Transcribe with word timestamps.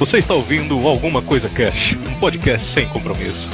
Você 0.00 0.16
está 0.16 0.32
ouvindo 0.32 0.88
Alguma 0.88 1.20
Coisa 1.20 1.46
Cash, 1.50 1.94
um 2.08 2.18
podcast 2.18 2.72
sem 2.72 2.88
compromisso. 2.88 3.50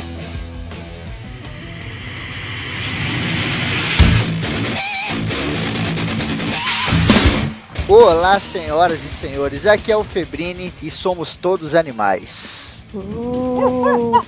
Olá, 7.89 8.39
senhoras 8.39 9.03
e 9.03 9.09
senhores, 9.09 9.67
aqui 9.67 9.91
é 9.91 9.97
o 9.97 10.05
Febrini 10.05 10.73
e 10.81 10.89
somos 10.89 11.35
todos 11.35 11.75
animais. 11.75 12.85
Uh. 12.95 14.13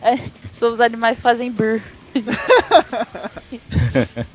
É, 0.00 0.18
São 0.52 0.70
os 0.70 0.80
animais 0.80 1.16
que 1.16 1.22
fazem 1.22 1.50
brr. 1.50 1.82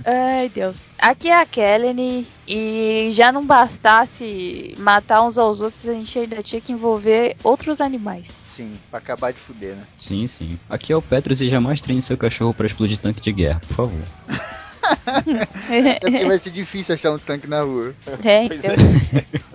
Ai, 0.05 0.49
Deus. 0.49 0.89
Aqui 0.99 1.29
é 1.29 1.39
a 1.39 1.45
Kellen 1.45 2.27
e 2.47 3.09
já 3.11 3.31
não 3.31 3.45
bastasse 3.45 4.73
matar 4.77 5.23
uns 5.23 5.37
aos 5.37 5.61
outros, 5.61 5.87
a 5.87 5.93
gente 5.93 6.17
ainda 6.19 6.43
tinha 6.43 6.61
que 6.61 6.71
envolver 6.71 7.35
outros 7.43 7.79
animais. 7.81 8.27
Sim, 8.43 8.73
pra 8.89 8.99
acabar 8.99 9.31
de 9.31 9.39
fuder, 9.39 9.75
né? 9.75 9.87
Sim, 9.97 10.27
sim. 10.27 10.57
Aqui 10.69 10.91
é 10.91 10.97
o 10.97 11.01
Petros 11.01 11.41
e 11.41 11.47
jamais 11.49 11.81
treine 11.81 12.01
seu 12.01 12.17
cachorro 12.17 12.53
para 12.53 12.67
explodir 12.67 12.97
tanque 12.97 13.21
de 13.21 13.31
guerra, 13.31 13.61
por 13.67 13.75
favor. 13.75 14.01
Até 14.83 16.09
porque 16.09 16.25
vai 16.25 16.37
ser 16.37 16.51
difícil 16.51 16.95
achar 16.95 17.11
um 17.11 17.19
tanque 17.19 17.47
na 17.47 17.61
rua. 17.63 17.93
É, 18.23 18.47
Pois 18.47 18.63
então. 18.63 18.75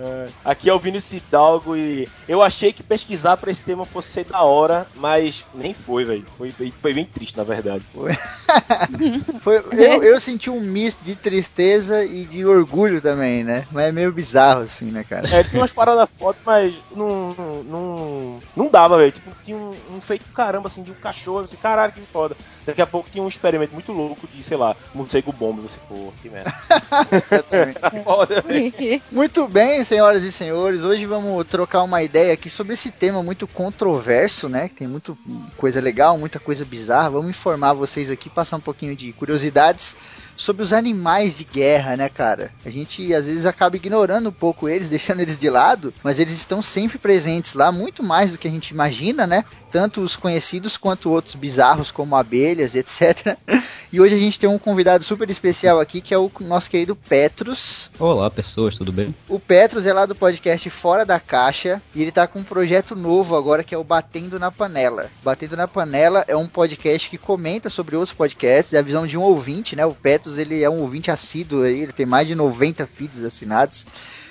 É, 0.00 0.28
aqui 0.44 0.70
é 0.70 0.72
o 0.74 0.78
Vinícius 0.78 1.20
Hidalgo 1.22 1.76
e 1.76 2.08
eu 2.28 2.40
achei 2.42 2.72
que 2.72 2.82
pesquisar 2.82 3.36
pra 3.36 3.50
esse 3.50 3.64
tema 3.64 3.84
fosse 3.84 4.08
ser 4.10 4.24
da 4.24 4.42
hora, 4.42 4.86
mas 4.94 5.44
nem 5.52 5.74
foi, 5.74 6.04
velho. 6.04 6.24
Foi, 6.36 6.52
bem- 6.56 6.70
foi 6.80 6.94
bem 6.94 7.04
triste, 7.04 7.36
na 7.36 7.42
verdade. 7.44 7.84
Foi, 7.92 8.12
eu, 9.72 10.02
eu 10.04 10.20
senti 10.20 10.50
um 10.50 10.60
misto 10.60 11.02
de 11.04 11.16
tristeza 11.16 12.04
e 12.04 12.24
de 12.26 12.44
orgulho 12.46 13.00
também, 13.00 13.42
né? 13.44 13.66
Mas 13.72 13.86
é 13.86 13.92
meio 13.92 14.12
bizarro 14.12 14.62
assim, 14.62 14.90
né, 14.90 15.04
cara? 15.04 15.28
É, 15.34 15.42
tinha 15.42 15.60
umas 15.60 15.72
paradas 15.72 16.08
fotos, 16.18 16.40
mas 16.44 16.74
não, 16.94 17.34
não, 17.36 17.62
não, 17.64 18.40
não 18.56 18.70
dava, 18.70 18.98
velho. 18.98 19.12
Tipo, 19.12 19.30
tinha 19.42 19.56
um, 19.56 19.96
um 19.96 20.00
feito 20.00 20.26
do 20.26 20.32
caramba, 20.32 20.68
assim, 20.68 20.82
de 20.82 20.90
um 20.90 20.94
cachorro, 20.94 21.40
assim, 21.40 21.56
caralho, 21.56 21.92
que 21.92 22.00
foda. 22.12 22.36
Daqui 22.64 22.80
a 22.82 22.86
pouco 22.86 23.10
tinha 23.10 23.22
um 23.22 23.28
experimento 23.28 23.72
muito 23.74 23.92
louco 23.92 24.28
de, 24.28 24.42
sei 24.44 24.56
lá, 24.56 24.76
morcego 25.18 25.32
bomba, 25.32 25.62
você, 25.62 25.78
pô, 25.88 26.12
que 26.22 26.28
merda. 26.28 26.52
Muito 29.10 29.46
bem, 29.48 29.82
senhoras 29.84 30.22
e 30.22 30.32
senhores, 30.32 30.82
hoje 30.82 31.04
vamos 31.06 31.46
trocar 31.46 31.82
uma 31.82 32.02
ideia 32.02 32.32
aqui 32.32 32.48
sobre 32.48 32.74
esse 32.74 32.90
tema 32.90 33.22
muito 33.22 33.46
controverso, 33.46 34.48
né? 34.48 34.68
Que 34.68 34.76
tem 34.76 34.88
muita 34.88 35.16
coisa 35.56 35.80
legal, 35.80 36.18
muita 36.18 36.38
coisa 36.38 36.64
bizarra. 36.64 37.10
Vamos 37.10 37.30
informar 37.30 37.72
vocês 37.72 38.10
aqui, 38.10 38.30
passar 38.30 38.56
um 38.56 38.60
pouquinho 38.60 38.94
de 38.94 39.12
curiosidades 39.12 39.96
sobre 40.38 40.62
os 40.62 40.72
animais 40.72 41.36
de 41.36 41.44
guerra, 41.44 41.96
né, 41.96 42.08
cara? 42.08 42.50
A 42.64 42.70
gente 42.70 43.12
às 43.12 43.26
vezes 43.26 43.44
acaba 43.44 43.76
ignorando 43.76 44.30
um 44.30 44.32
pouco 44.32 44.68
eles, 44.68 44.88
deixando 44.88 45.20
eles 45.20 45.38
de 45.38 45.50
lado, 45.50 45.92
mas 46.02 46.18
eles 46.18 46.32
estão 46.32 46.62
sempre 46.62 46.96
presentes 46.96 47.52
lá, 47.52 47.70
muito 47.70 48.02
mais 48.02 48.30
do 48.30 48.38
que 48.38 48.48
a 48.48 48.50
gente 48.50 48.70
imagina, 48.70 49.26
né? 49.26 49.44
Tanto 49.70 50.00
os 50.00 50.16
conhecidos 50.16 50.76
quanto 50.76 51.10
outros 51.10 51.34
bizarros, 51.34 51.90
como 51.90 52.16
abelhas, 52.16 52.74
etc. 52.74 53.36
E 53.90 54.02
hoje 54.02 54.14
a 54.14 54.18
gente 54.18 54.38
tem 54.38 54.50
um 54.50 54.58
convidado 54.58 55.02
super 55.02 55.30
especial 55.30 55.80
aqui, 55.80 56.02
que 56.02 56.12
é 56.12 56.18
o 56.18 56.30
nosso 56.40 56.68
querido 56.68 56.94
Petrus. 56.94 57.90
Olá, 57.98 58.30
pessoas, 58.30 58.74
tudo 58.74 58.92
bem? 58.92 59.14
O 59.26 59.40
Petros 59.40 59.86
é 59.86 59.94
lá 59.94 60.04
do 60.04 60.14
podcast 60.14 60.68
Fora 60.68 61.06
da 61.06 61.18
Caixa 61.18 61.80
e 61.94 62.02
ele 62.02 62.12
tá 62.12 62.26
com 62.26 62.40
um 62.40 62.44
projeto 62.44 62.94
novo 62.94 63.34
agora 63.34 63.64
que 63.64 63.74
é 63.74 63.78
o 63.78 63.84
Batendo 63.84 64.38
na 64.38 64.52
Panela. 64.52 65.10
Batendo 65.24 65.56
na 65.56 65.66
Panela 65.66 66.22
é 66.28 66.36
um 66.36 66.46
podcast 66.46 67.08
que 67.08 67.16
comenta 67.16 67.70
sobre 67.70 67.96
outros 67.96 68.14
podcasts, 68.14 68.74
é 68.74 68.78
a 68.78 68.82
visão 68.82 69.06
de 69.06 69.16
um 69.16 69.22
ouvinte, 69.22 69.74
né? 69.74 69.86
O 69.86 69.94
Ele 70.36 70.62
é 70.62 70.68
um 70.68 70.80
ouvinte 70.80 71.10
assíduo 71.10 71.64
ele 71.64 71.92
tem 71.92 72.04
mais 72.04 72.26
de 72.26 72.34
90 72.34 72.86
feeds 72.86 73.24
assinados. 73.24 73.86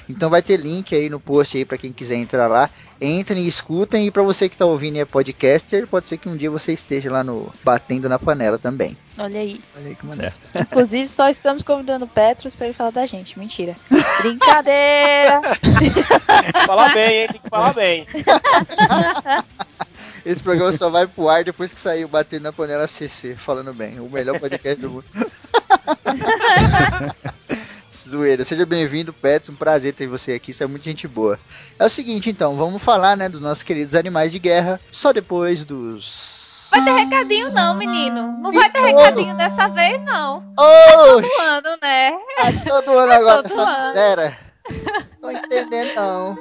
Então 0.09 0.29
vai 0.29 0.41
ter 0.41 0.57
link 0.57 0.95
aí 0.95 1.09
no 1.09 1.19
post 1.19 1.57
aí 1.57 1.65
para 1.65 1.77
quem 1.77 1.91
quiser 1.91 2.15
entrar 2.15 2.47
lá. 2.47 2.69
Entrem 2.99 3.43
e 3.43 3.47
escutem 3.47 4.07
e 4.07 4.11
para 4.11 4.23
você 4.23 4.49
que 4.49 4.57
tá 4.57 4.65
ouvindo 4.65 4.95
e 4.95 4.99
é 4.99 5.05
podcaster, 5.05 5.85
pode 5.85 6.07
ser 6.07 6.17
que 6.17 6.29
um 6.29 6.35
dia 6.35 6.49
você 6.49 6.73
esteja 6.73 7.11
lá 7.11 7.23
no 7.23 7.51
Batendo 7.63 8.09
na 8.09 8.17
Panela 8.17 8.57
também. 8.57 8.97
Olha 9.17 9.39
aí. 9.39 9.61
Olha 9.75 9.87
aí 9.87 9.95
que 9.95 10.05
maneiro. 10.05 10.33
Certo. 10.53 10.67
Inclusive, 10.71 11.07
só 11.07 11.29
estamos 11.29 11.63
convidando 11.63 12.05
o 12.05 12.07
Petros 12.07 12.55
pra 12.55 12.67
ele 12.67 12.75
falar 12.75 12.91
da 12.91 13.05
gente. 13.05 13.37
Mentira. 13.37 13.75
Brincadeira! 14.21 15.41
Falar 16.65 16.93
bem, 16.93 17.21
hein? 17.21 17.27
Tem 17.31 17.41
que 17.41 17.49
falar 17.49 17.73
bem. 17.73 18.07
Esse 20.25 20.43
programa 20.43 20.71
só 20.73 20.89
vai 20.89 21.07
pro 21.07 21.29
ar 21.29 21.43
depois 21.43 21.73
que 21.73 21.79
sair 21.79 22.05
o 22.05 22.09
Batendo 22.09 22.43
na 22.43 22.53
Panela 22.53 22.87
CC, 22.87 23.35
falando 23.35 23.73
bem. 23.73 23.99
O 23.99 24.09
melhor 24.09 24.39
podcast 24.39 24.81
do 24.81 24.89
mundo. 24.89 25.05
Zoeira, 27.91 28.43
seja 28.43 28.65
bem-vindo, 28.65 29.13
Pets. 29.13 29.49
Um 29.49 29.55
prazer 29.55 29.93
ter 29.93 30.07
você 30.07 30.33
aqui, 30.33 30.51
isso 30.51 30.63
é 30.63 30.67
muito 30.67 30.83
gente 30.83 31.07
boa. 31.07 31.39
É 31.79 31.85
o 31.85 31.89
seguinte, 31.89 32.29
então, 32.29 32.55
vamos 32.55 32.81
falar, 32.83 33.15
né, 33.15 33.29
dos 33.29 33.39
nossos 33.39 33.63
queridos 33.63 33.95
animais 33.95 34.31
de 34.31 34.39
guerra, 34.39 34.79
só 34.91 35.11
depois 35.13 35.63
dos. 35.65 36.67
Vai 36.69 36.83
ter 36.83 36.91
recadinho 36.91 37.49
não, 37.51 37.75
menino. 37.75 38.37
Não 38.41 38.51
vai 38.51 38.69
ter 38.69 38.81
recadinho 38.81 39.37
dessa 39.37 39.67
vez, 39.69 40.03
não. 40.03 40.53
Oh, 40.59 41.21
Todo 41.21 41.41
ano, 41.41 41.77
né? 41.81 42.11
todo 42.67 42.97
ano 42.97 43.11
agora 43.13 43.43
todo 43.43 43.45
essa 43.45 43.61
ano. 43.61 43.87
miséria. 43.87 44.37
Tô 45.21 45.31
entendendo, 45.31 45.95
não. 45.95 46.37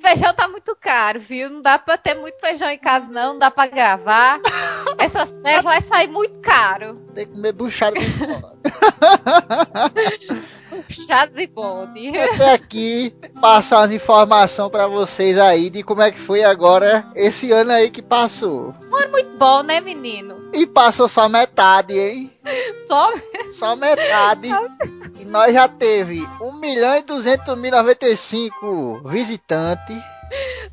Feijão 0.00 0.34
tá 0.34 0.48
muito 0.48 0.76
caro, 0.80 1.20
viu? 1.20 1.48
Não 1.48 1.62
dá 1.62 1.78
pra 1.78 1.96
ter 1.96 2.14
muito 2.14 2.38
feijão 2.40 2.68
em 2.68 2.78
casa, 2.78 3.06
não. 3.06 3.32
Não 3.34 3.38
dá 3.38 3.50
pra 3.52 3.66
gravar. 3.68 4.40
Essa 4.98 5.26
serva 5.26 5.62
vai 5.62 5.80
sair 5.82 6.08
muito 6.08 6.38
caro. 6.40 6.96
Tem 7.14 7.26
que 7.26 7.32
comer 7.32 7.52
buchada 7.52 7.98
de 7.98 8.10
fora. 8.10 8.58
Puxado 10.86 11.34
de 11.34 11.46
bode. 11.46 12.18
Até 12.18 12.54
aqui, 12.54 13.14
passar 13.40 13.82
as 13.82 13.92
informações 13.92 14.70
pra 14.70 14.86
vocês 14.86 15.38
aí 15.38 15.70
de 15.70 15.82
como 15.82 16.02
é 16.02 16.10
que 16.10 16.18
foi 16.18 16.44
agora 16.44 17.06
esse 17.14 17.52
ano 17.52 17.72
aí 17.72 17.90
que 17.90 18.02
passou. 18.02 18.74
Muito 19.10 19.38
bom, 19.38 19.62
né, 19.62 19.80
menino? 19.80 20.50
E 20.52 20.66
passou 20.66 21.08
só 21.08 21.28
metade, 21.28 21.98
hein? 21.98 22.30
Só 22.86 23.12
Só 23.48 23.76
metade. 23.76 24.48
E 25.18 25.24
nós 25.24 25.52
já 25.52 25.68
teve 25.68 26.26
1 26.40 26.52
milhão 26.60 26.96
e 26.96 27.02
200 27.02 27.56
mil 27.58 27.70
95 27.70 29.00
visitantes. 29.04 29.98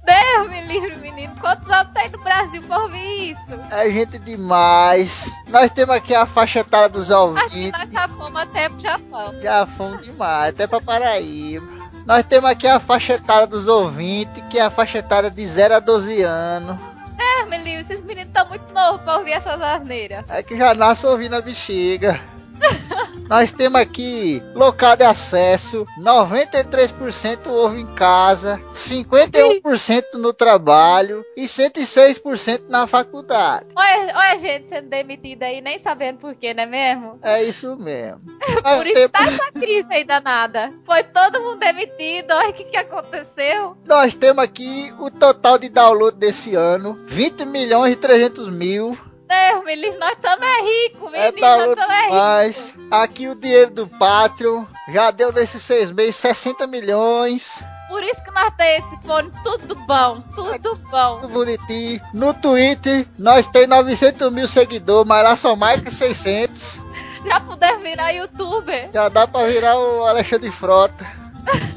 Deus 0.05 0.49
me 0.49 0.61
livre, 0.61 0.95
menino. 0.97 1.33
Quantos 1.39 1.69
anos 1.69 1.91
tem 1.93 2.09
do 2.09 2.19
Brasil 2.19 2.61
pra 2.63 2.83
ouvir 2.83 3.31
isso? 3.31 3.59
É 3.71 3.89
gente 3.89 4.19
demais. 4.19 5.31
Nós 5.47 5.71
temos 5.71 5.95
aqui 5.95 6.13
a 6.13 6.25
faixa 6.25 6.59
etária 6.59 6.89
dos 6.89 7.09
Acho 7.11 7.33
que 7.33 7.57
ouvintes. 7.57 7.71
nós 7.79 7.91
já 7.91 8.07
fomos 8.09 8.35
até 8.41 8.69
pro 8.69 8.79
Japão. 8.79 9.35
Já 9.41 9.65
fomos 9.65 10.03
demais, 10.03 10.49
até 10.49 10.67
pra 10.67 10.81
Paraíba. 10.81 11.65
Nós 12.05 12.23
temos 12.23 12.49
aqui 12.49 12.67
a 12.67 12.79
faixa 12.79 13.13
etária 13.13 13.47
dos 13.47 13.67
ouvintes, 13.67 14.43
que 14.49 14.59
é 14.59 14.63
a 14.63 14.69
faixa 14.69 14.99
etária 14.99 15.31
de 15.31 15.45
0 15.45 15.75
a 15.75 15.79
12 15.79 16.21
anos. 16.21 16.77
Deus 17.17 17.49
me 17.49 17.57
livre, 17.57 17.91
esses 17.93 18.05
meninos 18.05 18.27
estão 18.27 18.47
muito 18.49 18.71
novos 18.73 19.01
pra 19.01 19.17
ouvir 19.17 19.31
essas 19.31 19.59
asneiras. 19.59 20.25
É 20.29 20.43
que 20.43 20.55
já 20.57 20.73
nasce 20.75 21.05
ouvindo 21.07 21.35
a 21.35 21.41
bexiga. 21.41 22.19
Nós 23.27 23.51
temos 23.51 23.81
aqui 23.81 24.41
local 24.53 24.95
de 24.95 25.03
acesso, 25.03 25.85
93% 25.99 27.47
ouve 27.47 27.81
em 27.81 27.95
casa, 27.95 28.61
51% 28.75 30.13
no 30.15 30.31
trabalho 30.31 31.25
e 31.35 31.45
106% 31.45 32.69
na 32.69 32.85
faculdade. 32.85 33.65
Olha, 33.75 34.13
olha 34.15 34.31
a 34.33 34.37
gente 34.37 34.69
sendo 34.69 34.89
demitida 34.89 35.45
aí, 35.45 35.59
nem 35.59 35.79
sabendo 35.79 36.19
por 36.19 36.35
quê, 36.35 36.53
não 36.53 36.63
é 36.63 36.65
mesmo? 36.67 37.19
É 37.23 37.43
isso 37.43 37.75
mesmo. 37.75 38.21
Por 38.77 38.85
isso 38.85 38.93
temos, 38.93 39.11
tá 39.11 39.25
essa 39.25 39.51
crise 39.51 39.87
aí 39.91 40.03
danada. 40.03 40.73
Foi 40.85 41.03
todo 41.03 41.41
mundo 41.41 41.59
demitido, 41.59 42.31
olha 42.31 42.49
o 42.49 42.53
que, 42.53 42.65
que 42.65 42.77
aconteceu. 42.77 43.75
nós 43.85 44.13
temos 44.15 44.43
aqui 44.43 44.93
o 44.99 45.09
total 45.09 45.57
de 45.57 45.69
download 45.69 46.17
desse 46.17 46.55
ano, 46.55 46.99
20 47.07 47.45
milhões 47.45 47.93
e 47.93 47.97
300 47.97 48.49
mil. 48.49 48.97
Deus 49.35 49.65
me 49.65 49.75
livre, 49.75 49.97
nós 49.97 50.11
estamos 50.13 50.45
é 50.45 50.61
ricos, 50.61 51.13
É 51.13 51.31
menino, 51.31 51.41
nós 51.41 51.57
download 51.57 51.79
estamos 51.81 51.95
é 51.95 52.03
demais. 52.03 52.73
Aqui 52.91 53.27
o 53.27 53.35
dinheiro 53.35 53.71
do 53.71 53.87
Patreon 53.87 54.65
já 54.89 55.11
deu 55.11 55.31
nesses 55.31 55.61
seis 55.61 55.91
meses 55.91 56.15
60 56.15 56.65
milhões. 56.67 57.63
Por 57.89 58.03
isso 58.03 58.23
que 58.23 58.31
nós 58.31 58.53
temos 58.57 58.93
esse 58.93 59.05
fone 59.05 59.31
tudo 59.43 59.75
bom, 59.75 60.17
tudo 60.35 60.75
bom. 60.89 61.19
Tudo 61.19 61.33
bonitinho. 61.33 62.01
No 62.13 62.33
Twitter, 62.33 63.05
nós 63.19 63.47
tem 63.47 63.67
900 63.67 64.31
mil 64.31 64.47
seguidores, 64.47 65.07
mas 65.07 65.23
lá 65.23 65.35
são 65.35 65.55
mais 65.55 65.83
de 65.83 65.91
600. 65.91 66.79
Já 67.25 67.39
puder 67.39 67.77
virar 67.79 68.11
youtuber. 68.11 68.89
Já 68.93 69.09
dá 69.09 69.27
pra 69.27 69.45
virar 69.45 69.77
o 69.77 70.05
Alexandre 70.05 70.51
Frota. 70.51 71.05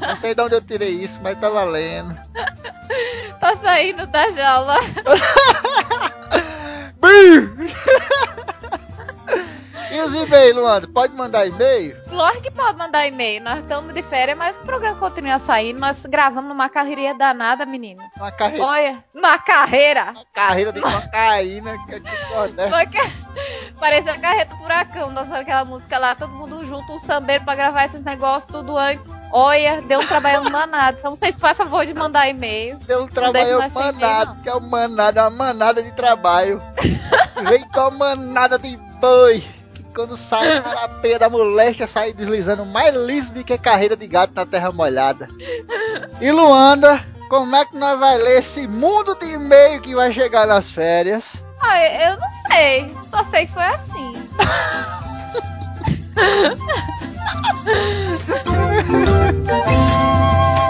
Não 0.01 0.15
sei 0.15 0.33
de 0.33 0.41
onde 0.41 0.55
eu 0.55 0.61
tirei 0.61 0.89
isso, 0.89 1.19
mas 1.21 1.39
tá 1.39 1.49
valendo. 1.49 2.17
Tá 3.39 3.55
saindo 3.57 4.05
da 4.07 4.31
jaula. 4.31 4.77
Brrr! 7.01 7.47
E 9.91 9.99
os 10.01 10.13
e-mails, 10.13 10.55
Luandro? 10.55 10.91
Pode 10.91 11.15
mandar 11.15 11.47
e-mail? 11.47 11.97
Lógico 12.11 12.43
que 12.43 12.51
pode 12.51 12.77
mandar 12.77 13.07
e-mail. 13.07 13.41
Nós 13.43 13.59
estamos 13.59 13.93
de 13.93 14.03
férias, 14.03 14.37
mas 14.37 14.55
o 14.55 14.59
programa 14.59 14.99
continua 14.99 15.39
saindo. 15.39 15.79
Nós 15.79 16.05
gravamos 16.05 16.47
numa 16.47 16.69
carreirinha 16.69 17.15
danada, 17.15 17.65
menino. 17.65 18.01
Uma 18.17 18.31
carreira, 18.31 18.65
Olha, 18.65 19.03
uma 19.15 19.37
carreira. 19.39 20.03
uma 20.11 20.25
carreira 20.33 20.71
de 20.73 20.81
cocaína. 20.81 21.75
Que 21.87 21.95
é. 21.95 22.67
Uma, 22.67 22.85
ca- 22.87 23.11
parecia 23.79 24.13
a 24.13 24.19
carreta 24.19 24.55
furacão, 24.57 25.13
dançando 25.13 25.35
aquela 25.37 25.65
música 25.65 25.97
lá, 25.97 26.13
todo 26.13 26.29
mundo 26.33 26.63
junto, 26.67 26.91
um 26.93 26.99
sambeiro 26.99 27.43
pra 27.43 27.55
gravar 27.55 27.85
esses 27.85 28.03
negócios 28.03 28.51
tudo 28.51 28.77
antes. 28.77 29.03
Olha, 29.31 29.81
deu 29.81 29.99
um 29.99 30.05
trabalho 30.07 30.49
danado. 30.51 30.97
Então 30.99 31.15
vocês 31.15 31.39
fazem 31.39 31.57
favor 31.57 31.85
de 31.85 31.93
mandar 31.93 32.27
e-mail. 32.27 32.77
Deu 32.79 33.03
um 33.03 33.07
trabalho 33.07 33.59
manado, 33.73 34.35
que 34.43 34.49
é 34.49 34.53
uma 34.53 34.67
manada, 34.87 35.21
uma 35.23 35.29
manada 35.31 35.81
de 35.83 35.91
trabalho. 35.93 36.61
Vem 37.47 37.67
com 37.69 37.79
a 37.79 37.91
manada 37.91 38.57
de 38.59 38.75
boi. 38.99 39.43
Quando 39.99 40.15
sai 40.15 40.55
a 40.59 40.61
carapeia 40.61 41.19
da 41.19 41.29
moléstia, 41.29 41.85
sai 41.85 42.13
deslizando 42.13 42.65
mais 42.65 42.95
liso 42.95 43.33
do 43.33 43.43
que 43.43 43.57
carreira 43.57 43.97
de 43.97 44.07
gato 44.07 44.31
na 44.33 44.45
terra 44.45 44.71
molhada. 44.71 45.27
E 46.21 46.31
Luanda, 46.31 47.03
como 47.27 47.53
é 47.53 47.65
que 47.65 47.75
nós 47.75 47.99
vai 47.99 48.17
ler 48.17 48.39
esse 48.39 48.65
mundo 48.65 49.13
de 49.15 49.33
e-mail 49.33 49.81
que 49.81 49.93
vai 49.93 50.13
chegar 50.13 50.47
nas 50.47 50.71
férias? 50.71 51.43
Ah, 51.59 51.85
eu 51.85 52.17
não 52.17 52.31
sei. 52.47 52.95
Só 53.03 53.25
sei 53.25 53.45
que 53.45 53.51
foi 53.51 53.65
assim. 53.65 54.23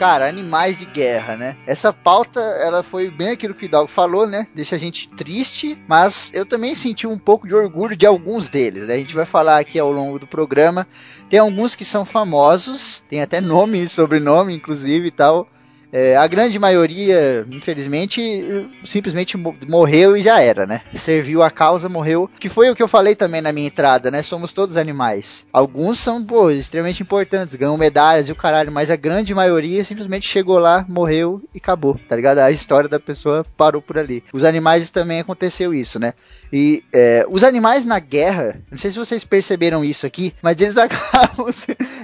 Cara, 0.00 0.26
animais 0.26 0.78
de 0.78 0.86
guerra, 0.86 1.36
né? 1.36 1.58
Essa 1.66 1.92
pauta, 1.92 2.40
ela 2.40 2.82
foi 2.82 3.10
bem 3.10 3.28
aquilo 3.28 3.52
que 3.52 3.66
o 3.66 3.66
Hidalgo 3.66 3.90
falou, 3.90 4.26
né? 4.26 4.46
Deixa 4.54 4.76
a 4.76 4.78
gente 4.78 5.06
triste, 5.10 5.78
mas 5.86 6.32
eu 6.32 6.46
também 6.46 6.74
senti 6.74 7.06
um 7.06 7.18
pouco 7.18 7.46
de 7.46 7.54
orgulho 7.54 7.94
de 7.94 8.06
alguns 8.06 8.48
deles. 8.48 8.88
Né? 8.88 8.94
A 8.94 8.96
gente 8.96 9.14
vai 9.14 9.26
falar 9.26 9.58
aqui 9.58 9.78
ao 9.78 9.92
longo 9.92 10.18
do 10.18 10.26
programa. 10.26 10.88
Tem 11.28 11.38
alguns 11.38 11.76
que 11.76 11.84
são 11.84 12.06
famosos, 12.06 13.04
tem 13.10 13.20
até 13.20 13.42
nome 13.42 13.78
e 13.78 13.88
sobrenome, 13.90 14.54
inclusive 14.54 15.08
e 15.08 15.10
tal. 15.10 15.46
É, 15.92 16.16
a 16.16 16.26
grande 16.26 16.58
maioria, 16.58 17.46
infelizmente, 17.50 18.68
simplesmente 18.84 19.36
morreu 19.36 20.16
e 20.16 20.22
já 20.22 20.40
era, 20.40 20.66
né? 20.66 20.82
Serviu 20.94 21.42
a 21.42 21.50
causa, 21.50 21.88
morreu. 21.88 22.30
Que 22.38 22.48
foi 22.48 22.70
o 22.70 22.76
que 22.76 22.82
eu 22.82 22.88
falei 22.88 23.14
também 23.14 23.40
na 23.40 23.52
minha 23.52 23.66
entrada, 23.66 24.10
né? 24.10 24.22
Somos 24.22 24.52
todos 24.52 24.76
animais. 24.76 25.46
Alguns 25.52 25.98
são, 25.98 26.24
pô, 26.24 26.50
extremamente 26.50 27.02
importantes, 27.02 27.56
ganham 27.56 27.76
medalhas 27.76 28.28
e 28.28 28.32
o 28.32 28.36
caralho, 28.36 28.70
mas 28.70 28.90
a 28.90 28.96
grande 28.96 29.34
maioria 29.34 29.82
simplesmente 29.84 30.28
chegou 30.28 30.58
lá, 30.58 30.84
morreu 30.88 31.42
e 31.54 31.58
acabou, 31.58 31.98
tá 32.08 32.14
ligado? 32.14 32.38
A 32.38 32.50
história 32.50 32.88
da 32.88 33.00
pessoa 33.00 33.44
parou 33.56 33.82
por 33.82 33.98
ali. 33.98 34.22
Os 34.32 34.44
animais 34.44 34.90
também 34.90 35.20
aconteceu 35.20 35.74
isso, 35.74 35.98
né? 35.98 36.14
E 36.52 36.82
é, 36.92 37.24
os 37.28 37.44
animais 37.44 37.86
na 37.86 37.98
guerra, 38.00 38.60
não 38.70 38.76
sei 38.78 38.90
se 38.90 38.98
vocês 38.98 39.22
perceberam 39.22 39.84
isso 39.84 40.04
aqui, 40.04 40.34
mas 40.42 40.60
eles 40.60 40.76
acabam. 40.78 41.46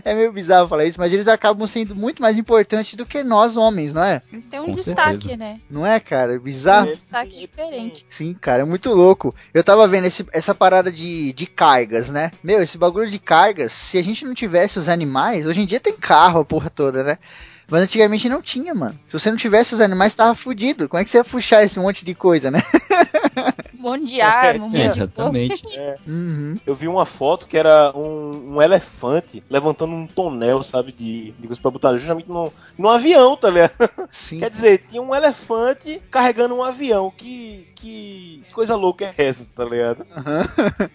é 0.04 0.14
meio 0.14 0.32
bizarro 0.32 0.68
falar 0.68 0.84
isso, 0.84 1.00
mas 1.00 1.12
eles 1.12 1.26
acabam 1.28 1.66
sendo 1.66 1.94
muito 1.96 2.22
mais 2.22 2.38
importantes 2.38 2.94
do 2.94 3.04
que 3.04 3.24
nós, 3.24 3.56
homens, 3.56 3.92
não 3.92 4.04
é? 4.04 4.22
Eles 4.32 4.46
têm 4.46 4.60
um 4.60 4.66
Com 4.66 4.70
destaque, 4.72 5.12
certeza. 5.22 5.36
né? 5.36 5.60
Não 5.70 5.84
é, 5.86 5.98
cara? 5.98 6.32
Tem 6.32 6.38
um 6.38 6.42
Bizarro. 6.42 6.86
destaque 6.86 7.38
diferente. 7.40 8.06
Sim, 8.08 8.34
cara, 8.40 8.62
é 8.62 8.64
muito 8.64 8.90
louco. 8.92 9.34
Eu 9.52 9.64
tava 9.64 9.86
vendo 9.88 10.06
esse- 10.06 10.26
essa 10.32 10.54
parada 10.54 10.92
de, 10.92 11.32
de 11.32 11.46
cargas, 11.46 12.10
né? 12.10 12.30
Meu, 12.42 12.62
esse 12.62 12.78
bagulho 12.78 13.08
de 13.10 13.18
cargas, 13.18 13.72
se 13.72 13.98
a 13.98 14.02
gente 14.02 14.24
não 14.24 14.34
tivesse 14.34 14.78
os 14.78 14.88
animais, 14.88 15.46
hoje 15.46 15.60
em 15.60 15.66
dia 15.66 15.80
tem 15.80 15.92
carro, 15.96 16.40
a 16.40 16.44
porra 16.44 16.70
toda, 16.70 17.02
né? 17.02 17.18
Mas 17.68 17.82
antigamente 17.82 18.28
não 18.28 18.40
tinha, 18.40 18.72
mano. 18.74 18.98
Se 19.06 19.18
você 19.18 19.30
não 19.30 19.36
tivesse 19.36 19.74
os 19.74 19.80
animais, 19.80 20.14
tava 20.14 20.34
fudido. 20.34 20.88
Como 20.88 21.00
é 21.00 21.04
que 21.04 21.10
você 21.10 21.18
ia 21.18 21.24
puxar 21.24 21.64
esse 21.64 21.78
monte 21.78 22.04
de 22.04 22.14
coisa, 22.14 22.50
né? 22.50 22.62
Um 23.78 23.82
monte 23.82 24.06
de 24.06 24.20
arma, 24.20 24.66
um 24.66 24.68
É, 24.74 24.84
monte 24.88 24.94
de 24.94 24.98
coisa. 24.98 25.02
exatamente. 25.04 25.62
Uhum. 26.06 26.54
Eu 26.66 26.74
vi 26.76 26.86
uma 26.88 27.04
foto 27.04 27.46
que 27.46 27.56
era 27.56 27.92
um, 27.96 28.54
um 28.54 28.62
elefante 28.62 29.42
levantando 29.50 29.92
um 29.92 30.06
tonel, 30.06 30.62
sabe, 30.62 30.92
de, 30.92 31.32
de 31.38 31.46
coisa 31.46 31.60
pra 31.60 31.70
botar 31.70 31.96
justamente 31.96 32.28
no, 32.28 32.52
num 32.78 32.88
avião, 32.88 33.36
tá 33.36 33.50
ligado? 33.50 33.72
Sim. 34.08 34.38
Quer 34.40 34.50
dizer, 34.50 34.84
tinha 34.88 35.02
um 35.02 35.14
elefante 35.14 36.00
carregando 36.10 36.54
um 36.54 36.62
avião. 36.62 37.12
Que, 37.16 37.66
que 37.74 38.42
coisa 38.52 38.74
louca 38.76 39.12
é 39.16 39.24
essa, 39.26 39.44
tá 39.54 39.64
ligado? 39.64 40.06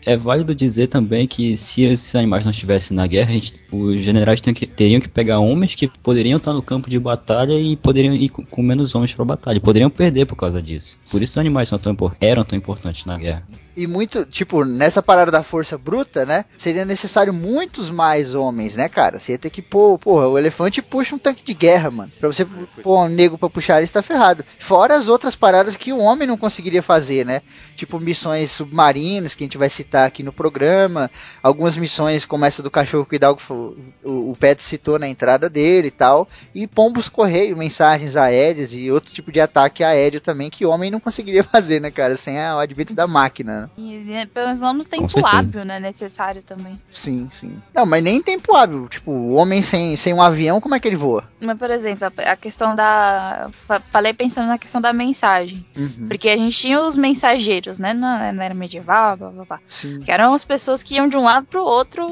É 0.06 0.16
válido 0.18 0.56
dizer 0.56 0.88
também 0.88 1.28
que 1.28 1.56
se 1.58 1.84
esses 1.84 2.16
animais 2.16 2.46
não 2.46 2.52
estivessem 2.52 2.96
na 2.96 3.06
guerra, 3.08 3.30
a 3.30 3.34
gente- 3.34 3.60
os 3.72 4.02
generais 4.02 4.40
teriam 4.42 4.56
que, 4.56 4.68
teriam 4.68 5.02
que 5.02 5.08
pegar 5.10 5.40
homens 5.40 5.76
que 5.76 5.88
poderiam 5.88 6.38
estar 6.38 6.54
no 6.54 6.61
campo 6.62 6.90
de 6.90 7.00
batalha 7.00 7.54
e 7.60 7.76
poderiam 7.76 8.14
ir 8.14 8.30
com, 8.30 8.62
menos 8.62 8.96
homens 8.96 9.14
pra 9.14 9.26
batalha. 9.26 9.60
Poderiam 9.60 9.90
perder 9.90 10.26
por 10.26 10.36
causa 10.36 10.62
disso. 10.62 10.98
Por 11.10 11.22
isso 11.22 11.34
os 11.34 11.38
animais 11.38 11.70
são 11.70 11.80
tão, 11.80 11.96
eram 12.20 12.44
tão 12.44 12.58
importantes 12.58 13.06
na 13.06 13.18
guerra. 13.18 13.44
E 13.76 13.88
muito, 13.88 14.26
tipo, 14.26 14.66
nessa 14.66 15.02
parada 15.02 15.32
da 15.32 15.44
força 15.44 15.78
bruta, 15.78 16.26
né? 16.26 16.46
Seria 16.58 16.84
necessário 16.84 17.34
muitos 17.34 17.90
mais 17.90 18.36
homens, 18.36 18.76
né, 18.76 18.90
cara? 18.90 19.18
Você 19.18 19.34
ia 19.34 19.38
ter 19.38 19.50
que 19.50 19.62
pôr, 19.62 19.98
porra, 19.98 20.28
o 20.28 20.38
elefante 20.38 20.82
puxa 20.82 21.16
um 21.16 21.20
tanque 21.20 21.44
de 21.44 21.54
guerra, 21.54 21.90
mano. 21.90 22.12
Pra 22.20 22.28
você 22.28 22.46
pôr 22.46 23.00
um 23.00 23.08
nego 23.08 23.38
pra 23.38 23.50
puxar, 23.50 23.78
ele 23.78 23.86
está 23.86 24.02
ferrado. 24.02 24.44
Fora 24.60 24.96
as 24.96 25.08
outras 25.08 25.36
paradas 25.36 25.76
que 25.76 25.94
o 25.94 26.00
homem 26.00 26.28
não 26.28 26.38
conseguiria 26.38 26.84
fazer, 26.84 27.26
né? 27.26 27.42
Tipo 27.76 28.00
missões 28.00 28.52
submarinas, 28.52 29.34
que 29.34 29.44
a 29.44 29.46
gente 29.46 29.58
vai 29.58 29.70
citar 29.70 30.08
aqui 30.08 30.24
no 30.24 30.34
programa. 30.34 31.10
Algumas 31.42 31.78
missões 31.78 32.26
como 32.26 32.46
essa 32.46 32.62
do 32.62 32.72
cachorro 32.72 33.06
que 33.06 33.20
o 33.50 33.76
o, 34.04 34.32
o 34.32 34.36
Pet 34.36 34.62
citou 34.62 35.00
na 35.00 35.08
entrada 35.08 35.50
dele 35.50 35.88
e 35.88 35.92
tal. 35.92 36.28
E 36.54 36.68
pombos 36.68 37.08
correio, 37.08 37.58
mensagens 37.58 38.16
aéreas 38.16 38.74
e 38.74 38.92
outro 38.92 39.14
tipo 39.14 39.32
de 39.32 39.40
ataque 39.40 39.84
aéreo 39.84 40.22
também 40.22 40.50
que 40.50 40.66
o 40.66 40.70
homem 40.70 40.92
não 40.92 41.00
conseguiria 41.00 41.44
fazer, 41.46 41.80
né, 41.80 41.92
cara? 41.92 42.18
Sem 42.18 42.38
o 42.38 42.60
advento 42.60 42.94
da 42.94 43.08
máquina, 43.08 43.61
né? 43.62 43.70
E, 43.78 44.26
pelo 44.34 44.48
menos 44.48 44.60
não 44.62 44.74
no 44.74 44.84
tempo 44.86 45.26
hábil, 45.26 45.64
né? 45.66 45.80
Necessário 45.80 46.44
também. 46.44 46.80
Sim, 46.92 47.28
sim. 47.32 47.58
Não, 47.74 47.86
mas 47.86 48.04
nem 48.04 48.18
em 48.18 48.22
tempo 48.22 48.56
hábil. 48.56 48.88
Tipo, 48.88 49.12
o 49.12 49.34
homem 49.34 49.62
sem, 49.62 49.96
sem 49.96 50.14
um 50.14 50.22
avião, 50.22 50.60
como 50.62 50.76
é 50.76 50.80
que 50.80 50.88
ele 50.88 50.96
voa? 50.96 51.24
Mas, 51.40 51.58
por 51.58 51.70
exemplo, 51.70 52.06
a, 52.18 52.32
a 52.32 52.36
questão 52.36 52.76
da. 52.76 53.50
fa- 53.68 53.80
Falei 53.92 54.14
pensando 54.14 54.48
na 54.48 54.58
questão 54.58 54.82
da 54.82 54.94
mensagem. 54.94 55.66
Uhum. 55.76 56.08
Porque 56.08 56.30
a 56.30 56.38
gente 56.38 56.58
tinha 56.58 56.82
os 56.82 56.96
mensageiros, 56.96 57.78
né? 57.80 57.94
Na, 57.94 58.32
na 58.32 58.44
era 58.46 58.54
medieval, 58.54 59.18
blá 59.18 59.30
blá 59.30 59.46
blá. 59.46 59.60
Sim. 59.68 60.00
Que 60.00 60.12
eram 60.12 60.34
as 60.34 60.44
pessoas 60.44 60.82
que 60.84 60.96
iam 60.96 61.08
de 61.08 61.18
um 61.18 61.24
lado 61.24 61.46
pro 61.48 61.64
outro 61.64 62.06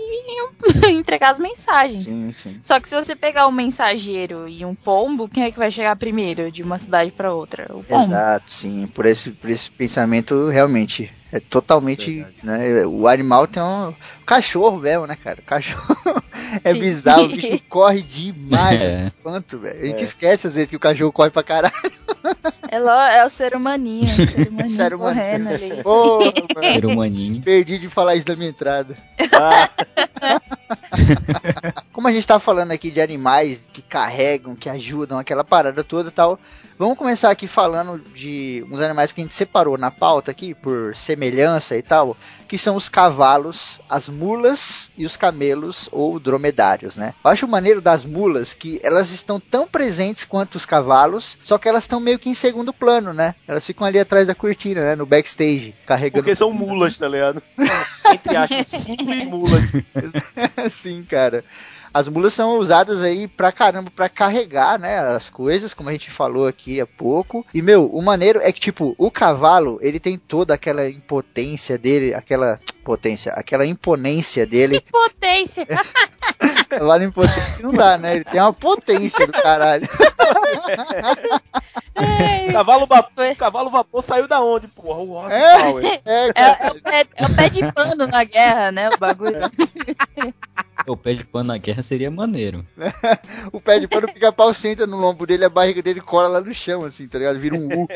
e 0.00 0.90
entregar 0.92 1.30
as 1.30 1.38
mensagens. 1.38 2.04
Sim, 2.04 2.32
sim. 2.32 2.60
Só 2.62 2.80
que 2.80 2.88
se 2.88 2.94
você 2.94 3.14
pegar 3.14 3.46
um 3.46 3.52
mensageiro 3.52 4.48
e 4.48 4.64
um 4.64 4.74
pombo, 4.74 5.28
quem 5.28 5.44
é 5.44 5.50
que 5.50 5.58
vai 5.58 5.70
chegar 5.70 5.96
primeiro 5.96 6.50
de 6.50 6.62
uma 6.62 6.78
cidade 6.78 7.10
pra 7.10 7.32
outra? 7.32 7.64
O 7.70 7.82
pombo. 7.84 8.04
Exato, 8.04 8.52
sim. 8.52 8.86
Por 8.88 9.06
esse, 9.06 9.30
por 9.30 9.50
esse 9.50 9.70
pensamento, 9.70 10.48
realmente. 10.48 11.12
É 11.32 11.38
totalmente. 11.38 12.26
Né, 12.42 12.84
o 12.86 13.06
animal 13.06 13.46
tem 13.46 13.62
um. 13.62 13.90
O 13.90 14.24
cachorro 14.26 14.78
mesmo, 14.78 15.06
né, 15.06 15.16
cara? 15.16 15.38
O 15.40 15.44
cachorro 15.44 15.96
é 16.64 16.72
Sim. 16.74 16.80
bizarro. 16.80 17.24
O 17.24 17.28
bicho 17.28 17.62
corre 17.68 18.02
demais. 18.02 18.80
É. 18.80 18.96
É. 18.96 19.00
Espanto, 19.00 19.58
velho. 19.58 19.80
A 19.80 19.86
gente 19.86 20.00
É. 20.00 20.04
esquece 20.04 20.46
às 20.48 20.54
vezes 20.54 20.70
que 20.70 20.76
o 20.76 20.80
cachorro 20.80 21.12
corre 21.12 21.30
pra 21.30 21.42
caralho. 21.42 21.72
É, 22.68 22.78
lo- 22.78 22.90
é 22.90 23.24
o 23.24 23.28
ser 23.30 23.54
humaninho, 23.54 24.12
o 24.12 24.26
ser 24.26 24.48
humaninho 24.50 24.78
mano. 24.78 24.98
correndo 24.98 25.48
ali. 25.48 25.58
Ser 25.58 26.86
humaninho. 26.86 27.42
Perdi 27.42 27.78
de 27.78 27.88
falar 27.88 28.16
isso 28.16 28.28
na 28.28 28.36
minha 28.36 28.50
entrada. 28.50 28.96
Ah, 29.32 29.70
Como 31.92 32.08
a 32.08 32.12
gente 32.12 32.26
tá 32.26 32.38
falando 32.38 32.72
aqui 32.72 32.90
de 32.90 33.00
animais 33.00 33.68
que 33.72 33.82
carregam, 33.82 34.54
que 34.54 34.68
ajudam, 34.68 35.18
aquela 35.18 35.44
parada 35.44 35.82
toda 35.84 36.08
e 36.08 36.12
tal, 36.12 36.38
vamos 36.78 36.96
começar 36.96 37.30
aqui 37.30 37.46
falando 37.46 37.98
de 38.14 38.64
uns 38.70 38.80
animais 38.80 39.12
que 39.12 39.20
a 39.20 39.24
gente 39.24 39.34
separou 39.34 39.76
na 39.76 39.90
pauta 39.90 40.30
aqui, 40.30 40.54
por 40.54 40.94
semelhança 41.20 41.76
e 41.76 41.82
tal, 41.82 42.16
que 42.48 42.56
são 42.56 42.74
os 42.74 42.88
cavalos, 42.88 43.78
as 43.88 44.08
mulas 44.08 44.90
e 44.96 45.04
os 45.04 45.16
camelos 45.16 45.88
ou 45.92 46.18
dromedários, 46.18 46.96
né? 46.96 47.14
Eu 47.22 47.30
acho 47.30 47.46
maneiro 47.46 47.80
das 47.82 48.04
mulas 48.04 48.54
que 48.54 48.80
elas 48.82 49.10
estão 49.10 49.38
tão 49.38 49.68
presentes 49.68 50.24
quanto 50.24 50.54
os 50.54 50.64
cavalos, 50.64 51.38
só 51.44 51.58
que 51.58 51.68
elas 51.68 51.84
estão 51.84 52.00
meio 52.00 52.18
que 52.18 52.30
em 52.30 52.34
segundo 52.34 52.72
plano, 52.72 53.12
né? 53.12 53.34
Elas 53.46 53.66
ficam 53.66 53.86
ali 53.86 53.98
atrás 53.98 54.26
da 54.26 54.34
cortina, 54.34 54.80
né? 54.80 54.96
No 54.96 55.04
backstage, 55.04 55.74
carregando. 55.86 56.22
porque 56.22 56.34
são 56.34 56.50
mulas, 56.52 56.96
tá 56.96 57.06
ligado? 57.06 57.42
Entre 58.12 58.36
aspas, 58.36 58.66
simples 58.66 59.24
mulas. 59.26 59.62
Sim, 60.72 61.04
cara. 61.04 61.44
As 61.92 62.06
mulas 62.06 62.32
são 62.32 62.58
usadas 62.58 63.02
aí 63.02 63.26
pra 63.26 63.50
caramba 63.50 63.90
pra 63.94 64.08
carregar, 64.08 64.78
né, 64.78 64.98
as 64.98 65.28
coisas, 65.28 65.74
como 65.74 65.88
a 65.88 65.92
gente 65.92 66.10
falou 66.10 66.46
aqui 66.46 66.80
há 66.80 66.86
pouco. 66.86 67.44
E 67.52 67.60
meu, 67.60 67.86
o 67.86 68.00
maneiro 68.02 68.40
é 68.40 68.52
que 68.52 68.60
tipo, 68.60 68.94
o 68.96 69.10
cavalo, 69.10 69.78
ele 69.82 69.98
tem 69.98 70.16
toda 70.16 70.54
aquela 70.54 70.88
impotência 70.88 71.76
dele, 71.76 72.14
aquela 72.14 72.60
potência, 72.84 73.32
aquela 73.32 73.66
imponência 73.66 74.46
dele. 74.46 74.80
Potência! 74.90 75.66
Cavalo 76.70 77.02
impotente 77.02 77.62
não 77.62 77.72
dá, 77.72 77.98
né? 77.98 78.16
Ele 78.16 78.24
tem 78.24 78.40
uma 78.40 78.52
potência 78.52 79.26
do 79.26 79.32
caralho. 79.32 79.88
É, 81.94 82.52
Cavalo 82.52 82.86
vapor, 82.86 83.36
cavalo 83.36 83.70
vapor 83.70 84.02
saiu 84.02 84.26
da 84.26 84.40
onde, 84.40 84.68
porra? 84.68 85.00
O 85.00 85.12
Rock 85.12 85.32
É. 85.32 86.00
É, 86.06 86.28
é, 86.28 86.66
é 86.66 86.70
o 86.70 86.80
pé, 86.80 87.06
é 87.14 87.26
o 87.26 87.34
pé 87.34 87.48
de 87.50 87.72
pano 87.72 88.06
na 88.06 88.24
guerra, 88.24 88.72
né? 88.72 88.88
O 88.88 88.96
bagulho. 88.98 89.38
O 90.86 90.96
pé 90.96 91.12
de 91.12 91.24
pano 91.24 91.48
na 91.48 91.58
guerra 91.58 91.82
seria 91.82 92.10
maneiro. 92.10 92.64
O 93.52 93.60
pé 93.60 93.78
de 93.78 93.88
pano 93.88 94.06
o 94.06 94.12
pica-pau 94.12 94.52
senta 94.54 94.86
no 94.86 94.96
lombo 94.96 95.26
dele, 95.26 95.44
a 95.44 95.48
barriga 95.48 95.82
dele 95.82 96.00
cola 96.00 96.28
lá 96.28 96.40
no 96.40 96.52
chão, 96.52 96.84
assim, 96.84 97.08
tá 97.08 97.18
ligado? 97.18 97.40
Vira 97.40 97.54
um 97.56 97.66
U. 97.66 97.88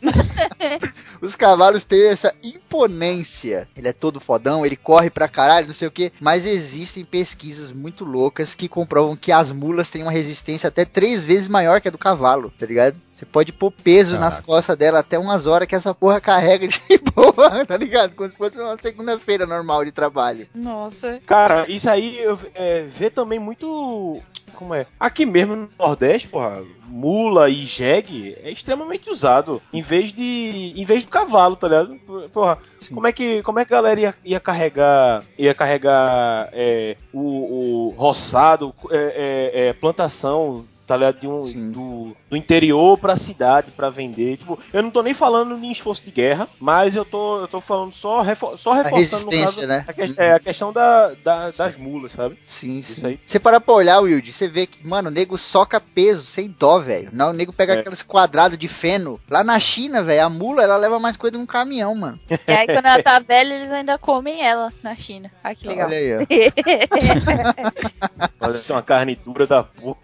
Os 1.20 1.36
cavalos 1.36 1.84
têm 1.84 2.06
essa 2.08 2.34
imponência. 2.42 3.68
Ele 3.76 3.88
é 3.88 3.92
todo 3.92 4.20
fodão, 4.20 4.64
ele 4.64 4.76
corre 4.76 5.10
pra 5.10 5.28
caralho, 5.28 5.66
não 5.66 5.74
sei 5.74 5.88
o 5.88 5.90
que. 5.90 6.12
Mas 6.20 6.46
existem 6.46 7.04
pesquisas 7.04 7.72
muito 7.72 8.04
loucas 8.04 8.54
que 8.54 8.68
comprovam 8.68 9.16
que 9.16 9.30
as 9.30 9.52
mulas 9.52 9.90
têm 9.90 10.02
uma 10.02 10.10
resistência 10.10 10.68
até 10.68 10.84
três 10.84 11.24
vezes 11.26 11.46
maior 11.48 11.80
que 11.80 11.88
a 11.88 11.90
do 11.90 11.98
cavalo, 11.98 12.50
tá 12.58 12.64
ligado? 12.66 13.00
Você 13.10 13.26
pode 13.26 13.52
pôr 13.52 13.70
peso 13.70 14.18
nas 14.18 14.34
Caraca. 14.36 14.46
costas 14.46 14.76
dela 14.76 15.00
até 15.00 15.18
umas 15.18 15.46
horas 15.46 15.68
que 15.68 15.74
essa 15.74 15.94
porra 15.94 16.20
carrega 16.20 16.66
de 16.66 16.80
boa, 17.14 17.66
tá 17.66 17.76
ligado? 17.76 18.14
Como 18.14 18.30
se 18.30 18.36
fosse 18.36 18.58
uma 18.58 18.76
segunda-feira 18.80 19.46
normal 19.46 19.84
de 19.84 19.92
trabalho. 19.92 20.48
Nossa. 20.54 21.20
Cara, 21.26 21.69
isso 21.70 21.88
aí 21.88 22.18
eu 22.18 22.38
é, 22.54 22.82
vê 22.82 23.10
também 23.10 23.38
muito. 23.38 24.16
Como 24.54 24.74
é? 24.74 24.86
Aqui 24.98 25.24
mesmo 25.24 25.56
no 25.56 25.70
Nordeste, 25.78 26.28
porra, 26.28 26.62
mula 26.88 27.48
e 27.48 27.64
jegue 27.64 28.36
é 28.42 28.50
extremamente 28.50 29.08
usado. 29.08 29.62
Em 29.72 29.80
vez 29.80 30.12
de. 30.12 30.72
Em 30.76 30.84
vez 30.84 31.02
do 31.02 31.08
cavalo, 31.08 31.56
tá 31.56 31.68
ligado? 31.68 31.96
Porra, 32.32 32.58
Sim. 32.78 32.94
como 32.94 33.06
é 33.06 33.12
que. 33.12 33.42
Como 33.42 33.58
é 33.58 33.64
que 33.64 33.72
a 33.72 33.76
galera 33.76 34.00
ia, 34.00 34.14
ia 34.24 34.40
carregar. 34.40 35.22
Ia 35.38 35.54
carregar 35.54 36.48
é, 36.52 36.96
o, 37.12 37.86
o 37.86 37.94
roçado, 37.96 38.74
é, 38.90 38.96
é, 38.96 39.68
é, 39.68 39.72
plantação. 39.72 40.64
Tá 40.90 40.96
ligado? 40.96 41.20
De 41.20 41.28
um, 41.28 41.70
do, 41.70 42.16
do 42.28 42.36
interior 42.36 42.98
pra 42.98 43.16
cidade 43.16 43.70
pra 43.70 43.90
vender. 43.90 44.38
Tipo, 44.38 44.58
eu 44.72 44.82
não 44.82 44.90
tô 44.90 45.04
nem 45.04 45.14
falando 45.14 45.56
em 45.64 45.70
esforço 45.70 46.02
de 46.04 46.10
guerra, 46.10 46.48
mas 46.58 46.96
eu 46.96 47.04
tô, 47.04 47.42
eu 47.42 47.46
tô 47.46 47.60
falando 47.60 47.92
só, 47.94 48.22
refor 48.22 48.58
só 48.58 48.72
reforçando 48.72 49.26
no 49.26 49.30
resistência, 49.30 49.54
caso, 49.54 49.66
né? 49.68 49.84
a, 49.86 49.92
que- 49.92 50.14
é, 50.20 50.32
a 50.34 50.40
questão 50.40 50.72
da, 50.72 51.12
da- 51.22 51.52
das 51.52 51.76
mulas, 51.76 52.12
sabe? 52.12 52.36
Sim, 52.44 52.80
Isso 52.80 52.94
sim. 53.00 53.06
aí. 53.06 53.20
Você 53.24 53.38
parar 53.38 53.60
pra 53.60 53.72
olhar, 53.72 54.00
Wilde, 54.00 54.32
você 54.32 54.48
vê 54.48 54.66
que, 54.66 54.84
mano, 54.84 55.10
o 55.10 55.12
nego 55.12 55.38
soca 55.38 55.78
peso, 55.80 56.26
sem 56.26 56.48
dó, 56.58 56.80
velho. 56.80 57.08
Não, 57.12 57.30
o 57.30 57.32
nego 57.32 57.52
pega 57.52 57.74
É. 57.74 57.78
aqueles 57.78 58.02
quadrados 58.02 58.58
de 58.58 58.66
feno. 58.66 59.20
Lá 59.30 59.44
na 59.44 59.60
China, 59.60 60.02
velho, 60.02 60.26
a 60.26 60.28
mula, 60.28 60.64
ela 60.64 60.76
leva 60.76 60.98
mais 60.98 61.16
coisa 61.16 61.38
num 61.38 61.46
caminhão, 61.46 61.94
mano. 61.94 62.18
E 62.28 62.52
aí, 62.52 62.66
quando 62.66 62.86
ela 62.86 63.00
tá 63.00 63.20
velha, 63.20 63.54
eles 63.54 63.70
ainda 63.70 63.96
comem 63.96 64.42
ela 64.44 64.66
na 64.82 64.96
China. 64.96 65.30
Ah, 65.44 65.54
que 65.54 65.68
legal. 65.68 65.86
Olha 65.86 65.96
aí, 65.96 66.16
ó. 66.16 66.26
Pode 68.40 68.66
ser 68.66 68.72
uma 68.72 68.82
carne 68.82 69.14
dura 69.14 69.46
da 69.46 69.62
porra. 69.62 70.00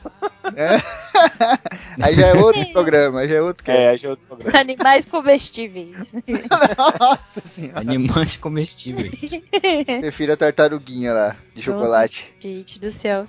Aí 2.01 2.15
já 2.15 2.27
é 2.27 2.35
outro 2.35 2.69
programa, 2.71 3.21
aí 3.21 3.29
já 3.29 3.37
é 3.37 3.43
outro 3.43 3.65
que 3.65 3.71
É, 3.71 3.97
já 3.97 4.09
é 4.09 4.11
outro 4.11 4.27
programa. 4.27 4.59
Animais 4.59 5.07
comestíveis. 5.07 5.97
Nossa 7.09 7.41
senhora. 7.49 7.81
Animais 7.81 8.37
comestíveis. 8.37 9.13
Prefiro 10.01 10.33
a 10.33 10.37
tartaruguinha 10.37 11.13
lá, 11.13 11.37
de 11.55 11.63
chocolate. 11.63 12.35
Gente 12.39 12.79
do 12.79 12.93
céu. 12.93 13.25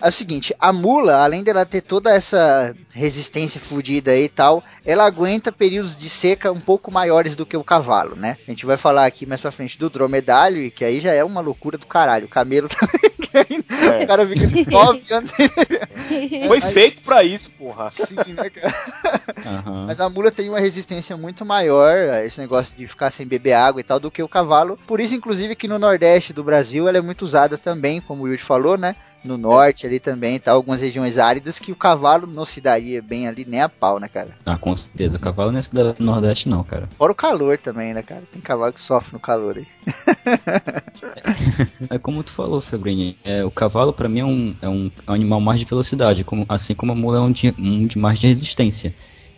É 0.00 0.08
o 0.08 0.12
seguinte, 0.12 0.54
a 0.58 0.72
mula, 0.72 1.22
além 1.22 1.44
dela 1.44 1.66
ter 1.66 1.82
toda 1.82 2.10
essa 2.14 2.74
resistência 2.90 3.60
fodida 3.60 4.12
aí 4.12 4.24
e 4.24 4.28
tal, 4.28 4.64
ela 4.84 5.04
aguenta 5.06 5.52
períodos 5.52 5.96
de 5.96 6.08
seca 6.08 6.50
um 6.50 6.60
pouco 6.60 6.90
maiores 6.90 7.36
do 7.36 7.44
que 7.46 7.56
o 7.56 7.64
cavalo, 7.64 8.16
né? 8.16 8.36
A 8.46 8.50
gente 8.50 8.64
vai 8.66 8.76
falar 8.76 9.06
aqui 9.06 9.26
mais 9.26 9.40
pra 9.40 9.52
frente 9.52 9.78
do 9.78 9.90
dromedário, 9.90 10.62
e 10.62 10.70
que 10.70 10.84
aí 10.84 11.00
já 11.00 11.12
é 11.12 11.22
uma 11.22 11.40
loucura 11.40 11.76
do 11.76 11.86
caralho. 11.86 12.26
O 12.26 12.30
camelo 12.30 12.68
também. 12.70 13.10
É. 13.32 14.02
O 14.04 14.06
cara 14.08 14.26
fica 14.26 14.46
de 14.46 14.68
9 14.68 15.14
anos 15.14 15.30
sem 15.30 15.48
Foi 16.48 16.60
feito 16.60 17.02
pra 17.02 17.22
isso, 17.22 17.50
porra. 17.50 17.86
assim, 17.86 18.14
né, 18.32 18.50
cara? 18.50 18.74
Aham. 19.46 19.86
Mas 19.86 20.00
a 20.00 20.08
mula 20.08 20.30
tem 20.30 20.48
uma 20.48 20.60
resistência 20.60 21.16
muito 21.16 21.44
maior 21.44 21.96
a 22.10 22.24
esse 22.24 22.40
negócio 22.40 22.76
de 22.76 22.86
ficar 22.86 23.10
sem 23.10 23.26
beber 23.26 23.52
água 23.52 23.80
e 23.80 23.84
tal 23.84 24.00
do 24.00 24.10
que 24.10 24.22
o 24.22 24.28
cavalo. 24.28 24.78
Por 24.86 25.00
isso, 25.00 25.14
inclusive, 25.14 25.56
que 25.56 25.68
no 25.68 25.78
Nordeste 25.78 26.32
do 26.32 26.44
Brasil 26.44 26.88
ela 26.88 26.98
é 26.98 27.02
muito 27.02 27.22
usada 27.22 27.56
também, 27.56 28.00
como 28.00 28.24
o 28.24 28.28
Yuri 28.28 28.42
falou, 28.42 28.76
né? 28.76 28.94
No 29.22 29.36
norte 29.36 29.86
ali 29.86 30.00
também, 30.00 30.38
tá? 30.38 30.52
Algumas 30.52 30.80
regiões 30.80 31.18
áridas 31.18 31.58
que 31.58 31.72
o 31.72 31.76
cavalo 31.76 32.26
não 32.26 32.44
se 32.44 32.60
daria 32.60 33.02
bem 33.02 33.28
ali 33.28 33.44
nem 33.46 33.60
a 33.60 33.68
pau, 33.68 34.00
né, 34.00 34.08
cara? 34.08 34.30
Ah, 34.46 34.56
com 34.56 34.76
certeza. 34.76 35.16
O 35.16 35.20
cavalo 35.20 35.52
não 35.52 35.58
é 35.58 35.62
cidade 35.62 35.98
do 35.98 36.04
Nordeste, 36.04 36.48
não, 36.48 36.64
cara. 36.64 36.88
Fora 36.96 37.12
o 37.12 37.14
calor 37.14 37.58
também, 37.58 37.92
né, 37.92 38.02
cara? 38.02 38.22
Tem 38.32 38.40
cavalo 38.40 38.72
que 38.72 38.80
sofre 38.80 39.12
no 39.12 39.20
calor 39.20 39.58
aí. 39.58 39.66
É 41.88 41.98
como 41.98 42.22
tu 42.22 42.30
falou, 42.32 42.60
Febrini. 42.60 43.16
É, 43.24 43.44
o 43.44 43.50
cavalo, 43.50 43.92
pra 43.92 44.08
mim, 44.08 44.20
é 44.20 44.24
um, 44.24 44.56
é 44.62 44.68
um, 44.68 44.90
é 45.06 45.12
animal 45.12 45.40
mais 45.40 45.58
de 45.58 45.64
velocidade, 45.64 46.24
como, 46.24 46.44
assim 46.48 46.74
como 46.74 46.92
a 46.92 46.94
mula 46.94 47.18
é 47.18 47.20
um 47.20 47.32
de, 47.32 47.54
um 47.58 47.86
de 47.86 47.98
mais 47.98 48.18
de 48.18 48.26
resistência. 48.26 48.94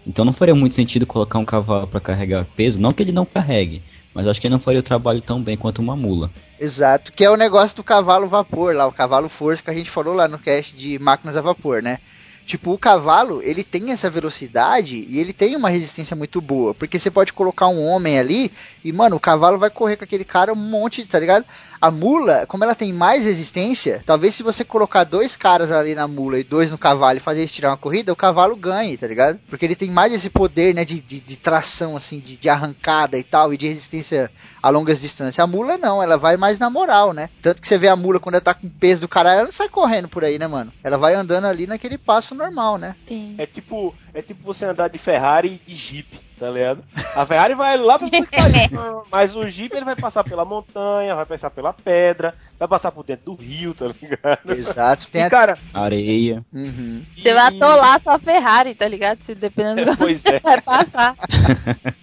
Então 0.07 0.25
não 0.25 0.33
faria 0.33 0.55
muito 0.55 0.75
sentido 0.75 1.07
colocar 1.07 1.39
um 1.39 1.45
cavalo 1.45 1.87
pra 1.87 2.01
carregar 2.01 2.45
peso, 2.45 2.81
não 2.81 2.91
que 2.91 3.03
ele 3.03 3.13
não 3.13 3.25
carregue, 3.25 3.83
mas 4.15 4.27
acho 4.27 4.41
que 4.41 4.47
ele 4.47 4.55
não 4.55 4.61
faria 4.61 4.81
o 4.81 4.85
trabalho 4.85 5.21
tão 5.21 5.43
bem 5.43 5.57
quanto 5.57 5.81
uma 5.81 5.97
mula. 5.97 6.31
Exato, 6.61 7.13
que 7.13 7.25
é 7.25 7.31
o 7.31 7.37
negócio 7.37 7.77
do 7.77 7.85
cavalo 7.85 8.29
vapor 8.29 8.75
lá, 8.75 8.87
o 8.87 8.93
cavalo 8.93 9.29
força 9.29 9.63
que 9.63 9.71
a 9.71 9.75
gente 9.75 9.91
falou 9.91 10.15
lá 10.15 10.29
no 10.29 10.39
cast 10.39 10.77
de 10.77 10.99
máquinas 10.99 11.37
a 11.37 11.41
vapor, 11.41 11.83
né? 11.83 11.99
Tipo, 12.45 12.73
o 12.73 12.79
cavalo, 12.79 13.41
ele 13.43 13.63
tem 13.63 13.93
essa 13.93 14.11
velocidade 14.11 15.07
e 15.09 15.21
ele 15.21 15.33
tem 15.33 15.55
uma 15.55 15.71
resistência 15.71 16.17
muito 16.17 16.41
boa. 16.41 16.75
Porque 16.75 16.99
você 16.99 17.11
pode 17.11 17.33
colocar 17.33 17.69
um 17.69 17.81
homem 17.81 18.19
ali 18.19 18.51
e, 18.85 18.93
mano, 18.93 19.17
o 19.17 19.21
cavalo 19.21 19.59
vai 19.59 19.71
correr 19.71 19.97
com 19.97 20.05
aquele 20.05 20.25
cara 20.25 20.53
um 20.53 20.57
monte, 20.57 21.07
tá 21.07 21.21
ligado? 21.21 21.47
A 21.83 21.91
mula, 21.91 22.47
como 22.47 22.63
ela 22.63 22.77
tem 22.77 22.93
mais 22.93 23.25
resistência, 23.25 24.01
talvez 24.07 24.37
se 24.37 24.45
você 24.45 24.65
colocar 24.65 25.03
dois 25.03 25.37
caras 25.37 25.73
ali 25.73 25.97
na 25.97 26.07
mula 26.07 26.39
e 26.39 26.45
dois 26.45 26.71
no 26.71 26.79
cavalo 26.79 27.17
e 27.17 27.21
fazer 27.21 27.41
eles 27.41 27.51
tirar 27.51 27.71
uma 27.71 27.77
corrida, 27.77 28.13
o 28.13 28.17
cavalo 28.17 28.55
ganhe, 28.55 28.97
tá 28.97 29.05
ligado? 29.05 29.41
Porque 29.49 29.65
ele 29.65 29.75
tem 29.75 29.91
mais 29.91 30.15
esse 30.15 30.31
poder, 30.31 30.77
né, 30.77 30.85
de, 30.85 31.01
de, 31.01 31.19
de 31.19 31.37
tração, 31.37 31.97
assim, 31.97 32.21
de, 32.21 32.37
de 32.37 32.49
arrancada 32.49 33.19
e 33.19 33.25
tal, 33.25 33.53
e 33.53 33.57
de 33.59 33.67
resistência 33.67 34.31
a 34.63 34.71
longas 34.71 35.01
distâncias. 35.01 35.43
A 35.43 35.47
mula 35.49 35.77
não, 35.77 36.01
ela 36.01 36.17
vai 36.17 36.37
mais 36.37 36.57
na 36.57 36.71
moral, 36.71 37.13
né? 37.13 37.29
Tanto 37.43 37.61
que 37.61 37.67
você 37.67 37.77
vê 37.77 37.89
a 37.89 37.97
mula 37.97 38.21
quando 38.21 38.37
ela 38.37 38.45
tá 38.45 38.55
com 38.55 38.69
peso 38.69 39.01
do 39.01 39.09
caralho, 39.09 39.39
ela 39.39 39.45
não 39.47 39.53
sai 39.53 39.69
correndo 39.69 40.07
por 40.07 40.23
aí, 40.23 40.39
né, 40.39 40.47
mano? 40.47 40.73
Ela 40.85 40.97
vai 40.97 41.15
andando 41.15 41.47
ali 41.49 41.67
naquele 41.67 41.99
passo 41.99 42.33
normal, 42.33 42.79
né? 42.79 42.95
Sim. 43.09 43.35
É 43.39 43.45
tipo, 43.45 43.93
é 44.15 44.23
tipo 44.23 44.43
você 44.45 44.65
andar 44.67 44.89
de 44.89 44.99
Ferrari 44.99 45.61
e 45.67 45.75
Jeep, 45.75 46.19
tá 46.39 46.51
ligado? 46.51 46.83
A 47.15 47.25
Ferrari 47.25 47.55
vai 47.55 47.77
lá 47.79 47.99
pariu, 47.99 49.03
mas 49.11 49.35
o 49.37 49.47
Jeep 49.49 49.75
ele 49.75 49.85
vai 49.85 49.97
passar 49.97 50.23
pela 50.25 50.45
montanha, 50.45 51.15
vai 51.15 51.25
passar 51.25 51.51
pela 51.51 51.73
pedra, 51.73 52.35
vai 52.59 52.69
passar 52.69 52.91
por 52.93 53.05
dentro 53.05 53.27
do 53.27 53.35
rio, 53.35 53.73
tá 53.75 53.87
ligado? 53.87 54.51
Exato. 54.53 55.09
Tem 55.11 55.23
E 55.23 55.25
a... 55.25 55.31
cara, 55.31 55.59
Areia. 55.73 56.45
Uhum. 56.53 57.03
Você 57.17 57.33
vai 57.33 57.53
e- 57.53 57.57
atolar 57.57 58.01
sua 58.01 58.19
Ferrari, 58.19 58.75
tá 58.75 58.87
ligado? 58.89 59.23
Se 59.23 59.35
dependendo 59.35 59.85
do 59.87 59.91
que 59.93 59.97
Pois 59.99 60.21
você 60.21 60.29
é. 60.37 60.41
vai 60.41 60.61
passar. 60.61 61.15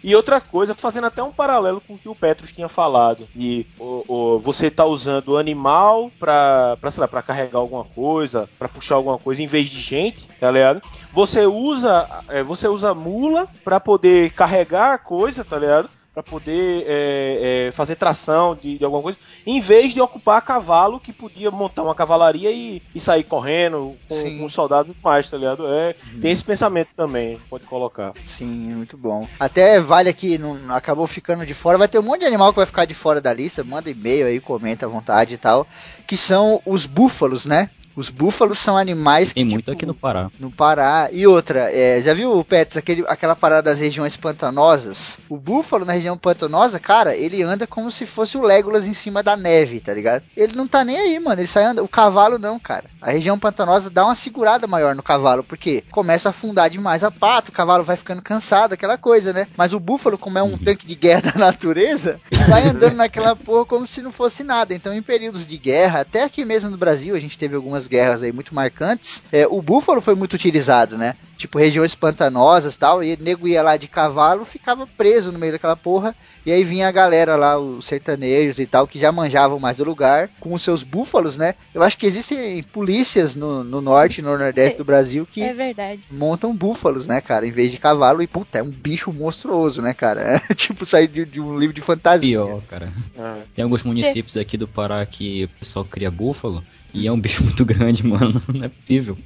E 0.04 0.16
outra 0.16 0.40
coisa, 0.42 0.74
fazendo 0.74 1.06
até 1.08 1.22
um 1.22 1.32
paralelo 1.32 1.82
com 1.86 1.94
o 1.94 1.98
que 1.98 2.10
o 2.10 2.16
Petros 2.16 2.52
tinha 2.54 2.68
falado, 2.70 3.28
de 3.36 3.66
o, 3.78 4.04
o- 4.08 4.40
você 4.40 4.72
tá 4.72 4.86
usando 4.86 5.30
o 5.30 5.38
animal 5.38 6.10
pra, 6.20 6.78
pra, 6.80 6.90
sei 6.90 7.02
lá, 7.02 7.08
pra 7.08 7.22
carregar 7.22 7.60
alguma 7.60 7.84
coisa, 7.84 8.50
pra 8.58 8.68
puxar 8.70 8.96
alguma 8.96 9.18
coisa, 9.18 9.44
em 9.44 9.48
vez 9.48 9.70
de 9.70 9.80
gente, 9.80 10.26
tá 10.40 10.50
ligado? 10.50 10.82
Você 11.12 11.46
usa, 11.46 11.99
é, 12.30 12.44
você 12.44 12.68
usa 12.68 12.94
mula 12.94 13.48
pra 13.64 13.80
poder 13.80 14.32
carregar 14.32 14.94
a 14.94 14.98
coisa, 14.98 15.44
tá 15.44 15.58
ligado? 15.58 15.90
Pra 16.14 16.24
poder 16.24 16.84
é, 16.88 17.68
é, 17.68 17.72
fazer 17.72 17.96
tração 17.96 18.56
de, 18.56 18.78
de 18.78 18.84
alguma 18.84 19.02
coisa, 19.02 19.18
em 19.46 19.62
vez 19.62 19.94
de 19.94 20.02
ocupar 20.02 20.42
cavalo 20.42 21.00
que 21.00 21.14
podia 21.14 21.50
montar 21.52 21.84
uma 21.84 21.96
cavalaria 21.96 22.52
e, 22.52 22.82
e 22.94 23.00
sair 23.00 23.24
correndo 23.24 23.96
com, 24.08 24.40
com 24.40 24.50
soldados 24.50 24.94
e 24.94 25.04
mais, 25.04 25.30
tá 25.30 25.38
ligado? 25.38 25.72
É, 25.72 25.96
Tem 26.20 26.32
esse 26.32 26.44
pensamento 26.44 26.90
também, 26.98 27.40
pode 27.50 27.66
colocar. 27.68 28.12
Sim, 28.26 28.74
muito 28.74 28.98
bom. 28.98 29.26
Até 29.40 29.80
vale 29.80 30.10
aqui, 30.10 30.38
não 30.38 30.76
acabou 30.76 31.08
ficando 31.08 31.46
de 31.46 31.54
fora. 31.54 31.78
Vai 31.78 31.88
ter 31.88 32.00
um 32.00 32.04
monte 32.04 32.22
de 32.22 32.26
animal 32.26 32.52
que 32.52 32.58
vai 32.58 32.66
ficar 32.66 32.86
de 32.86 32.96
fora 32.96 33.22
da 33.22 33.32
lista. 33.32 33.64
Manda 33.64 33.90
e-mail 33.90 34.26
aí, 34.26 34.40
comenta 34.42 34.88
à 34.88 34.90
vontade 34.90 35.36
e 35.36 35.38
tal. 35.38 35.66
Que 36.08 36.18
são 36.18 36.60
os 36.66 36.86
búfalos, 36.86 37.46
né? 37.46 37.70
Os 37.96 38.10
búfalos 38.10 38.60
são 38.60 38.78
animais 38.78 39.30
que. 39.30 39.36
Tem 39.36 39.46
muito 39.46 39.66
tipo, 39.66 39.72
aqui 39.72 39.86
no 39.86 39.94
Pará. 39.94 40.32
No 40.40 40.52
Pará. 40.52 41.10
E 41.12 41.28
outra, 41.28 41.70
é, 41.72 42.02
já 42.02 42.14
viu, 42.14 42.44
Pets, 42.44 42.78
aquele, 42.78 43.04
aquela 43.08 43.36
parada 43.36 43.64
das 43.64 43.80
regiões 43.80 44.16
pantanosas? 44.16 45.20
O 45.30 45.38
búfalo 45.38 45.86
na 45.86 45.94
região 45.94 46.18
pantanosa, 46.18 46.80
cara, 46.80 47.16
ele 47.16 47.44
anda 47.44 47.68
como 47.68 47.92
se 47.92 48.06
fosse 48.06 48.38
o 48.38 48.42
Legolas 48.42 48.88
em 48.88 48.94
cima 48.94 49.22
da 49.22 49.36
neve, 49.36 49.80
tá 49.80 49.94
ligado? 49.94 50.24
Ele 50.36 50.56
não 50.56 50.68
tá 50.68 50.84
nem 50.84 50.98
aí, 50.98 51.20
mano. 51.20 51.40
Ele 51.40 51.48
sai 51.48 51.66
andando. 51.66 51.86
O 51.86 51.90
cavalo 51.90 52.38
não, 52.38 52.60
cara. 52.60 52.86
A 53.02 53.12
região 53.12 53.40
pantanosa 53.40 53.90
dá 53.90 54.06
uma 54.06 54.16
segurada 54.16 54.68
maior 54.68 54.96
no 54.96 55.04
cavalo, 55.04 55.44
porque 55.44 55.84
começa 55.92 56.30
a 56.30 56.32
afundar 56.32 56.70
demais 56.70 57.04
a 57.04 57.12
pata, 57.12 57.50
o 57.50 57.54
cavalo 57.54 57.84
vai 57.84 57.96
ficando 57.96 58.22
cansado, 58.22 58.74
aquela 58.74 58.98
coisa, 58.98 59.32
né? 59.32 59.48
Mas 59.56 59.74
o 59.74 59.80
búfalo, 59.80 60.18
como 60.18 60.38
é 60.38 60.44
um 60.44 60.58
tanque 60.58 60.86
de 60.86 60.96
guerra 60.96 61.32
da 61.32 61.40
natureza, 61.40 62.20
vai 62.48 62.68
andando 62.68 62.96
naquela 62.96 63.36
porra 63.36 63.66
como 63.66 63.88
se 63.88 64.02
não 64.02 64.12
fosse 64.12 64.44
nada. 64.44 64.74
Então, 64.74 64.94
em 64.94 65.02
períodos 65.02 65.48
de 65.48 65.58
guerra, 65.58 66.02
até 66.02 66.24
aqui 66.24 66.44
mesmo 66.44 66.70
no 66.70 66.78
Brasil, 66.78 67.16
a 67.16 67.20
gente 67.20 67.38
teve 67.38 67.56
algumas 67.56 67.79
guerras 67.88 68.24
aí 68.24 68.32
muito 68.32 68.54
marcantes, 68.56 69.24
é, 69.32 69.48
o 69.48 69.62
búfalo 69.62 70.02
foi 70.02 70.16
muito 70.16 70.34
utilizado, 70.34 70.98
né? 70.98 71.16
tipo 71.40 71.58
regiões 71.58 71.96
pantanosas 71.96 72.76
e 72.76 72.80
tal, 72.80 73.02
e 73.02 73.14
o 73.14 73.24
nego 73.24 73.48
ia 73.48 73.64
lá 73.64 73.78
de 73.78 73.88
cavalo, 73.88 74.44
ficava 74.44 74.86
preso 74.86 75.32
no 75.32 75.40
meio 75.40 75.54
daquela 75.54 75.76
porra, 75.76 76.14
e 76.46 76.52
aí 76.52 76.66
vinha 76.66 76.88
a 76.88 76.92
galera 76.92 77.38
lá, 77.38 77.58
os 77.58 77.86
sertanejos 77.86 78.60
e 78.60 78.66
tal, 78.66 78.86
que 78.86 79.00
já 79.00 79.10
manjavam 79.10 79.58
mais 79.58 79.78
do 79.78 79.86
lugar, 79.86 80.30
com 80.42 80.54
os 80.54 80.62
seus 80.62 80.84
búfalos, 80.84 81.38
né? 81.38 81.56
Eu 81.74 81.82
acho 81.82 81.98
que 81.98 82.06
existem 82.06 82.62
polícias 82.62 83.38
no, 83.38 83.64
no 83.64 83.80
norte 83.80 84.18
e 84.18 84.22
no 84.22 84.38
nordeste 84.38 84.78
do 84.78 84.84
Brasil 84.84 85.26
que 85.26 85.42
É 85.42 85.54
verdade. 85.54 86.02
montam 86.12 86.54
búfalos, 86.54 87.08
né, 87.08 87.22
cara, 87.22 87.48
em 87.48 87.52
vez 87.52 87.72
de 87.72 87.78
cavalo, 87.78 88.22
e 88.22 88.28
puta, 88.28 88.60
é 88.60 88.64
um 88.64 88.72
bicho 88.72 89.12
monstruoso, 89.14 89.82
né, 89.82 89.94
cara? 89.94 90.20
É 90.50 90.54
tipo 90.54 90.86
sair 90.86 91.08
de, 91.08 91.26
de 91.26 91.40
um 91.40 91.58
livro 91.58 91.74
de 91.74 91.82
fantasia. 91.82 92.44
Pior, 92.44 92.62
cara. 92.64 92.92
É. 93.18 93.42
Tem 93.56 93.64
alguns 93.64 93.84
municípios 93.84 94.36
aqui 94.36 94.58
do 94.58 94.68
Pará 94.68 95.06
que 95.06 95.46
o 95.46 95.50
pessoal 95.60 95.86
cria 95.86 96.10
búfalo. 96.10 96.64
E 96.94 97.08
é 97.08 97.12
um 97.12 97.20
bicho 97.20 97.44
muito 97.46 97.64
grande, 97.66 98.06
mano. 98.06 98.42
Não 98.54 98.64
é 98.66 98.70
possível. 98.70 99.18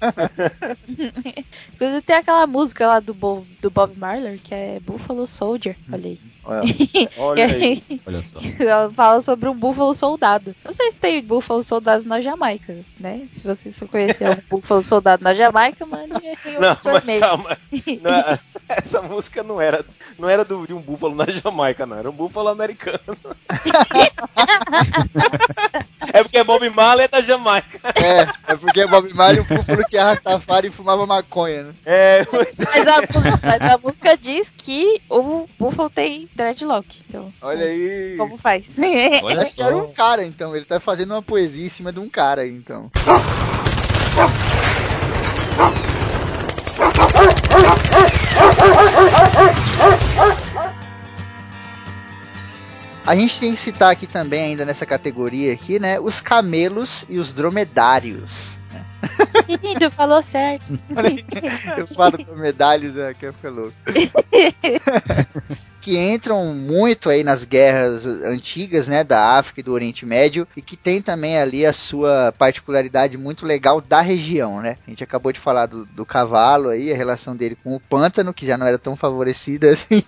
Inclusive 1.74 2.02
tem 2.02 2.16
aquela 2.16 2.46
música 2.46 2.86
lá 2.86 3.00
do, 3.00 3.12
Bo- 3.14 3.46
do 3.60 3.70
Bob 3.70 3.96
Marley, 3.96 4.38
que 4.38 4.54
é 4.54 4.78
Buffalo 4.80 5.26
Soldier. 5.26 5.76
Olha 5.92 6.06
aí. 6.06 6.20
Olha, 6.44 6.62
Olha 7.18 7.44
aí. 7.54 7.82
Olha 8.06 8.22
só. 8.22 8.38
Ela 8.58 8.90
fala 8.90 9.20
sobre 9.20 9.48
um 9.48 9.54
búfalo 9.54 9.94
soldado. 9.94 10.54
Não 10.64 10.72
sei 10.72 10.90
se 10.92 10.98
tem 10.98 11.22
búfalo 11.22 11.62
soldados 11.62 12.06
na 12.06 12.20
Jamaica, 12.20 12.76
né? 12.98 13.26
Se 13.30 13.42
vocês 13.42 13.78
for 13.78 13.88
conhecer 13.88 14.30
um 14.30 14.36
búfalo 14.48 14.82
soldado 14.82 15.22
na 15.22 15.34
Jamaica, 15.34 15.84
mande 15.84 16.14
um 16.14 16.60
Não, 16.60 16.76
sorteio. 16.78 17.20
calma. 17.20 17.58
Não 18.02 18.10
é- 18.14 18.38
essa 18.68 19.00
música 19.02 19.42
não 19.42 19.60
era, 19.60 19.84
não 20.18 20.28
era 20.28 20.44
do- 20.44 20.66
de 20.66 20.72
um 20.74 20.80
búfalo 20.80 21.14
na 21.14 21.26
Jamaica, 21.26 21.84
não. 21.86 21.96
Era 21.98 22.08
um 22.10 22.14
búfalo 22.14 22.48
americano. 22.48 23.00
é 26.12 26.22
porque 26.22 26.42
Bob 26.44 26.67
Marley 26.70 27.04
é 27.04 27.08
da 27.08 27.22
Jamaica. 27.22 27.80
É, 27.94 28.52
é 28.52 28.56
porque 28.56 28.86
Bob 28.86 29.12
Marley, 29.14 29.40
o 29.40 29.44
búfalo 29.44 29.82
tinha 29.84 30.04
Rastafari 30.04 30.68
e 30.68 30.70
fumava 30.70 31.06
maconha, 31.06 31.64
né? 31.64 31.74
É, 31.84 32.20
é. 32.20 32.26
Mas 32.30 32.86
a, 32.86 33.00
música, 33.12 33.40
mas 33.42 33.62
a 33.62 33.78
música 33.78 34.16
diz 34.16 34.52
que 34.56 35.00
o 35.08 35.46
búfalo 35.58 35.90
tem 35.90 36.28
dreadlock. 36.34 37.02
Então, 37.08 37.32
Olha 37.40 37.64
aí. 37.64 38.16
como 38.16 38.36
faz? 38.36 38.66
Olha 39.22 39.42
Acho 39.42 39.54
que 39.54 39.62
era 39.62 39.76
um 39.76 39.92
cara, 39.92 40.24
então. 40.24 40.54
Ele 40.54 40.64
tá 40.64 40.80
fazendo 40.80 41.12
uma 41.12 41.22
poesia 41.22 41.66
em 41.66 41.70
cima 41.70 41.92
de 41.92 42.00
um 42.00 42.08
cara, 42.08 42.42
aí, 42.42 42.50
então. 42.50 42.90
A 53.08 53.16
gente 53.16 53.40
tem 53.40 53.52
que 53.52 53.56
citar 53.56 53.90
aqui 53.90 54.06
também, 54.06 54.50
ainda 54.50 54.66
nessa 54.66 54.84
categoria 54.84 55.54
aqui, 55.54 55.78
né? 55.78 55.98
Os 55.98 56.20
camelos 56.20 57.06
e 57.08 57.18
os 57.18 57.32
dromedários. 57.32 58.60
né? 58.70 58.84
Lindo, 59.62 59.90
falou 59.90 60.20
certo. 60.20 60.78
Eu 61.78 61.86
falo 61.86 62.18
dromedários, 62.18 62.98
é, 62.98 63.14
que 63.14 63.32
fica 63.32 63.48
louco. 63.48 63.74
que 65.80 65.96
entram 65.96 66.52
muito 66.52 67.08
aí 67.08 67.24
nas 67.24 67.44
guerras 67.44 68.06
antigas, 68.06 68.88
né, 68.88 69.02
da 69.02 69.38
África 69.38 69.60
e 69.60 69.62
do 69.62 69.72
Oriente 69.72 70.04
Médio, 70.04 70.46
e 70.54 70.60
que 70.60 70.76
tem 70.76 71.00
também 71.00 71.38
ali 71.38 71.64
a 71.64 71.72
sua 71.72 72.34
particularidade 72.36 73.16
muito 73.16 73.46
legal 73.46 73.80
da 73.80 74.02
região, 74.02 74.60
né? 74.60 74.76
A 74.86 74.90
gente 74.90 75.02
acabou 75.02 75.32
de 75.32 75.40
falar 75.40 75.64
do, 75.64 75.86
do 75.86 76.04
cavalo 76.04 76.68
aí, 76.68 76.92
a 76.92 76.96
relação 76.96 77.34
dele 77.34 77.56
com 77.64 77.74
o 77.74 77.80
pântano, 77.80 78.34
que 78.34 78.44
já 78.44 78.58
não 78.58 78.66
era 78.66 78.76
tão 78.76 78.94
favorecida 78.94 79.70
assim. 79.72 80.02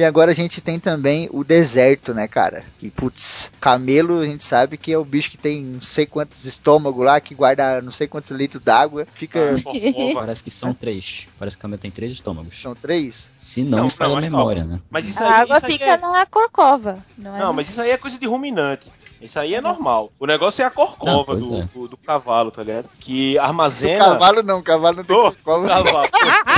E 0.00 0.04
agora 0.04 0.30
a 0.30 0.34
gente 0.34 0.62
tem 0.62 0.80
também 0.80 1.28
o 1.30 1.44
deserto, 1.44 2.14
né, 2.14 2.26
cara? 2.26 2.64
Que, 2.78 2.90
putz, 2.90 3.52
camelo 3.60 4.20
a 4.20 4.24
gente 4.24 4.42
sabe 4.42 4.78
que 4.78 4.90
é 4.90 4.96
o 4.96 5.04
bicho 5.04 5.30
que 5.30 5.36
tem 5.36 5.62
não 5.62 5.82
sei 5.82 6.06
quantos 6.06 6.46
estômagos 6.46 7.04
lá, 7.04 7.20
que 7.20 7.34
guarda 7.34 7.82
não 7.82 7.92
sei 7.92 8.08
quantos 8.08 8.30
litros 8.30 8.64
d'água. 8.64 9.06
Fica. 9.12 9.56
Ah. 9.56 9.60
Parece 10.14 10.42
que 10.42 10.50
são 10.50 10.72
três. 10.72 11.28
Parece 11.38 11.54
que 11.54 11.60
a 11.60 11.64
camelo 11.64 11.82
tem 11.82 11.90
três 11.90 12.12
estômagos. 12.12 12.62
São 12.62 12.74
três? 12.74 13.30
Se 13.38 13.62
não, 13.62 13.88
Não, 13.88 13.90
não, 13.98 14.16
a 14.16 14.20
memória, 14.22 14.62
calma. 14.62 14.76
né? 14.76 14.82
Mas 14.88 15.06
isso 15.06 15.22
aí, 15.22 15.28
A 15.28 15.32
água 15.34 15.56
isso 15.58 15.66
aí 15.66 15.72
fica 15.72 15.84
é... 15.84 15.96
na 15.98 16.24
corcova. 16.24 17.04
Não, 17.18 17.36
é 17.36 17.40
Não, 17.40 17.52
mas 17.52 17.68
isso 17.68 17.82
aí 17.82 17.90
é 17.90 17.98
coisa 17.98 18.18
de 18.18 18.26
ruminante. 18.26 18.90
Isso 19.20 19.38
aí 19.38 19.54
é 19.54 19.60
normal. 19.60 20.10
O 20.18 20.26
negócio 20.26 20.62
é 20.62 20.64
a 20.64 20.70
corcova 20.70 21.34
Não, 21.34 21.40
do, 21.40 21.56
é. 21.58 21.68
do, 21.74 21.88
do 21.88 21.96
cavalo, 21.98 22.50
tá 22.50 22.62
ligado? 22.62 22.88
Que 22.98 23.38
armazena. 23.38 24.04
cavalo 24.04 24.42
não, 24.42 24.62
cavalo 24.62 24.96
não 24.96 25.04
tem 25.04 25.16
Ô, 25.16 25.30
cavalo. 25.32 25.66
cavalo. 25.68 26.08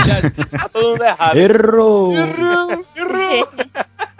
Já 0.06 0.58
tá 0.58 0.68
todo 0.68 0.90
mundo 0.90 1.02
errado. 1.02 1.36
Errou! 1.36 2.10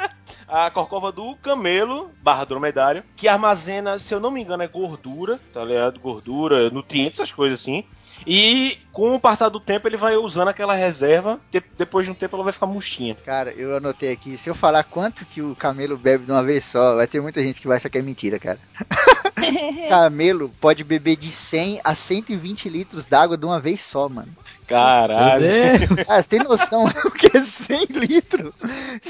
A 0.52 0.70
corcova 0.70 1.10
do 1.10 1.34
camelo, 1.36 2.10
barra 2.22 2.44
dromedário, 2.44 3.02
que 3.16 3.26
armazena, 3.26 3.98
se 3.98 4.12
eu 4.12 4.20
não 4.20 4.30
me 4.30 4.42
engano, 4.42 4.62
é 4.62 4.68
gordura, 4.68 5.40
tá 5.50 5.64
ligado? 5.64 5.98
Gordura, 5.98 6.68
nutrientes, 6.68 7.18
essas 7.18 7.32
coisas 7.32 7.58
assim. 7.58 7.82
E 8.26 8.76
com 8.92 9.14
o 9.14 9.20
passar 9.20 9.48
do 9.48 9.58
tempo 9.58 9.88
ele 9.88 9.96
vai 9.96 10.14
usando 10.14 10.48
aquela 10.48 10.74
reserva, 10.74 11.40
de- 11.50 11.62
depois 11.78 12.04
de 12.04 12.12
um 12.12 12.14
tempo 12.14 12.36
ela 12.36 12.44
vai 12.44 12.52
ficar 12.52 12.66
murchinha. 12.66 13.14
Cara, 13.24 13.50
eu 13.52 13.74
anotei 13.74 14.12
aqui, 14.12 14.36
se 14.36 14.50
eu 14.50 14.54
falar 14.54 14.84
quanto 14.84 15.24
que 15.24 15.40
o 15.40 15.56
camelo 15.56 15.96
bebe 15.96 16.26
de 16.26 16.30
uma 16.30 16.44
vez 16.44 16.66
só, 16.66 16.96
vai 16.96 17.06
ter 17.06 17.22
muita 17.22 17.42
gente 17.42 17.58
que 17.58 17.66
vai 17.66 17.78
achar 17.78 17.88
que 17.88 17.96
é 17.96 18.02
mentira, 18.02 18.38
cara. 18.38 18.58
camelo 19.88 20.50
pode 20.60 20.84
beber 20.84 21.16
de 21.16 21.28
100 21.30 21.80
a 21.82 21.94
120 21.94 22.68
litros 22.68 23.06
d'água 23.06 23.38
de 23.38 23.46
uma 23.46 23.58
vez 23.58 23.80
só, 23.80 24.06
mano. 24.06 24.36
Caralho. 24.66 25.42
Deus! 25.42 26.06
Cara, 26.06 26.22
você 26.22 26.28
tem 26.28 26.38
noção 26.40 26.84
o 26.86 27.10
que 27.10 27.36
é 27.36 27.40
100 27.40 27.86
litros? 27.90 28.52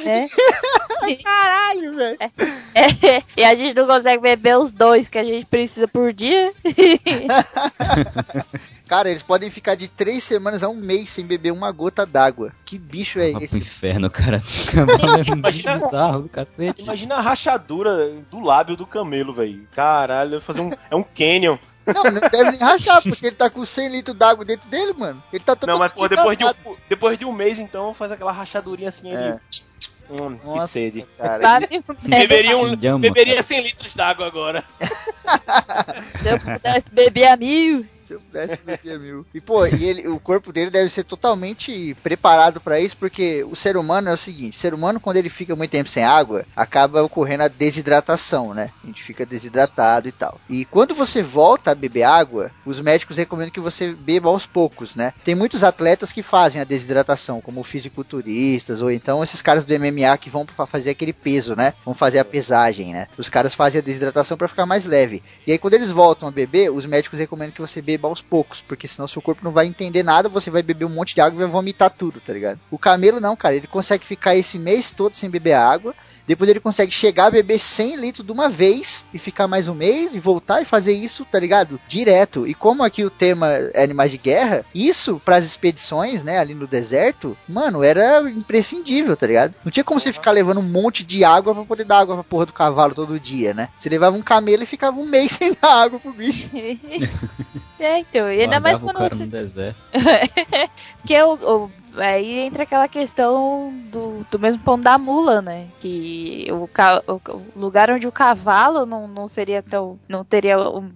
É. 0.07 0.27
Caralho, 1.23 1.95
velho. 1.97 2.19
É, 2.75 3.23
e 3.37 3.45
a 3.45 3.55
gente 3.55 3.77
não 3.77 3.87
consegue 3.87 4.23
beber 4.23 4.57
os 4.59 4.73
dois 4.73 5.09
que 5.09 5.19
a 5.19 5.25
gente 5.25 5.47
precisa 5.47 5.87
por 5.87 6.13
dia. 6.13 6.53
Cara, 8.87 9.09
eles 9.09 9.23
podem 9.23 9.51
ficar 9.51 9.75
de 9.75 9.89
3 9.89 10.23
semanas 10.23 10.63
a 10.63 10.69
um 10.69 10.75
mês 10.75 11.11
sem 11.11 11.25
beber 11.25 11.51
uma 11.53 11.71
gota 11.73 12.05
d'água. 12.05 12.53
Que 12.65 12.79
bicho 12.79 13.19
é 13.19 13.33
pro 13.33 13.43
esse? 13.43 13.59
inferno, 13.59 14.11
cara. 14.11 14.39
É 14.39 15.33
Imagina- 15.33 15.75
bizarro. 15.79 16.31
Imagina 16.79 17.15
a 17.17 17.21
rachadura 17.21 18.13
do 18.31 18.41
lábio 18.41 18.77
do 18.77 18.87
camelo, 18.87 19.33
velho. 19.33 19.67
Caralho, 19.75 20.41
fazer 20.43 20.61
um. 20.61 20.71
É 20.91 20.97
um 20.97 21.03
canyon. 21.03 21.57
Não, 21.87 22.05
não 22.05 22.21
deve 22.21 22.51
nem 22.53 22.61
rachar, 22.61 23.03
porque 23.03 23.27
ele 23.27 23.37
tá 23.37 23.51
com 23.51 23.65
100 23.65 23.89
litros 23.89 24.17
d'água 24.17 24.45
dentro 24.45 24.69
dele, 24.69 24.93
mano. 24.93 25.23
Ele 25.33 25.43
tá 25.43 25.57
Não, 25.67 25.79
mas 25.79 25.93
pô, 25.93 26.09
depois 26.09 26.39
de, 26.39 26.45
um, 26.45 26.77
depois 26.89 27.19
de 27.19 27.25
um 27.25 27.33
mês, 27.33 27.59
então, 27.59 27.93
faz 27.95 28.13
aquela 28.13 28.33
rachadurinha 28.33 28.89
assim 28.89 29.11
É. 29.13 29.17
ali. 29.17 29.41
Hum, 30.11 30.37
que 30.37 30.47
Nossa, 30.47 30.67
sede. 30.69 31.07
cara. 31.17 31.43
Sabe? 31.43 31.83
Beberia, 32.03 32.57
um, 32.59 32.77
beberia 32.99 33.43
100 33.43 33.63
litros 33.63 33.95
d'água 33.95 34.27
agora. 34.27 34.65
Se 36.21 36.29
eu 36.29 36.39
pudesse 36.39 36.91
beber 36.91 37.27
a 37.29 37.37
mil. 37.37 37.87
Se 38.05 38.15
eu 38.15 38.21
pudesse 38.21 38.59
beber 38.59 38.99
mil. 38.99 39.25
E 39.33 39.41
pô, 39.41 39.65
e 39.65 39.85
ele, 39.85 40.09
o 40.09 40.19
corpo 40.19 40.53
dele 40.53 40.71
deve 40.71 40.89
ser 40.89 41.05
totalmente 41.05 41.97
preparado 42.03 42.61
pra 42.61 42.81
isso, 42.81 42.97
porque 42.97 43.45
o 43.45 43.55
ser 43.55 43.77
humano 43.77 44.09
é 44.09 44.13
o 44.13 44.19
seguinte: 44.19 44.57
o 44.57 44.61
ser 44.61 44.75
humano, 44.75 45.01
quando 45.01 45.17
ele 45.17 45.29
fica 45.29 45.55
muito 45.55 45.71
tempo 45.71 45.89
sem 45.89 46.05
água, 46.05 46.45
acaba 46.55 47.03
ocorrendo 47.03 47.45
a 47.45 47.49
desidratação, 47.49 48.53
né? 48.53 48.71
A 48.83 48.87
gente 48.87 49.03
fica 49.03 49.25
desidratado 49.25 50.09
e 50.09 50.13
tal. 50.13 50.41
E 50.49 50.65
quando 50.65 50.95
você 50.95 51.23
volta 51.23 51.71
a 51.71 51.75
beber 51.77 52.03
água, 52.03 52.51
os 52.67 52.81
médicos 52.81 53.17
recomendam 53.17 53.53
que 53.53 53.61
você 53.61 53.93
beba 53.93 54.29
aos 54.29 54.47
poucos, 54.47 54.97
né? 54.97 55.15
Tem 55.25 55.35
muitos 55.35 55.63
atletas 55.63 56.13
que 56.13 56.23
fazem 56.23 56.61
a 56.61 56.65
desidratação, 56.65 57.41
como 57.41 57.63
fisiculturistas, 57.63 58.83
ou 58.83 58.91
então 58.91 59.23
esses 59.23 59.41
caras 59.41 59.65
do 59.65 59.72
MMA 59.79 60.17
que 60.19 60.31
vão 60.31 60.45
pra 60.47 60.67
fazer 60.67 60.91
aquele 60.91 61.13
peso, 61.13 61.55
né? 61.57 61.75
Vão 61.85 61.95
fazer 61.95 62.19
a 62.19 62.25
pesagem, 62.25 62.93
né? 62.93 63.09
Os 63.17 63.29
caras 63.29 63.55
fazem 63.55 63.81
a 63.81 63.83
desidratação 63.83 64.37
pra 64.37 64.49
ficar 64.49 64.67
mais 64.67 64.87
leve. 64.87 65.23
E 65.47 65.53
aí, 65.53 65.59
quando 65.59 65.75
eles 65.75 65.91
voltam 65.91 66.29
a 66.29 66.33
beber, 66.33 66.71
os 66.71 66.87
médicos 66.87 67.19
recomendam 67.19 67.53
que 67.53 67.61
você 67.61 67.83
beba 67.83 68.09
aos 68.09 68.23
poucos, 68.23 68.63
porque 68.67 68.89
senão 68.89 69.09
seu 69.09 69.23
corpo 69.23 69.45
não 69.45 69.53
vai 69.53 69.67
entender 69.67 70.03
nada, 70.03 70.29
você 70.29 70.51
vai 70.51 70.63
beber 70.63 70.85
um 70.85 70.91
monte 70.91 71.15
de 71.15 71.21
água 71.21 71.37
e 71.37 71.43
vai 71.45 71.53
vomitar 71.53 71.91
tudo, 71.91 72.21
tá 72.21 72.33
ligado? 72.33 72.61
O 72.71 72.79
camelo 72.79 73.21
não, 73.21 73.37
cara, 73.37 73.55
ele 73.55 73.67
consegue 73.67 74.07
ficar 74.07 74.37
esse 74.37 74.59
mês 74.59 74.91
todo 74.91 75.15
sem 75.15 75.31
beber 75.31 75.55
água, 75.55 75.95
depois 76.27 76.49
ele 76.49 76.61
consegue 76.61 76.93
chegar 76.93 77.27
a 77.27 77.31
beber 77.31 77.59
100 77.59 77.97
litros 77.97 78.25
de 78.25 78.33
uma 78.33 78.49
vez 78.49 79.07
e 79.13 79.19
ficar 79.19 79.49
mais 79.49 79.69
um 79.69 79.75
mês 79.75 80.15
e 80.15 80.21
voltar 80.21 80.63
e 80.63 80.65
fazer 80.65 80.93
isso, 80.93 81.25
tá 81.25 81.39
ligado? 81.39 81.81
Direto. 81.89 82.47
E 82.47 82.55
como 82.55 82.83
aqui 82.83 83.05
o 83.05 83.11
tema 83.11 83.49
é 83.75 83.83
animais 83.83 84.11
de 84.11 84.19
guerra, 84.19 84.65
isso 84.75 85.21
pras 85.25 85.45
expedições, 85.45 86.23
né, 86.23 86.39
ali 86.39 86.55
no 86.55 86.67
deserto, 86.67 87.37
mano, 87.49 87.83
era 87.83 88.23
imprescindível, 88.31 89.17
tá 89.17 89.27
ligado? 89.27 89.55
Não 89.65 89.71
tinha 89.71 89.85
como 89.85 90.01
você 90.01 90.13
ficar 90.13 90.33
levando 90.33 90.59
um 90.59 90.63
monte 90.63 91.05
de 91.05 91.23
água 91.25 91.55
pra 91.55 91.65
poder 91.65 91.85
dar 91.85 91.99
água 92.01 92.15
pra 92.17 92.25
porra 92.25 92.47
do 92.47 92.53
cavalo 92.53 92.95
todo 92.95 93.21
dia, 93.21 93.55
né? 93.55 93.69
Você 93.79 93.89
levava 93.89 94.17
um 94.17 94.23
camelo 94.23 94.63
e 94.63 94.67
ficava 94.67 94.99
um 94.99 95.07
mês 95.07 95.33
sem 95.39 95.55
dar 95.61 95.83
água 95.85 95.99
pro 96.01 96.13
bicho. 96.13 96.49
É, 97.79 97.99
então, 97.99 98.31
e 98.33 98.41
ainda 98.43 98.61
mais 98.61 98.79
quando 98.79 98.97
cara 98.97 99.09
você. 99.09 99.25
no 99.25 99.31
deserto. 99.31 99.77
Porque 101.03 101.21
o, 101.21 101.35
o- 101.65 101.71
aí 101.97 102.41
entra 102.41 102.63
aquela 102.63 102.89
questão 102.89 103.73
do, 103.91 104.25
do 104.31 104.39
mesmo 104.39 104.63
pão 104.63 104.79
da 104.79 104.97
mula, 104.99 105.43
né? 105.43 105.67
Que 105.81 106.47
o, 106.51 106.69
o- 107.13 107.43
lugar 107.57 107.91
onde 107.91 108.07
o 108.07 108.13
cavalo 108.13 108.87
não, 108.87 109.07
não 109.09 109.29
seria 109.29 109.63
tão. 109.63 109.99
não 110.09 110.25
teria 110.25 110.59
um 110.59 110.91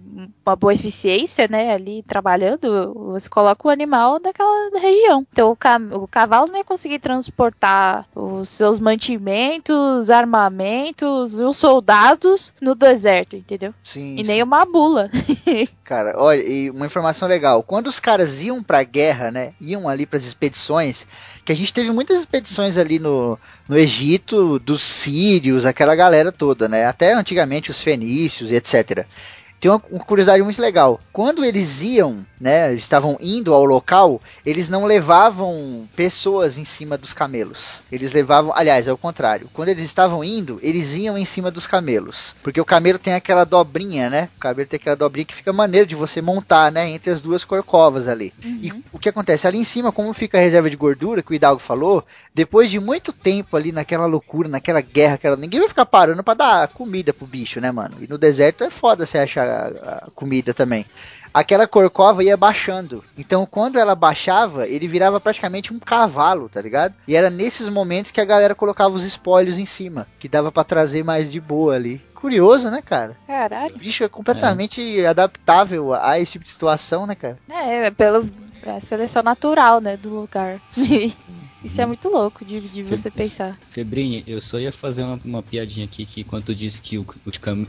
uma 0.45 0.55
boa 0.55 0.73
eficiência, 0.73 1.45
né, 1.49 1.73
ali 1.73 2.01
trabalhando, 2.03 2.93
você 3.11 3.27
coloca 3.27 3.67
o 3.67 3.69
animal 3.71 4.17
daquela 4.17 4.69
região. 4.79 5.25
Então 5.31 5.51
o, 5.51 5.55
ca 5.57 5.77
o 5.91 6.07
cavalo 6.07 6.47
não 6.47 6.57
ia 6.57 6.63
conseguir 6.63 6.99
transportar 6.99 8.05
os 8.15 8.47
seus 8.47 8.79
mantimentos, 8.79 10.09
armamentos, 10.09 11.37
os 11.39 11.57
soldados 11.57 12.53
no 12.61 12.73
deserto, 12.75 13.35
entendeu? 13.35 13.73
Sim. 13.83 14.15
E 14.15 14.23
sim. 14.23 14.31
nem 14.31 14.41
uma 14.41 14.65
bula. 14.65 15.09
Cara, 15.83 16.13
olha, 16.17 16.41
e 16.41 16.69
uma 16.69 16.85
informação 16.85 17.27
legal. 17.27 17.61
Quando 17.61 17.87
os 17.87 17.99
caras 17.99 18.41
iam 18.41 18.63
pra 18.63 18.83
guerra, 18.83 19.29
né? 19.29 19.53
Iam 19.59 19.87
ali 19.89 20.05
pras 20.05 20.25
expedições, 20.25 20.86
que 21.43 21.51
a 21.51 21.55
gente 21.55 21.73
teve 21.73 21.91
muitas 21.91 22.19
expedições 22.19 22.77
ali 22.77 22.99
no, 22.99 23.37
no 23.67 23.77
Egito, 23.77 24.59
dos 24.59 24.81
sírios, 24.81 25.65
aquela 25.65 25.95
galera 25.95 26.31
toda, 26.31 26.67
né? 26.67 26.85
Até 26.85 27.13
antigamente 27.13 27.71
os 27.71 27.81
fenícios 27.81 28.51
e 28.51 28.55
etc. 28.55 29.05
Tem 29.59 29.71
uma, 29.71 29.81
uma 29.89 30.03
curiosidade 30.03 30.43
muito 30.43 30.61
legal. 30.61 30.99
Quando 31.11 31.43
eles 31.43 31.81
iam, 31.81 32.25
né, 32.39 32.69
eles 32.71 32.83
estavam 32.83 33.17
indo 33.19 33.53
ao 33.53 33.65
local, 33.65 34.21
eles 34.45 34.69
não 34.69 34.85
levavam 34.85 35.87
pessoas 35.95 36.57
em 36.57 36.63
cima 36.63 36.97
dos 36.97 37.13
camelos. 37.13 37.81
Eles 37.91 38.13
levavam, 38.13 38.53
aliás, 38.55 38.87
é 38.87 38.93
o 38.93 38.97
contrário. 38.97 39.49
Quando 39.53 39.69
eles 39.69 39.83
estavam 39.83 40.23
indo, 40.23 40.59
eles 40.61 40.93
iam 40.93 41.17
em 41.17 41.25
cima 41.25 41.49
dos 41.49 41.65
camelos, 41.65 42.35
porque 42.43 42.61
o 42.61 42.65
camelo 42.65 42.99
tem 42.99 43.13
aquela 43.13 43.43
dobrinha, 43.43 44.09
né? 44.09 44.29
O 44.37 44.39
camelo 44.39 44.67
tem 44.67 44.77
aquela 44.77 44.95
dobrinha 44.95 45.25
que 45.25 45.33
fica 45.35 45.51
maneiro 45.51 45.87
de 45.87 45.95
você 45.95 46.21
montar, 46.21 46.71
né, 46.71 46.89
entre 46.89 47.09
as 47.09 47.21
duas 47.21 47.43
corcovas 47.43 48.07
ali. 48.07 48.33
E 48.61 48.71
o 48.91 48.99
que 48.99 49.09
acontece 49.09 49.47
ali 49.47 49.57
em 49.57 49.63
cima, 49.63 49.91
como 49.91 50.13
fica 50.13 50.37
a 50.37 50.41
reserva 50.41 50.69
de 50.69 50.75
gordura 50.75 51.23
que 51.23 51.31
o 51.31 51.33
Hidalgo 51.33 51.61
falou, 51.61 52.05
depois 52.33 52.69
de 52.69 52.79
muito 52.79 53.11
tempo 53.11 53.57
ali 53.57 53.71
naquela 53.71 54.05
loucura, 54.05 54.47
naquela 54.47 54.81
guerra, 54.81 55.15
aquela... 55.15 55.35
ninguém 55.35 55.59
vai 55.59 55.69
ficar 55.69 55.85
parando 55.85 56.23
pra 56.23 56.33
dar 56.33 56.67
comida 56.67 57.13
pro 57.13 57.25
bicho, 57.25 57.59
né, 57.59 57.71
mano? 57.71 57.97
E 58.01 58.07
no 58.07 58.17
deserto 58.17 58.63
é 58.63 58.69
foda 58.69 59.05
você 59.05 59.17
achar 59.17 59.46
a, 59.47 60.05
a 60.05 60.11
comida 60.11 60.53
também. 60.53 60.85
Aquela 61.33 61.67
corcova 61.67 62.23
ia 62.23 62.35
baixando. 62.35 63.03
Então, 63.17 63.45
quando 63.45 63.77
ela 63.77 63.93
baixava, 63.93 64.67
ele 64.67 64.87
virava 64.87 65.19
praticamente 65.19 65.73
um 65.73 65.79
cavalo, 65.79 66.49
tá 66.49 66.61
ligado? 66.61 66.95
E 67.07 67.15
era 67.15 67.29
nesses 67.29 67.69
momentos 67.69 68.11
que 68.11 68.21
a 68.21 68.25
galera 68.25 68.55
colocava 68.55 68.95
os 68.95 69.03
espólios 69.03 69.59
em 69.59 69.65
cima, 69.65 70.07
que 70.17 70.27
dava 70.27 70.51
pra 70.51 70.63
trazer 70.63 71.03
mais 71.03 71.31
de 71.31 71.39
boa 71.39 71.75
ali. 71.75 72.01
Curioso, 72.15 72.71
né, 72.71 72.81
cara? 72.81 73.15
Caralho. 73.27 73.75
O 73.75 73.77
bicho 73.77 74.03
é 74.03 74.09
completamente 74.09 75.05
adaptável 75.05 75.93
a 75.93 76.19
esse 76.19 76.33
tipo 76.33 76.43
de 76.43 76.49
situação, 76.49 77.05
né, 77.05 77.13
cara? 77.13 77.37
É, 77.49 77.87
é 77.87 77.91
pelo 77.91 78.27
é 78.63 78.79
seleção 78.79 79.23
natural, 79.23 79.79
né, 79.79 79.95
do 79.95 80.09
lugar. 80.09 80.59
Isso 81.63 81.81
é 81.81 81.85
muito 81.85 82.07
louco 82.09 82.45
de, 82.45 82.61
de 82.69 82.83
você 82.83 83.09
pensar. 83.09 83.59
Febrinha, 83.71 84.23
eu 84.27 84.39
só 84.41 84.59
ia 84.59 84.71
fazer 84.71 85.03
uma, 85.03 85.19
uma 85.23 85.43
piadinha 85.43 85.85
aqui 85.85 86.05
que 86.05 86.23
quando 86.23 86.45
tu 86.45 86.55
disse 86.55 86.79
que 86.81 86.97
o- 86.97 87.05
os, 87.25 87.37
cam- 87.37 87.67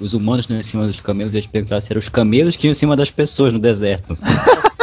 os 0.00 0.12
humanos 0.12 0.48
não 0.48 0.56
iam 0.56 0.60
em 0.60 0.64
cima 0.64 0.86
dos 0.86 1.00
camelos, 1.00 1.32
eu 1.34 1.38
ia 1.38 1.42
te 1.42 1.48
perguntar 1.48 1.80
se 1.80 1.92
eram 1.92 2.00
os 2.00 2.08
camelos 2.08 2.56
que 2.56 2.66
iam 2.66 2.72
em 2.72 2.74
cima 2.74 2.96
das 2.96 3.10
pessoas 3.10 3.52
no 3.52 3.58
deserto. 3.58 4.16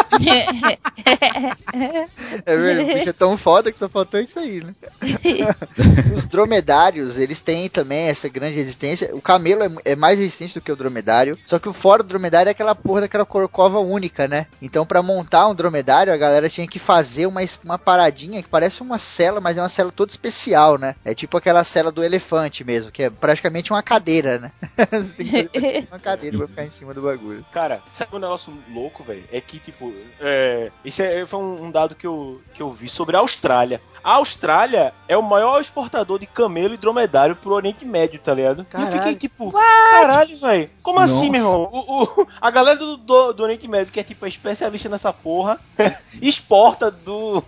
É 2.46 2.58
verdade, 2.58 2.92
o 2.92 2.96
bicho 2.96 3.10
é 3.10 3.14
tão 3.14 3.38
foda 3.38 3.72
que 3.72 3.80
só 3.80 3.88
faltou 3.88 4.20
isso 4.20 4.40
aí, 4.40 4.64
né? 4.64 4.74
Os 6.14 6.28
dromedários, 6.28 7.18
eles 7.18 7.42
têm 7.42 7.70
também 7.70 8.08
essa 8.08 8.28
grande 8.28 8.56
resistência. 8.56 9.16
O 9.16 9.22
camelo 9.22 9.64
é, 9.64 9.92
é 9.92 9.96
mais 9.96 10.20
resistente 10.20 10.54
do 10.54 10.62
que 10.62 10.72
o 10.72 10.76
dromedário. 10.76 11.38
Só 11.46 11.60
que 11.60 11.70
o 11.70 11.74
fora 11.74 12.04
do 12.04 12.10
dromedário 12.10 12.50
é 12.50 12.52
aquela 12.52 12.76
porra 12.76 13.02
daquela 13.02 13.26
corcova 13.26 13.80
única, 13.80 14.28
né? 14.28 14.48
Então, 14.62 14.86
pra 14.86 15.02
montar 15.02 15.48
um 15.48 15.56
dromedário, 15.56 16.14
a 16.14 16.18
galera 16.18 16.50
tinha 16.50 16.68
que 16.68 16.80
fazer 16.80 17.26
uma, 17.26 17.42
uma 17.64 17.78
paradinha 17.78 18.42
que 18.42 18.50
parece 18.50 18.82
uma 18.82 18.98
cela, 18.98 19.40
mas 19.40 19.58
é 19.58 19.62
uma 19.62 19.70
cela 19.70 19.92
toda 19.92 20.12
especial, 20.12 20.78
né? 20.78 20.96
É 21.04 21.14
tipo 21.14 21.38
aquela 21.38 21.64
cela 21.64 21.92
do 21.92 22.04
elefante 22.04 22.64
mesmo, 22.64 22.92
que 22.92 23.04
é 23.04 23.10
praticamente 23.10 23.72
uma 23.72 23.84
cadeira, 23.84 24.40
né? 24.40 24.52
Você 24.92 25.14
tem 25.14 25.48
que 25.48 25.60
fazer 25.60 25.88
uma 25.92 26.00
cadeira 26.00 26.38
pra 26.38 26.48
ficar 26.48 26.66
em 26.66 26.70
cima 26.70 26.94
do 26.94 27.02
bagulho. 27.02 27.46
Cara, 27.52 27.82
sabe 27.94 28.16
um 28.16 28.20
negócio 28.20 28.58
louco, 28.72 29.04
velho? 29.04 29.24
É 29.32 29.40
que, 29.42 29.60
tipo, 29.60 29.94
é, 30.20 30.72
esse 30.84 31.02
é- 31.04 31.26
foi 31.26 31.40
um, 31.40 31.66
um 31.66 31.72
dado 31.72 31.96
que 31.96 32.06
eu, 32.08 32.42
que 32.54 32.62
eu 32.62 32.72
vi 32.72 32.88
sobre 32.90 33.16
a 33.16 33.20
Austrália. 33.20 33.82
A 34.04 34.14
Austrália 34.14 34.94
é 35.08 35.18
o 35.18 35.22
maior 35.22 35.60
exportador 35.60 36.20
de 36.20 36.26
camelo 36.26 36.74
e 36.74 36.78
dromedário 36.78 37.36
pro 37.36 37.52
Oriente 37.54 37.84
Médio, 37.86 38.20
tá 38.20 38.34
ligado? 38.34 38.60
E 38.60 38.62
eu 38.62 38.66
Caralho. 38.66 38.98
fiquei 38.98 39.16
tipo, 39.16 39.52
caralho, 39.52 40.38
velho. 40.38 40.70
Como 40.82 41.00
Nossa. 41.00 41.14
assim, 41.16 41.30
meu 41.30 41.42
irmão? 41.42 41.70
O, 41.72 42.04
o- 42.04 42.28
a 42.40 42.50
galera 42.50 42.78
do, 42.80 42.96
do, 42.96 43.34
do 43.34 43.44
Oriente 43.44 43.68
Médio, 43.68 43.92
que 43.92 44.00
é 44.00 44.04
tipo 44.04 44.26
especialista 44.26 44.88
nessa 44.88 45.12
porra, 45.12 45.60
exporta 46.22 46.90
do. 46.90 47.44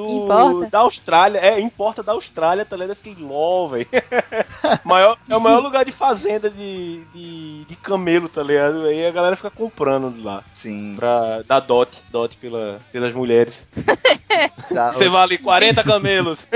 Do, 0.00 0.24
Importa? 0.24 0.70
da 0.70 0.78
Austrália, 0.80 1.38
é, 1.38 1.60
importa 1.60 2.02
da 2.02 2.12
Austrália, 2.12 2.64
tá 2.64 2.74
ligado? 2.76 2.90
Eu 2.90 2.96
fiquei 2.96 3.16
lol, 3.22 3.68
velho. 3.68 3.86
maior, 4.84 5.18
é 5.28 5.36
o 5.36 5.40
maior 5.40 5.60
lugar 5.60 5.84
de 5.84 5.92
fazenda 5.92 6.48
de, 6.48 7.02
de, 7.14 7.64
de 7.64 7.76
camelo, 7.76 8.28
tá 8.28 8.42
ligado? 8.42 8.84
Aí 8.86 9.06
a 9.06 9.10
galera 9.10 9.36
fica 9.36 9.50
comprando 9.50 10.10
de 10.10 10.22
lá 10.22 10.42
Sim. 10.54 10.94
pra 10.96 11.42
dar 11.46 11.60
dote, 11.60 12.02
dote 12.10 12.36
pela, 12.36 12.80
pelas 12.92 13.12
mulheres. 13.12 13.64
Tá, 14.72 14.92
Você 14.92 15.08
vale 15.08 15.36
40 15.36 15.82
camelos. 15.84 16.46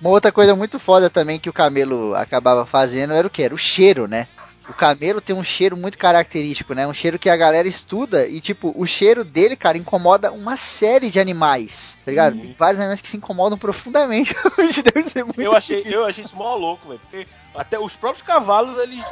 Uma 0.00 0.10
outra 0.10 0.30
coisa 0.30 0.54
muito 0.54 0.78
foda 0.78 1.10
também 1.10 1.38
que 1.38 1.50
o 1.50 1.52
camelo 1.52 2.14
acabava 2.14 2.64
fazendo 2.64 3.12
era 3.12 3.26
o 3.26 3.30
que? 3.30 3.42
Era 3.42 3.52
o 3.52 3.58
cheiro, 3.58 4.06
né? 4.06 4.28
O 4.70 4.74
camelo 4.74 5.20
tem 5.20 5.34
um 5.34 5.42
cheiro 5.42 5.76
muito 5.76 5.98
característico, 5.98 6.74
né? 6.74 6.86
Um 6.86 6.94
cheiro 6.94 7.18
que 7.18 7.28
a 7.28 7.36
galera 7.36 7.66
estuda 7.66 8.28
e, 8.28 8.40
tipo, 8.40 8.72
o 8.76 8.86
cheiro 8.86 9.24
dele, 9.24 9.56
cara, 9.56 9.76
incomoda 9.76 10.30
uma 10.30 10.56
série 10.56 11.10
de 11.10 11.18
animais, 11.18 11.98
tá 12.04 12.12
ligado? 12.12 12.40
Tem 12.40 12.54
vários 12.56 12.78
animais 12.78 13.00
que 13.00 13.08
se 13.08 13.16
incomodam 13.16 13.58
profundamente. 13.58 14.32
Deve 14.94 15.08
ser 15.08 15.24
muito... 15.24 15.40
Eu 15.40 15.56
achei, 15.56 15.82
eu 15.84 16.06
achei 16.06 16.22
isso 16.24 16.36
mó 16.36 16.54
louco, 16.54 16.86
velho. 16.88 17.00
Porque 17.00 17.26
até 17.52 17.80
os 17.80 17.96
próprios 17.96 18.22
cavalos, 18.22 18.78
eles 18.78 19.04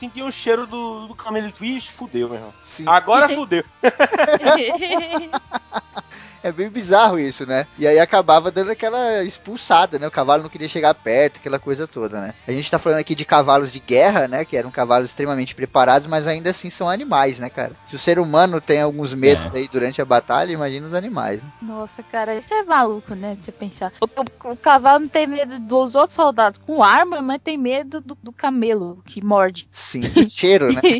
sentiam 0.00 0.26
o 0.26 0.32
cheiro 0.32 0.66
do, 0.66 1.06
do 1.06 1.14
camelo. 1.14 1.52
Vixe, 1.58 1.92
fudeu, 1.92 2.28
meu 2.28 2.38
irmão. 2.38 2.52
Sim, 2.64 2.82
Agora 2.86 3.28
fudeu. 3.30 3.64
é 6.44 6.52
bem 6.52 6.68
bizarro 6.68 7.18
isso, 7.18 7.46
né? 7.46 7.66
E 7.78 7.86
aí 7.86 7.98
acabava 7.98 8.50
dando 8.52 8.70
aquela 8.70 9.24
expulsada, 9.24 9.98
né? 9.98 10.06
O 10.06 10.10
cavalo 10.10 10.42
não 10.42 10.50
queria 10.50 10.68
chegar 10.68 10.92
perto, 10.94 11.38
aquela 11.38 11.58
coisa 11.58 11.88
toda, 11.88 12.20
né? 12.20 12.34
A 12.46 12.52
gente 12.52 12.70
tá 12.70 12.78
falando 12.78 12.98
aqui 12.98 13.14
de 13.14 13.24
cavalos 13.24 13.72
de 13.72 13.80
guerra, 13.80 14.28
né? 14.28 14.44
Que 14.44 14.56
eram 14.56 14.70
cavalos 14.70 15.08
extremamente 15.08 15.54
preparados, 15.54 16.06
mas 16.06 16.26
ainda 16.26 16.50
assim 16.50 16.68
são 16.68 16.88
animais, 16.88 17.40
né, 17.40 17.48
cara? 17.48 17.72
Se 17.86 17.96
o 17.96 17.98
ser 17.98 18.18
humano 18.18 18.60
tem 18.60 18.80
alguns 18.82 19.14
medos 19.14 19.54
aí 19.54 19.66
durante 19.66 20.02
a 20.02 20.04
batalha, 20.04 20.52
imagina 20.52 20.86
os 20.86 20.92
animais, 20.94 21.42
né? 21.42 21.50
Nossa, 21.62 22.02
cara, 22.02 22.36
isso 22.36 22.52
é 22.52 22.62
maluco, 22.62 23.14
né? 23.14 23.34
De 23.36 23.44
você 23.44 23.50
pensar. 23.52 23.90
O, 24.00 24.04
o- 24.04 24.52
o 24.52 24.56
cavalo 24.56 25.00
não 25.00 25.08
tem 25.08 25.26
medo 25.26 25.58
dos 25.58 25.94
outros 25.94 26.14
soldados 26.14 26.58
com 26.58 26.84
arma, 26.84 27.22
mas 27.22 27.40
tem 27.42 27.56
medo 27.56 28.02
do, 28.02 28.16
do 28.22 28.32
camelo 28.32 29.02
que 29.06 29.24
morde. 29.24 29.66
Sim, 29.70 30.02
cheiro, 30.28 30.70
né? 30.72 30.82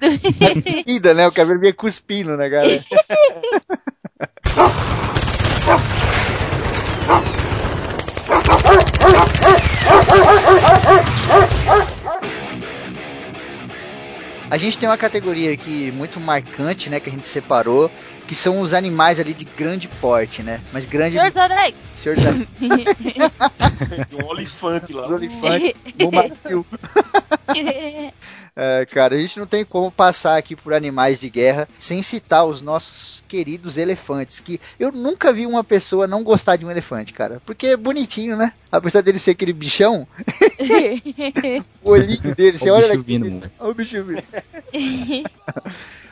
Cuspida, 0.64 1.12
né? 1.12 1.28
O 1.28 1.32
cabelo 1.32 1.60
vinha 1.60 1.74
cuspindo, 1.74 2.34
né, 2.36 2.48
cara? 2.48 2.82
A 14.50 14.56
gente 14.56 14.76
tem 14.78 14.88
uma 14.88 14.98
categoria 14.98 15.52
aqui 15.52 15.92
muito 15.92 16.18
marcante, 16.18 16.90
né, 16.90 16.98
que 16.98 17.08
a 17.08 17.12
gente 17.12 17.24
separou, 17.24 17.88
que 18.26 18.34
são 18.34 18.60
os 18.60 18.74
animais 18.74 19.20
ali 19.20 19.32
de 19.32 19.44
grande 19.44 19.86
porte, 19.86 20.42
né? 20.42 20.60
Mas 20.72 20.86
grande... 20.86 21.12
Senhor 21.12 21.28
dos 21.28 21.36
Anéis! 21.36 21.74
Senhor 21.94 22.16
dos 22.16 22.26
Anéis, 22.26 22.48
Um 24.12 24.26
olifante 24.26 24.92
lá. 24.92 25.04
os 25.04 25.10
olifantes, 25.10 25.72
Bombadil. 25.96 26.66
É, 28.62 28.84
cara, 28.84 29.14
a 29.14 29.18
gente 29.18 29.38
não 29.38 29.46
tem 29.46 29.64
como 29.64 29.90
passar 29.90 30.36
aqui 30.36 30.54
por 30.54 30.74
animais 30.74 31.18
de 31.18 31.30
guerra 31.30 31.66
sem 31.78 32.02
citar 32.02 32.44
os 32.44 32.60
nossos 32.60 33.24
queridos 33.26 33.78
elefantes, 33.78 34.38
que 34.38 34.60
eu 34.78 34.92
nunca 34.92 35.32
vi 35.32 35.46
uma 35.46 35.64
pessoa 35.64 36.06
não 36.06 36.22
gostar 36.22 36.56
de 36.56 36.66
um 36.66 36.70
elefante, 36.70 37.14
cara, 37.14 37.40
porque 37.46 37.68
é 37.68 37.76
bonitinho, 37.76 38.36
né? 38.36 38.52
Apesar 38.70 39.00
dele 39.00 39.18
ser 39.18 39.30
aquele 39.30 39.54
bichão, 39.54 40.06
o 41.82 41.90
olhinho 41.90 42.34
dele, 42.34 42.58
você 42.58 42.68
Ó 42.68 42.74
o 42.74 42.76
olha 42.76 42.88
bicho 42.88 42.98
daqui, 42.98 43.12
vindo, 43.12 43.30
mano. 43.30 43.50
Olha 43.58 43.70
o 43.70 43.74
bicho 43.74 44.04
vindo. 44.04 44.24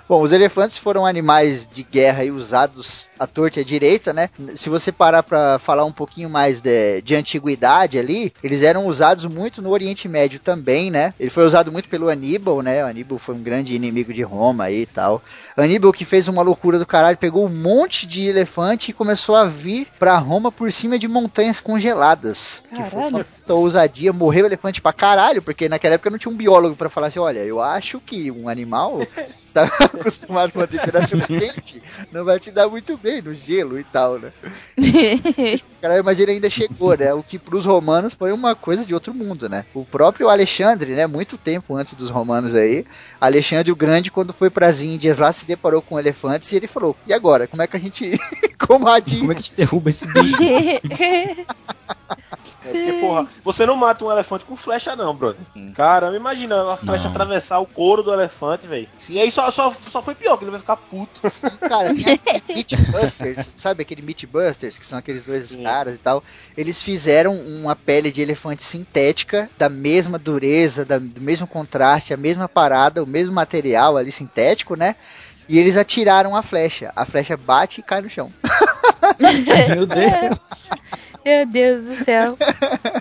Bom, 0.09 0.23
os 0.23 0.33
elefantes 0.33 0.79
foram 0.79 1.05
animais 1.05 1.69
de 1.71 1.83
guerra 1.83 2.25
e 2.25 2.31
usados 2.31 3.07
à 3.19 3.27
torta 3.27 3.59
e 3.59 3.63
à 3.63 3.65
direita, 3.65 4.13
né? 4.13 4.31
Se 4.57 4.71
você 4.71 4.91
parar 4.91 5.23
pra 5.23 5.59
falar 5.59 5.85
um 5.85 5.93
pouquinho 5.93 6.31
mais 6.31 6.61
de, 6.63 7.03
de 7.03 7.15
antiguidade 7.15 7.99
ali, 7.99 8.33
eles 8.43 8.63
eram 8.63 8.87
usados 8.87 9.25
muito 9.27 9.61
no 9.61 9.71
Oriente 9.71 10.09
Médio 10.09 10.41
também, 10.41 10.91
né? 10.91 11.13
Ele 11.21 11.29
foi 11.29 11.45
usado 11.45 11.71
muito 11.71 11.89
pelo 11.89 12.09
Aníbal, 12.09 12.63
né? 12.63 12.83
O 12.83 12.87
Aníbal 12.89 13.19
foi 13.19 13.35
um 13.35 13.43
grande 13.43 13.75
inimigo 13.75 14.15
de 14.15 14.23
Roma 14.23 14.65
aí 14.65 14.83
e 14.83 14.87
tal. 14.87 15.23
Aníbal 15.57 15.93
que 15.93 16.05
fez 16.05 16.27
uma 16.27 16.41
loucura 16.43 16.79
do 16.79 16.87
caralho, 16.87 17.19
pegou 17.19 17.45
um 17.45 17.49
monte 17.55 18.07
de 18.07 18.27
elefante 18.27 18.91
e 18.91 18.95
começou 18.95 19.35
a 19.35 19.45
vir 19.45 19.89
pra 19.99 20.17
Roma 20.17 20.51
por 20.51 20.73
cima 20.73 20.99
de 20.99 21.07
montanhas 21.07 21.61
congeladas. 21.61 22.63
Que 22.71 22.77
foi 22.77 23.01
uma 23.01 23.11
Caralho. 23.11 23.25
puta 23.25 23.55
ousadia, 23.55 24.13
morreu 24.13 24.47
elefante 24.47 24.81
pra 24.81 24.93
caralho, 24.93 25.43
porque 25.43 25.69
naquela 25.69 25.97
época 25.97 26.11
não 26.11 26.19
tinha 26.19 26.33
um 26.33 26.37
biólogo 26.37 26.77
pra 26.77 26.89
falar 26.89 27.09
assim, 27.09 27.19
olha, 27.19 27.41
eu 27.41 27.61
acho 27.61 28.01
que 28.01 28.31
um 28.31 28.49
animal 28.49 29.03
está 29.45 29.69
acostumado 30.01 30.53
com 30.53 30.61
a 30.61 30.67
temperatura 30.67 31.27
quente, 31.29 31.83
não 32.13 32.25
vai 32.25 32.41
se 32.41 32.51
dar 32.51 32.69
muito 32.69 32.97
bem 32.97 33.23
no 33.23 33.33
gelo 33.35 33.79
e 33.79 33.85
tal, 33.85 34.19
né? 34.19 34.33
Cara, 35.81 36.03
mas 36.03 36.19
ele 36.21 36.33
ainda 36.33 36.51
chegou, 36.51 36.97
né? 36.97 37.13
O 37.15 37.23
que 37.23 37.39
pros 37.39 37.65
romanos 37.65 38.15
foi 38.15 38.33
uma 38.33 38.55
coisa 38.55 38.85
de 38.85 38.95
outro 38.95 39.15
mundo, 39.15 39.49
né? 39.49 39.65
O 39.75 39.85
próprio 39.85 40.29
Alexandre, 40.29 40.95
né? 40.95 41.07
Muito 41.07 41.37
tempo 41.37 41.75
antes 41.75 41.95
dos 41.95 42.11
romanos 42.11 42.55
aí, 42.55 42.85
Alexandre 43.21 43.71
o 43.73 43.77
Grande, 43.77 44.11
quando 44.11 44.33
foi 44.33 44.51
pras 44.51 44.83
Índias 44.83 45.19
lá, 45.19 45.33
se 45.33 45.47
deparou 45.47 45.83
com 45.83 45.99
elefantes 45.99 46.51
e 46.53 46.57
ele 46.57 46.67
falou: 46.67 46.97
E 47.07 47.13
agora? 47.13 47.47
Como 47.47 47.63
é 47.63 47.67
que 47.67 47.77
a 47.77 47.81
gente 47.81 48.19
combate 48.59 49.19
Como 49.19 49.33
é 49.33 49.35
que 49.35 49.41
a 49.41 49.43
gente 49.45 49.55
derruba 49.55 49.91
esse 49.91 50.07
bicho? 50.13 50.43
É, 52.69 52.73
porque, 52.73 52.93
porra, 53.01 53.27
você 53.45 53.65
não 53.67 53.77
mata 53.77 54.05
um 54.05 54.11
elefante 54.13 54.45
com 54.45 54.57
flecha, 54.57 54.95
não, 54.97 55.15
brother. 55.15 55.41
Caramba, 55.75 56.17
imagina 56.17 56.73
a 56.73 56.77
flecha 56.77 57.05
Não. 57.05 57.11
atravessar 57.11 57.59
o 57.61 57.67
couro 57.67 58.03
do 58.03 58.13
elefante, 58.13 58.67
velho. 58.67 58.89
E 59.09 59.21
aí 59.21 59.31
só, 59.33 59.51
só, 59.51 59.75
só 59.91 60.03
foi 60.03 60.15
pior, 60.15 60.37
que 60.37 60.45
ele 60.45 60.51
vai 60.51 60.61
ficar 60.61 60.77
puto. 60.77 61.21
Cara, 61.69 61.95
tem 61.95 62.05
aquele 62.15 62.43
Meatbusters, 62.55 63.47
sabe 63.47 63.83
aquele 63.83 64.03
Meatbusters, 64.03 64.79
que 64.79 64.87
são 64.87 64.99
aqueles 64.99 65.25
dois 65.25 65.51
Sim. 65.51 65.63
caras 65.63 65.97
e 65.97 66.01
tal. 66.01 66.23
Eles 66.57 66.83
fizeram 66.83 67.35
uma 67.35 67.75
pele 67.77 68.11
de 68.11 68.21
elefante 68.21 68.63
sintética, 68.63 69.49
da 69.59 69.69
mesma 69.69 70.19
dureza, 70.19 70.85
da- 70.85 70.99
do 70.99 71.21
mesmo 71.21 71.47
contraste, 71.47 72.13
a 72.13 72.17
mesma 72.17 72.49
parada, 72.49 73.03
o 73.03 73.07
mesmo 73.07 73.33
material 73.35 73.97
ali 73.97 74.11
sintético, 74.13 74.75
né? 74.77 74.97
E 75.49 75.59
eles 75.59 75.77
atiraram 75.79 76.37
a 76.37 76.43
flecha. 76.43 76.93
A 76.95 77.07
flecha 77.07 77.35
bate 77.37 77.81
e 77.81 77.83
cai 77.83 78.03
no 78.03 78.11
chão. 78.11 78.31
Meu 79.19 79.87
Deus. 79.87 80.39
Meu 81.25 81.47
Deus 81.47 81.85
do 81.85 81.95
céu. 82.05 82.37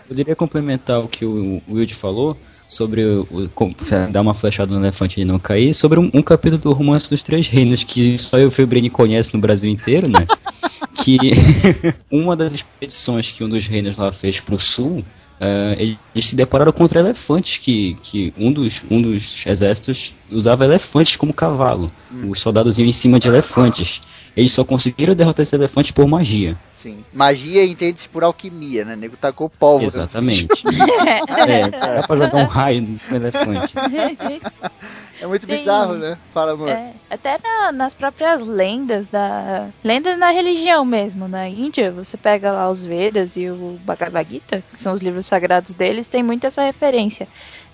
Poderia 0.07 0.35
complementar 0.35 0.99
o 0.99 1.07
que 1.07 1.25
o 1.25 1.61
Wild 1.69 1.93
falou 1.95 2.37
sobre 2.67 3.03
o, 3.03 3.49
como 3.55 3.75
dar 4.11 4.21
uma 4.21 4.33
flechada 4.33 4.73
no 4.73 4.81
elefante 4.81 5.21
e 5.21 5.25
não 5.25 5.39
cair, 5.39 5.73
sobre 5.73 5.99
um, 5.99 6.09
um 6.13 6.21
capítulo 6.21 6.61
do 6.61 6.73
Romance 6.73 7.09
dos 7.09 7.23
Três 7.23 7.47
Reinos, 7.47 7.83
que 7.83 8.17
só 8.17 8.37
eu 8.37 8.43
e 8.43 8.47
o 8.47 8.51
Febrini 8.51 8.89
conhece 8.89 9.33
no 9.33 9.39
Brasil 9.39 9.69
inteiro, 9.69 10.07
né? 10.07 10.25
que 11.03 11.17
uma 12.11 12.35
das 12.35 12.53
expedições 12.53 13.31
que 13.31 13.43
um 13.43 13.49
dos 13.49 13.65
reinos 13.67 13.97
lá 13.97 14.11
fez 14.11 14.39
pro 14.39 14.59
sul, 14.59 15.03
eh, 15.39 15.95
eles 16.13 16.25
se 16.25 16.35
depararam 16.35 16.71
contra 16.71 16.99
elefantes, 16.99 17.57
que, 17.57 17.95
que 18.01 18.33
um, 18.37 18.51
dos, 18.51 18.81
um 18.89 19.01
dos 19.01 19.45
exércitos 19.45 20.15
usava 20.29 20.65
elefantes 20.65 21.15
como 21.15 21.33
cavalo. 21.33 21.91
Os 22.27 22.39
soldados 22.39 22.79
iam 22.79 22.87
em 22.87 22.91
cima 22.93 23.19
de 23.19 23.27
elefantes. 23.27 24.01
Eles 24.37 24.51
só 24.51 24.63
conseguiram 24.63 25.15
derrotar 25.15 25.41
esses 25.41 25.51
elefantes 25.53 25.89
por 25.89 26.07
magia. 26.07 26.55
Sim. 26.71 27.03
Magia 27.11 27.65
entende-se 27.65 28.07
por 28.07 28.23
alquimia, 28.23 28.85
né? 28.85 28.93
O 28.93 28.97
nego 28.97 29.17
tacou 29.17 29.49
pólvora. 29.49 29.87
Exatamente. 30.03 30.47
é, 31.47 31.67
dá 31.69 32.05
pra 32.05 32.15
jogar 32.15 32.35
um 32.35 32.45
raio 32.45 32.81
no 33.09 33.15
elefante. 33.15 33.73
É 35.19 35.25
muito 35.25 35.47
Tem- 35.47 35.57
bizarro, 35.57 35.95
né? 35.95 36.15
Fala, 36.31 36.51
amor. 36.51 36.69
É, 36.69 36.93
até 37.09 37.39
na- 37.43 37.71
nas 37.71 37.95
próprias 37.95 38.45
lendas 38.47 39.07
da. 39.07 39.69
Lendas 39.83 40.19
na 40.19 40.29
religião 40.29 40.85
mesmo. 40.85 41.27
Na 41.27 41.49
Índia, 41.49 41.91
você 41.91 42.15
pega 42.15 42.51
lá 42.51 42.69
os 42.69 42.85
Vedas 42.85 43.35
e 43.37 43.49
o 43.49 43.79
Bhagavad 43.83 44.29
Gita, 44.29 44.63
que 44.71 44.79
são 44.79 44.93
os 44.93 45.01
livros 45.01 45.25
sagrados 45.25 45.73
deles, 45.73 46.07
tem 46.07 46.21
muito 46.21 46.45
essa 46.45 46.61
referência. 46.63 47.27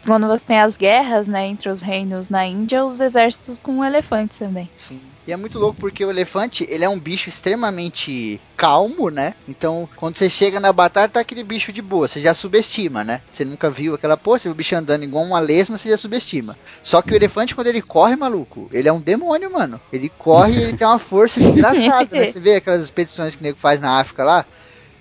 Quando 0.06 0.28
você 0.28 0.46
tem 0.46 0.60
as 0.60 0.76
guerras, 0.76 1.28
né, 1.28 1.48
entre 1.48 1.70
os 1.70 1.82
reinos 1.82 2.30
na 2.30 2.46
Índia, 2.46 2.84
os 2.84 3.00
exércitos 3.00 3.58
com 3.58 3.84
elefantes 3.84 4.38
também. 4.38 4.70
Sim. 4.78 5.00
E 5.26 5.32
é 5.32 5.38
muito 5.38 5.58
louco 5.58 5.80
porque 5.80 6.04
o 6.04 6.10
elefante, 6.10 6.68
ele 6.70 6.84
é 6.84 6.90
um 6.90 7.00
bicho 7.00 7.30
extremamente 7.30 8.42
calmo, 8.58 9.10
né? 9.10 9.36
Então, 9.48 9.88
quando 9.96 10.18
você 10.18 10.30
chega 10.30 10.60
na 10.60 10.74
batalha, 10.74 11.08
tá 11.08 11.22
aquele 11.22 11.46
bicho 11.46 11.72
de 11.72 11.82
boa, 11.82 12.10
você 12.10 12.20
já 12.20 12.34
subestima, 12.34 13.06
né? 13.06 13.22
Você 13.32 13.46
nunca 13.46 13.70
viu 13.70 13.96
aquela 13.96 14.18
porra, 14.18 14.40
você 14.40 14.50
viu 14.50 14.52
o 14.52 14.56
bicho 14.56 14.76
andando 14.76 15.04
igual 15.04 15.24
uma 15.24 15.40
lesma, 15.40 15.78
você 15.78 15.90
já 15.90 15.96
subestima. 15.96 16.58
Só 16.82 17.02
que 17.02 17.14
o 17.14 17.16
elefante, 17.16 17.56
quando 17.56 17.68
ele 17.68 17.82
corre, 17.82 18.18
maluco, 18.18 18.68
ele 18.74 18.90
é 18.90 18.92
um 18.92 19.00
demônio, 19.00 19.50
mano. 19.50 19.80
Ele 19.94 20.10
corre 20.10 20.60
e 20.60 20.64
ele 20.64 20.74
tem 20.74 20.86
uma 20.86 21.00
força 21.00 21.40
desgraçada, 21.40 22.18
né? 22.18 22.28
Você 22.28 22.40
vê 22.42 22.56
aquelas 22.56 22.84
expedições 22.84 23.34
que 23.34 23.42
o 23.42 23.46
nego 23.46 23.58
faz 23.58 23.80
na 23.80 24.02
África 24.02 24.26
lá, 24.26 24.46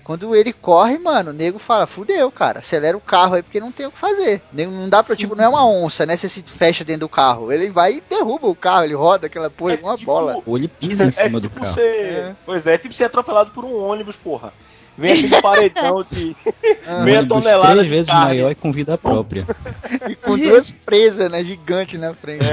quando 0.03 0.35
ele 0.35 0.51
corre, 0.51 0.97
mano, 0.97 1.29
o 1.31 1.33
nego 1.33 1.57
fala, 1.57 1.87
fudeu, 1.87 2.29
cara, 2.31 2.59
acelera 2.59 2.97
o 2.97 3.01
carro 3.01 3.35
aí 3.35 3.43
porque 3.43 3.59
não 3.59 3.71
tem 3.71 3.85
o 3.85 3.91
que 3.91 3.97
fazer. 3.97 4.41
Não 4.51 4.89
dá 4.89 5.01
pra, 5.01 5.15
Sim. 5.15 5.21
tipo, 5.21 5.35
não 5.35 5.43
é 5.43 5.47
uma 5.49 5.65
onça, 5.65 6.05
né? 6.05 6.17
Você 6.17 6.27
se 6.27 6.43
fecha 6.43 6.83
dentro 6.83 7.01
do 7.01 7.09
carro. 7.09 7.51
Ele 7.51 7.69
vai 7.69 7.93
e 7.93 8.03
derruba 8.09 8.47
o 8.47 8.55
carro, 8.55 8.83
ele 8.83 8.93
roda 8.95 9.27
aquela 9.27 9.49
porra, 9.49 9.75
É 9.75 9.79
uma 9.81 9.95
tipo- 9.97 10.11
bola. 10.11 10.41
Ou 10.45 10.57
ele 10.57 10.67
pisa 10.67 11.05
em 11.05 11.07
É 11.07 11.11
cima 11.11 11.39
do 11.39 11.47
tipo 11.47 11.61
carro. 11.61 11.73
ser. 11.75 11.81
É. 11.81 12.35
Pois 12.45 12.65
é, 12.67 12.73
é 12.73 12.77
tipo 12.77 12.93
ser 12.93 13.05
atropelado 13.05 13.51
por 13.51 13.63
um 13.63 13.75
ônibus, 13.77 14.15
porra. 14.15 14.53
Vem 14.97 15.11
aquele 15.11 15.39
paredão 15.41 16.03
de 16.11 16.35
Ah, 16.85 17.03
meia 17.03 17.25
tonelada 17.27 17.73
três 17.73 17.83
de 17.85 17.89
vezes 17.89 18.07
carne. 18.07 18.25
maior 18.25 18.51
e 18.51 18.55
com 18.55 18.71
vida 18.71 18.97
própria. 18.97 19.45
E 20.09 20.15
com 20.15 20.37
duas 20.37 20.69
presas, 20.71 21.31
né? 21.31 21.43
Gigante 21.43 21.97
na 21.97 22.13
frente. 22.13 22.43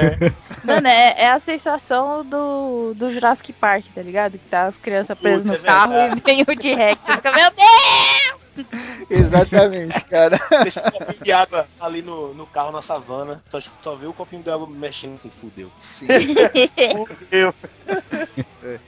Mano, 0.63 0.87
é, 0.87 1.15
é 1.23 1.31
a 1.31 1.39
sensação 1.39 2.23
do, 2.23 2.93
do 2.95 3.09
Jurassic 3.09 3.51
Park, 3.53 3.85
tá 3.93 4.01
ligado? 4.01 4.33
Que 4.33 4.49
tá 4.49 4.63
as 4.67 4.77
crianças 4.77 5.17
presas 5.17 5.41
Puta, 5.43 5.57
no 5.57 5.63
é 5.63 5.67
carro 5.67 5.91
verdade. 5.93 6.21
e 6.21 6.23
vem 6.23 6.41
o 6.41 6.45
T-Rex. 6.45 6.99
Meu 7.07 7.51
Deus! 7.51 8.40
Exatamente, 9.09 10.03
cara. 10.05 10.39
Deixa 10.63 10.81
um 10.81 10.91
copinho 10.91 11.23
de 11.23 11.31
água 11.31 11.67
ali 11.79 12.01
no, 12.01 12.33
no 12.33 12.45
carro 12.45 12.71
na 12.71 12.81
savana. 12.81 13.41
Só, 13.49 13.59
só 13.81 13.95
vê 13.95 14.05
o 14.07 14.13
copinho 14.13 14.43
de 14.43 14.49
água 14.49 14.67
mexendo 14.67 15.15
assim, 15.15 15.29
fudeu. 15.29 15.71
Sim. 15.81 16.07
Fudeu. 17.07 17.53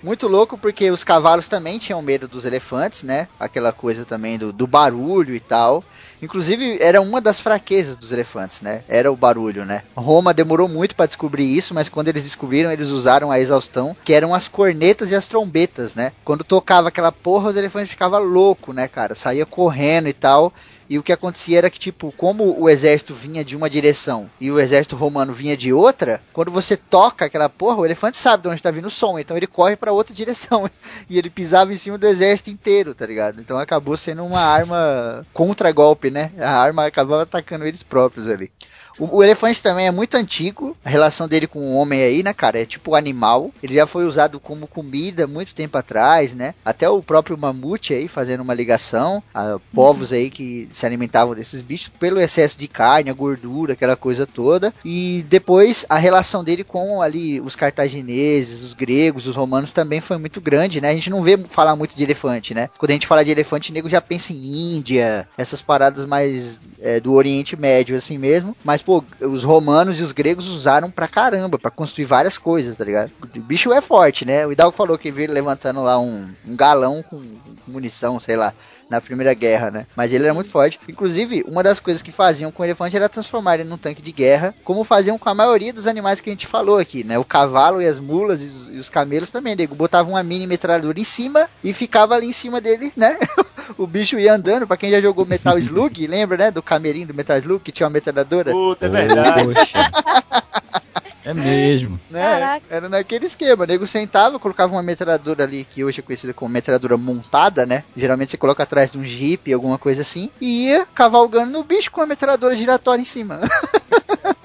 Muito 0.01 0.27
louco 0.27 0.57
porque 0.57 0.91
os 0.91 1.03
cavalos 1.03 1.47
também 1.47 1.79
tinham 1.79 2.01
medo 2.01 2.27
dos 2.27 2.45
elefantes, 2.45 3.03
né? 3.03 3.27
Aquela 3.39 3.71
coisa 3.71 4.05
também 4.05 4.37
do, 4.37 4.53
do 4.53 4.67
barulho 4.67 5.35
e 5.35 5.39
tal. 5.39 5.83
Inclusive, 6.21 6.77
era 6.81 7.01
uma 7.01 7.19
das 7.19 7.39
fraquezas 7.39 7.97
dos 7.97 8.13
elefantes, 8.13 8.61
né? 8.61 8.83
Era 8.87 9.11
o 9.11 9.15
barulho, 9.15 9.65
né? 9.65 9.83
Roma 9.93 10.33
demorou 10.33 10.69
muito 10.69 10.95
pra 10.95 11.05
descobrir 11.05 11.43
isso, 11.43 11.73
mas 11.73 11.89
quando 11.89 12.07
eles 12.07 12.23
descobriram, 12.23 12.71
eles 12.71 12.87
usaram 12.87 13.29
a 13.29 13.39
exaustão, 13.39 13.95
que 14.05 14.13
eram 14.13 14.33
as 14.33 14.47
cornetas 14.47 15.11
e 15.11 15.15
as 15.15 15.27
trombetas, 15.27 15.95
né? 15.95 16.13
Quando 16.23 16.45
tocava 16.45 16.87
aquela 16.87 17.11
porra, 17.11 17.49
os 17.49 17.57
elefantes 17.57 17.89
ficavam 17.89 18.23
loucos, 18.23 18.73
né, 18.73 18.87
cara? 18.87 19.15
Saía 19.15 19.45
correndo 19.53 20.09
e 20.09 20.13
tal. 20.13 20.51
E 20.89 20.97
o 20.99 21.03
que 21.03 21.13
acontecia 21.13 21.59
era 21.59 21.69
que, 21.69 21.79
tipo, 21.79 22.11
como 22.11 22.59
o 22.59 22.69
exército 22.69 23.13
vinha 23.13 23.43
de 23.43 23.55
uma 23.55 23.69
direção 23.69 24.29
e 24.39 24.51
o 24.51 24.59
exército 24.59 24.95
romano 24.95 25.31
vinha 25.31 25.55
de 25.55 25.71
outra, 25.71 26.21
quando 26.33 26.51
você 26.51 26.75
toca 26.75 27.25
aquela 27.25 27.47
porra, 27.47 27.77
o 27.77 27.85
elefante 27.85 28.17
sabe 28.17 28.43
de 28.43 28.49
onde 28.49 28.61
tá 28.61 28.69
vindo 28.69 28.87
o 28.87 28.91
som, 28.91 29.17
então 29.17 29.37
ele 29.37 29.47
corre 29.47 29.75
pra 29.75 29.93
outra 29.93 30.13
direção. 30.13 30.69
E 31.09 31.17
ele 31.17 31.29
pisava 31.29 31.73
em 31.73 31.77
cima 31.77 31.97
do 31.97 32.07
exército 32.07 32.49
inteiro, 32.49 32.95
tá 32.95 33.05
ligado? 33.05 33.39
Então 33.39 33.57
acabou 33.57 33.95
sendo 33.97 34.23
uma 34.23 34.39
arma 34.39 35.25
contra-golpe, 35.33 36.09
né? 36.09 36.31
A 36.39 36.51
arma 36.51 36.85
acabava 36.85 37.23
atacando 37.23 37.65
eles 37.65 37.83
próprios 37.83 38.29
ali. 38.29 38.51
O, 38.97 39.17
o 39.17 39.23
elefante 39.23 39.61
também 39.61 39.87
é 39.87 39.91
muito 39.91 40.15
antigo, 40.15 40.75
a 40.83 40.89
relação 40.89 41.27
dele 41.27 41.47
com 41.47 41.59
o 41.59 41.75
homem 41.75 42.01
aí, 42.01 42.23
né, 42.23 42.33
cara? 42.33 42.59
É 42.59 42.65
tipo 42.65 42.95
animal. 42.95 43.51
Ele 43.61 43.73
já 43.73 43.87
foi 43.87 44.05
usado 44.05 44.39
como 44.39 44.67
comida 44.67 45.27
muito 45.27 45.55
tempo 45.55 45.77
atrás, 45.77 46.35
né? 46.35 46.53
Até 46.63 46.89
o 46.89 47.01
próprio 47.01 47.37
mamute 47.37 47.93
aí 47.93 48.07
fazendo 48.07 48.41
uma 48.41 48.53
ligação 48.53 49.23
a 49.33 49.57
povos 49.73 50.13
aí 50.13 50.29
que 50.29 50.67
se 50.71 50.85
alimentavam 50.85 51.35
desses 51.35 51.61
bichos 51.61 51.89
pelo 51.99 52.19
excesso 52.19 52.57
de 52.57 52.67
carne, 52.67 53.09
a 53.09 53.13
gordura, 53.13 53.73
aquela 53.73 53.95
coisa 53.95 54.25
toda. 54.25 54.73
E 54.83 55.25
depois 55.29 55.85
a 55.89 55.97
relação 55.97 56.43
dele 56.43 56.63
com 56.63 57.01
ali 57.01 57.39
os 57.41 57.55
cartagineses, 57.55 58.63
os 58.63 58.73
gregos, 58.73 59.27
os 59.27 59.35
romanos 59.35 59.73
também 59.73 60.01
foi 60.01 60.17
muito 60.17 60.39
grande, 60.39 60.81
né? 60.81 60.89
A 60.89 60.93
gente 60.93 61.09
não 61.09 61.23
vê 61.23 61.37
falar 61.37 61.75
muito 61.75 61.95
de 61.95 62.03
elefante, 62.03 62.53
né? 62.53 62.69
Quando 62.77 62.91
a 62.91 62.93
gente 62.93 63.07
fala 63.07 63.23
de 63.23 63.31
elefante, 63.31 63.71
o 63.71 63.73
nego 63.73 63.89
já 63.89 64.01
pensa 64.01 64.33
em 64.33 64.77
Índia, 64.77 65.27
essas 65.37 65.61
paradas 65.61 66.05
mais 66.05 66.59
é, 66.81 66.99
do 66.99 67.13
Oriente 67.13 67.55
Médio, 67.55 67.95
assim 67.95 68.17
mesmo. 68.17 68.55
Mas, 68.63 68.81
pô, 68.85 69.03
os 69.21 69.43
romanos 69.43 69.99
e 69.99 70.03
os 70.03 70.11
gregos 70.11 70.47
usaram 70.47 70.91
pra 70.91 71.07
caramba, 71.07 71.57
pra 71.57 71.71
construir 71.71 72.05
várias 72.05 72.37
coisas, 72.37 72.77
tá 72.77 72.83
ligado? 72.83 73.11
O 73.35 73.39
bicho 73.39 73.71
é 73.71 73.81
forte, 73.81 74.25
né? 74.25 74.45
O 74.45 74.51
Hidalgo 74.51 74.75
falou 74.75 74.97
que 74.97 75.11
veio 75.11 75.31
levantando 75.31 75.81
lá 75.81 75.99
um, 75.99 76.31
um 76.47 76.55
galão 76.55 77.03
com 77.03 77.21
munição, 77.67 78.19
sei 78.19 78.35
lá 78.35 78.53
na 78.93 79.01
Primeira 79.01 79.33
Guerra, 79.33 79.71
né? 79.71 79.87
Mas 79.95 80.13
ele 80.13 80.23
era 80.23 80.33
muito 80.33 80.49
forte. 80.49 80.79
Inclusive, 80.87 81.43
uma 81.47 81.63
das 81.63 81.79
coisas 81.79 82.01
que 82.01 82.11
faziam 82.11 82.51
com 82.51 82.61
o 82.61 82.65
elefante 82.65 82.95
era 82.95 83.09
transformar 83.09 83.55
ele 83.55 83.63
num 83.63 83.77
tanque 83.77 84.01
de 84.01 84.11
guerra, 84.11 84.53
como 84.63 84.83
faziam 84.83 85.17
com 85.17 85.29
a 85.29 85.33
maioria 85.33 85.73
dos 85.73 85.87
animais 85.87 86.21
que 86.21 86.29
a 86.29 86.33
gente 86.33 86.47
falou 86.47 86.77
aqui, 86.77 87.03
né? 87.03 87.17
O 87.17 87.25
cavalo 87.25 87.81
e 87.81 87.87
as 87.87 87.97
mulas 87.97 88.41
e 88.41 88.45
os, 88.45 88.69
e 88.69 88.77
os 88.77 88.89
camelos 88.89 89.31
também, 89.31 89.55
nego. 89.55 89.75
Botavam 89.75 90.13
uma 90.13 90.23
mini 90.23 90.45
metralhadora 90.45 90.99
em 90.99 91.03
cima 91.03 91.49
e 91.63 91.73
ficava 91.73 92.15
ali 92.15 92.27
em 92.27 92.31
cima 92.31 92.61
dele, 92.61 92.91
né? 92.95 93.17
o 93.77 93.87
bicho 93.87 94.19
ia 94.19 94.33
andando. 94.33 94.67
Pra 94.67 94.77
quem 94.77 94.91
já 94.91 95.01
jogou 95.01 95.25
Metal 95.25 95.57
Slug, 95.57 96.05
lembra, 96.07 96.37
né? 96.37 96.51
Do 96.51 96.61
camelinho 96.61 97.07
do 97.07 97.13
Metal 97.13 97.37
Slug 97.37 97.63
que 97.63 97.71
tinha 97.71 97.87
uma 97.87 97.93
metralhadora? 97.93 98.51
Puta, 98.51 98.85
é 98.85 98.89
verdade. 98.89 99.53
É 101.25 101.33
mesmo. 101.33 101.99
né? 102.09 102.21
Caraca. 102.21 102.65
Era 102.69 102.89
naquele 102.89 103.25
esquema. 103.25 103.63
O 103.63 103.67
nego 103.67 103.85
sentava, 103.87 104.39
colocava 104.39 104.73
uma 104.73 104.83
metralhadora 104.83 105.43
ali, 105.43 105.63
que 105.65 105.83
hoje 105.83 105.99
é 105.99 106.03
conhecida 106.03 106.33
como 106.33 106.51
metralhadora 106.51 106.97
montada, 106.97 107.65
né? 107.65 107.83
Geralmente 107.95 108.31
você 108.31 108.37
coloca 108.37 108.63
atrás 108.63 108.91
de 108.91 108.97
um 108.97 109.03
jeep, 109.03 109.51
alguma 109.53 109.77
coisa 109.77 110.01
assim, 110.01 110.29
e 110.41 110.65
ia 110.67 110.85
cavalgando 110.93 111.51
no 111.51 111.63
bicho 111.63 111.91
com 111.91 112.01
a 112.01 112.05
metralhadora 112.05 112.55
giratória 112.55 113.01
em 113.01 113.05
cima. 113.05 113.39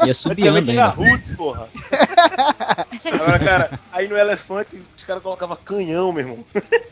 Ia 0.05 0.15
subiando 0.15 0.59
Antigamente 0.59 0.71
era 0.71 0.91
ainda. 0.91 1.11
roots, 1.11 1.33
porra. 1.35 1.69
Agora, 3.13 3.39
cara, 3.39 3.81
aí 3.93 4.09
no 4.09 4.17
elefante 4.17 4.81
os 4.97 5.05
caras 5.05 5.23
colocavam 5.23 5.57
canhão, 5.65 6.13
meu 6.13 6.21
irmão. 6.25 6.45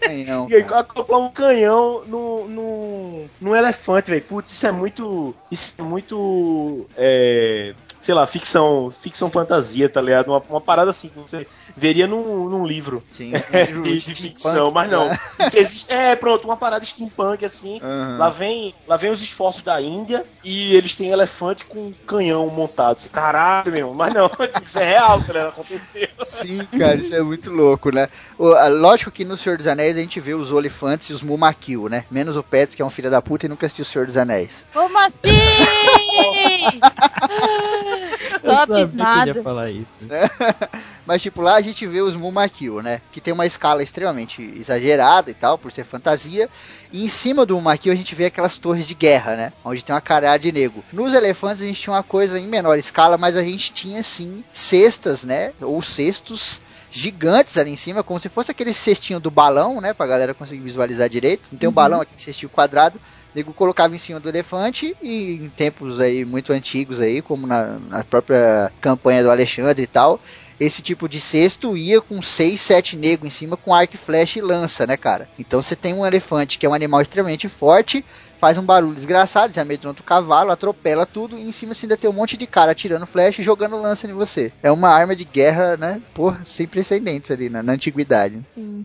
Aí 0.07 0.25
não. 0.25 0.47
E 0.51 0.55
aí 0.55 0.63
acoplar 0.63 1.21
um 1.21 1.31
canhão 1.31 2.03
no, 2.07 2.49
no, 2.49 3.25
no 3.41 3.57
elefante, 3.57 4.11
velho. 4.11 4.23
Putz, 4.23 4.53
isso 4.53 4.67
é 4.67 4.73
muito. 4.73 5.35
Isso 5.51 5.73
é 5.79 5.83
muito. 5.83 6.87
É, 6.97 7.75
sei 8.07 8.15
lá, 8.15 8.25
ficção, 8.25 8.93
ficção 9.03 9.29
fantasia, 9.29 9.89
tá 9.89 10.01
ligado? 10.01 10.29
Uma, 10.29 10.41
uma 10.49 10.61
parada 10.61 10.93
assim 10.93 11.09
que 11.09 11.19
você 11.19 11.45
veria 11.77 12.07
num, 12.07 12.49
num 12.49 12.65
livro 12.65 13.03
Sim, 13.11 13.33
de, 13.83 13.99
de 13.99 14.15
ficção, 14.15 14.71
mas 14.71 14.89
não. 14.89 15.11
Isso 15.41 15.59
existe- 15.59 15.93
é, 15.93 16.15
pronto, 16.15 16.45
uma 16.45 16.57
parada 16.57 16.85
steampunk 16.85 17.45
assim. 17.45 17.81
Aham. 17.83 18.19
Lá 18.19 18.31
vem, 18.31 18.73
lá 18.87 18.97
vem 18.97 19.11
os 19.11 19.21
esforços 19.21 19.63
da 19.63 19.83
Índia 19.83 20.25
e 20.45 20.73
eles 20.77 20.95
têm 20.95 21.11
elefante 21.11 21.65
com 21.65 21.93
canhão 22.07 22.47
montado. 22.47 23.09
Caralho, 23.11 23.73
meu, 23.73 23.93
mas 23.93 24.15
não, 24.15 24.31
isso 24.65 24.79
é 24.79 24.85
real, 24.85 25.21
tá 25.21 25.33
ligado? 25.33 25.49
Aconteceu. 25.49 26.07
Sim, 26.23 26.65
cara, 26.79 26.95
isso 26.95 27.13
é 27.13 27.23
muito 27.23 27.51
louco, 27.51 27.91
né? 27.93 28.09
O- 28.39 28.53
a- 28.55 28.69
lógico 28.69 29.11
que 29.11 29.25
no 29.25 29.37
Senhor 29.37 29.59
dos 29.59 29.67
Anéis 29.67 29.97
a 29.97 30.01
gente 30.01 30.21
vê 30.21 30.33
os 30.35 30.53
olifantes 30.53 31.11
e 31.11 31.13
os 31.13 31.23
Mumakil, 31.23 31.89
né? 31.89 32.05
Menos 32.09 32.37
o 32.37 32.43
Pets, 32.45 32.77
que 32.77 32.83
é 32.83 32.85
um 32.85 32.91
filho 32.91 33.11
da 33.11 33.21
puta 33.21 33.47
e 33.47 33.49
nunca 33.49 33.67
assistiu 33.67 33.83
o 33.83 33.87
Senhor 33.87 34.07
dos 34.07 34.17
Anéis. 34.17 34.65
Como 34.73 34.97
assim? 35.01 35.29
Estou 38.35 38.53
Eu 38.53 38.57
sabia 38.57 38.67
que 38.67 38.73
ele 38.73 38.81
abismado. 38.83 39.29
ia 39.29 39.43
falar 39.43 39.71
isso. 39.71 39.93
Mas, 41.07 41.23
tipo, 41.23 41.41
lá 41.41 41.55
a 41.57 41.61
gente 41.61 41.87
vê 41.87 42.01
os 42.01 42.17
Mumakil, 42.17 42.83
né? 42.83 43.01
Que 43.13 43.21
tem 43.21 43.33
uma 43.33 43.47
escala 43.47 43.83
extremamente 43.83 44.43
exagerada 44.57 45.31
e 45.31 45.35
tal, 45.35 45.57
por 45.57 45.71
ser 45.71 45.85
fantasia. 45.85 46.49
E 46.93 47.05
em 47.05 47.09
cima 47.09 47.47
do 47.47 47.55
Mumakil 47.55 47.93
a 47.93 47.97
gente 47.97 48.15
vê 48.15 48.27
aquelas 48.27 48.57
torres 48.57 48.87
de 48.87 48.95
guerra, 48.95 49.37
né? 49.37 49.53
Onde 49.65 49.85
tem 49.85 49.95
uma 49.95 50.01
caralho 50.01 50.43
de 50.43 50.51
nego. 50.53 50.85
Nos 50.93 51.15
elefantes 51.15 51.63
a 51.63 51.67
gente 51.67 51.81
tinha 51.81 51.95
uma 51.95 52.03
coisa 52.03 52.39
em 52.39 52.47
menor 52.47 52.77
escala, 52.79 53.17
mas 53.17 53.37
a 53.37 53.43
gente 53.43 53.73
tinha, 53.73 54.03
sim, 54.03 54.43
cestas, 54.53 55.25
né? 55.25 55.53
Ou 55.61 55.81
cestos 55.83 56.61
gigantes 56.91 57.57
ali 57.57 57.71
em 57.71 57.77
cima, 57.77 58.03
como 58.03 58.19
se 58.19 58.29
fosse 58.29 58.51
aquele 58.51 58.73
cestinho 58.73 59.21
do 59.21 59.31
balão, 59.31 59.81
né? 59.81 59.93
Pra 59.93 60.07
galera 60.07 60.35
conseguir 60.35 60.63
visualizar 60.63 61.09
direito. 61.09 61.49
Não 61.53 61.59
tem 61.59 61.69
um 61.69 61.73
balão 61.73 62.01
aqui, 62.01 62.21
cestinho 62.21 62.51
quadrado. 62.51 63.01
O 63.37 63.39
nego 63.39 63.53
colocava 63.53 63.95
em 63.95 63.99
cima 63.99 64.19
do 64.19 64.31
elefante 64.31 64.97
e 65.03 65.35
em 65.35 65.51
tempos 65.51 66.01
aí 66.01 66.25
muito 66.25 66.55
antigos 66.55 67.03
aí, 67.03 67.21
como 67.21 67.47
na, 67.47 67.79
na 67.79 68.03
própria 68.03 68.73
campanha 68.81 69.23
do 69.23 69.31
Alexandre 69.31 69.83
e 69.83 69.87
tal, 69.87 70.19
esse 70.59 70.81
tipo 70.81 71.07
de 71.07 71.21
cesto 71.21 71.77
ia 71.77 72.01
com 72.01 72.23
6, 72.23 72.59
7 72.59 72.97
negros 72.97 73.27
em 73.27 73.31
cima 73.31 73.55
com 73.55 73.75
arco 73.75 73.95
e 73.95 73.99
flecha 73.99 74.39
e 74.39 74.43
lança, 74.43 74.87
né, 74.87 74.97
cara? 74.97 75.29
Então 75.39 75.61
você 75.61 75.77
tem 75.77 75.93
um 75.93 76.07
elefante 76.07 76.59
que 76.59 76.65
é 76.65 76.69
um 76.69 76.73
animal 76.73 76.99
extremamente 77.03 77.47
forte, 77.47 78.03
faz 78.41 78.57
um 78.57 78.65
barulho 78.65 78.95
desgraçado, 78.95 79.53
você 79.53 79.61
amedronta 79.61 80.01
o 80.01 80.05
cavalo, 80.07 80.51
atropela 80.51 81.05
tudo, 81.05 81.39
e 81.39 81.47
em 81.47 81.53
cima 81.53 81.75
você 81.75 81.85
ainda 81.85 81.99
tem 81.99 82.09
um 82.09 82.15
monte 82.15 82.39
de 82.39 82.47
cara 82.47 82.73
atirando 82.73 83.07
flecha 83.07 83.43
e 83.43 83.45
jogando 83.45 83.77
lança 83.77 84.07
em 84.07 84.15
você. 84.15 84.51
É 84.63 84.73
uma 84.73 84.89
arma 84.89 85.15
de 85.15 85.27
guerra, 85.27 85.77
né, 85.77 86.01
porra, 86.15 86.41
sem 86.43 86.67
precedentes 86.67 87.31
ali 87.31 87.51
na, 87.51 87.63
na 87.63 87.75
antiguidade. 87.75 88.41
Sim. 88.55 88.83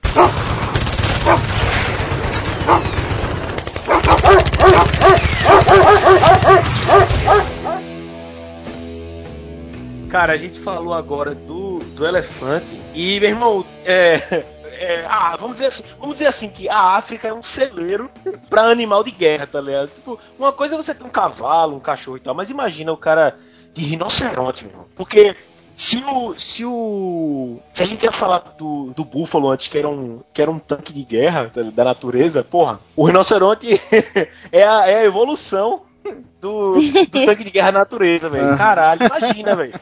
Cara, 10.10 10.34
a 10.34 10.38
gente 10.38 10.60
falou 10.60 10.94
agora 10.94 11.34
do, 11.34 11.80
do 11.80 12.06
elefante 12.06 12.80
e, 12.94 13.20
meu 13.20 13.30
irmão, 13.30 13.66
é, 13.86 14.46
é, 14.82 15.06
ah, 15.08 15.38
vamos 15.38 15.54
dizer 15.54 15.68
assim, 15.68 15.84
vamos 15.98 16.16
dizer 16.16 16.28
assim 16.28 16.50
que 16.50 16.68
a 16.68 16.96
África 16.98 17.28
é 17.28 17.34
um 17.34 17.42
celeiro 17.42 18.12
pra 18.50 18.64
animal 18.64 19.04
de 19.04 19.12
guerra, 19.12 19.48
tá 19.48 19.62
ligado? 19.62 19.90
Tipo, 19.90 20.20
uma 20.38 20.52
coisa 20.52 20.76
é 20.76 20.78
você 20.78 20.94
ter 20.94 21.04
um 21.04 21.10
cavalo, 21.10 21.78
um 21.78 21.80
cachorro 21.80 22.18
e 22.18 22.20
tal, 22.20 22.36
mas 22.36 22.50
imagina 22.50 22.92
o 22.92 22.98
cara 22.98 23.38
de 23.74 23.86
rinoceronte, 23.86 24.66
meu 24.66 24.74
irmão. 24.74 24.88
Porque 24.96 25.36
se 25.76 26.04
o 26.04 26.38
se 26.38 26.66
o 26.66 27.60
se 27.74 27.84
a 27.84 27.86
gente 27.86 28.04
ia 28.04 28.12
falar 28.12 28.56
do, 28.58 28.92
do 28.96 29.04
búfalo 29.04 29.50
antes 29.50 29.68
que 29.68 29.78
era 29.78 29.90
um 29.90 30.22
que 30.34 30.42
era 30.42 30.52
um 30.52 30.60
tanque 30.60 30.94
de 30.94 31.04
guerra 31.04 31.52
tá, 31.54 31.62
da 31.64 31.84
natureza, 31.84 32.44
porra, 32.44 32.80
o 32.96 33.06
rinoceronte 33.06 33.80
é 34.52 34.64
a, 34.64 34.88
é 34.88 34.96
a 35.00 35.06
evolução 35.06 35.82
do, 36.42 36.74
do 36.74 37.26
tanque 37.26 37.44
de 37.44 37.52
guerra 37.52 37.72
natureza, 37.72 38.30
velho. 38.30 38.46
Aham. 38.46 38.58
Caralho, 38.58 39.02
imagina, 39.06 39.56
velho. 39.56 39.74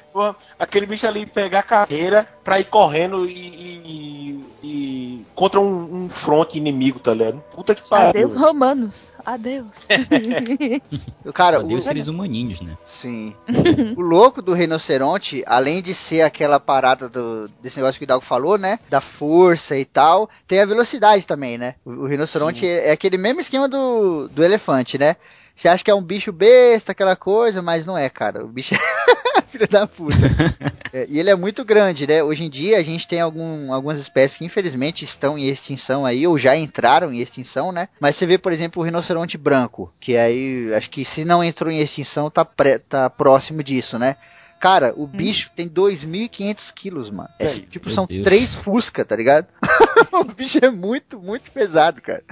Aquele 0.57 0.85
bicho 0.85 1.07
ali 1.07 1.25
pegar 1.25 1.59
a 1.59 1.63
carreira 1.63 2.27
pra 2.43 2.59
ir 2.59 2.65
correndo 2.65 3.25
e, 3.25 3.31
e- 3.31 4.45
e- 4.61 5.25
contra 5.33 5.59
um, 5.59 6.03
um 6.05 6.09
fronte 6.09 6.57
inimigo, 6.57 6.99
tá 6.99 7.13
ligado? 7.13 7.41
Puta 7.55 7.73
que 7.73 7.87
pariu. 7.87 8.09
Adeus, 8.09 8.35
romanos. 8.35 9.13
Adeus. 9.25 9.87
Cara, 11.33 11.57
Adeus 11.59 11.83
o, 11.85 11.87
seres 11.87 12.07
humaninhos, 12.07 12.59
né? 12.61 12.77
Sim. 12.83 13.33
o 13.95 14.01
louco 14.01 14.41
do 14.41 14.53
rinoceronte, 14.53 15.43
além 15.47 15.81
de 15.81 15.93
ser 15.93 16.21
aquela 16.21 16.59
parada 16.59 17.07
do, 17.07 17.47
desse 17.61 17.77
negócio 17.77 17.97
que 17.97 18.03
o 18.03 18.05
Hidalgo 18.05 18.25
falou, 18.25 18.57
né? 18.57 18.79
Da 18.89 18.99
força 18.99 19.77
e 19.77 19.85
tal, 19.85 20.29
tem 20.45 20.59
a 20.59 20.65
velocidade 20.65 21.25
também, 21.25 21.57
né? 21.57 21.75
O, 21.85 21.91
o 21.91 22.05
rinoceronte 22.05 22.67
é, 22.67 22.89
é 22.89 22.91
aquele 22.91 23.17
mesmo 23.17 23.39
esquema 23.39 23.69
do, 23.69 24.27
do 24.27 24.43
elefante, 24.43 24.97
né? 24.97 25.15
Você 25.59 25.67
acha 25.67 25.83
que 25.83 25.91
é 25.91 25.93
um 25.93 26.01
bicho 26.01 26.31
besta, 26.31 26.93
aquela 26.93 27.17
coisa, 27.17 27.61
mas 27.61 27.85
não 27.85 27.97
é, 27.97 28.09
cara. 28.09 28.45
O 28.45 28.47
bicho 28.47 28.73
é 28.73 28.77
filho 29.47 29.67
da 29.67 29.85
puta. 29.85 30.15
É, 30.91 31.05
e 31.07 31.19
ele 31.19 31.29
é 31.29 31.35
muito 31.35 31.63
grande, 31.63 32.07
né? 32.07 32.23
Hoje 32.23 32.43
em 32.45 32.49
dia 32.49 32.77
a 32.79 32.81
gente 32.81 33.07
tem 33.07 33.21
algum, 33.21 33.71
algumas 33.71 33.99
espécies 33.99 34.39
que 34.39 34.45
infelizmente 34.45 35.05
estão 35.05 35.37
em 35.37 35.47
extinção 35.47 36.03
aí, 36.03 36.25
ou 36.25 36.35
já 36.35 36.57
entraram 36.57 37.13
em 37.13 37.19
extinção, 37.19 37.71
né? 37.71 37.89
Mas 37.99 38.15
você 38.15 38.25
vê, 38.25 38.39
por 38.39 38.51
exemplo, 38.51 38.81
o 38.81 38.85
rinoceronte 38.85 39.37
branco, 39.37 39.93
que 39.99 40.17
aí 40.17 40.73
acho 40.73 40.89
que 40.89 41.05
se 41.05 41.23
não 41.23 41.43
entrou 41.43 41.71
em 41.71 41.77
extinção, 41.77 42.31
tá, 42.31 42.43
pré- 42.43 42.79
tá 42.79 43.07
próximo 43.07 43.61
disso, 43.61 43.99
né? 43.99 44.15
Cara, 44.59 44.91
o 44.97 45.05
bicho 45.05 45.51
tem 45.55 45.69
2.500 45.69 46.73
quilos, 46.73 47.11
mano. 47.11 47.29
É, 47.37 47.45
tipo, 47.45 47.91
são 47.91 48.07
Deus. 48.07 48.23
três 48.23 48.55
Fusca, 48.55 49.05
tá 49.05 49.15
ligado? 49.15 49.45
o 50.11 50.23
bicho 50.23 50.57
é 50.59 50.71
muito, 50.71 51.19
muito 51.19 51.51
pesado, 51.51 52.01
cara. 52.01 52.23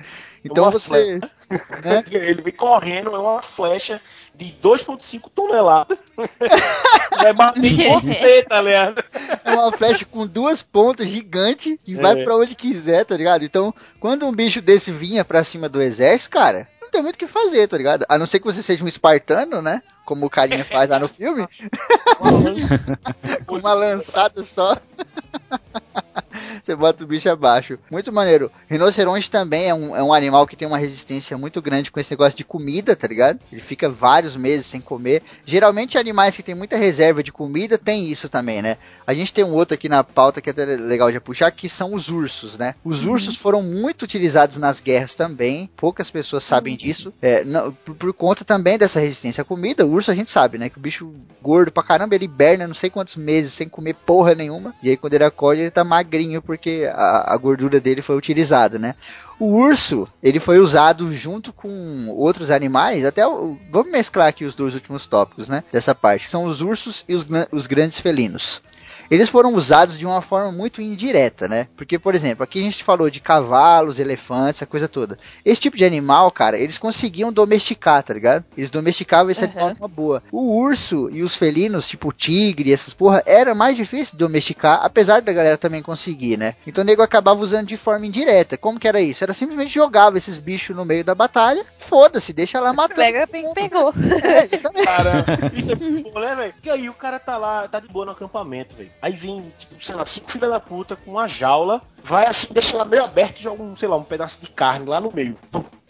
Então 0.43 0.63
Uma 0.63 0.71
você. 0.71 1.19
Né? 1.49 2.03
Ele 2.11 2.41
vem 2.41 2.53
correndo, 2.53 3.15
é 3.15 3.19
uma 3.19 3.41
flecha 3.41 4.01
de 4.35 4.55
2,5 4.63 5.29
toneladas. 5.33 5.97
Vai 7.17 7.33
bater 7.33 7.65
em 7.65 7.89
você, 7.89 8.43
tá 8.49 8.61
ligado? 8.61 9.03
É 9.43 9.51
uma 9.53 9.71
flecha 9.71 10.05
com 10.05 10.27
duas 10.27 10.61
pontas 10.61 11.07
gigante 11.07 11.79
que 11.83 11.95
vai 11.95 12.21
É. 12.21 12.23
pra 12.23 12.35
onde 12.35 12.55
quiser, 12.55 13.03
tá 13.05 13.15
ligado? 13.17 13.43
Então, 13.43 13.73
quando 13.99 14.27
um 14.27 14.31
bicho 14.31 14.61
desse 14.61 14.91
vinha 14.91 15.25
pra 15.25 15.43
cima 15.43 15.67
do 15.67 15.81
exército, 15.81 16.29
cara, 16.31 16.67
não 16.79 16.89
tem 16.91 17.01
muito 17.01 17.15
o 17.15 17.17
que 17.17 17.25
fazer, 17.27 17.67
tá 17.67 17.75
ligado? 17.77 18.05
A 18.07 18.17
não 18.17 18.25
ser 18.27 18.39
que 18.39 18.45
você 18.45 18.61
seja 18.61 18.83
um 18.83 18.87
espartano, 18.87 19.61
né? 19.61 19.81
Como 20.05 20.25
o 20.25 20.29
carinha 20.29 20.63
faz 20.63 20.89
lá 20.89 20.99
no 20.99 21.07
filme, 21.07 21.45
com 23.45 23.55
uma 23.57 23.73
lançada 23.73 24.43
só. 24.43 24.77
Você 26.61 26.75
bota 26.75 27.03
o 27.03 27.07
bicho 27.07 27.29
abaixo. 27.29 27.77
Muito 27.91 28.11
maneiro. 28.11 28.51
Rinoceronte 28.69 29.29
também 29.29 29.69
é 29.69 29.73
um, 29.73 29.95
é 29.95 30.03
um 30.03 30.13
animal 30.13 30.45
que 30.47 30.55
tem 30.55 30.67
uma 30.67 30.77
resistência 30.77 31.37
muito 31.37 31.61
grande 31.61 31.91
com 31.91 31.99
esse 31.99 32.11
negócio 32.11 32.37
de 32.37 32.43
comida, 32.43 32.95
tá 32.95 33.07
ligado? 33.07 33.39
Ele 33.51 33.61
fica 33.61 33.89
vários 33.89 34.35
meses 34.35 34.65
sem 34.65 34.79
comer. 34.81 35.21
Geralmente 35.45 35.97
animais 35.97 36.35
que 36.35 36.43
tem 36.43 36.55
muita 36.55 36.77
reserva 36.77 37.23
de 37.23 37.31
comida 37.31 37.77
tem 37.77 38.05
isso 38.07 38.29
também, 38.29 38.61
né? 38.61 38.77
A 39.05 39.13
gente 39.13 39.33
tem 39.33 39.43
um 39.43 39.53
outro 39.53 39.75
aqui 39.75 39.87
na 39.89 40.03
pauta 40.03 40.41
que 40.41 40.49
é 40.49 40.51
até 40.51 40.65
legal 40.65 41.11
de 41.11 41.19
puxar, 41.19 41.51
que 41.51 41.69
são 41.69 41.93
os 41.93 42.09
ursos, 42.09 42.57
né? 42.57 42.75
Os 42.83 43.03
ursos 43.05 43.35
foram 43.35 43.61
muito 43.61 44.03
utilizados 44.03 44.57
nas 44.57 44.79
guerras 44.79 45.15
também. 45.15 45.69
Poucas 45.75 46.09
pessoas 46.09 46.43
sabem 46.43 46.75
disso. 46.77 47.13
É, 47.21 47.43
não- 47.43 47.71
por, 47.71 47.95
por 47.95 48.13
conta 48.13 48.43
também 48.45 48.77
dessa 48.77 48.99
resistência 48.99 49.41
à 49.41 49.45
comida, 49.45 49.85
o 49.85 49.91
urso 49.91 50.11
a 50.11 50.15
gente 50.15 50.29
sabe, 50.29 50.57
né? 50.57 50.69
Que 50.69 50.77
o 50.77 50.81
bicho 50.81 51.13
gordo 51.41 51.71
pra 51.71 51.83
caramba, 51.83 52.15
ele 52.15 52.25
hiberna 52.25 52.67
não 52.67 52.73
sei 52.73 52.89
quantos 52.89 53.15
meses 53.15 53.53
sem 53.53 53.67
comer 53.69 53.93
porra 53.95 54.35
nenhuma. 54.35 54.73
E 54.83 54.89
aí 54.89 54.97
quando 54.97 55.13
ele 55.13 55.23
acorda, 55.23 55.61
ele 55.61 55.71
tá 55.71 55.83
magrinho 55.83 56.41
porque 56.47 56.89
a, 56.91 57.33
a 57.33 57.37
gordura 57.37 57.79
dele 57.79 58.01
foi 58.01 58.15
utilizada, 58.17 58.79
né? 58.79 58.95
O 59.39 59.55
urso, 59.55 60.07
ele 60.23 60.39
foi 60.39 60.57
usado 60.57 61.13
junto 61.13 61.53
com 61.53 62.09
outros 62.09 62.49
animais, 62.49 63.05
até 63.05 63.21
vamos 63.69 63.91
mesclar 63.91 64.29
aqui 64.29 64.45
os 64.45 64.55
dois 64.55 64.73
últimos 64.73 65.05
tópicos, 65.05 65.47
né, 65.47 65.63
dessa 65.71 65.93
parte, 65.93 66.27
são 66.27 66.45
os 66.45 66.59
ursos 66.59 67.05
e 67.07 67.13
os, 67.13 67.27
os 67.51 67.67
grandes 67.67 67.99
felinos. 67.99 68.63
Eles 69.09 69.29
foram 69.29 69.53
usados 69.53 69.97
de 69.97 70.05
uma 70.05 70.21
forma 70.21 70.51
muito 70.51 70.81
indireta, 70.81 71.47
né? 71.47 71.67
Porque, 71.77 71.97
por 71.99 72.13
exemplo, 72.15 72.43
aqui 72.43 72.59
a 72.59 72.63
gente 72.63 72.83
falou 72.83 73.09
de 73.09 73.19
cavalos, 73.19 73.99
elefantes, 73.99 74.57
essa 74.57 74.65
coisa 74.65 74.87
toda. 74.87 75.17
Esse 75.45 75.61
tipo 75.61 75.77
de 75.77 75.85
animal, 75.85 76.29
cara, 76.31 76.57
eles 76.57 76.77
conseguiam 76.77 77.31
domesticar, 77.31 78.03
tá 78.03 78.13
ligado? 78.13 78.45
Eles 78.57 78.69
domesticavam 78.69 79.31
esse 79.31 79.43
Uhum. 79.45 79.49
animal 79.51 79.73
de 79.73 79.79
uma 79.81 79.87
boa. 79.87 80.23
O 80.31 80.57
urso 80.61 81.09
e 81.11 81.21
os 81.23 81.35
felinos, 81.35 81.87
tipo 81.87 82.09
o 82.09 82.13
tigre, 82.13 82.71
essas 82.73 82.93
porra, 82.93 83.23
era 83.25 83.53
mais 83.55 83.75
difícil 83.77 84.13
de 84.13 84.19
domesticar, 84.19 84.79
apesar 84.83 85.21
da 85.21 85.31
galera 85.33 85.57
também 85.57 85.81
conseguir, 85.81 86.37
né? 86.37 86.55
Então 86.65 86.83
o 86.83 86.85
nego 86.85 87.01
acabava 87.01 87.41
usando 87.41 87.67
de 87.67 87.77
forma 87.77 88.05
indireta. 88.05 88.57
Como 88.57 88.79
que 88.79 88.87
era 88.87 88.99
isso? 89.01 89.23
Era 89.23 89.33
simplesmente 89.33 89.73
jogava 89.73 90.17
esses 90.17 90.37
bichos 90.37 90.75
no 90.75 90.85
meio 90.85 91.03
da 91.03 91.15
batalha, 91.15 91.65
foda-se, 91.77 92.33
deixa 92.33 92.59
lá 92.59 92.73
matando. 92.73 92.99
Pega, 92.99 93.27
pe- 93.27 93.53
pegou. 93.53 93.93
É. 94.27 94.47
Cara, 94.83 95.25
isso 95.53 95.71
é 95.71 95.75
muito 95.75 96.11
bom, 96.11 96.19
né, 96.19 96.35
velho? 96.35 96.53
Porque 96.53 96.69
aí 96.69 96.89
o 96.89 96.93
cara 96.93 97.19
tá 97.19 97.37
lá, 97.37 97.67
tá 97.67 97.79
de 97.79 97.87
boa 97.87 98.05
no 98.05 98.11
acampamento, 98.11 98.75
velho. 98.75 98.89
Aí 99.01 99.13
vem, 99.13 99.51
tipo, 99.59 99.83
sei 99.83 99.95
lá, 99.95 100.05
cinco 100.05 100.31
filha 100.31 100.49
da 100.49 100.59
puta 100.59 100.95
com 100.95 101.11
uma 101.11 101.27
jaula, 101.27 101.81
vai 102.07 102.25
assim, 102.25 102.47
deixa 102.51 102.75
ela 102.75 102.85
meio 102.85 103.03
aberta 103.03 103.39
e 103.39 103.43
joga 103.43 103.61
um, 103.61 103.75
sei 103.75 103.87
lá, 103.87 103.97
um 103.97 104.03
pedaço 104.03 104.39
de 104.41 104.49
carne 104.49 104.87
lá 104.87 104.99
no 104.99 105.11
meio. 105.13 105.37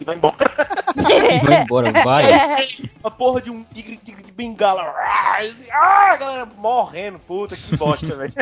E 0.00 0.04
vai 0.04 0.16
embora. 0.16 0.36
Vai 0.98 1.62
embora, 1.62 1.92
vai. 2.02 2.24
A 3.04 3.10
porra 3.10 3.40
de 3.40 3.50
um 3.50 3.62
tigre, 3.62 3.96
tigre 4.04 4.22
de 4.22 4.32
bengala. 4.32 4.82
Ah, 4.82 6.12
a 6.12 6.16
galera 6.16 6.48
morrendo, 6.56 7.18
puta, 7.20 7.56
que 7.56 7.76
bosta, 7.76 8.14
velho. 8.16 8.32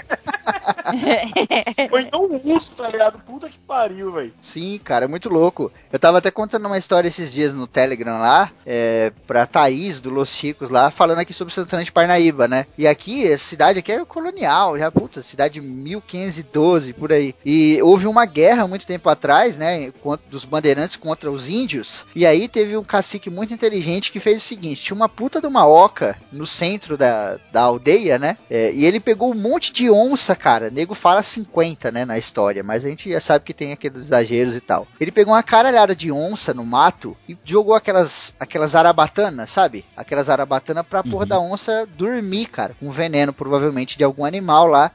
Ou 1.93 1.99
então 1.99 2.25
um 2.25 2.53
urso, 2.53 2.73
tá 2.73 2.89
ligado? 2.89 3.19
Puta 3.19 3.49
que 3.49 3.59
pariu, 3.59 4.13
velho. 4.13 4.33
Sim, 4.41 4.81
cara, 4.83 5.05
é 5.05 5.09
muito 5.09 5.29
louco. 5.29 5.71
Eu 5.93 5.99
tava 5.99 6.19
até 6.19 6.31
contando 6.31 6.67
uma 6.67 6.79
história 6.79 7.09
esses 7.09 7.33
dias 7.33 7.53
no 7.53 7.67
Telegram 7.67 8.19
lá, 8.19 8.51
é, 8.65 9.13
pra 9.27 9.47
Thaís, 9.47 10.01
do 10.01 10.11
Los 10.11 10.31
Chicos 10.31 10.71
lá, 10.71 10.91
falando 10.91 11.19
aqui 11.19 11.33
sobre 11.33 11.53
Santana 11.53 11.85
de 11.85 11.93
Parnaíba, 11.93 12.49
né? 12.49 12.67
E 12.79 12.87
aqui, 12.87 13.31
essa 13.31 13.45
cidade 13.45 13.79
aqui 13.79 13.93
é 13.93 14.05
colonial, 14.05 14.79
já, 14.79 14.91
puta, 14.91 15.23
cidade 15.23 15.61
1512, 15.61 16.93
por 16.95 17.13
aí. 17.13 17.35
E 17.45 17.66
houve 17.83 18.07
uma 18.07 18.25
guerra 18.27 18.67
muito 18.67 18.87
tempo 18.87 19.09
atrás, 19.09 19.57
né, 19.57 19.93
dos 20.31 20.45
bandeirantes 20.45 20.97
contra 20.97 21.31
os 21.31 21.49
índios, 21.49 22.07
e 22.15 22.27
aí 22.27 22.49
teve 22.49 22.77
um 22.77 22.85
cacique 22.85 23.31
muito 23.31 23.53
inteligente 23.53 24.13
que 24.13 24.21
fez 24.21 24.39
o 24.39 24.47
seguinte, 24.47 24.83
tinha 24.83 24.97
uma 24.97 25.09
puta 25.09 25.41
de 25.41 25.47
uma 25.47 25.67
oca 25.67 26.17
no 26.33 26.47
centro 26.47 26.97
da, 26.97 27.39
da 27.53 27.63
aldeia, 27.63 28.19
né, 28.19 28.37
é, 28.51 28.73
e 28.73 28.85
ele 28.85 29.01
pegou 29.01 29.31
um 29.31 29.35
monte 29.35 29.73
de 29.73 29.91
onça, 29.91 30.35
cara, 30.35 30.71
nego 30.71 30.95
fala 30.95 31.23
50, 31.23 31.91
né, 31.91 32.05
na 32.05 32.19
história, 32.19 32.63
mas 32.63 32.85
a 32.85 32.89
gente 32.89 33.11
já 33.11 33.21
sabe 33.21 33.45
que 33.45 33.55
tem 33.55 33.73
aqueles 33.73 34.05
exageros 34.05 34.55
e 34.55 34.61
tal. 34.61 34.87
Ele 35.01 35.13
pegou 35.13 35.35
uma 35.35 35.43
caralhada 35.43 35.95
de 35.95 36.11
onça 36.13 36.53
no 36.53 36.65
mato 36.65 37.17
e 37.29 37.37
jogou 37.45 37.75
aquelas, 37.75 38.35
aquelas 38.39 38.75
arabatanas, 38.75 39.51
sabe? 39.51 39.85
Aquelas 39.97 40.29
arabatanas 40.29 40.87
pra 40.87 41.03
uhum. 41.05 41.11
porra 41.11 41.27
da 41.27 41.41
onça 41.41 41.87
dormir, 41.97 42.47
cara, 42.47 42.77
com 42.79 42.91
veneno 42.91 43.33
provavelmente 43.33 43.97
de 43.97 44.05
algum 44.05 44.25
animal 44.25 44.67
lá. 44.67 44.91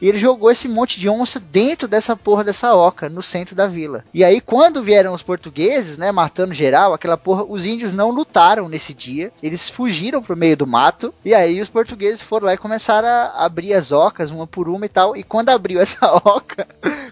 E 0.00 0.08
ele 0.08 0.18
jogou 0.18 0.50
esse 0.50 0.68
monte 0.68 0.98
de 0.98 1.08
onça 1.08 1.38
dentro 1.38 1.86
dessa 1.86 2.16
porra 2.16 2.44
dessa 2.44 2.74
oca, 2.74 3.08
no 3.08 3.22
centro 3.22 3.54
da 3.54 3.66
vila. 3.66 4.04
E 4.14 4.24
aí, 4.24 4.40
quando 4.40 4.82
vieram 4.82 5.12
os 5.12 5.22
portugueses, 5.22 5.98
né, 5.98 6.10
matando 6.10 6.54
geral, 6.54 6.94
aquela 6.94 7.16
porra, 7.16 7.44
os 7.44 7.66
índios 7.66 7.92
não 7.92 8.10
lutaram 8.10 8.68
nesse 8.68 8.94
dia. 8.94 9.32
Eles 9.42 9.68
fugiram 9.68 10.22
pro 10.22 10.36
meio 10.36 10.56
do 10.56 10.66
mato. 10.66 11.12
E 11.24 11.34
aí, 11.34 11.60
os 11.60 11.68
portugueses 11.68 12.22
foram 12.22 12.46
lá 12.46 12.54
e 12.54 12.58
começaram 12.58 13.08
a 13.08 13.44
abrir 13.44 13.74
as 13.74 13.92
ocas, 13.92 14.30
uma 14.30 14.46
por 14.46 14.68
uma 14.68 14.86
e 14.86 14.88
tal. 14.88 15.16
E 15.16 15.22
quando 15.22 15.50
abriu 15.50 15.80
essa 15.80 16.06
oca, 16.24 16.66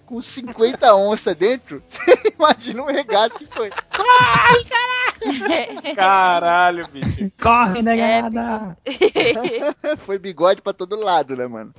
com 0.06 0.20
50 0.20 0.94
onças 0.94 1.36
dentro, 1.36 1.82
você 1.86 2.00
imagina 2.38 2.82
o 2.82 2.86
regaço 2.86 3.38
que 3.38 3.46
foi. 3.46 3.70
Ai, 3.90 4.64
caralho! 4.64 4.98
Caralho, 5.94 6.88
bicho. 6.88 7.30
Corre, 7.40 7.82
negada! 7.82 8.76
foi 10.04 10.18
bigode 10.18 10.62
pra 10.62 10.72
todo 10.72 10.96
lado, 10.96 11.36
né, 11.36 11.46
mano? 11.46 11.74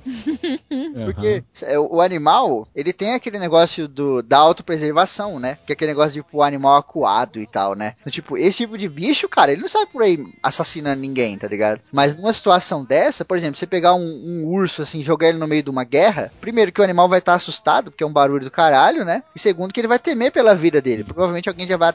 Porque 1.06 1.44
uhum. 1.62 1.88
o 1.96 2.00
animal, 2.00 2.68
ele 2.74 2.92
tem 2.92 3.14
aquele 3.14 3.38
negócio 3.38 3.86
do, 3.88 4.22
da 4.22 4.38
autopreservação, 4.38 5.38
né? 5.38 5.58
Que 5.66 5.72
é 5.72 5.74
aquele 5.74 5.92
negócio 5.92 6.12
de 6.12 6.20
tipo, 6.22 6.38
o 6.38 6.42
animal 6.42 6.76
acuado 6.76 7.40
e 7.40 7.46
tal, 7.46 7.74
né? 7.74 7.94
Então, 8.00 8.10
tipo, 8.10 8.36
esse 8.36 8.58
tipo 8.58 8.78
de 8.78 8.88
bicho, 8.88 9.28
cara, 9.28 9.52
ele 9.52 9.62
não 9.62 9.68
sai 9.68 9.86
por 9.86 10.02
aí 10.02 10.18
assassinando 10.42 11.00
ninguém, 11.00 11.36
tá 11.36 11.48
ligado? 11.48 11.80
Mas 11.92 12.14
numa 12.14 12.32
situação 12.32 12.84
dessa, 12.84 13.24
por 13.24 13.36
exemplo, 13.36 13.56
você 13.56 13.66
pegar 13.66 13.94
um, 13.94 14.00
um 14.00 14.46
urso 14.46 14.82
assim, 14.82 15.02
jogar 15.02 15.28
ele 15.28 15.38
no 15.38 15.46
meio 15.46 15.62
de 15.62 15.70
uma 15.70 15.84
guerra, 15.84 16.32
primeiro 16.40 16.72
que 16.72 16.80
o 16.80 16.84
animal 16.84 17.08
vai 17.08 17.18
estar 17.18 17.32
tá 17.32 17.36
assustado, 17.36 17.90
porque 17.90 18.04
é 18.04 18.06
um 18.06 18.12
barulho 18.12 18.44
do 18.44 18.50
caralho, 18.50 19.04
né? 19.04 19.22
E 19.34 19.38
segundo 19.38 19.72
que 19.72 19.80
ele 19.80 19.88
vai 19.88 19.98
temer 19.98 20.32
pela 20.32 20.54
vida 20.54 20.80
dele. 20.80 21.04
Provavelmente 21.04 21.48
alguém 21.48 21.66
já 21.66 21.76
vai 21.76 21.92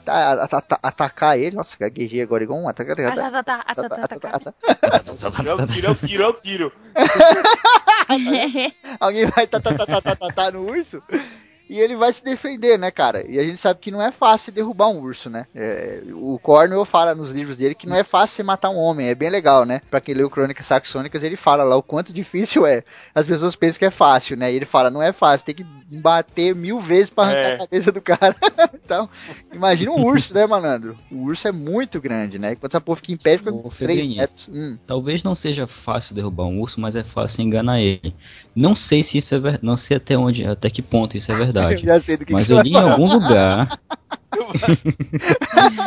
atacar 0.83 1.37
ele. 1.37 1.55
Nossa, 1.55 1.77
gaguejei 1.79 2.21
agora 2.21 2.43
igual 2.43 2.59
um 2.59 2.67
atacar. 2.67 2.95
Tiro, 5.67 5.95
tiro, 5.95 6.33
tiro. 6.41 6.71
Alguém 8.99 9.25
vai 9.25 9.47
tá, 9.47 9.59
tá, 9.59 9.73
tá, 9.73 9.85
tá, 9.85 10.01
tá, 10.01 10.15
tá, 10.15 10.31
tá 10.31 10.51
no 10.51 10.69
urso 10.69 11.01
e 11.69 11.79
ele 11.79 11.95
vai 11.95 12.11
se 12.11 12.23
defender, 12.23 12.77
né, 12.77 12.91
cara? 12.91 13.25
E 13.29 13.39
a 13.39 13.43
gente 13.43 13.57
sabe 13.57 13.79
que 13.79 13.91
não 13.91 14.01
é 14.01 14.11
fácil 14.11 14.51
derrubar 14.51 14.89
um 14.89 14.99
urso, 14.99 15.29
né? 15.29 15.47
É, 15.53 16.03
o 16.13 16.37
Cornwell 16.39 16.85
fala 16.85 17.15
nos 17.15 17.31
livros 17.31 17.57
dele 17.57 17.73
que 17.73 17.87
não 17.87 17.95
é 17.95 18.03
fácil 18.03 18.35
você 18.35 18.43
matar 18.43 18.69
um 18.69 18.77
homem, 18.77 19.07
é 19.07 19.15
bem 19.15 19.29
legal, 19.29 19.65
né? 19.65 19.81
Pra 19.89 19.99
quem 19.99 20.13
leu 20.13 20.29
Crônicas 20.29 20.65
Saxônicas, 20.65 21.23
ele 21.23 21.35
fala 21.35 21.63
lá 21.63 21.75
o 21.75 21.83
quanto 21.83 22.13
difícil 22.13 22.65
é. 22.65 22.83
As 23.13 23.25
pessoas 23.25 23.55
pensam 23.55 23.79
que 23.79 23.85
é 23.85 23.91
fácil, 23.91 24.37
né? 24.37 24.51
E 24.51 24.55
ele 24.55 24.65
fala, 24.65 24.91
não 24.91 25.01
é 25.01 25.11
fácil, 25.11 25.45
tem 25.45 25.55
que 25.55 25.65
bater 26.01 26.53
mil 26.55 26.79
vezes 26.79 27.09
pra 27.09 27.25
arrancar 27.25 27.49
é. 27.49 27.53
a 27.53 27.57
cabeça 27.57 27.91
do 27.91 28.01
cara. 28.01 28.35
então, 28.73 29.09
imagina 29.51 29.91
um 29.91 30.03
urso, 30.03 30.33
né, 30.33 30.45
malandro? 30.45 30.97
O 31.11 31.23
urso 31.23 31.47
é 31.47 31.51
muito 31.51 31.99
grande, 31.99 32.37
né? 32.37 32.55
Quando 32.55 32.71
essa 32.71 32.81
porra 32.81 32.97
fica 32.97 33.11
em 33.13 33.17
pé, 33.17 33.37
fica 33.37 33.51
com 33.51 33.69
3 33.69 34.15
metros. 34.15 34.49
Hum. 34.51 34.77
Talvez 34.85 35.23
não 35.23 35.33
seja 35.33 35.65
fácil 35.65 36.13
derrubar 36.13 36.45
um 36.45 36.59
urso, 36.59 36.79
mas 36.79 36.95
é 36.95 37.03
fácil 37.03 37.41
enganar 37.41 37.79
ele. 37.79 38.13
Não 38.55 38.75
sei 38.75 39.03
se 39.03 39.17
isso 39.17 39.35
é 39.35 39.39
verdade, 39.39 39.65
não 39.65 39.75
sei 39.75 39.97
até 39.97 40.17
onde, 40.17 40.45
até 40.45 40.69
que 40.69 40.81
ponto 40.81 41.17
isso 41.17 41.31
é 41.31 41.35
verdade 41.35 41.75
verdade. 41.75 41.85
Já 41.85 41.99
sei 41.99 42.17
do 42.17 42.25
que 42.25 42.33
Mas 42.33 42.47
que 42.47 42.53
eu 42.53 42.61
li 42.61 42.71
em 42.71 42.75
algum 42.75 43.11
lugar. 43.11 43.79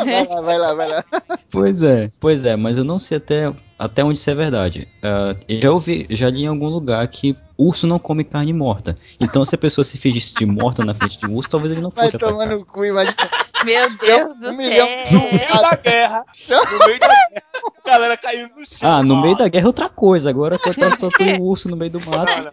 vai 0.05 0.27
lá, 0.27 0.41
vai 0.41 0.57
lá, 0.57 0.73
vai 0.73 0.89
lá. 0.89 1.05
Pois 1.51 1.81
é, 1.81 2.11
pois 2.19 2.45
é, 2.45 2.55
mas 2.55 2.77
eu 2.77 2.83
não 2.83 2.99
sei 2.99 3.17
até, 3.17 3.51
até 3.77 4.03
onde 4.03 4.19
isso 4.19 4.29
é 4.29 4.35
verdade. 4.35 4.87
Uh, 4.99 5.35
eu 5.47 5.61
já 5.61 5.71
ouvi, 5.71 6.05
já 6.11 6.29
li 6.29 6.43
em 6.43 6.47
algum 6.47 6.67
lugar 6.67 7.07
que 7.07 7.35
urso 7.57 7.87
não 7.87 7.97
come 7.97 8.23
carne 8.23 8.53
morta. 8.53 8.95
Então 9.19 9.43
se 9.43 9.55
a 9.55 9.57
pessoa 9.57 9.83
se 9.83 9.97
fingisse 9.97 10.35
de 10.35 10.45
morta 10.45 10.85
na 10.85 10.93
frente 10.93 11.17
de 11.17 11.25
um 11.25 11.33
urso, 11.33 11.49
talvez 11.49 11.71
ele 11.71 11.81
não 11.81 11.89
fosse 11.89 12.17
Vai 12.17 12.19
tomar 12.19 12.45
no 12.45 12.63
cu, 12.63 12.85
imagina. 12.85 13.15
Meu 13.63 13.97
Deus 13.97 14.35
do 14.37 14.53
céu. 14.53 14.87
No 15.11 15.21
meio 15.31 15.61
da 15.61 15.75
guerra. 15.75 16.25
No 16.71 16.85
meio 16.85 16.99
da 16.99 17.07
guerra. 17.07 17.43
A 17.83 17.89
galera 17.89 18.17
caindo 18.17 18.55
no 18.55 18.65
chão. 18.65 18.77
Ah, 18.81 19.03
no 19.03 19.21
meio 19.21 19.35
da 19.35 19.47
guerra 19.47 19.65
é 19.65 19.67
outra 19.67 19.89
coisa. 19.89 20.29
Agora 20.29 20.57
tá 20.57 20.71
só 20.97 21.09
tem 21.09 21.39
um 21.39 21.41
urso 21.41 21.67
no 21.69 21.75
meio 21.75 21.91
do 21.91 21.99
mato. 21.99 22.51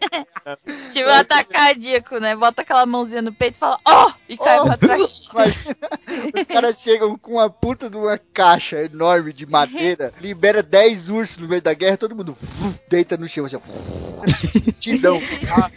Tipo 0.92 1.09
um 1.09 1.12
ataque 1.12 1.50
cardíaco, 1.50 2.18
né? 2.18 2.36
Bota 2.36 2.62
aquela 2.62 2.86
mãozinha 2.86 3.22
no 3.22 3.32
peito 3.32 3.57
e 3.57 3.59
fala, 3.59 3.78
ó! 3.84 4.07
Oh! 4.07 4.12
E 4.28 4.36
cai 4.36 4.61
oh! 4.61 4.64
pra 4.64 4.76
trás. 4.76 5.22
Imagina, 5.32 5.76
os 6.34 6.46
caras 6.46 6.80
chegam 6.80 7.18
com 7.18 7.32
uma 7.32 7.50
puta 7.50 7.90
de 7.90 7.96
uma 7.96 8.18
caixa 8.32 8.84
enorme 8.84 9.32
de 9.32 9.44
madeira, 9.44 10.12
libera 10.20 10.62
10 10.62 11.09
ursos 11.09 11.38
no 11.38 11.48
meio 11.48 11.62
da 11.62 11.74
guerra, 11.74 11.96
todo 11.96 12.16
mundo 12.16 12.36
deita 12.88 13.16
no 13.16 13.28
chão, 13.28 13.44
assim, 13.44 13.59
tidão. 14.78 15.20
Ah, 15.50 15.70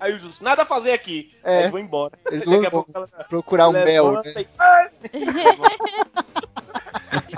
Aí 0.00 0.14
os 0.14 0.22
ursos, 0.22 0.40
nada 0.40 0.62
a 0.62 0.66
fazer 0.66 0.92
aqui. 0.92 1.32
É. 1.42 1.64
Aí 1.64 1.70
vão 1.70 1.80
embora. 1.80 2.18
Eles 2.30 2.44
vão 2.44 2.64
ela, 2.64 3.08
procurar 3.28 3.68
um 3.68 3.72
mel. 3.72 4.12
Né? 4.12 4.22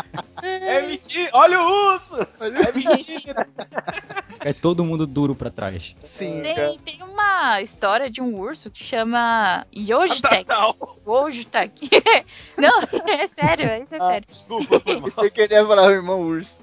É 0.50 0.82
mentira! 0.86 1.30
Olha 1.32 1.60
o 1.60 1.92
urso! 1.92 2.16
Olha 2.40 2.58
é 2.58 2.72
mentira! 2.72 3.48
É 4.42 4.54
todo 4.54 4.84
mundo 4.84 5.06
duro 5.06 5.34
pra 5.34 5.50
trás. 5.50 5.94
Sim. 6.02 6.40
Tem, 6.40 6.78
tem 6.78 7.02
uma 7.02 7.60
história 7.60 8.08
de 8.08 8.22
um 8.22 8.38
urso 8.38 8.70
que 8.70 8.82
chama 8.82 9.66
Yojitek. 9.76 10.46
Yojitek. 11.06 11.90
Não, 12.56 12.80
é 13.06 13.26
sério, 13.26 13.82
isso 13.82 13.94
é 13.94 13.98
ah, 13.98 14.06
sério. 14.06 14.26
Desculpa, 14.28 14.80
Você 15.00 15.30
queria 15.30 15.66
falar 15.66 15.88
o 15.88 15.90
irmão 15.90 16.22
urso. 16.22 16.60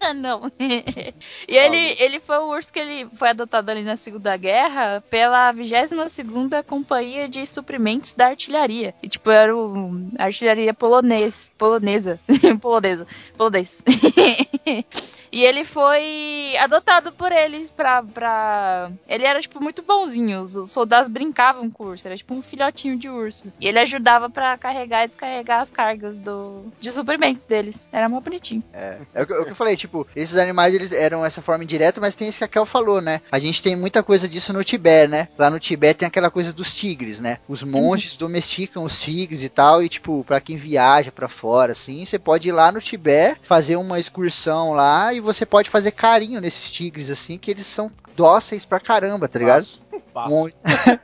É. 0.00 0.12
Não. 0.14 0.50
E 0.58 1.56
ele, 1.56 1.96
ele 1.98 2.20
foi 2.20 2.38
o 2.38 2.48
urso 2.48 2.72
que 2.72 2.78
ele 2.78 3.06
foi 3.16 3.30
adotado 3.30 3.70
ali 3.70 3.82
na 3.82 3.96
Segunda 3.96 4.34
Guerra 4.36 5.02
pela 5.10 5.52
22 5.52 6.10
segunda 6.10 6.62
Companhia 6.62 7.28
de 7.28 7.46
Suprimentos 7.46 8.14
da 8.14 8.28
Artilharia. 8.28 8.94
E 9.02 9.08
tipo, 9.08 9.30
era 9.30 9.54
o, 9.54 10.08
a 10.18 10.24
artilharia 10.24 10.72
polonês, 10.72 11.52
polonesa. 11.58 12.18
polonesa. 12.62 12.87
Polonês. 13.36 13.82
E 15.30 15.44
ele 15.44 15.64
foi 15.64 16.56
adotado 16.58 17.12
por 17.12 17.32
eles 17.32 17.70
pra, 17.70 18.02
pra. 18.02 18.90
Ele 19.06 19.24
era, 19.24 19.40
tipo, 19.40 19.62
muito 19.62 19.82
bonzinho. 19.82 20.42
Os 20.42 20.70
soldados 20.70 21.08
brincavam 21.08 21.70
com 21.70 21.84
o 21.84 21.86
urso. 21.88 22.06
Era 22.06 22.16
tipo 22.16 22.34
um 22.34 22.42
filhotinho 22.42 22.98
de 22.98 23.08
urso. 23.08 23.52
E 23.60 23.66
ele 23.66 23.78
ajudava 23.78 24.30
para 24.30 24.56
carregar 24.56 25.04
e 25.04 25.08
descarregar 25.08 25.60
as 25.60 25.70
cargas 25.70 26.18
do... 26.18 26.64
de 26.80 26.90
suprimentos 26.90 27.44
deles. 27.44 27.88
Era 27.92 28.08
mó 28.08 28.20
bonitinho. 28.20 28.62
É. 28.72 28.98
É 29.14 29.22
o 29.22 29.26
que, 29.26 29.32
é 29.32 29.38
o 29.38 29.44
que 29.44 29.50
eu 29.50 29.56
falei, 29.56 29.76
tipo, 29.76 30.06
esses 30.16 30.38
animais 30.38 30.74
eles 30.74 30.92
eram 30.92 31.24
essa 31.24 31.42
forma 31.42 31.64
indireta, 31.64 32.00
mas 32.00 32.14
tem 32.14 32.28
isso 32.28 32.38
que 32.38 32.44
a 32.44 32.48
Kel 32.48 32.64
falou, 32.64 33.00
né? 33.00 33.20
A 33.30 33.38
gente 33.38 33.62
tem 33.62 33.76
muita 33.76 34.02
coisa 34.02 34.28
disso 34.28 34.52
no 34.52 34.64
Tibete, 34.64 35.10
né? 35.10 35.28
Lá 35.36 35.50
no 35.50 35.60
Tibete 35.60 35.98
tem 35.98 36.08
aquela 36.08 36.30
coisa 36.30 36.52
dos 36.52 36.74
tigres, 36.74 37.20
né? 37.20 37.38
Os 37.48 37.62
monges 37.62 38.16
domesticam 38.16 38.84
os 38.84 39.00
tigres 39.00 39.42
e 39.42 39.48
tal. 39.48 39.82
E, 39.82 39.88
tipo, 39.88 40.24
pra 40.24 40.40
quem 40.40 40.56
viaja 40.56 41.12
para 41.12 41.28
fora, 41.28 41.72
assim, 41.72 42.04
você 42.04 42.18
pode 42.18 42.48
ir 42.48 42.52
lá 42.52 42.72
no 42.72 42.77
Tibete, 42.80 43.40
fazer 43.44 43.76
uma 43.76 43.98
excursão 43.98 44.72
lá 44.72 45.12
e 45.12 45.20
você 45.20 45.44
pode 45.46 45.70
fazer 45.70 45.92
carinho 45.92 46.40
nesses 46.40 46.70
tigres, 46.70 47.10
assim, 47.10 47.38
que 47.38 47.50
eles 47.50 47.66
são 47.66 47.90
dóceis 48.16 48.64
pra 48.64 48.80
caramba, 48.80 49.28
tá 49.28 49.38
ligado? 49.38 49.66
Passo. 50.00 50.34
Um... 50.34 50.50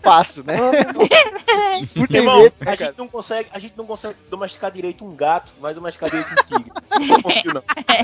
Passo, 0.03 0.45
né? 0.45 0.57
Irmão, 2.11 2.41
medo, 2.41 2.55
a, 2.61 2.75
gente 2.75 2.99
não 2.99 3.09
consegue, 3.09 3.49
a 3.53 3.59
gente 3.59 3.77
não 3.77 3.87
consegue 3.87 4.17
domesticar 4.31 4.71
direito 4.71 5.05
um 5.05 5.15
gato, 5.15 5.53
mas 5.61 5.75
domesticar 5.75 6.11
direito 6.11 6.31
um 6.31 6.57
tigre. 6.57 6.73
Não 7.09 7.21
confio, 7.23 7.53
não. 7.53 7.63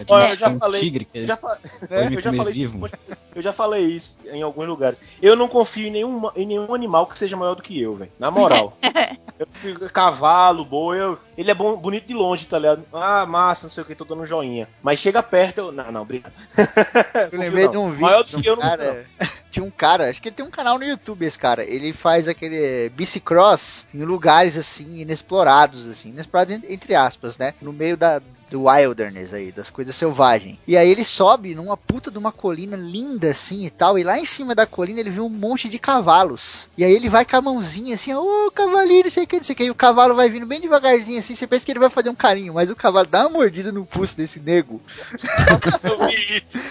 Olha, 0.09 0.30
eu 0.30 0.36
já 0.36 0.51
falei. 0.51 0.80
Tigre, 0.80 1.09
eu, 1.14 1.26
já 1.26 1.36
fa... 1.36 1.59
é, 1.88 2.07
eu, 2.12 2.20
já 2.20 2.32
falei 2.32 2.53
vivo. 2.53 2.88
eu 3.34 3.43
já 3.43 3.53
falei 3.53 3.84
isso 3.84 4.16
em 4.26 4.43
alguns 4.43 4.66
lugares. 4.66 4.99
Eu 5.22 5.36
não 5.36 5.49
confio 5.49 5.86
em 5.86 5.91
nenhum, 5.91 6.28
em 6.34 6.45
nenhum 6.45 6.74
animal 6.74 7.07
que 7.07 7.16
seja 7.16 7.36
maior 7.36 7.55
do 7.55 7.62
que 7.62 7.80
eu, 7.80 7.95
velho. 7.95 8.11
Na 8.18 8.32
moral. 8.32 8.72
eu 9.38 9.47
fico, 9.53 9.88
cavalo, 9.91 10.64
boi, 10.64 11.01
eu, 11.01 11.18
ele 11.38 11.51
é 11.51 11.55
bom, 11.55 11.76
bonito 11.76 12.07
de 12.07 12.14
longe, 12.14 12.47
tá 12.47 12.59
ligado? 12.59 12.84
Ah, 12.93 13.24
massa, 13.24 13.66
não 13.66 13.70
sei 13.70 13.82
o 13.82 13.86
que, 13.86 13.95
tô 13.95 14.05
dando 14.05 14.22
um 14.22 14.26
joinha. 14.26 14.68
Mas 14.82 14.99
chega 14.99 15.22
perto, 15.22 15.59
eu. 15.59 15.72
Não, 15.72 15.93
não, 15.93 16.03
obrigado. 16.03 16.32
Eu 17.32 17.38
lembrei 17.38 17.68
de 17.68 17.76
um 17.76 17.91
vídeo. 17.91 18.03
Maior 18.03 18.24
do 18.24 18.43
que 18.43 18.49
eu 18.49 18.57
não 18.57 18.62
cara, 18.62 19.07
Tinha 19.51 19.64
um 19.64 19.70
cara, 19.70 20.11
acho 20.11 20.20
que 20.20 20.28
ele 20.28 20.36
tem 20.36 20.45
um 20.45 20.51
canal 20.51 20.76
no 20.80 20.86
YouTube, 20.86 21.24
esse 21.24 21.38
cara. 21.38 21.64
Ele 21.64 21.92
faz 21.92 22.26
aquele 22.26 22.88
bicicross 22.90 23.86
em 23.94 24.02
lugares 24.02 24.56
assim, 24.56 25.00
inexplorados, 25.00 25.88
assim, 25.88 26.08
inexplorados 26.08 26.54
entre 26.68 26.94
aspas, 26.94 27.38
né? 27.38 27.54
No 27.60 27.72
meio 27.72 27.96
da, 27.96 28.20
do 28.50 28.64
wilderness 28.64 29.32
aí, 29.32 29.52
das 29.52 29.70
coisas 29.70 29.94
selvagens. 29.94 30.58
E 30.66 30.76
aí 30.76 30.90
ele 30.90 31.04
sobe 31.04 31.54
numa 31.54 31.76
puta 31.76 32.10
de 32.10 32.18
uma 32.18 32.32
colina 32.32 32.76
linda 32.76 33.30
assim 33.30 33.64
e 33.64 33.70
tal, 33.70 33.98
e 33.98 34.02
lá 34.02 34.18
em 34.18 34.24
cima 34.24 34.54
da 34.54 34.66
colina 34.66 35.00
ele 35.00 35.10
vê 35.10 35.20
um 35.20 35.28
monte 35.28 35.68
de 35.68 35.78
cavalos. 35.78 36.68
E 36.76 36.84
aí 36.84 36.92
ele 36.92 37.08
vai 37.08 37.24
com 37.24 37.36
a 37.36 37.40
mãozinha 37.40 37.94
assim, 37.94 38.12
ô 38.12 38.46
oh, 38.46 38.50
cavalinho, 38.50 39.04
não 39.04 39.10
sei 39.10 39.24
o 39.24 39.26
que, 39.26 39.36
não 39.36 39.44
sei 39.44 39.54
o 39.54 39.56
que, 39.56 39.64
e 39.64 39.70
o 39.70 39.74
cavalo 39.74 40.16
vai 40.16 40.28
vindo 40.28 40.46
bem 40.46 40.60
devagarzinho 40.60 41.20
assim, 41.20 41.34
você 41.34 41.46
pensa 41.46 41.64
que 41.64 41.72
ele 41.72 41.78
vai 41.78 41.90
fazer 41.90 42.10
um 42.10 42.14
carinho, 42.14 42.54
mas 42.54 42.70
o 42.70 42.76
cavalo 42.76 43.06
dá 43.06 43.20
uma 43.20 43.38
mordida 43.38 43.70
no 43.70 43.86
pulso 43.86 44.16
desse 44.16 44.40
nego. 44.40 44.82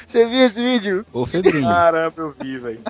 Você 0.06 0.26
viu 0.26 0.44
esse 0.44 0.62
vídeo? 0.62 1.06
Ô, 1.14 1.26
Febrinho. 1.26 1.64
Caramba, 1.64 2.14
eu 2.18 2.36
vi, 2.40 2.58
velho. 2.58 2.82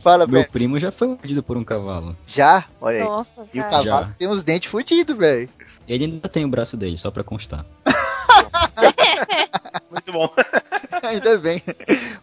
Fala, 0.00 0.26
Meu 0.26 0.40
Bex. 0.40 0.50
primo 0.50 0.78
já 0.78 0.90
foi 0.90 1.08
mordido 1.08 1.42
por 1.42 1.56
um 1.56 1.64
cavalo. 1.64 2.16
Já? 2.26 2.64
Olha 2.80 2.98
aí. 2.98 3.04
Nossa, 3.04 3.46
E 3.52 3.60
o 3.60 3.62
cavalo 3.62 3.84
Já. 3.84 4.04
tem 4.18 4.28
os 4.28 4.42
dentes 4.42 4.70
fudidos, 4.70 5.16
velho. 5.16 5.48
Ele 5.86 6.04
ainda 6.04 6.28
tem 6.28 6.44
o 6.44 6.48
braço 6.48 6.76
dele, 6.76 6.96
só 6.96 7.10
pra 7.10 7.24
constar. 7.24 7.64
Muito 9.90 10.12
bom. 10.12 10.32
Ainda 11.02 11.38
bem. 11.38 11.62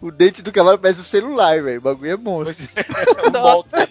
O 0.02 0.12
dente 0.12 0.42
do 0.42 0.52
cavalo 0.52 0.78
parece 0.78 1.02
um 1.02 1.04
celular, 1.04 1.62
velho. 1.62 1.80
O 1.80 1.82
bagulho 1.82 2.12
é 2.12 2.18
monstro. 2.18 2.68
Nossa. 3.34 3.88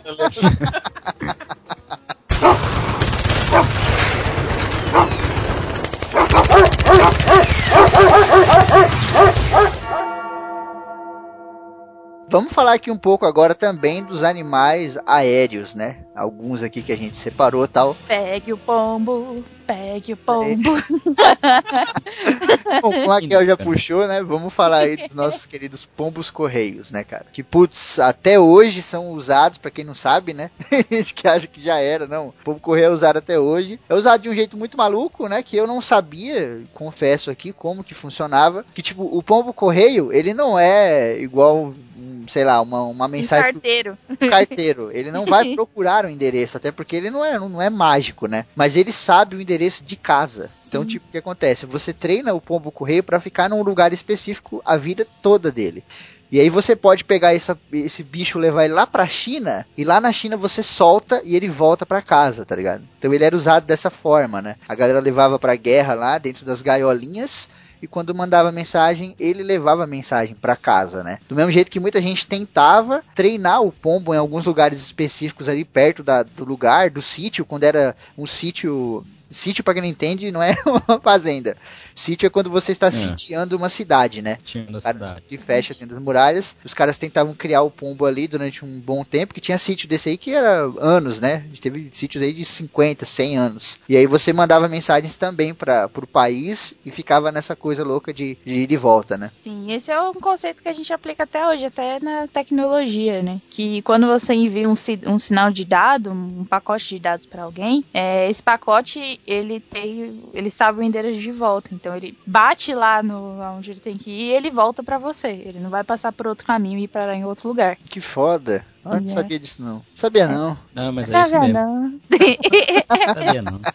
Vamos 12.37 12.53
falar 12.53 12.75
aqui 12.75 12.91
um 12.91 12.99
pouco 12.99 13.25
agora 13.25 13.55
também 13.55 14.05
dos 14.05 14.23
animais 14.23 14.99
aéreos, 15.07 15.75
né? 15.75 16.01
Alguns 16.15 16.63
aqui 16.63 16.83
que 16.83 16.93
a 16.93 16.97
gente 16.97 17.17
separou 17.17 17.67
tal. 17.67 17.97
Pegue 18.07 18.53
o 18.53 18.59
pombo, 18.59 19.43
pegue 19.67 20.13
o 20.13 20.17
pombo. 20.19 20.47
Bom, 22.83 22.93
como 22.93 23.11
a 23.11 23.21
Raquel 23.21 23.47
já 23.47 23.57
puxou, 23.57 24.07
né? 24.07 24.23
Vamos 24.23 24.53
falar 24.53 24.79
aí 24.79 24.97
dos 24.97 25.17
nossos 25.17 25.47
queridos 25.47 25.87
pombos 25.87 26.31
correios, 26.31 26.91
né, 26.91 27.05
cara? 27.05 27.27
Que, 27.33 27.43
putz, 27.43 27.99
até 27.99 28.39
hoje 28.39 28.83
são 28.83 29.13
usados, 29.13 29.59
pra 29.59 29.71
quem 29.71 29.85
não 29.85 29.95
sabe, 29.95 30.35
né? 30.35 30.51
Gente 30.91 31.15
que 31.15 31.27
acha 31.27 31.47
que 31.47 31.63
já 31.63 31.79
era, 31.79 32.07
não. 32.07 32.29
O 32.29 32.35
pombo 32.45 32.61
correio 32.61 32.87
é 32.87 32.91
usado 32.91 33.19
até 33.19 33.39
hoje. 33.39 33.81
É 33.89 33.95
usado 33.95 34.21
de 34.23 34.29
um 34.29 34.35
jeito 34.35 34.59
muito 34.59 34.77
maluco, 34.77 35.27
né? 35.27 35.43
Que 35.43 35.57
eu 35.57 35.67
não 35.67 35.81
sabia, 35.81 36.61
confesso 36.75 37.31
aqui, 37.31 37.53
como 37.53 37.85
que 37.85 37.95
funcionava. 37.95 38.65
Que, 38.75 38.83
tipo, 38.83 39.05
o 39.05 39.23
pombo 39.23 39.55
correio, 39.55 40.13
ele 40.13 40.35
não 40.35 40.59
é 40.59 41.19
igual, 41.19 41.73
um, 41.97 42.26
sei 42.29 42.45
lá, 42.45 42.61
uma, 42.61 42.83
uma 42.83 43.07
Um 43.07 43.09
mensagem 43.09 43.53
carteiro. 43.53 43.99
do 44.09 44.17
carteiro. 44.29 44.91
Ele 44.93 45.11
não 45.11 45.25
vai 45.27 45.53
procurar 45.55 46.05
o 46.05 46.11
endereço, 46.11 46.57
até 46.57 46.71
porque 46.73 46.97
ele 46.97 47.11
não 47.11 47.25
é, 47.25 47.39
não 47.39 47.61
é 47.63 47.71
mágico, 47.71 48.27
né? 48.27 48.47
Mas 48.55 48.77
ele 48.77 48.93
sabe 48.93 49.37
o 49.37 49.41
endereço 49.41 49.85
de 49.85 49.97
casa. 49.97 50.51
Então, 50.67 50.83
Sim. 50.83 50.89
tipo, 50.89 51.07
o 51.09 51.11
que 51.13 51.19
acontece? 51.19 51.65
Você 51.67 51.93
treina 51.93 52.35
o 52.35 52.41
pombo 52.41 52.71
correio 52.73 53.03
para 53.03 53.21
ficar 53.21 53.49
num 53.49 53.63
lugar 53.63 53.93
específico 53.93 54.61
a 54.65 54.77
vida 54.77 55.07
toda 55.23 55.51
dele. 55.51 55.85
E 56.31 56.41
aí 56.41 56.51
você 56.51 56.75
pode 56.75 57.05
pegar 57.05 57.35
essa- 57.37 57.57
esse 57.73 58.03
bicho, 58.03 58.37
levar 58.37 58.65
ele 58.65 58.75
lá 58.75 58.85
pra 58.85 59.07
China, 59.07 59.65
e 59.79 59.85
lá 59.85 60.01
na 60.01 60.13
China 60.13 60.37
você 60.37 60.61
solta 60.61 61.23
e 61.25 61.37
ele 61.37 61.49
volta 61.49 61.87
pra 61.87 62.03
casa, 62.03 62.45
tá 62.45 62.57
ligado? 62.57 62.83
Então 62.99 63.15
ele 63.15 63.23
era 63.23 63.37
usado 63.37 63.65
dessa 63.65 63.91
forma, 63.91 64.43
né? 64.43 64.57
A 64.69 64.75
galera 64.75 64.99
levava 64.99 65.39
pra 65.39 65.55
guerra 65.55 65.95
lá, 65.95 66.19
dentro 66.19 66.45
das 66.45 66.63
gaiolinhas, 66.63 67.49
e 67.87 67.89
quando 67.89 68.15
mandava 68.15 68.51
mensagem, 68.53 69.15
ele 69.19 69.43
levava 69.43 69.85
a 69.85 69.87
mensagem 69.87 70.35
pra 70.35 70.57
casa, 70.57 71.03
né? 71.03 71.19
Do 71.29 71.35
mesmo 71.37 71.53
jeito 71.53 71.71
que 71.71 71.81
muita 71.81 72.03
gente 72.03 72.27
tentava 72.27 73.03
treinar 73.15 73.63
o 73.63 73.73
pombo 73.73 74.13
em 74.13 74.19
alguns 74.19 74.45
lugares 74.45 74.81
específicos 74.81 75.49
ali 75.49 75.65
perto 75.65 76.03
da- 76.03 76.25
do 76.25 76.45
lugar, 76.45 76.91
do 76.91 77.01
sítio, 77.01 77.45
quando 77.47 77.65
era 77.65 77.97
um 78.19 78.27
sítio. 78.27 79.05
Sítio, 79.31 79.65
pra 79.65 79.75
quem 79.75 79.83
não 79.83 79.89
entende, 79.89 80.31
não 80.31 80.43
é 80.43 80.55
uma 80.67 81.01
fazenda. 81.01 81.57
Sítio 81.95 82.27
é 82.27 82.31
quando 82.31 82.51
você 82.51 82.73
está 82.73 82.91
sitiando 82.91 83.57
uma 83.57 83.69
cidade, 83.69 84.23
né? 84.23 84.39
Tinha 84.45 84.65
da 84.65 84.81
Cara, 84.81 84.95
cidade. 84.95 85.23
que 85.29 85.39
fecha 85.39 85.75
dentro 85.75 85.95
das 85.95 86.03
muralhas. 86.03 86.57
Os 86.65 86.75
caras 86.75 86.99
tentavam 86.99 87.35
criar 87.35 87.63
o 87.63 87.71
pombo 87.71 88.07
ali 88.07 88.29
durante 88.29 88.65
um 88.65 88.79
bom 88.81 89.05
tempo, 89.05 89.35
que 89.35 89.41
tinha 89.41 89.59
sítio 89.59 89.89
desse 89.89 90.09
aí 90.11 90.17
que 90.17 90.33
era 90.33 90.71
anos, 90.79 91.21
né? 91.21 91.45
A 91.45 91.49
gente 91.49 91.61
teve 91.61 91.89
sítios 91.93 92.23
aí 92.23 92.33
de 92.33 92.45
50, 92.45 93.05
100 93.05 93.37
anos. 93.39 93.79
E 93.89 93.97
aí 93.97 94.07
você 94.07 94.33
mandava 94.33 94.69
mensagens 94.69 95.17
também 95.17 95.55
para 95.55 95.89
pro 95.89 96.07
país 96.07 96.75
e 96.85 96.91
ficava 96.91 97.33
nessa 97.33 97.57
coisa 97.57 97.85
louca 97.85 98.13
de, 98.13 98.37
de 98.45 98.53
ir 98.63 98.73
e 98.73 98.77
volta, 98.77 99.17
né? 99.17 99.31
Sim, 99.43 99.73
esse 99.73 99.91
é 99.91 100.01
um 100.01 100.15
conceito 100.15 100.63
que 100.63 100.69
a 100.69 100.73
gente 100.73 100.93
aplica 100.93 101.25
até 101.25 101.47
hoje, 101.47 101.67
até 101.67 101.99
na 102.01 102.27
tecnologia, 102.29 103.23
né? 103.23 103.41
Que 103.51 103.83
quando 103.83 104.07
você 104.07 104.35
envia 104.35 104.69
um, 104.69 104.75
um 105.07 105.19
sinal 105.19 105.51
de 105.51 105.65
dado, 105.65 106.11
um 106.11 106.45
pacote 106.45 106.89
de 106.89 106.99
dados 106.99 107.27
para 107.27 107.43
alguém, 107.43 107.85
é, 107.93 108.29
esse 108.29 108.43
pacote 108.43 109.16
ele 109.27 109.61
tem, 109.61 110.23
ele 110.35 110.51
sabe 110.51 110.81
o 110.81 110.83
endereço 110.83 111.21
de 111.21 111.31
volta, 111.33 111.71
então 111.73 111.95
ele 111.97 112.17
bate 112.27 112.75
lá 112.75 113.03
no 113.03 113.39
onde 113.57 113.71
ele 113.71 113.81
tem 113.81 113.97
que 113.97 114.11
ir 114.11 114.27
e 114.29 114.33
ele 114.33 114.51
volta 114.51 114.83
para 114.83 114.99
você. 114.99 115.29
Ele 115.29 115.59
não 115.61 115.71
vai 115.71 115.85
passar 115.85 116.13
por 116.13 116.27
outro 116.27 116.47
caminho 116.47 116.79
e 116.79 116.85
ir 116.85 116.89
parar 116.89 117.15
em 117.15 117.25
outro 117.25 117.49
lugar. 117.49 117.77
Que 117.89 118.01
foda. 118.01 118.65
Eu 118.85 118.93
não 119.01 119.05
É. 119.05 119.09
sabia 119.09 119.39
disso 119.39 119.63
não. 119.63 119.83
Sabia 119.95 120.27
não. 120.29 120.57
Não, 120.75 120.93
mas 120.93 121.09
é 121.13 121.21
isso 121.21 121.31
Sabe, 121.31 121.47
mesmo. 121.53 121.59
não? 121.61 121.81
Não 121.91 123.15
sabia 123.15 123.43
não. 123.43 123.61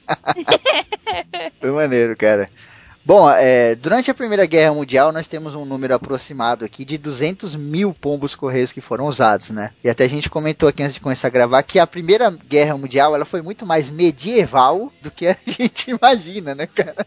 Foi 1.60 1.72
maneiro, 1.72 2.16
cara. 2.16 2.50
Bom, 3.04 3.28
é, 3.30 3.76
durante 3.76 4.12
a 4.12 4.14
Primeira 4.14 4.46
Guerra 4.46 4.76
Mundial 4.76 5.12
nós 5.12 5.28
temos 5.28 5.56
um 5.56 5.66
número 5.66 5.96
aproximado 5.96 6.64
aqui 6.64 6.86
de 6.86 7.00
200 7.00 7.56
mil 7.56 7.94
pombos 7.94 8.36
correios 8.36 8.72
que 8.72 8.80
foram 8.80 9.06
usados, 9.08 9.50
né? 9.50 9.72
E 9.84 9.90
até 9.90 10.06
a 10.06 10.08
gente 10.08 10.30
comentou 10.30 10.70
aqui 10.70 10.84
antes 10.84 10.94
de 10.94 11.00
começar 11.00 11.28
a 11.28 11.32
gravar 11.32 11.64
que 11.64 11.80
a 11.80 11.88
Primeira 11.88 12.30
Guerra 12.30 12.78
Mundial 12.78 13.16
ela 13.16 13.26
foi 13.26 13.42
muito 13.42 13.66
mais 13.66 13.90
medieval 13.90 14.94
do 15.02 15.10
que 15.10 15.26
a 15.26 15.36
gente 15.48 15.90
imagina, 15.90 16.54
né, 16.54 16.68
cara? 16.68 17.06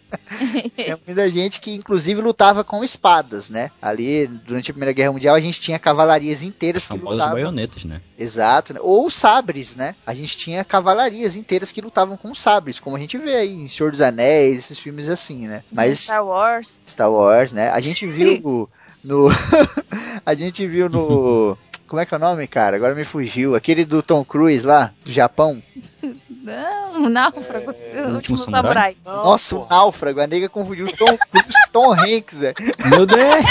Tem 0.77 0.99
muita 1.07 1.31
gente 1.31 1.61
que 1.61 1.73
inclusive 1.73 2.21
lutava 2.21 2.65
com 2.65 2.83
espadas, 2.83 3.49
né? 3.49 3.71
Ali 3.81 4.27
durante 4.27 4.73
a 4.73 4.75
Primeira 4.75 4.93
Guerra 4.93 5.13
Mundial 5.13 5.37
a 5.37 5.41
gente 5.41 5.61
tinha 5.61 5.79
cavalarias 5.79 6.43
inteiras 6.43 6.83
que 6.83 6.89
famosos 6.89 7.13
lutavam 7.13 7.35
baionetas, 7.35 7.85
né? 7.85 8.01
Exato, 8.19 8.75
né? 8.75 8.81
ou 8.83 9.09
sabres, 9.09 9.77
né? 9.77 9.95
A 10.05 10.13
gente 10.13 10.37
tinha 10.37 10.65
cavalarias 10.65 11.37
inteiras 11.37 11.71
que 11.71 11.81
lutavam 11.81 12.17
com 12.17 12.35
sabres, 12.35 12.81
como 12.81 12.97
a 12.97 12.99
gente 12.99 13.17
vê 13.17 13.37
aí 13.37 13.55
em 13.55 13.69
Senhor 13.69 13.93
dos 13.93 14.01
Anéis, 14.01 14.59
esses 14.59 14.79
filmes 14.79 15.09
assim, 15.09 15.47
né? 15.47 15.63
Mas 15.71 15.84
Star 15.93 16.25
Wars. 16.25 16.81
Star 16.89 17.11
Wars, 17.11 17.53
né? 17.53 17.71
A 17.71 17.81
gente 17.81 18.07
viu 18.07 18.69
no 19.03 19.29
a 20.25 20.35
gente 20.35 20.67
viu 20.67 20.89
no 20.89 21.57
como 21.87 22.01
é 22.01 22.07
que 22.07 22.15
é 22.15 22.17
o 22.17 22.21
nome, 22.21 22.47
cara? 22.47 22.77
Agora 22.77 22.95
me 22.95 23.05
fugiu. 23.05 23.55
Aquele 23.55 23.85
do 23.85 24.03
Tom 24.03 24.25
Cruise 24.25 24.67
lá, 24.67 24.93
do 25.05 25.13
Japão. 25.13 25.63
Não, 26.45 27.05
o 27.05 27.09
náufrago. 27.09 27.71
É, 27.71 28.03
o 28.03 28.15
último 28.15 28.37
Último 28.37 28.39
samurai. 28.39 28.97
Não, 29.05 29.25
Nossa, 29.25 29.57
o 29.57 29.67
náufrago. 29.67 30.21
A 30.21 30.27
nega 30.27 30.49
confundiu 30.49 30.87
Tom 30.89 31.17
Cruise 31.17 31.53
com 31.53 31.73
Tom 31.73 31.93
Hanks, 31.93 32.39
velho. 32.39 32.55
Meu 32.91 33.07
Deus! 33.07 33.45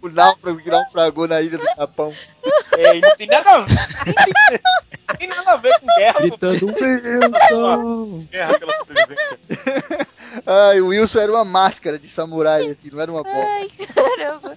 O 0.00 0.08
náufrago 0.08 0.58
que 0.58 0.70
naufragou 0.70 1.26
na 1.26 1.40
ilha 1.40 1.58
do 1.58 1.64
Japão. 1.76 2.12
É, 2.72 3.00
não 3.00 3.16
tem 3.16 3.26
nada 3.26 3.50
a 3.50 3.60
ver. 3.60 4.60
Nada 5.46 5.52
a 5.52 5.56
ver 5.56 5.80
com 5.80 5.86
guerra. 5.86 6.20
Gritando 6.20 6.66
Wilson! 6.66 8.26
Guerra 8.30 8.58
pela 8.58 8.76
sobrevivência. 8.78 9.38
Ai, 10.46 10.80
o 10.80 10.88
Wilson 10.88 11.18
era 11.18 11.32
uma 11.32 11.44
máscara 11.44 11.98
de 11.98 12.06
samurai, 12.08 12.68
assim, 12.68 12.90
não 12.92 13.00
era 13.00 13.10
uma 13.10 13.22
bola. 13.22 13.44
Ai, 13.44 13.68
caramba. 13.94 14.56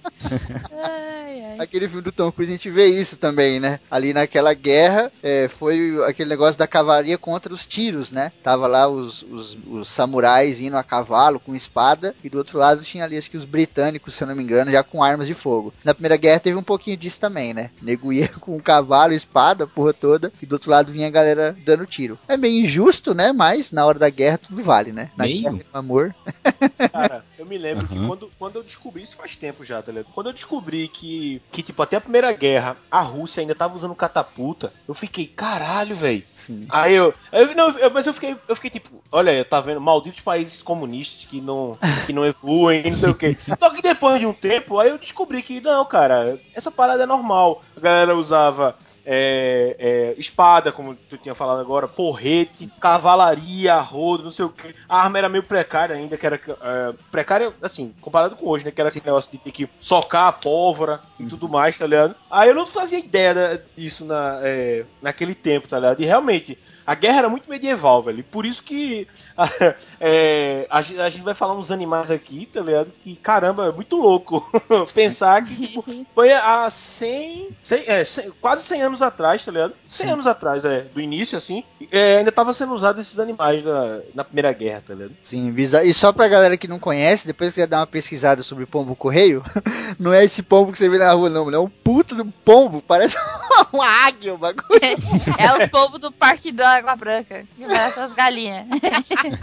Ai, 0.72 1.44
ai. 1.44 1.56
Aquele 1.58 1.88
filme 1.88 2.02
do 2.02 2.12
Tom 2.12 2.30
Cruise 2.30 2.52
a 2.52 2.56
gente 2.56 2.70
vê 2.70 2.86
isso 2.86 3.18
também, 3.18 3.58
né? 3.58 3.80
Ali 3.90 4.12
naquela 4.12 4.54
guerra 4.54 5.10
é, 5.22 5.48
foi 5.48 5.98
aquele 6.06 6.30
negócio 6.30 6.58
da 6.58 6.66
cavalaria 6.66 7.18
contra 7.18 7.52
os 7.52 7.66
tiros, 7.66 8.12
né? 8.12 8.30
Tava 8.42 8.66
lá 8.66 8.88
os, 8.88 9.22
os, 9.24 9.58
os 9.66 9.88
samurais 9.88 10.60
indo 10.60 10.76
a 10.76 10.82
cavalo 10.84 11.40
com 11.40 11.54
espada 11.54 12.14
e 12.22 12.28
do 12.30 12.38
outro 12.38 12.58
lado 12.58 12.82
tinha 12.84 13.04
ali 13.04 13.16
acho 13.18 13.30
que 13.30 13.36
os 13.36 13.44
britânicos, 13.44 14.14
se 14.14 14.22
eu 14.22 14.28
não 14.28 14.36
me 14.36 14.42
engano, 14.42 14.70
já 14.70 14.82
com 14.82 15.02
armas 15.02 15.26
de 15.26 15.34
fogo. 15.34 15.72
Na 15.84 15.92
primeira 15.94 16.16
guerra 16.16 16.40
teve 16.40 16.56
um 16.56 16.62
pouquinho 16.62 16.96
disso 16.96 17.20
também, 17.20 17.52
né? 17.52 17.70
O 17.82 17.84
nego 17.84 18.12
ia 18.12 18.28
com 18.40 18.60
cavalo, 18.60 19.12
espada, 19.12 19.64
a 19.64 19.66
porra 19.66 19.92
toda 19.92 20.32
e 20.40 20.46
do 20.46 20.52
outro 20.52 20.70
lado 20.70 20.92
vinha 20.92 21.08
a 21.08 21.10
galera 21.10 21.56
dando 21.64 21.84
tiro. 21.86 22.18
É 22.28 22.36
meio 22.36 22.64
injusto, 22.64 23.12
né? 23.14 23.32
Mas 23.32 23.72
na 23.72 23.84
hora 23.84 23.98
da 23.98 24.08
guerra 24.08 24.38
tudo 24.38 24.62
vale, 24.62 24.92
né? 24.92 25.10
Na 25.16 25.24
Meio? 25.24 25.42
guerra, 25.42 25.79
amor. 25.80 26.14
Cara, 26.92 27.24
eu 27.38 27.46
me 27.46 27.56
lembro 27.56 27.86
que 27.86 27.94
Aham. 27.94 28.08
quando, 28.08 28.30
quando 28.36 28.56
eu 28.56 28.64
descobri, 28.64 29.04
isso 29.04 29.16
faz 29.16 29.36
tempo 29.36 29.64
já, 29.64 29.80
tá 29.80 29.92
ligado? 29.92 30.12
Quando 30.12 30.26
eu 30.28 30.32
descobri 30.32 30.88
que, 30.88 31.40
que, 31.52 31.62
tipo, 31.62 31.80
até 31.82 31.96
a 31.96 32.00
Primeira 32.00 32.32
Guerra, 32.32 32.78
a 32.90 33.00
Rússia 33.00 33.40
ainda 33.40 33.54
tava 33.54 33.76
usando 33.76 33.94
catapulta, 33.94 34.72
eu 34.88 34.94
fiquei, 34.94 35.28
caralho, 35.28 35.94
velho. 35.94 36.24
Sim. 36.34 36.66
Aí 36.68 36.94
eu, 36.94 37.14
eu, 37.32 37.54
não, 37.54 37.70
eu- 37.78 37.90
mas 37.92 38.06
eu 38.08 38.12
fiquei, 38.12 38.36
eu 38.48 38.56
fiquei 38.56 38.70
tipo, 38.70 39.04
olha, 39.12 39.44
tá 39.44 39.60
vendo, 39.60 39.80
malditos 39.80 40.20
países 40.22 40.62
comunistas 40.62 41.24
que 41.26 41.40
não, 41.40 41.78
que 42.06 42.12
não 42.12 42.24
evoluem, 42.26 42.90
não 42.90 42.96
sei 42.96 43.08
o 43.10 43.14
quê. 43.14 43.36
Só 43.58 43.70
que 43.70 43.82
depois 43.82 44.18
de 44.18 44.26
um 44.26 44.32
tempo, 44.32 44.78
aí 44.78 44.90
eu 44.90 44.98
descobri 44.98 45.42
que 45.44 45.60
não, 45.60 45.84
cara, 45.84 46.40
essa 46.52 46.72
parada 46.72 47.04
é 47.04 47.06
normal. 47.06 47.62
A 47.76 47.80
galera 47.80 48.16
usava 48.16 48.76
é, 49.04 49.76
é, 49.78 50.14
espada, 50.18 50.72
como 50.72 50.94
tu 50.94 51.16
tinha 51.16 51.34
falado 51.34 51.60
agora, 51.60 51.88
porrete, 51.88 52.70
cavalaria, 52.80 53.78
rodo, 53.80 54.24
não 54.24 54.30
sei 54.30 54.44
o 54.44 54.50
que. 54.50 54.74
A 54.88 55.02
arma 55.02 55.18
era 55.18 55.28
meio 55.28 55.44
precária 55.44 55.94
ainda, 55.94 56.16
que 56.16 56.26
era 56.26 56.36
é, 56.36 56.94
precária, 57.10 57.52
assim, 57.62 57.94
comparado 58.00 58.36
com 58.36 58.46
hoje, 58.46 58.64
né? 58.64 58.70
Que 58.70 58.80
era 58.80 58.88
aquele 58.88 59.06
negócio 59.06 59.30
de 59.30 59.38
ter 59.38 59.50
que 59.50 59.68
socar 59.80 60.28
a 60.28 60.32
pólvora 60.32 61.00
e 61.18 61.26
tudo 61.26 61.48
mais, 61.48 61.78
tá 61.78 61.86
ligado? 61.86 62.14
Aí 62.30 62.48
eu 62.48 62.54
não 62.54 62.66
fazia 62.66 62.98
ideia 62.98 63.62
disso 63.76 64.04
na, 64.04 64.40
é, 64.42 64.84
naquele 65.00 65.34
tempo, 65.34 65.68
tá 65.68 65.78
ligado? 65.78 66.00
E 66.00 66.04
realmente, 66.04 66.58
a 66.90 66.94
guerra 66.96 67.18
era 67.18 67.28
muito 67.28 67.48
medieval, 67.48 68.02
velho. 68.02 68.18
E 68.18 68.22
por 68.24 68.44
isso 68.44 68.64
que 68.64 69.06
é, 70.00 70.66
a, 70.68 70.78
a, 70.78 70.82
gente 70.82 71.22
vai 71.22 71.34
falar 71.34 71.54
uns 71.54 71.70
animais 71.70 72.10
aqui, 72.10 72.46
tá 72.46 72.60
ligado? 72.60 72.90
Que 73.04 73.14
caramba, 73.14 73.66
é 73.66 73.72
muito 73.72 73.94
louco 73.94 74.44
pensar 74.92 75.44
que 75.44 75.68
tipo, 75.68 75.84
foi 76.12 76.32
há 76.32 76.68
100, 76.68 77.50
100, 77.62 77.84
é, 77.86 78.04
100, 78.04 78.32
quase 78.40 78.64
100 78.64 78.82
anos 78.82 79.02
atrás, 79.02 79.44
tá 79.44 79.52
ligado? 79.52 79.74
100 79.88 80.06
Sim. 80.06 80.12
anos 80.12 80.26
atrás, 80.26 80.64
é, 80.64 80.80
do 80.80 81.00
início 81.00 81.38
assim, 81.38 81.62
é, 81.92 82.18
ainda 82.18 82.32
tava 82.32 82.52
sendo 82.52 82.74
usado 82.74 83.00
esses 83.00 83.20
animais 83.20 83.64
na, 83.64 84.00
na 84.12 84.24
Primeira 84.24 84.52
Guerra, 84.52 84.82
tá 84.88 84.92
ligado? 84.92 85.14
Sim, 85.22 85.54
e 85.56 85.94
só 85.94 86.12
pra 86.12 86.26
galera 86.26 86.56
que 86.56 86.66
não 86.66 86.80
conhece, 86.80 87.24
depois 87.24 87.50
que 87.50 87.60
você 87.60 87.68
dar 87.68 87.78
uma 87.78 87.86
pesquisada 87.86 88.42
sobre 88.42 88.66
pombo 88.66 88.96
correio, 88.96 89.44
não 89.96 90.12
é 90.12 90.24
esse 90.24 90.42
pombo 90.42 90.72
que 90.72 90.78
você 90.78 90.88
vê 90.88 90.98
na 90.98 91.12
rua, 91.12 91.30
não, 91.30 91.48
é 91.54 91.58
um 91.60 91.68
puta 91.68 92.16
de 92.16 92.22
um 92.22 92.32
pombo, 92.32 92.82
parece 92.82 93.16
uma 93.72 93.86
águia 93.86 94.34
o 94.34 94.38
bagulho. 94.38 94.80
é 95.38 95.52
o 95.52 95.70
pombo 95.70 95.96
do 95.96 96.10
Parque 96.10 96.50
da 96.50 96.79
Água 96.80 96.96
Branca, 96.96 97.44
que 97.56 97.66
vai 97.66 97.86
essas 97.86 98.12
galinhas. 98.12 98.66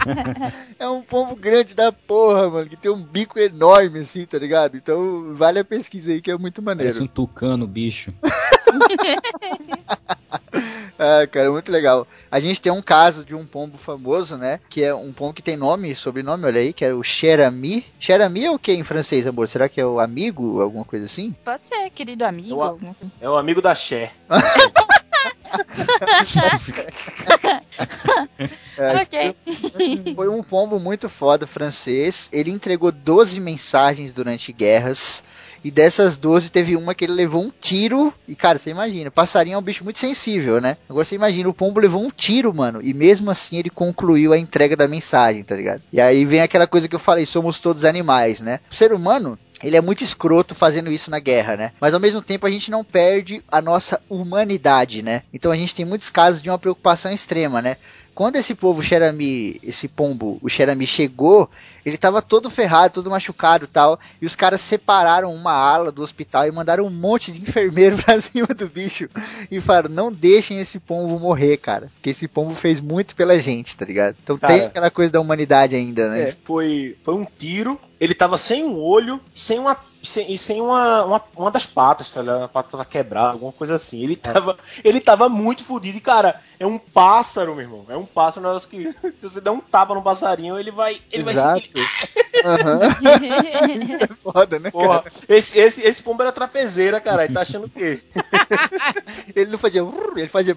é 0.78 0.88
um 0.88 1.02
pombo 1.02 1.34
grande 1.34 1.74
da 1.74 1.90
porra, 1.90 2.50
mano, 2.50 2.68
que 2.68 2.76
tem 2.76 2.90
um 2.90 3.02
bico 3.02 3.38
enorme 3.38 4.00
assim, 4.00 4.26
tá 4.26 4.38
ligado? 4.38 4.76
Então 4.76 5.34
vale 5.34 5.58
a 5.60 5.64
pesquisa 5.64 6.12
aí 6.12 6.20
que 6.20 6.30
é 6.30 6.36
muito 6.36 6.60
maneiro. 6.60 6.92
Parece 6.92 7.02
um 7.02 7.06
tucano, 7.06 7.66
bicho. 7.66 8.12
ah, 10.98 11.26
cara, 11.30 11.50
muito 11.50 11.72
legal. 11.72 12.06
A 12.30 12.40
gente 12.40 12.60
tem 12.60 12.72
um 12.72 12.82
caso 12.82 13.24
de 13.24 13.34
um 13.34 13.46
pombo 13.46 13.78
famoso, 13.78 14.36
né? 14.36 14.60
Que 14.68 14.84
é 14.84 14.94
um 14.94 15.12
pombo 15.12 15.32
que 15.32 15.42
tem 15.42 15.56
nome, 15.56 15.94
sobrenome, 15.94 16.44
olha 16.44 16.60
aí, 16.60 16.72
que 16.72 16.84
é 16.84 16.92
o 16.92 17.02
Cherami. 17.02 17.84
Cherami 17.98 18.44
é 18.44 18.50
o 18.50 18.58
que 18.58 18.72
em 18.72 18.84
francês, 18.84 19.26
amor? 19.26 19.48
Será 19.48 19.68
que 19.68 19.80
é 19.80 19.86
o 19.86 20.00
amigo, 20.00 20.60
alguma 20.60 20.84
coisa 20.84 21.04
assim? 21.04 21.34
Pode 21.44 21.66
ser, 21.66 21.88
querido 21.90 22.24
amigo. 22.24 22.62
É 22.62 22.70
o, 22.70 22.78
é 23.22 23.30
o 23.30 23.36
amigo 23.36 23.62
da 23.62 23.74
Cher. 23.74 24.12
é, 28.76 29.02
ok. 29.02 29.36
Foi 30.14 30.28
um 30.28 30.42
pombo 30.42 30.78
muito 30.78 31.08
foda 31.08 31.46
francês. 31.46 32.28
Ele 32.32 32.50
entregou 32.50 32.92
12 32.92 33.40
mensagens 33.40 34.12
durante 34.12 34.52
guerras. 34.52 35.22
E 35.64 35.70
dessas 35.70 36.16
12 36.16 36.50
teve 36.50 36.76
uma 36.76 36.94
que 36.94 37.04
ele 37.04 37.12
levou 37.12 37.42
um 37.42 37.50
tiro. 37.60 38.14
E, 38.26 38.36
cara, 38.36 38.58
você 38.58 38.70
imagina, 38.70 39.10
passarinho 39.10 39.54
é 39.54 39.58
um 39.58 39.62
bicho 39.62 39.82
muito 39.82 39.98
sensível, 39.98 40.60
né? 40.60 40.76
Agora 40.88 41.04
você 41.04 41.16
imagina, 41.16 41.48
o 41.48 41.54
pombo 41.54 41.80
levou 41.80 42.02
um 42.02 42.10
tiro, 42.10 42.54
mano. 42.54 42.80
E 42.82 42.94
mesmo 42.94 43.30
assim 43.30 43.56
ele 43.56 43.70
concluiu 43.70 44.32
a 44.32 44.38
entrega 44.38 44.76
da 44.76 44.86
mensagem, 44.86 45.42
tá 45.42 45.56
ligado? 45.56 45.82
E 45.92 46.00
aí 46.00 46.24
vem 46.24 46.40
aquela 46.40 46.66
coisa 46.66 46.88
que 46.88 46.94
eu 46.94 47.00
falei: 47.00 47.26
somos 47.26 47.58
todos 47.58 47.84
animais, 47.84 48.40
né? 48.40 48.60
O 48.70 48.74
ser 48.74 48.92
humano, 48.92 49.38
ele 49.62 49.76
é 49.76 49.80
muito 49.80 50.04
escroto 50.04 50.54
fazendo 50.54 50.90
isso 50.90 51.10
na 51.10 51.18
guerra, 51.18 51.56
né? 51.56 51.72
Mas 51.80 51.94
ao 51.94 52.00
mesmo 52.00 52.22
tempo 52.22 52.46
a 52.46 52.50
gente 52.50 52.70
não 52.70 52.84
perde 52.84 53.42
a 53.50 53.60
nossa 53.60 54.00
humanidade, 54.08 55.02
né? 55.02 55.22
Então 55.32 55.50
a 55.50 55.56
gente 55.56 55.74
tem 55.74 55.84
muitos 55.84 56.10
casos 56.10 56.42
de 56.42 56.50
uma 56.50 56.58
preocupação 56.58 57.12
extrema, 57.12 57.60
né? 57.60 57.76
Quando 58.14 58.34
esse 58.34 58.52
povo 58.52 58.82
Xerami, 58.82 59.60
esse 59.62 59.86
pombo, 59.86 60.38
o 60.42 60.48
Xerami 60.48 60.88
chegou, 60.88 61.48
ele 61.88 61.98
tava 61.98 62.22
todo 62.22 62.50
ferrado, 62.50 62.94
todo 62.94 63.10
machucado 63.10 63.64
e 63.64 63.68
tal. 63.68 63.98
E 64.20 64.26
os 64.26 64.36
caras 64.36 64.60
separaram 64.60 65.34
uma 65.34 65.52
ala 65.52 65.90
do 65.90 66.02
hospital 66.02 66.46
e 66.46 66.52
mandaram 66.52 66.84
um 66.84 66.90
monte 66.90 67.32
de 67.32 67.40
enfermeiro 67.40 67.96
pra 68.02 68.20
cima 68.20 68.48
do 68.48 68.68
bicho. 68.68 69.08
E 69.50 69.60
falaram: 69.60 69.90
não 69.90 70.12
deixem 70.12 70.58
esse 70.58 70.78
pombo 70.78 71.18
morrer, 71.18 71.56
cara. 71.56 71.90
Porque 71.94 72.10
esse 72.10 72.28
pombo 72.28 72.54
fez 72.54 72.80
muito 72.80 73.14
pela 73.14 73.38
gente, 73.38 73.76
tá 73.76 73.84
ligado? 73.84 74.16
Então 74.22 74.38
cara, 74.38 74.52
tem 74.52 74.66
aquela 74.66 74.90
coisa 74.90 75.12
da 75.12 75.20
humanidade 75.20 75.74
ainda, 75.74 76.08
né? 76.08 76.28
É, 76.28 76.36
foi, 76.44 76.96
foi 77.02 77.14
um 77.14 77.24
tiro. 77.24 77.78
Ele 78.00 78.14
tava 78.14 78.38
sem 78.38 78.62
um 78.62 78.76
olho, 78.76 79.20
sem 79.34 79.58
uma 79.58 79.76
sem, 80.02 80.32
e 80.32 80.38
sem 80.38 80.60
uma, 80.60 81.04
uma, 81.04 81.22
uma 81.36 81.50
das 81.50 81.66
patas, 81.66 82.10
tá 82.10 82.20
ligado? 82.20 82.44
A 82.44 82.48
pata 82.48 82.70
tava 82.70 82.84
quebrada, 82.84 83.32
alguma 83.32 83.52
coisa 83.52 83.74
assim. 83.74 84.02
Ele 84.02 84.14
é. 84.14 84.32
tava, 84.32 84.58
ele 84.84 85.00
tava 85.00 85.28
muito 85.28 85.64
fodido. 85.64 85.98
E, 85.98 86.00
cara, 86.00 86.40
é 86.58 86.66
um 86.66 86.78
pássaro, 86.78 87.54
meu 87.54 87.64
irmão. 87.64 87.84
É 87.88 87.96
um 87.96 88.06
pássaro, 88.06 88.46
um 88.46 88.48
negócio 88.48 88.68
que 88.68 88.94
se 89.12 89.22
você 89.22 89.40
der 89.40 89.50
um 89.50 89.60
tapa 89.60 89.94
no 89.94 90.02
passarinho, 90.02 90.58
ele 90.58 90.70
vai. 90.70 91.00
Ele 91.10 91.28
Exato. 91.28 91.60
vai 91.60 91.77
uhum. 91.78 93.72
Isso 93.72 94.02
é 94.02 94.08
foda, 94.08 94.58
né? 94.58 94.70
Porra, 94.70 95.04
esse, 95.28 95.58
esse, 95.58 95.82
esse 95.82 96.02
pombo 96.02 96.22
era 96.22 96.32
trapezeira, 96.32 97.00
cara. 97.00 97.24
Ele 97.24 97.34
tá 97.34 97.42
achando 97.42 97.66
o 97.66 97.70
quê? 97.70 98.00
ele 99.34 99.50
não 99.50 99.58
fazia. 99.58 99.82
Ele 100.16 100.28
fazia. 100.28 100.56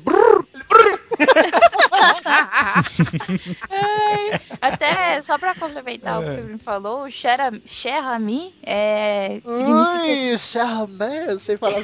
Até 4.61 5.22
só 5.22 5.38
pra 5.38 5.55
complementar 5.55 6.19
o 6.19 6.24
que 6.24 6.39
o 6.39 6.43
Bruno 6.43 6.59
falou, 6.59 7.03
o 7.03 7.11
Cherami 7.11 8.53
é. 8.63 9.41
Ui, 9.43 10.38
Cherami, 10.38 11.28
eu 11.28 11.39
sei 11.39 11.57
falar 11.57 11.82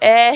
é, 0.00 0.32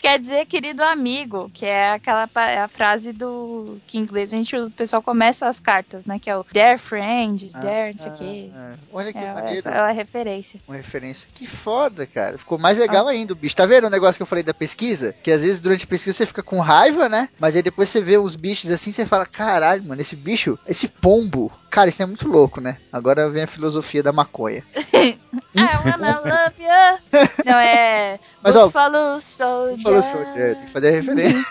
quer 0.00 0.18
dizer 0.18 0.46
querido 0.46 0.82
amigo, 0.82 1.50
que 1.52 1.64
é 1.64 1.90
aquela 1.90 2.28
é 2.36 2.58
a 2.58 2.68
frase 2.68 3.12
do 3.12 3.78
que 3.86 3.98
em 3.98 4.02
inglês 4.02 4.32
gente, 4.34 4.56
o 4.56 4.70
pessoal 4.70 5.02
começa 5.02 5.46
as 5.46 5.58
cartas, 5.58 6.04
né? 6.06 6.18
Que 6.18 6.30
é 6.30 6.36
o 6.36 6.44
dear 6.52 6.78
friend, 6.78 7.50
ah, 7.54 7.60
dear, 7.60 7.92
não 7.92 7.98
sei 7.98 8.10
o 8.10 8.14
ah, 8.14 8.16
quê. 8.16 8.50
Ah, 8.54 8.74
olha 8.92 9.12
que 9.12 9.18
é, 9.18 9.58
Essa 9.58 9.70
é 9.70 9.78
a 9.78 9.92
referência. 9.92 10.60
Uma 10.66 10.76
referência. 10.76 11.28
Que 11.34 11.46
foda, 11.46 12.06
cara. 12.06 12.38
Ficou 12.38 12.58
mais 12.58 12.78
legal 12.78 13.06
ah. 13.06 13.10
ainda 13.10 13.32
o 13.32 13.36
bicho. 13.36 13.56
Tá 13.56 13.66
vendo 13.66 13.86
o 13.86 13.90
negócio 13.90 14.18
que 14.18 14.22
eu 14.22 14.26
falei 14.26 14.44
da 14.44 14.54
pesquisa? 14.54 15.14
Que 15.22 15.30
às 15.30 15.42
vezes 15.42 15.60
durante 15.60 15.84
a 15.84 15.88
pesquisa 15.88 16.16
você 16.16 16.26
fica 16.26 16.42
com 16.42 16.60
raiva, 16.60 17.08
né? 17.08 17.28
Mas 17.38 17.56
aí 17.56 17.62
depois 17.62 17.88
você 17.88 18.00
vê 18.00 18.18
os 18.18 18.36
bichos 18.36 18.70
assim, 18.70 18.92
você 18.92 19.06
fala, 19.06 19.26
caralho, 19.26 19.84
mano, 19.84 20.00
esse 20.00 20.16
bicho, 20.16 20.58
esse 20.66 20.88
pombo, 20.88 21.52
cara, 21.74 21.88
isso 21.88 22.00
é 22.00 22.06
muito 22.06 22.28
louco, 22.28 22.60
né? 22.60 22.78
Agora 22.92 23.28
vem 23.28 23.42
a 23.42 23.48
filosofia 23.48 24.00
da 24.00 24.12
maconha. 24.12 24.62
I 25.56 25.76
wanna 25.84 26.20
love 26.20 26.54
you. 26.58 27.44
Não, 27.44 27.58
é. 27.58 28.18
Mas, 28.42 28.54
Buffalo 28.54 29.20
Soldier. 29.20 29.76
Buffalo 29.78 30.02
Soldier, 30.02 30.56
tem 30.56 30.66
que 30.66 30.72
fazer 30.72 30.88
a 30.88 30.90
referência. 30.92 31.44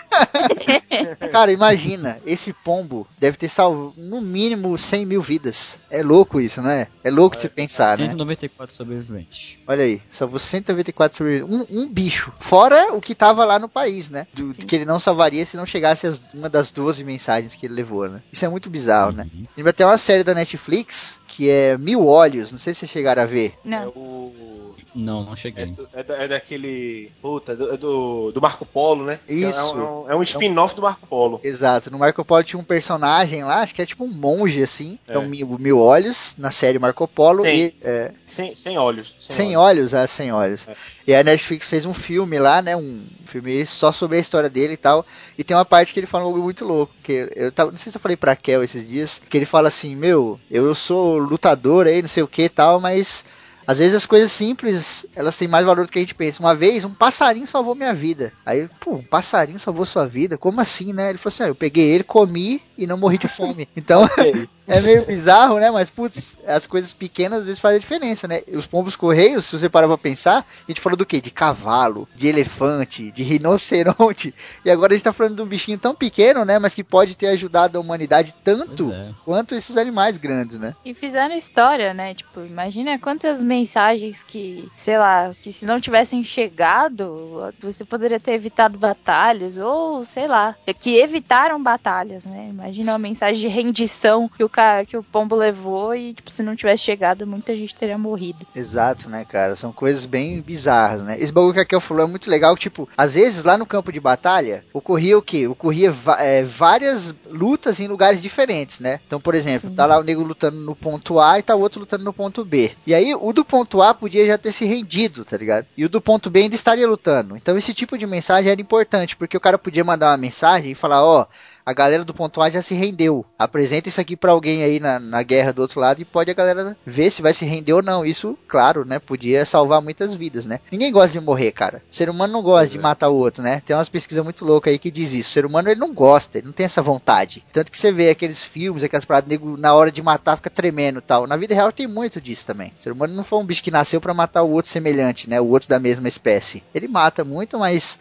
cara, 1.30 1.52
imagina, 1.52 2.18
esse 2.24 2.52
pombo 2.52 3.06
deve 3.18 3.36
ter 3.36 3.48
salvo 3.48 3.92
no 3.96 4.20
mínimo 4.20 4.76
100 4.78 5.06
mil 5.06 5.20
vidas. 5.20 5.80
É 5.90 6.02
louco 6.02 6.40
isso, 6.40 6.62
né? 6.62 6.86
É 7.02 7.10
louco 7.10 7.36
é, 7.36 7.38
se 7.40 7.48
pensar, 7.48 7.96
194 7.96 8.72
né? 8.72 8.76
sobreviventes. 8.76 9.58
Olha 9.66 9.84
aí, 9.84 10.02
salvou 10.08 10.38
194 10.38 11.16
sobreviventes. 11.16 11.68
Um, 11.70 11.82
um 11.82 11.88
bicho. 11.88 12.32
Fora 12.40 12.94
o 12.94 13.00
que 13.00 13.14
tava 13.14 13.44
lá 13.44 13.58
no 13.58 13.68
país, 13.68 14.10
né? 14.10 14.26
Do, 14.32 14.54
que 14.54 14.76
ele 14.76 14.84
não 14.84 14.98
salvaria 14.98 15.44
se 15.44 15.56
não 15.56 15.66
chegasse 15.66 16.06
as, 16.06 16.20
uma 16.32 16.48
das 16.48 16.70
12 16.70 17.02
mensagens 17.04 17.54
que 17.54 17.66
ele 17.66 17.74
levou, 17.74 18.08
né? 18.08 18.22
Isso 18.32 18.44
é 18.44 18.48
muito 18.48 18.70
bizarro, 18.70 19.12
né? 19.12 19.24
uhum. 19.34 19.40
né? 19.42 19.48
Ele 19.56 19.64
vai 19.64 19.72
ter 19.72 19.84
uma 19.84 19.98
série 19.98 20.13
da 20.22 20.34
Netflix 20.34 21.18
que 21.34 21.50
é 21.50 21.76
Mil 21.76 22.06
Olhos, 22.06 22.52
não 22.52 22.58
sei 22.58 22.72
se 22.72 22.80
vocês 22.80 22.90
chegaram 22.90 23.22
a 23.22 23.26
ver. 23.26 23.54
Não. 23.64 23.82
É 23.82 23.86
o 23.88 24.54
não, 24.94 25.24
não 25.24 25.34
cheguei. 25.34 25.64
É, 25.64 25.66
do, 25.66 25.88
é, 25.92 26.02
da, 26.02 26.14
é 26.14 26.28
daquele. 26.28 27.10
Puta, 27.20 27.52
é 27.52 27.56
do, 27.56 27.74
é 27.74 27.76
do, 27.76 28.30
do, 28.30 28.40
Marco 28.40 28.64
Polo, 28.64 29.04
né? 29.04 29.18
Isso. 29.28 29.58
É 29.58 29.64
um, 29.64 30.10
é 30.10 30.16
um 30.16 30.22
spin-off 30.22 30.76
do 30.76 30.82
Marco 30.82 31.06
Polo. 31.06 31.40
Exato. 31.42 31.90
No 31.90 31.98
Marco 31.98 32.24
Polo 32.24 32.44
tinha 32.44 32.60
um 32.60 32.64
personagem 32.64 33.42
lá, 33.42 33.62
acho 33.62 33.74
que 33.74 33.82
é 33.82 33.86
tipo 33.86 34.04
um 34.04 34.08
monge, 34.08 34.62
assim. 34.62 34.98
É, 35.08 35.14
é 35.14 35.18
o 35.18 35.28
Mil, 35.28 35.58
Mil 35.58 35.80
Olhos, 35.80 36.36
na 36.38 36.52
série 36.52 36.78
Marco 36.78 37.08
Polo. 37.08 37.42
Sem, 37.42 37.60
e, 37.60 37.74
é... 37.82 38.12
sem, 38.26 38.54
sem 38.54 38.78
olhos. 38.78 39.14
Sem, 39.18 39.36
sem 39.36 39.56
olhos. 39.56 39.92
olhos, 39.92 39.94
ah, 39.94 40.06
sem 40.06 40.32
olhos. 40.32 40.68
É. 40.68 40.74
E 41.08 41.14
a 41.14 41.24
Netflix 41.24 41.68
fez 41.68 41.84
um 41.84 41.94
filme 41.94 42.38
lá, 42.38 42.62
né? 42.62 42.76
Um 42.76 43.04
filme 43.26 43.66
só 43.66 43.90
sobre 43.90 44.16
a 44.16 44.20
história 44.20 44.48
dele 44.48 44.74
e 44.74 44.76
tal. 44.76 45.04
E 45.36 45.42
tem 45.42 45.56
uma 45.56 45.64
parte 45.64 45.92
que 45.92 45.98
ele 45.98 46.06
fala 46.06 46.24
algo 46.24 46.38
muito 46.38 46.64
louco. 46.64 46.94
Que 47.02 47.28
eu 47.34 47.50
tava, 47.50 47.72
não 47.72 47.78
sei 47.78 47.90
se 47.90 47.98
eu 47.98 48.00
falei 48.00 48.16
pra 48.16 48.36
Kel 48.36 48.62
esses 48.62 48.88
dias. 48.88 49.20
Que 49.28 49.36
ele 49.36 49.46
fala 49.46 49.68
assim: 49.68 49.96
Meu, 49.96 50.38
eu 50.48 50.72
sou 50.74 51.18
lutador 51.24 51.86
aí, 51.86 52.00
não 52.02 52.08
sei 52.08 52.22
o 52.22 52.28
que 52.28 52.42
e 52.42 52.48
tal, 52.48 52.80
mas 52.80 53.24
às 53.66 53.78
vezes 53.78 53.94
as 53.94 54.06
coisas 54.06 54.30
simples, 54.32 55.06
elas 55.14 55.36
têm 55.36 55.48
mais 55.48 55.64
valor 55.64 55.86
do 55.86 55.92
que 55.92 55.98
a 55.98 56.02
gente 56.02 56.14
pensa. 56.14 56.40
Uma 56.42 56.54
vez, 56.54 56.84
um 56.84 56.94
passarinho 56.94 57.46
salvou 57.46 57.74
minha 57.74 57.94
vida. 57.94 58.32
Aí, 58.44 58.68
pô, 58.80 58.94
um 58.96 59.02
passarinho 59.02 59.58
salvou 59.58 59.86
sua 59.86 60.06
vida? 60.06 60.36
Como 60.36 60.60
assim, 60.60 60.92
né? 60.92 61.10
Ele 61.10 61.18
falou 61.18 61.34
assim: 61.34 61.42
ah, 61.44 61.48
eu 61.48 61.54
peguei 61.54 61.86
ele, 61.86 62.04
comi 62.04 62.60
e 62.76 62.86
não 62.86 62.98
morri 62.98 63.18
de 63.18 63.28
fome. 63.28 63.68
Então, 63.76 64.08
é 64.66 64.80
meio 64.80 65.04
bizarro, 65.04 65.58
né? 65.58 65.70
Mas, 65.70 65.90
putz, 65.90 66.36
as 66.46 66.66
coisas 66.66 66.92
pequenas 66.92 67.40
às 67.40 67.44
vezes 67.44 67.60
fazem 67.60 67.76
a 67.76 67.80
diferença, 67.80 68.26
né? 68.26 68.42
Os 68.48 68.66
pombos 68.66 68.96
correios, 68.96 69.44
se 69.44 69.58
você 69.58 69.68
parar 69.68 69.86
pra 69.88 69.98
pensar, 69.98 70.38
a 70.38 70.70
gente 70.70 70.80
falou 70.80 70.96
do 70.96 71.04
quê? 71.04 71.20
De 71.20 71.30
cavalo, 71.30 72.08
de 72.14 72.28
elefante, 72.28 73.10
de 73.10 73.22
rinoceronte. 73.22 74.34
E 74.64 74.70
agora 74.70 74.92
a 74.92 74.96
gente 74.96 75.04
tá 75.04 75.12
falando 75.12 75.36
de 75.36 75.42
um 75.42 75.46
bichinho 75.46 75.78
tão 75.78 75.94
pequeno, 75.94 76.44
né? 76.44 76.58
Mas 76.58 76.74
que 76.74 76.82
pode 76.82 77.16
ter 77.16 77.28
ajudado 77.28 77.76
a 77.76 77.80
humanidade 77.80 78.34
tanto 78.42 78.90
é. 78.92 79.12
quanto 79.24 79.54
esses 79.54 79.76
animais 79.76 80.18
grandes, 80.18 80.58
né? 80.58 80.74
E 80.84 80.94
fizeram 80.94 81.36
história, 81.36 81.92
né? 81.92 82.14
Tipo, 82.14 82.40
imagina 82.40 82.98
quantas 82.98 83.42
mensagens 83.54 84.22
que, 84.24 84.68
sei 84.76 84.98
lá, 84.98 85.34
que 85.40 85.52
se 85.52 85.64
não 85.64 85.80
tivessem 85.80 86.24
chegado, 86.24 87.52
você 87.60 87.84
poderia 87.84 88.18
ter 88.18 88.32
evitado 88.32 88.76
batalhas, 88.76 89.58
ou 89.58 90.04
sei 90.04 90.26
lá, 90.26 90.56
que 90.78 90.96
evitaram 90.96 91.62
batalhas, 91.62 92.26
né? 92.26 92.48
Imagina 92.50 92.92
uma 92.92 92.98
mensagem 92.98 93.40
de 93.40 93.48
rendição 93.48 94.28
que 94.28 94.42
o, 94.42 94.48
cara, 94.48 94.84
que 94.84 94.96
o 94.96 95.02
pombo 95.02 95.36
levou 95.36 95.94
e, 95.94 96.14
tipo, 96.14 96.30
se 96.30 96.42
não 96.42 96.56
tivesse 96.56 96.82
chegado, 96.82 97.26
muita 97.26 97.54
gente 97.54 97.76
teria 97.76 97.96
morrido. 97.96 98.46
Exato, 98.54 99.08
né, 99.08 99.24
cara? 99.24 99.54
São 99.54 99.72
coisas 99.72 100.04
bem 100.04 100.40
bizarras, 100.40 101.04
né? 101.04 101.16
Esse 101.18 101.32
bagulho 101.32 101.54
que 101.54 101.60
a 101.60 101.64
Kel 101.64 101.80
falou 101.80 102.04
é 102.04 102.08
muito 102.08 102.30
legal, 102.30 102.56
tipo, 102.56 102.88
às 102.96 103.14
vezes 103.14 103.44
lá 103.44 103.56
no 103.56 103.66
campo 103.66 103.92
de 103.92 104.00
batalha, 104.00 104.64
ocorria 104.72 105.16
o 105.16 105.22
quê? 105.22 105.46
Ocorria 105.46 105.94
é, 106.18 106.42
várias 106.42 107.14
lutas 107.30 107.78
em 107.78 107.86
lugares 107.86 108.20
diferentes, 108.20 108.80
né? 108.80 109.00
Então, 109.06 109.20
por 109.20 109.34
exemplo, 109.34 109.70
Sim. 109.70 109.76
tá 109.76 109.86
lá 109.86 109.98
o 109.98 110.02
nego 110.02 110.22
lutando 110.22 110.58
no 110.58 110.74
ponto 110.74 111.20
A 111.20 111.38
e 111.38 111.42
tá 111.42 111.54
o 111.54 111.60
outro 111.60 111.80
lutando 111.80 112.04
no 112.04 112.12
ponto 112.12 112.44
B. 112.44 112.72
E 112.86 112.94
aí, 112.94 113.14
o 113.14 113.32
do 113.32 113.43
ponto 113.44 113.82
A 113.82 113.94
podia 113.94 114.26
já 114.26 114.38
ter 114.38 114.52
se 114.52 114.64
rendido, 114.64 115.24
tá 115.24 115.36
ligado? 115.36 115.66
E 115.76 115.84
o 115.84 115.88
do 115.88 116.00
ponto 116.00 116.30
B 116.30 116.40
ainda 116.40 116.54
estaria 116.54 116.88
lutando. 116.88 117.36
Então, 117.36 117.56
esse 117.56 117.74
tipo 117.74 117.96
de 117.98 118.06
mensagem 118.06 118.50
era 118.50 118.60
importante, 118.60 119.16
porque 119.16 119.36
o 119.36 119.40
cara 119.40 119.58
podia 119.58 119.84
mandar 119.84 120.10
uma 120.10 120.16
mensagem 120.16 120.72
e 120.72 120.74
falar, 120.74 121.04
ó, 121.04 121.22
oh, 121.22 121.26
a 121.64 121.72
galera 121.72 122.04
do 122.04 122.12
ponto 122.12 122.40
A 122.40 122.50
já 122.50 122.60
se 122.60 122.74
rendeu. 122.74 123.24
Apresenta 123.38 123.88
isso 123.88 124.00
aqui 124.00 124.16
para 124.16 124.32
alguém 124.32 124.62
aí 124.62 124.78
na, 124.78 125.00
na 125.00 125.22
guerra 125.22 125.52
do 125.52 125.62
outro 125.62 125.80
lado 125.80 126.00
e 126.00 126.04
pode 126.04 126.30
a 126.30 126.34
galera 126.34 126.76
ver 126.84 127.10
se 127.10 127.22
vai 127.22 127.32
se 127.32 127.44
render 127.44 127.72
ou 127.72 127.82
não. 127.82 128.04
Isso, 128.04 128.38
claro, 128.46 128.84
né? 128.84 128.98
Podia 128.98 129.44
salvar 129.44 129.80
muitas 129.80 130.14
vidas, 130.14 130.44
né? 130.46 130.60
Ninguém 130.70 130.92
gosta 130.92 131.18
de 131.18 131.24
morrer, 131.24 131.52
cara. 131.52 131.82
O 131.90 131.94
ser 131.94 132.10
humano 132.10 132.32
não 132.32 132.42
gosta 132.42 132.72
de 132.72 132.78
é. 132.78 132.80
matar 132.80 133.08
o 133.08 133.16
outro, 133.16 133.42
né? 133.42 133.62
Tem 133.64 133.74
umas 133.74 133.88
pesquisas 133.88 134.22
muito 134.22 134.44
loucas 134.44 134.72
aí 134.72 134.78
que 134.78 134.90
diz 134.90 135.12
isso. 135.14 135.30
O 135.30 135.32
ser 135.32 135.46
humano 135.46 135.68
ele 135.68 135.80
não 135.80 135.94
gosta, 135.94 136.38
ele 136.38 136.46
não 136.46 136.52
tem 136.52 136.66
essa 136.66 136.82
vontade. 136.82 137.44
Tanto 137.52 137.72
que 137.72 137.78
você 137.78 137.90
vê 137.90 138.10
aqueles 138.10 138.42
filmes, 138.42 138.84
aquelas 138.84 139.04
paradas, 139.04 139.28
nego 139.28 139.56
na 139.56 139.72
hora 139.74 139.90
de 139.90 140.02
matar 140.02 140.36
fica 140.36 140.50
tremendo 140.50 140.98
e 140.98 141.02
tal. 141.02 141.26
Na 141.26 141.36
vida 141.36 141.54
real 141.54 141.72
tem 141.72 141.86
muito 141.86 142.20
disso 142.20 142.46
também. 142.46 142.72
O 142.78 142.82
ser 142.82 142.92
humano 142.92 143.14
não 143.14 143.24
foi 143.24 143.38
um 143.38 143.46
bicho 143.46 143.62
que 143.62 143.70
nasceu 143.70 144.00
para 144.00 144.12
matar 144.12 144.42
o 144.42 144.50
outro 144.50 144.70
semelhante, 144.70 145.30
né? 145.30 145.40
O 145.40 145.48
outro 145.48 145.68
da 145.68 145.78
mesma 145.78 146.08
espécie. 146.08 146.62
Ele 146.74 146.88
mata 146.88 147.24
muito, 147.24 147.58
mas 147.58 147.98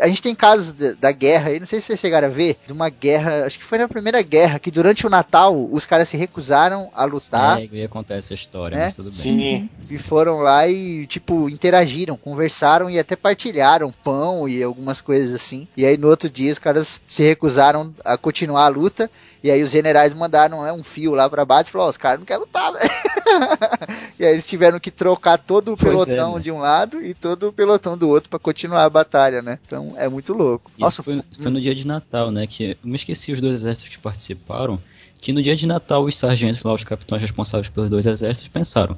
a 0.00 0.08
gente 0.08 0.22
tem 0.22 0.34
casos 0.34 0.72
da, 0.72 0.92
da, 0.92 1.12
guerra 1.12 1.50
aí, 1.50 1.60
não 1.60 1.66
sei 1.66 1.80
se 1.80 1.86
vocês 1.88 2.00
chegaram 2.00 2.28
a 2.28 2.30
ver, 2.30 2.56
de 2.66 2.72
uma 2.72 2.88
guerra, 2.88 3.44
acho 3.44 3.58
que 3.58 3.64
foi 3.64 3.78
na 3.78 3.86
primeira 3.86 4.22
guerra, 4.22 4.58
que 4.58 4.70
durante 4.70 5.06
o 5.06 5.10
Natal 5.10 5.68
os 5.70 5.84
caras 5.84 6.08
se 6.08 6.16
recusaram 6.16 6.90
a 6.94 7.04
lutar. 7.04 7.60
É, 7.60 7.68
e 7.70 7.82
acontece 7.82 8.32
a 8.32 8.36
história, 8.36 8.76
né? 8.76 8.86
mas 8.86 8.96
tudo 8.96 9.10
bem. 9.10 9.12
Sim. 9.12 9.70
E 9.90 9.98
foram 9.98 10.38
lá 10.38 10.66
e, 10.66 11.06
tipo, 11.06 11.48
interagiram, 11.48 12.16
conversaram 12.16 12.88
e 12.88 12.98
até 12.98 13.14
partilharam 13.14 13.92
pão 13.92 14.48
e 14.48 14.62
algumas 14.62 15.00
coisas 15.00 15.34
assim. 15.34 15.68
E 15.76 15.84
aí 15.84 15.96
no 15.96 16.08
outro 16.08 16.30
dia 16.30 16.50
os 16.52 16.58
caras 16.58 17.00
se 17.06 17.22
recusaram 17.22 17.92
a 18.04 18.16
continuar 18.16 18.64
a 18.64 18.68
luta. 18.68 19.10
E 19.42 19.50
aí 19.50 19.62
os 19.62 19.70
generais 19.70 20.12
mandaram 20.12 20.62
né, 20.62 20.72
um 20.72 20.82
fio 20.82 21.14
lá 21.14 21.28
pra 21.28 21.44
baixo 21.44 21.70
e 21.70 21.72
falaram, 21.72 21.88
oh, 21.88 21.90
os 21.90 21.96
caras 21.96 22.18
não 22.18 22.26
querem 22.26 22.40
lutar, 22.40 22.72
velho. 22.72 22.90
e 24.18 24.24
aí 24.24 24.32
eles 24.32 24.46
tiveram 24.46 24.80
que 24.80 24.90
trocar 24.90 25.38
todo 25.38 25.72
o 25.72 25.76
pois 25.76 26.02
é, 26.02 26.04
pelotão 26.04 26.32
é, 26.32 26.36
né? 26.36 26.40
de 26.42 26.50
um 26.50 26.58
lado 26.58 27.00
e 27.02 27.14
todo 27.14 27.48
o 27.48 27.52
pelotão 27.52 27.96
do 27.96 28.08
outro 28.08 28.28
para 28.28 28.38
continuar 28.38 28.84
a 28.84 28.90
batalha, 28.90 29.40
né? 29.40 29.58
Então 29.64 29.94
é 29.96 30.08
muito 30.08 30.32
louco. 30.32 30.70
Isso 30.72 30.80
Nossa, 30.80 31.02
foi, 31.02 31.22
foi 31.40 31.50
no 31.50 31.60
dia 31.60 31.74
de 31.74 31.86
Natal, 31.86 32.30
né? 32.30 32.46
Que 32.46 32.70
eu 32.70 32.76
me 32.82 32.96
esqueci 32.96 33.32
os 33.32 33.40
dois 33.40 33.56
exércitos 33.56 33.94
que 33.94 34.02
participaram 34.02 34.78
que 35.20 35.32
no 35.32 35.42
dia 35.42 35.56
de 35.56 35.66
Natal 35.66 36.04
os 36.04 36.16
sargentos 36.16 36.62
lá, 36.62 36.72
os 36.72 36.84
capitães 36.84 37.20
responsáveis 37.20 37.68
pelos 37.68 37.90
dois 37.90 38.06
exércitos, 38.06 38.48
pensaram: 38.48 38.96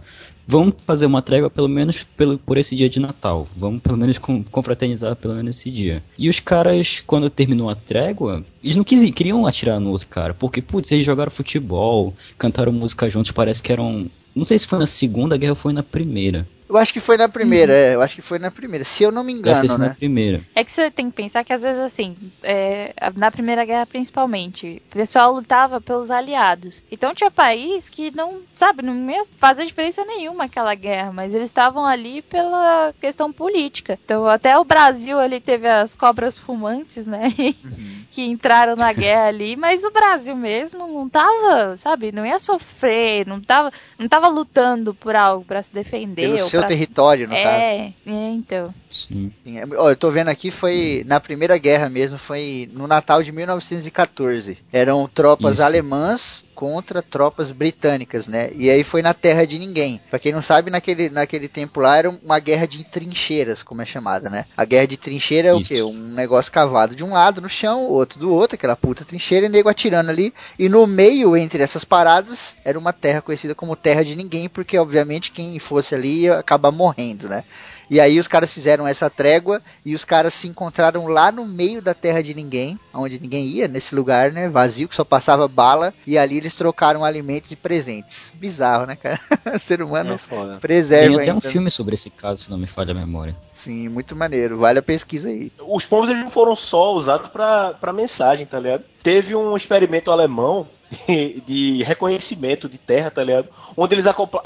vamos 0.51 0.75
fazer 0.85 1.07
uma 1.07 1.23
trégua 1.23 1.49
pelo 1.49 1.69
menos 1.69 2.03
pelo, 2.17 2.37
por 2.37 2.59
esse 2.59 2.75
dia 2.75 2.91
de 2.91 2.99
Natal, 2.99 3.47
vamos 3.57 3.81
pelo 3.81 3.97
menos 3.97 4.19
com, 4.19 4.43
confraternizar 4.43 5.15
pelo 5.15 5.35
menos 5.35 5.57
esse 5.57 5.71
dia. 5.71 6.03
E 6.19 6.29
os 6.29 6.41
caras, 6.41 7.01
quando 7.07 7.31
terminou 7.31 7.71
a 7.71 7.77
trégua, 7.77 8.45
eles 8.63 8.77
não 8.77 8.83
quis, 8.83 9.09
queriam 9.15 9.47
atirar 9.47 9.79
no 9.79 9.91
outro 9.91 10.09
cara, 10.09 10.35
porque, 10.35 10.61
putz, 10.61 10.91
eles 10.91 11.07
jogaram 11.07 11.31
futebol, 11.31 12.15
cantaram 12.37 12.73
música 12.73 13.09
juntos, 13.09 13.31
parece 13.31 13.63
que 13.63 13.73
eram. 13.73 14.07
Não 14.35 14.45
sei 14.45 14.59
se 14.59 14.67
foi 14.67 14.79
na 14.79 14.87
segunda 14.87 15.37
guerra 15.37 15.53
ou 15.53 15.57
foi 15.57 15.73
na 15.73 15.83
primeira. 15.83 16.47
Eu 16.71 16.77
acho 16.77 16.93
que 16.93 17.01
foi 17.01 17.17
na 17.17 17.29
primeira, 17.29 17.73
uhum. 17.73 17.79
é, 17.79 17.95
eu 17.97 18.01
acho 18.01 18.15
que 18.15 18.23
foi 18.23 18.39
na 18.39 18.49
primeira, 18.49 18.85
se 18.85 19.03
eu 19.03 19.11
não 19.11 19.25
me 19.25 19.33
engano, 19.33 19.77
né? 19.77 19.89
Na 19.89 19.95
primeira. 19.95 20.41
É 20.55 20.63
que 20.63 20.71
você 20.71 20.89
tem 20.89 21.11
que 21.11 21.17
pensar 21.17 21.43
que 21.43 21.53
às 21.53 21.65
vezes 21.65 21.81
assim, 21.81 22.17
é, 22.45 22.95
na 23.17 23.29
Primeira 23.29 23.65
Guerra 23.65 23.87
principalmente, 23.87 24.81
o 24.87 24.95
pessoal 24.95 25.33
lutava 25.33 25.81
pelos 25.81 26.13
aliados. 26.13 26.81
Então 26.91 27.13
tinha 27.13 27.29
país 27.29 27.89
que 27.89 28.15
não, 28.15 28.43
sabe, 28.55 28.83
não 28.83 29.11
ia 29.11 29.25
fazer 29.41 29.65
diferença 29.65 30.05
nenhuma 30.05 30.45
aquela 30.45 30.73
guerra, 30.77 31.13
mas 31.13 31.35
eles 31.35 31.51
estavam 31.51 31.85
ali 31.85 32.23
pela 32.23 32.95
questão 33.01 33.33
política. 33.33 33.99
Então 34.05 34.29
até 34.29 34.57
o 34.57 34.65
Brasil 34.65 35.19
ali 35.19 35.41
teve 35.41 35.67
as 35.67 35.97
cobras 35.97 36.39
fumantes, 36.39 37.05
né? 37.05 37.35
Uhum. 37.61 38.05
que 38.11 38.23
entraram 38.23 38.75
na 38.75 38.93
guerra 38.93 39.27
ali, 39.27 39.55
mas 39.57 39.85
o 39.85 39.91
Brasil 39.91 40.35
mesmo 40.35 40.87
não 40.87 41.09
tava, 41.09 41.77
sabe, 41.77 42.11
não 42.13 42.25
ia 42.25 42.39
sofrer, 42.39 43.27
não 43.27 43.41
tava, 43.41 43.73
não 43.99 44.09
tava 44.09 44.29
lutando 44.29 44.95
por 44.95 45.15
algo 45.15 45.45
para 45.45 45.63
se 45.63 45.73
defender. 45.73 46.37
Pelo 46.37 46.60
seu 46.61 46.69
território, 46.69 47.29
no 47.29 47.35
é, 47.35 47.43
caso. 47.43 47.57
É, 47.57 47.93
então. 48.31 48.75
Sim. 48.91 49.33
Sim. 49.45 49.57
Ó, 49.77 49.91
eu 49.91 49.97
tô 49.97 50.11
vendo 50.11 50.29
aqui, 50.29 50.51
foi 50.51 51.05
na 51.07 51.21
Primeira 51.21 51.57
Guerra 51.59 51.89
mesmo, 51.89 52.19
foi 52.19 52.69
no 52.73 52.87
Natal 52.87 53.23
de 53.23 53.33
1914. 53.33 54.59
Eram 54.73 55.09
tropas 55.09 55.55
Isso. 55.55 55.63
alemãs 55.63 56.45
contra 56.61 57.01
tropas 57.01 57.51
britânicas, 57.51 58.29
né? 58.29 58.51
E 58.55 58.69
aí 58.69 58.85
foi 58.85 59.01
na 59.01 59.15
terra 59.15 59.47
de 59.47 59.59
ninguém. 59.59 59.99
Para 60.11 60.19
quem 60.19 60.31
não 60.31 60.43
sabe, 60.43 60.71
naquele, 60.71 61.09
naquele 61.09 61.49
tempo 61.49 61.81
lá 61.81 61.97
era 61.97 62.11
uma 62.11 62.39
guerra 62.39 62.67
de 62.67 62.85
trincheiras, 62.85 63.63
como 63.63 63.81
é 63.81 63.87
chamada, 63.87 64.29
né? 64.29 64.45
A 64.55 64.67
guerra 64.67 64.87
de 64.87 64.99
trincheira 64.99 65.49
é 65.49 65.55
o 65.55 65.63
quê? 65.63 65.83
Um 65.83 65.95
negócio 65.95 66.53
cavado 66.53 66.95
de 66.95 67.03
um 67.03 67.15
lado 67.15 67.41
no 67.41 67.49
chão, 67.49 67.87
outro 67.87 68.21
do 68.21 68.31
outro, 68.31 68.57
aquela 68.57 68.77
puta 68.77 69.07
trincheira 69.07 69.47
e 69.47 69.49
nego 69.49 69.71
atirando 69.71 70.11
ali. 70.11 70.35
E 70.59 70.69
no 70.69 70.87
meio, 70.87 71.35
entre 71.35 71.63
essas 71.63 71.83
paradas, 71.83 72.55
era 72.63 72.79
uma 72.79 72.93
terra 72.93 73.23
conhecida 73.23 73.55
como 73.55 73.75
terra 73.75 74.05
de 74.05 74.15
ninguém, 74.15 74.47
porque 74.47 74.77
obviamente 74.77 75.31
quem 75.31 75.59
fosse 75.59 75.95
ali 75.95 76.25
ia 76.25 76.41
acabar 76.41 76.71
morrendo, 76.71 77.27
né? 77.27 77.43
E 77.91 77.99
aí 77.99 78.21
os 78.21 78.29
caras 78.29 78.55
fizeram 78.55 78.87
essa 78.87 79.11
trégua 79.11 79.61
e 79.85 79.97
os 79.97 80.05
caras 80.05 80.33
se 80.33 80.47
encontraram 80.47 81.09
lá 81.09 81.33
no 81.33 81.45
meio 81.45 81.83
da 81.83 81.93
terra 81.93 82.23
de 82.23 82.33
ninguém, 82.33 82.79
onde 82.95 83.19
ninguém 83.19 83.45
ia, 83.45 83.67
nesse 83.67 83.97
lugar, 83.97 84.31
né, 84.33 84.49
vazio, 84.49 84.89
que 84.89 84.95
só 84.95 85.03
passava 85.03 85.49
bala, 85.49 85.93
e 86.07 86.17
ali 86.17 86.37
eles 86.37 86.50
trocaram 86.55 87.05
alimentos 87.05 87.51
e 87.51 87.57
presentes. 87.57 88.33
Bizarro, 88.37 88.87
né, 88.87 88.97
cara? 88.97 89.21
o 89.55 89.59
ser 89.59 89.83
humano 89.83 90.15
é 90.15 90.59
preserva 90.59 91.07
Tem 91.07 91.17
até 91.17 91.31
ainda. 91.31 91.47
um 91.47 91.51
filme 91.51 91.71
sobre 91.71 91.95
esse 91.95 92.11
caso, 92.11 92.45
se 92.45 92.51
não 92.51 92.59
me 92.59 92.67
falha 92.67 92.93
a 92.93 92.95
memória. 92.95 93.37
Sim, 93.55 93.89
muito 93.89 94.17
maneiro. 94.17 94.59
Vale 94.59 94.79
a 94.79 94.83
pesquisa 94.83 95.29
aí. 95.29 95.53
Os 95.67 95.85
pombos 95.85 96.11
eles 96.11 96.23
não 96.23 96.31
foram 96.31 96.57
só 96.57 96.95
usados 96.95 97.31
para 97.31 97.93
mensagem, 97.93 98.47
tá 98.47 98.59
ligado? 98.59 98.85
Teve 99.03 99.35
um 99.35 99.57
experimento 99.57 100.11
alemão 100.11 100.67
de 101.47 101.83
reconhecimento 101.83 102.69
de 102.69 102.79
terra, 102.79 103.11
tá 103.11 103.23
ligado? 103.23 103.49
Onde 103.77 103.95
eles 103.95 104.07
acopla, 104.07 104.43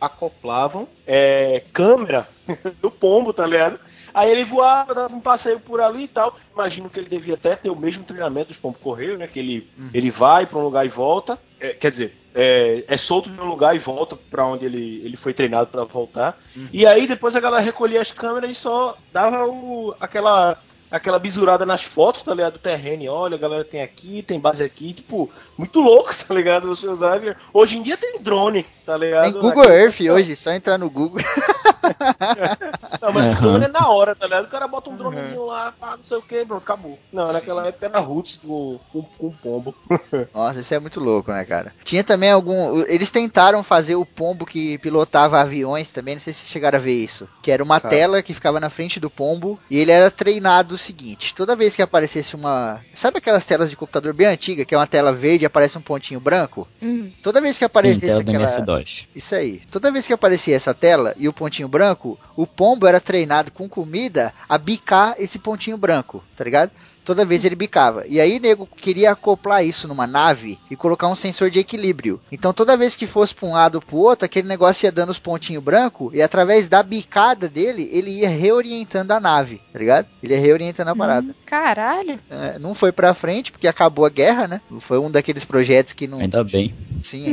acoplavam 0.00 0.88
é, 1.06 1.62
câmera 1.72 2.26
do 2.80 2.90
pombo, 2.90 3.32
tá 3.32 3.46
ligado? 3.46 3.78
Aí 4.12 4.30
ele 4.30 4.44
voava, 4.44 4.94
dava 4.94 5.14
um 5.14 5.20
passeio 5.20 5.60
por 5.60 5.80
ali 5.80 6.04
e 6.04 6.08
tal. 6.08 6.36
Imagino 6.52 6.90
que 6.90 6.98
ele 6.98 7.08
devia 7.08 7.34
até 7.34 7.56
ter 7.56 7.70
o 7.70 7.76
mesmo 7.76 8.04
treinamento 8.04 8.48
dos 8.48 8.56
pombos 8.56 8.80
correio, 8.80 9.18
né? 9.18 9.26
Que 9.26 9.38
ele, 9.38 9.68
uhum. 9.78 9.90
ele 9.92 10.10
vai 10.10 10.46
para 10.46 10.58
um 10.58 10.62
lugar 10.62 10.84
e 10.84 10.88
volta. 10.88 11.38
É, 11.58 11.70
quer 11.70 11.90
dizer, 11.90 12.14
é, 12.34 12.84
é, 12.86 12.96
solto 12.96 13.28
de 13.28 13.40
um 13.40 13.44
lugar 13.44 13.74
e 13.74 13.78
volta 13.78 14.16
para 14.30 14.46
onde 14.46 14.64
ele, 14.64 15.02
ele 15.04 15.16
foi 15.16 15.34
treinado 15.34 15.68
para 15.68 15.84
voltar. 15.84 16.38
Uhum. 16.56 16.68
E 16.72 16.86
aí 16.86 17.06
depois 17.06 17.34
a 17.34 17.40
galera 17.40 17.62
recolhia 17.62 18.00
as 18.00 18.12
câmeras 18.12 18.50
e 18.50 18.54
só 18.54 18.96
dava 19.12 19.46
o, 19.46 19.94
aquela 20.00 20.58
aquela 20.90 21.18
bisurada 21.18 21.64
nas 21.64 21.82
fotos, 21.82 22.22
tá 22.22 22.34
ligado? 22.34 22.54
Do 22.54 22.58
terreno. 22.58 23.02
E 23.02 23.08
olha, 23.08 23.36
a 23.36 23.40
galera 23.40 23.64
tem 23.64 23.82
aqui, 23.82 24.22
tem 24.22 24.40
base 24.40 24.62
aqui. 24.62 24.92
Tipo, 24.92 25.30
muito 25.56 25.80
louco, 25.80 26.10
tá 26.26 26.34
ligado? 26.34 26.66
Você 26.66 26.88
usar. 26.88 27.20
Hoje 27.52 27.76
em 27.76 27.82
dia 27.82 27.96
tem 27.96 28.18
drone, 28.20 28.66
tá 28.84 28.96
ligado? 28.96 29.32
Tem 29.32 29.40
Google 29.40 29.70
Earth 29.70 30.00
hoje, 30.00 30.34
só 30.34 30.52
entrar 30.52 30.78
no 30.78 30.90
Google. 30.90 31.22
não, 33.00 33.12
mas 33.12 33.26
uhum. 33.26 33.40
drone 33.40 33.64
é 33.66 33.68
na 33.68 33.88
hora, 33.88 34.14
tá 34.14 34.26
ligado? 34.26 34.44
O 34.44 34.50
cara 34.50 34.66
bota 34.66 34.90
um 34.90 34.96
dronezinho 34.96 35.40
uhum. 35.40 35.46
lá, 35.46 35.72
pá, 35.78 35.96
não 35.96 36.04
sei 36.04 36.16
o 36.16 36.22
que, 36.22 36.44
pronto, 36.44 36.62
acabou. 36.62 36.98
Não, 37.12 37.26
Sim. 37.26 37.32
naquela 37.34 37.66
época 37.66 37.86
era 37.86 37.98
roots 38.00 38.38
com, 38.42 38.78
com, 38.92 39.02
com 39.02 39.30
pombo. 39.30 39.74
Nossa, 40.34 40.60
isso 40.60 40.74
é 40.74 40.78
muito 40.78 41.00
louco, 41.00 41.30
né, 41.30 41.44
cara? 41.44 41.72
Tinha 41.84 42.02
também 42.02 42.30
algum. 42.30 42.80
Eles 42.86 43.10
tentaram 43.10 43.62
fazer 43.62 43.94
o 43.94 44.06
pombo 44.06 44.46
que 44.46 44.78
pilotava 44.78 45.40
aviões 45.40 45.92
também, 45.92 46.14
não 46.14 46.20
sei 46.20 46.32
se 46.32 46.46
chegaram 46.46 46.78
a 46.78 46.80
ver 46.80 46.94
isso. 46.94 47.28
Que 47.42 47.50
era 47.50 47.62
uma 47.62 47.80
cara. 47.80 47.94
tela 47.94 48.22
que 48.22 48.34
ficava 48.34 48.58
na 48.58 48.70
frente 48.70 48.98
do 48.98 49.10
pombo 49.10 49.58
e 49.70 49.78
ele 49.78 49.92
era 49.92 50.10
treinado 50.10 50.76
seguinte: 50.80 51.34
toda 51.34 51.56
vez 51.56 51.76
que 51.76 51.82
aparecesse 51.82 52.34
uma. 52.34 52.80
Sabe 52.94 53.18
aquelas 53.18 53.46
telas 53.46 53.70
de 53.70 53.76
computador 53.76 54.12
bem 54.12 54.26
antiga, 54.26 54.64
que 54.64 54.74
é 54.74 54.78
uma 54.78 54.86
tela 54.86 55.12
verde 55.12 55.46
aparece 55.46 55.78
um 55.78 55.82
pontinho 55.82 56.20
branco. 56.20 56.66
Uhum. 56.80 57.10
Toda 57.22 57.40
vez 57.40 57.58
que 57.58 57.64
aparecesse 57.64 58.16
Sim, 58.16 58.20
aquela... 58.22 58.84
Isso 59.14 59.34
aí. 59.34 59.60
Toda 59.70 59.92
vez 59.92 60.06
que 60.06 60.12
aparecia 60.12 60.56
essa 60.56 60.74
tela 60.74 61.14
e 61.16 61.28
o 61.28 61.32
pontinho 61.32 61.68
branco, 61.68 62.18
o 62.36 62.46
pombo 62.46 62.86
era 62.86 63.00
treinado 63.00 63.50
com 63.50 63.68
comida 63.68 64.32
a 64.48 64.58
bicar 64.58 65.14
esse 65.18 65.38
pontinho 65.38 65.76
branco, 65.76 66.24
tá 66.36 66.44
ligado? 66.44 66.70
Toda 67.10 67.24
vez 67.24 67.44
ele 67.44 67.56
bicava. 67.56 68.04
E 68.06 68.20
aí, 68.20 68.38
nego 68.38 68.68
queria 68.68 69.10
acoplar 69.10 69.64
isso 69.64 69.88
numa 69.88 70.06
nave 70.06 70.56
e 70.70 70.76
colocar 70.76 71.08
um 71.08 71.16
sensor 71.16 71.50
de 71.50 71.58
equilíbrio. 71.58 72.20
Então, 72.30 72.52
toda 72.52 72.76
vez 72.76 72.94
que 72.94 73.04
fosse 73.04 73.34
para 73.34 73.48
um 73.48 73.52
lado 73.52 73.74
ou 73.74 73.82
para 73.82 73.96
o 73.96 73.98
outro, 73.98 74.24
aquele 74.24 74.46
negócio 74.46 74.86
ia 74.86 74.92
dando 74.92 75.10
os 75.10 75.18
pontinhos 75.18 75.60
brancos 75.60 76.14
e 76.14 76.22
através 76.22 76.68
da 76.68 76.84
bicada 76.84 77.48
dele, 77.48 77.90
ele 77.92 78.20
ia 78.20 78.28
reorientando 78.28 79.12
a 79.12 79.18
nave, 79.18 79.60
tá 79.72 79.78
ligado? 79.80 80.06
Ele 80.22 80.34
ia 80.34 80.40
reorientando 80.40 80.90
a 80.90 80.94
parada. 80.94 81.32
Hum, 81.32 81.34
caralho! 81.44 82.20
É, 82.30 82.60
não 82.60 82.74
foi 82.74 82.92
pra 82.92 83.12
frente 83.12 83.50
porque 83.50 83.66
acabou 83.66 84.06
a 84.06 84.08
guerra, 84.08 84.46
né? 84.46 84.60
Foi 84.78 85.00
um 85.00 85.10
daqueles 85.10 85.44
projetos 85.44 85.92
que 85.92 86.06
não. 86.06 86.20
Ainda 86.20 86.44
bem. 86.44 86.72
Sim. 87.02 87.24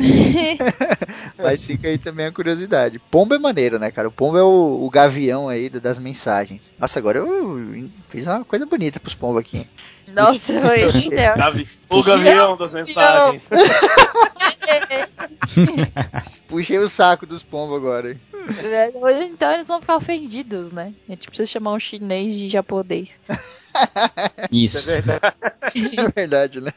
Mas 1.38 1.64
fica 1.66 1.88
aí 1.88 2.00
também 2.00 2.26
a 2.26 2.32
curiosidade. 2.32 3.00
Pombo 3.12 3.36
é 3.36 3.40
maneiro, 3.40 3.78
né, 3.78 3.92
cara? 3.92 4.08
O 4.08 4.12
pombo 4.12 4.38
é 4.40 4.44
o, 4.44 4.84
o 4.84 4.90
gavião 4.90 5.48
aí 5.48 5.70
das 5.70 6.00
mensagens. 6.00 6.74
Nossa, 6.80 6.98
agora 6.98 7.20
eu 7.20 7.88
fiz 8.10 8.26
uma 8.26 8.44
coisa 8.44 8.66
bonita 8.66 9.00
pros 9.00 9.14
pombos 9.14 9.42
aqui. 9.42 9.67
Nossa, 10.10 10.54
foi 10.62 10.92
céu. 10.92 11.36
O 11.90 12.04
gavião 12.04 12.58
das 12.58 12.74
mensagens. 12.74 13.42
Puxei 16.48 16.80
o 16.80 16.90
saco 16.90 17.26
dos 17.26 17.44
pombos 17.44 17.78
agora. 17.78 18.12
Hein? 18.12 18.20
É, 18.64 18.92
então 19.24 19.52
eles 19.52 19.68
vão 19.68 19.82
ficar 19.82 19.98
ofendidos, 19.98 20.72
né? 20.72 20.94
A 21.08 21.12
gente 21.12 21.28
precisa 21.28 21.50
chamar 21.50 21.74
um 21.74 21.80
chinês 21.80 22.36
de 22.36 22.50
japonês. 22.50 23.10
Isso. 24.52 24.78
É 24.78 24.82
verdade. 24.82 25.36
É 25.98 26.08
verdade, 26.16 26.62
né? 26.62 26.72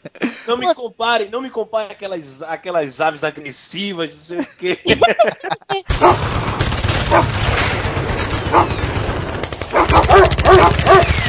Não 0.47 0.57
me 0.57 0.75
compare, 0.75 1.29
não 1.31 1.41
me 1.41 1.51
compare 1.51 1.93
aquelas, 1.93 2.43
aquelas 2.43 3.01
aves 3.01 3.25
agressivas, 3.25 4.11
não 4.11 4.19
sei 4.19 4.41
o 4.41 4.47
quê. 4.47 4.79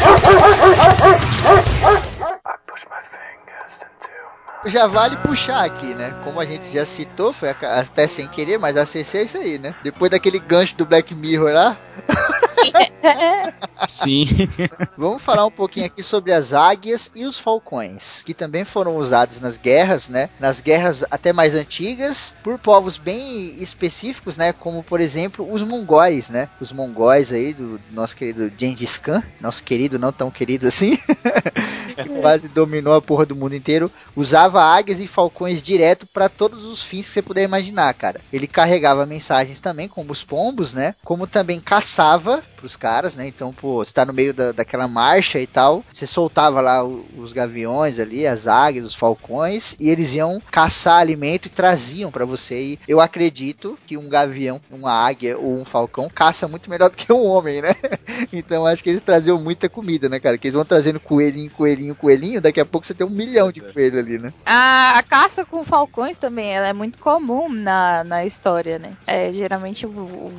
Huh? 0.04 0.18
Huh? 0.18 0.40
Huh? 0.42 0.76
Huh? 0.76 0.96
Huh? 0.96 1.18
Huh? 1.44 2.00
Huh? 2.00 2.11
Já 4.66 4.86
vale 4.86 5.18
puxar 5.18 5.66
aqui, 5.66 5.94
né? 5.94 6.16
Como 6.24 6.40
a 6.40 6.46
gente 6.46 6.72
já 6.72 6.86
citou, 6.86 7.34
foi 7.34 7.50
até 7.50 8.08
sem 8.08 8.28
querer, 8.28 8.60
mas 8.60 8.78
a 8.78 8.86
CC 8.86 9.18
é 9.18 9.24
isso 9.24 9.38
aí, 9.38 9.58
né? 9.58 9.74
Depois 9.84 10.12
daquele 10.12 10.38
gancho 10.38 10.78
do 10.78 10.86
Black 10.86 11.16
Mirror 11.16 11.52
lá. 11.52 11.78
Sim. 13.90 14.28
Vamos 14.96 15.24
falar 15.24 15.46
um 15.46 15.52
pouquinho 15.52 15.88
aqui 15.88 16.04
sobre 16.04 16.32
as 16.32 16.54
águias 16.54 17.10
e 17.16 17.26
os 17.26 17.40
falcões, 17.40 18.22
que 18.24 18.34
também 18.34 18.64
foram 18.64 18.98
usados 18.98 19.40
nas 19.40 19.58
guerras, 19.58 20.10
né? 20.10 20.30
Nas 20.40 20.62
guerras 20.62 21.04
até 21.10 21.34
mais 21.34 21.56
antigas, 21.56 22.36
por 22.44 22.60
povos 22.60 22.98
bem 22.98 23.56
específicos, 23.62 24.38
né? 24.38 24.54
Como 24.54 24.84
por 24.84 25.02
exemplo 25.02 25.52
os 25.52 25.64
mongóis, 25.64 26.30
né? 26.30 26.48
Os 26.60 26.72
mongóis 26.72 27.32
aí 27.32 27.54
do 27.54 27.82
nosso 27.92 28.16
querido 28.16 28.52
Gengis 28.56 28.98
Khan, 29.00 29.24
nosso 29.40 29.64
querido, 29.64 29.98
não 29.98 30.12
tão 30.12 30.30
querido 30.30 30.68
assim, 30.68 30.98
quase 32.22 32.48
dominou 32.48 32.94
a 32.94 33.02
porra 33.02 33.26
do 33.26 33.36
mundo 33.36 33.56
inteiro, 33.56 33.92
usava 34.16 34.64
águias 34.64 35.00
e 35.00 35.08
falcões 35.08 35.62
direto 35.62 36.06
para 36.06 36.30
todos 36.30 36.66
os 36.66 36.82
fins 36.82 37.08
que 37.08 37.14
você 37.14 37.22
puder 37.22 37.44
imaginar, 37.44 37.94
cara. 37.94 38.22
Ele 38.32 38.48
carregava 38.48 39.06
mensagens 39.06 39.60
também, 39.60 39.88
como 39.88 40.12
os 40.12 40.24
pombos, 40.24 40.74
né? 40.74 40.96
Como 41.04 41.28
também 41.28 41.60
caçava 41.60 42.44
pros 42.56 42.76
caras, 42.76 43.16
né? 43.16 43.28
Então, 43.28 43.52
pô, 43.52 43.84
você 43.84 43.92
tá 43.92 44.06
no 44.06 44.14
meio 44.14 44.34
da, 44.34 44.52
daquela 44.52 44.88
marcha 44.88 45.40
e 45.40 45.48
tal, 45.48 45.84
você 45.92 46.06
soltava 46.06 46.62
lá 46.62 46.84
os 46.84 47.34
gaviões 47.34 48.00
ali, 48.00 48.28
as 48.28 48.48
águias, 48.48 48.86
os 48.86 48.96
falcões, 48.96 49.76
e 49.80 49.90
eles 49.90 50.14
iam 50.14 50.42
caçar 50.52 51.00
alimento 51.00 51.48
e 51.48 51.50
traziam 51.50 52.12
para 52.12 52.26
você. 52.26 52.60
E 52.60 52.80
eu 52.88 53.02
acredito 53.02 53.78
que 53.88 53.98
um 53.98 54.08
gavião, 54.08 54.62
uma 54.70 54.92
águia 54.92 55.38
ou 55.38 55.60
um 55.60 55.66
falcão 55.66 56.10
caça 56.10 56.48
muito 56.48 56.70
melhor 56.70 56.90
do 56.90 56.98
que 56.98 57.12
um 57.12 57.26
homem, 57.26 57.62
né? 57.62 57.76
Então, 58.32 58.66
acho 58.66 58.84
que 58.84 58.90
eles 58.90 59.04
traziam 59.04 59.42
muita 59.42 59.68
comida, 59.68 60.08
né, 60.08 60.20
cara? 60.20 60.38
Que 60.38 60.48
eles 60.48 60.56
vão 60.56 60.66
trazendo 60.66 61.00
coelhinho, 61.00 61.50
coelhinho, 61.52 61.91
coelhinho, 61.96 62.42
daqui 62.42 62.60
a 62.60 62.66
pouco 62.66 62.86
você 62.86 62.94
tem 62.94 63.06
um 63.06 63.10
milhão 63.10 63.52
de 63.52 63.62
coelhos 63.62 64.00
ali, 64.00 64.18
né? 64.18 64.34
A, 64.46 64.98
a 64.98 65.04
caça 65.04 65.46
com 65.46 65.64
falcões 65.64 66.18
também, 66.18 66.54
ela 66.54 66.68
é 66.68 66.74
muito 66.74 67.00
comum 67.00 67.50
na, 67.50 68.04
na 68.04 68.26
história, 68.26 68.80
né? 68.80 68.94
É, 69.08 69.32
geralmente 69.32 69.86
o, 69.86 69.90
o 69.90 70.34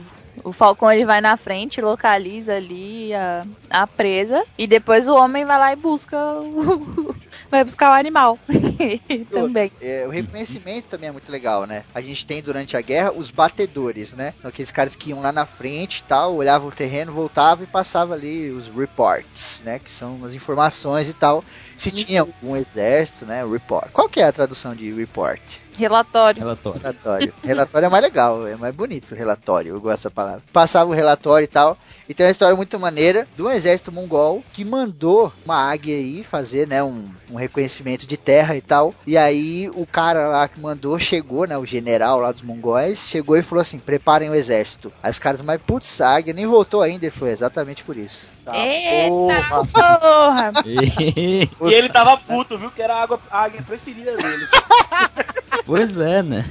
o 0.44 0.52
Falcão 0.52 0.90
ele 0.90 1.04
vai 1.04 1.20
na 1.20 1.36
frente, 1.36 1.80
localiza 1.80 2.54
ali 2.54 3.14
a, 3.14 3.44
a 3.70 3.86
presa 3.86 4.44
e 4.56 4.66
depois 4.66 5.08
o 5.08 5.14
homem 5.14 5.44
vai 5.44 5.58
lá 5.58 5.72
e 5.72 5.76
busca 5.76 6.16
o, 6.16 7.14
vai 7.50 7.64
buscar 7.64 7.90
o 7.90 7.94
animal 7.94 8.38
também. 9.30 9.70
É, 9.80 10.06
o 10.06 10.10
reconhecimento 10.10 10.86
também 10.88 11.08
é 11.08 11.12
muito 11.12 11.30
legal, 11.30 11.66
né? 11.66 11.84
A 11.94 12.00
gente 12.00 12.24
tem 12.24 12.42
durante 12.42 12.76
a 12.76 12.80
guerra 12.80 13.12
os 13.12 13.30
batedores, 13.30 14.14
né? 14.14 14.32
Então, 14.38 14.48
aqueles 14.48 14.72
caras 14.72 14.96
que 14.96 15.10
iam 15.10 15.20
lá 15.20 15.32
na 15.32 15.44
frente 15.44 15.98
e 15.98 16.02
tal, 16.04 16.34
olhavam 16.34 16.68
o 16.68 16.72
terreno, 16.72 17.12
voltavam 17.12 17.64
e 17.64 17.66
passavam 17.66 18.14
ali 18.14 18.50
os 18.50 18.68
reports, 18.68 19.62
né? 19.64 19.78
Que 19.78 19.90
são 19.90 20.24
as 20.24 20.32
informações 20.32 21.08
e 21.08 21.14
tal. 21.14 21.44
Se 21.76 21.90
tinha 21.90 22.20
algum 22.20 22.56
exército, 22.56 23.26
né? 23.26 23.44
Report. 23.44 23.90
Qual 23.92 24.08
que 24.08 24.20
é 24.20 24.24
a 24.24 24.32
tradução 24.32 24.74
de 24.74 24.90
report? 24.90 25.60
Relatório. 25.78 26.40
Relatório. 26.40 26.80
Relatório. 26.80 27.34
relatório 27.42 27.86
é 27.86 27.88
mais 27.88 28.04
legal, 28.04 28.46
é 28.46 28.56
mais 28.56 28.74
bonito 28.74 29.14
relatório, 29.14 29.74
eu 29.74 29.80
gosto 29.80 29.96
dessa 29.96 30.10
palavra. 30.10 30.42
Passava 30.52 30.90
o 30.90 30.94
relatório 30.94 31.44
e 31.44 31.48
tal. 31.48 31.76
E 32.08 32.14
tem 32.14 32.26
uma 32.26 32.32
história 32.32 32.54
muito 32.54 32.78
maneira 32.78 33.26
do 33.36 33.50
exército 33.50 33.92
mongol 33.92 34.42
que 34.52 34.64
mandou 34.64 35.32
uma 35.44 35.56
águia 35.56 35.96
aí 35.96 36.24
fazer, 36.24 36.66
né, 36.66 36.82
um, 36.82 37.08
um 37.30 37.36
reconhecimento 37.36 38.06
de 38.06 38.16
terra 38.16 38.56
e 38.56 38.60
tal. 38.60 38.94
E 39.06 39.16
aí 39.16 39.70
o 39.74 39.86
cara 39.86 40.28
lá 40.28 40.48
que 40.48 40.60
mandou 40.60 40.98
chegou, 40.98 41.46
né, 41.46 41.56
o 41.56 41.64
general 41.64 42.20
lá 42.20 42.32
dos 42.32 42.42
mongóis, 42.42 43.08
chegou 43.08 43.36
e 43.36 43.42
falou 43.42 43.62
assim: 43.62 43.78
preparem 43.78 44.28
o 44.28 44.34
exército. 44.34 44.92
Aí 45.02 45.10
os 45.10 45.18
caras, 45.18 45.40
mas 45.40 45.60
putz, 45.62 46.00
a 46.00 46.16
águia 46.16 46.34
nem 46.34 46.46
voltou 46.46 46.82
ainda. 46.82 47.06
Ele 47.06 47.14
foi 47.14 47.30
exatamente 47.30 47.82
por 47.84 47.96
isso. 47.96 48.30
Tá, 48.44 48.56
Eita 48.56 49.66
porra! 49.72 50.52
e 50.66 51.48
ele 51.74 51.88
tava 51.88 52.16
puto, 52.16 52.58
viu? 52.58 52.70
Que 52.70 52.82
era 52.82 52.96
a, 52.96 53.02
água, 53.02 53.20
a 53.30 53.42
águia 53.44 53.62
preferida 53.62 54.16
dele. 54.16 54.46
Pois 55.64 55.96
é, 55.96 56.22
né? 56.22 56.44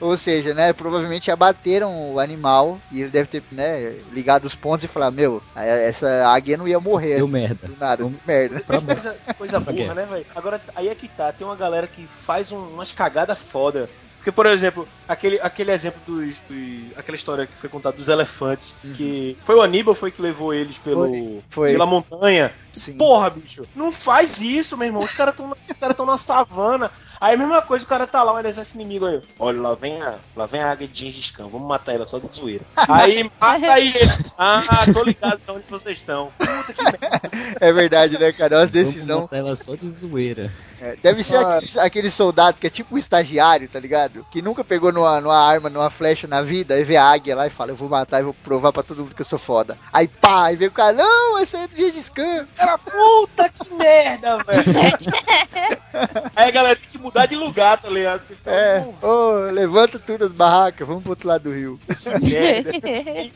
Ou 0.00 0.16
seja, 0.16 0.54
né, 0.54 0.72
provavelmente 0.72 1.30
abateram 1.30 2.12
o 2.12 2.20
animal 2.20 2.78
e 2.90 3.00
ele 3.00 3.10
deve 3.10 3.26
ter, 3.26 3.42
né, 3.50 3.96
ligado 4.12 4.44
os 4.44 4.54
pontos 4.54 4.84
e 4.84 4.88
falar, 4.88 5.10
meu, 5.10 5.42
essa 5.56 6.28
águia 6.28 6.56
não 6.56 6.68
ia 6.68 6.78
morrer. 6.78 7.16
Deu 7.16 7.24
assim, 7.24 7.32
merda. 7.32 7.66
Do 7.66 7.76
nada, 7.76 7.96
deu 7.96 8.14
merda. 8.26 8.60
Coisa, 8.60 9.16
coisa 9.36 9.60
burra, 9.60 9.94
né, 9.94 10.06
velho? 10.06 10.26
Agora, 10.34 10.60
aí 10.76 10.88
é 10.88 10.94
que 10.94 11.08
tá, 11.08 11.32
tem 11.32 11.46
uma 11.46 11.56
galera 11.56 11.86
que 11.86 12.06
faz 12.24 12.52
um, 12.52 12.58
umas 12.58 12.92
cagadas 12.92 13.38
foda. 13.38 13.88
Porque, 14.22 14.30
por 14.30 14.46
exemplo, 14.46 14.86
aquele, 15.08 15.40
aquele 15.40 15.72
exemplo 15.72 16.00
dos, 16.06 16.36
dos, 16.48 16.96
Aquela 16.96 17.16
história 17.16 17.44
que 17.44 17.56
foi 17.56 17.68
contada 17.68 17.96
dos 17.96 18.06
elefantes, 18.06 18.72
uhum. 18.84 18.92
que 18.92 19.36
foi 19.44 19.56
o 19.56 19.60
Aníbal 19.62 19.96
foi 19.96 20.12
que 20.12 20.22
levou 20.22 20.54
eles 20.54 20.78
pelo, 20.78 21.06
foi. 21.06 21.42
Foi. 21.50 21.72
pela 21.72 21.86
montanha. 21.86 22.52
Sim. 22.72 22.96
Porra, 22.96 23.30
bicho, 23.30 23.66
não 23.74 23.90
faz 23.90 24.40
isso, 24.40 24.76
meu 24.76 24.86
irmão. 24.86 25.02
Os 25.02 25.12
caras 25.12 25.34
estão 25.34 25.52
cara 25.80 26.06
na 26.06 26.16
savana. 26.16 26.92
Aí 27.20 27.34
a 27.34 27.36
mesma 27.36 27.62
coisa, 27.62 27.84
o 27.84 27.88
cara 27.88 28.06
tá 28.06 28.22
lá, 28.22 28.32
um 28.32 28.38
exército 28.38 28.78
inimigo 28.78 29.06
aí. 29.06 29.20
Olha, 29.40 29.60
lá 29.60 29.74
vem 29.74 30.00
a, 30.00 30.14
lá 30.36 30.46
vem 30.46 30.60
a 30.60 30.70
águia 30.70 30.86
de 30.86 31.00
Gengis 31.00 31.30
Khan, 31.32 31.48
vamos 31.48 31.66
matar 31.66 31.94
ela 31.94 32.06
só 32.06 32.18
de 32.20 32.28
zoeira. 32.36 32.64
Aí 32.88 33.24
mata 33.40 33.72
aí 33.72 33.94
ele. 33.96 34.12
Ah, 34.38 34.84
tô 34.92 35.02
ligado 35.02 35.40
de 35.44 35.50
onde 35.50 35.64
vocês 35.68 35.98
estão. 35.98 36.32
Puta 36.38 36.72
que 36.72 36.82
merda. 36.82 37.30
É 37.60 37.72
verdade, 37.72 38.18
né, 38.18 38.32
cara? 38.32 38.56
É 38.56 38.58
uma 38.58 38.66
decisão. 38.66 39.16
Vamos 39.18 39.30
matar 39.30 39.36
ela 39.36 39.56
só 39.56 39.74
de 39.74 39.88
zoeira. 39.90 40.50
É, 40.82 40.96
deve 41.00 41.22
ser 41.22 41.36
aquele, 41.36 41.78
aquele, 41.78 42.10
soldado 42.10 42.58
que 42.58 42.66
é 42.66 42.70
tipo 42.70 42.96
um 42.96 42.98
estagiário, 42.98 43.68
tá 43.68 43.78
ligado? 43.78 44.26
Que 44.32 44.42
nunca 44.42 44.64
pegou 44.64 44.90
numa, 44.90 45.20
numa 45.20 45.38
arma, 45.38 45.70
numa 45.70 45.88
flecha 45.88 46.26
na 46.26 46.42
vida, 46.42 46.74
aí 46.74 46.82
vê 46.82 46.96
a 46.96 47.04
águia 47.04 47.36
lá 47.36 47.46
e 47.46 47.50
fala, 47.50 47.70
eu 47.70 47.76
vou 47.76 47.88
matar 47.88 48.18
e 48.18 48.24
vou 48.24 48.34
provar 48.34 48.72
pra 48.72 48.82
todo 48.82 49.04
mundo 49.04 49.14
que 49.14 49.22
eu 49.22 49.26
sou 49.26 49.38
foda. 49.38 49.78
Aí 49.92 50.08
pá, 50.08 50.46
aí 50.46 50.56
vem 50.56 50.66
o 50.66 50.72
cara, 50.72 50.92
não, 50.92 51.38
esse 51.38 51.56
aí 51.56 51.62
é 51.62 51.68
do 51.68 51.76
Gengis 51.76 52.08
Khan. 52.08 52.48
Cara, 52.56 52.76
puta 52.78 53.48
que 53.48 53.72
merda, 53.74 54.38
velho. 54.38 54.64
aí 56.34 56.48
a 56.48 56.50
galera 56.50 56.74
tem 56.74 56.88
que 56.90 56.98
mudar 56.98 57.26
de 57.26 57.36
lugar, 57.36 57.78
tá 57.80 57.88
ligado? 57.88 58.22
é, 58.44 58.84
ô, 59.00 59.06
oh, 59.06 59.50
levanta 59.52 60.00
tudo 60.00 60.24
as 60.24 60.32
barracas, 60.32 60.84
vamos 60.84 61.04
pro 61.04 61.12
outro 61.12 61.28
lado 61.28 61.44
do 61.44 61.54
rio. 61.54 61.78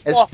essa, 0.05 0.29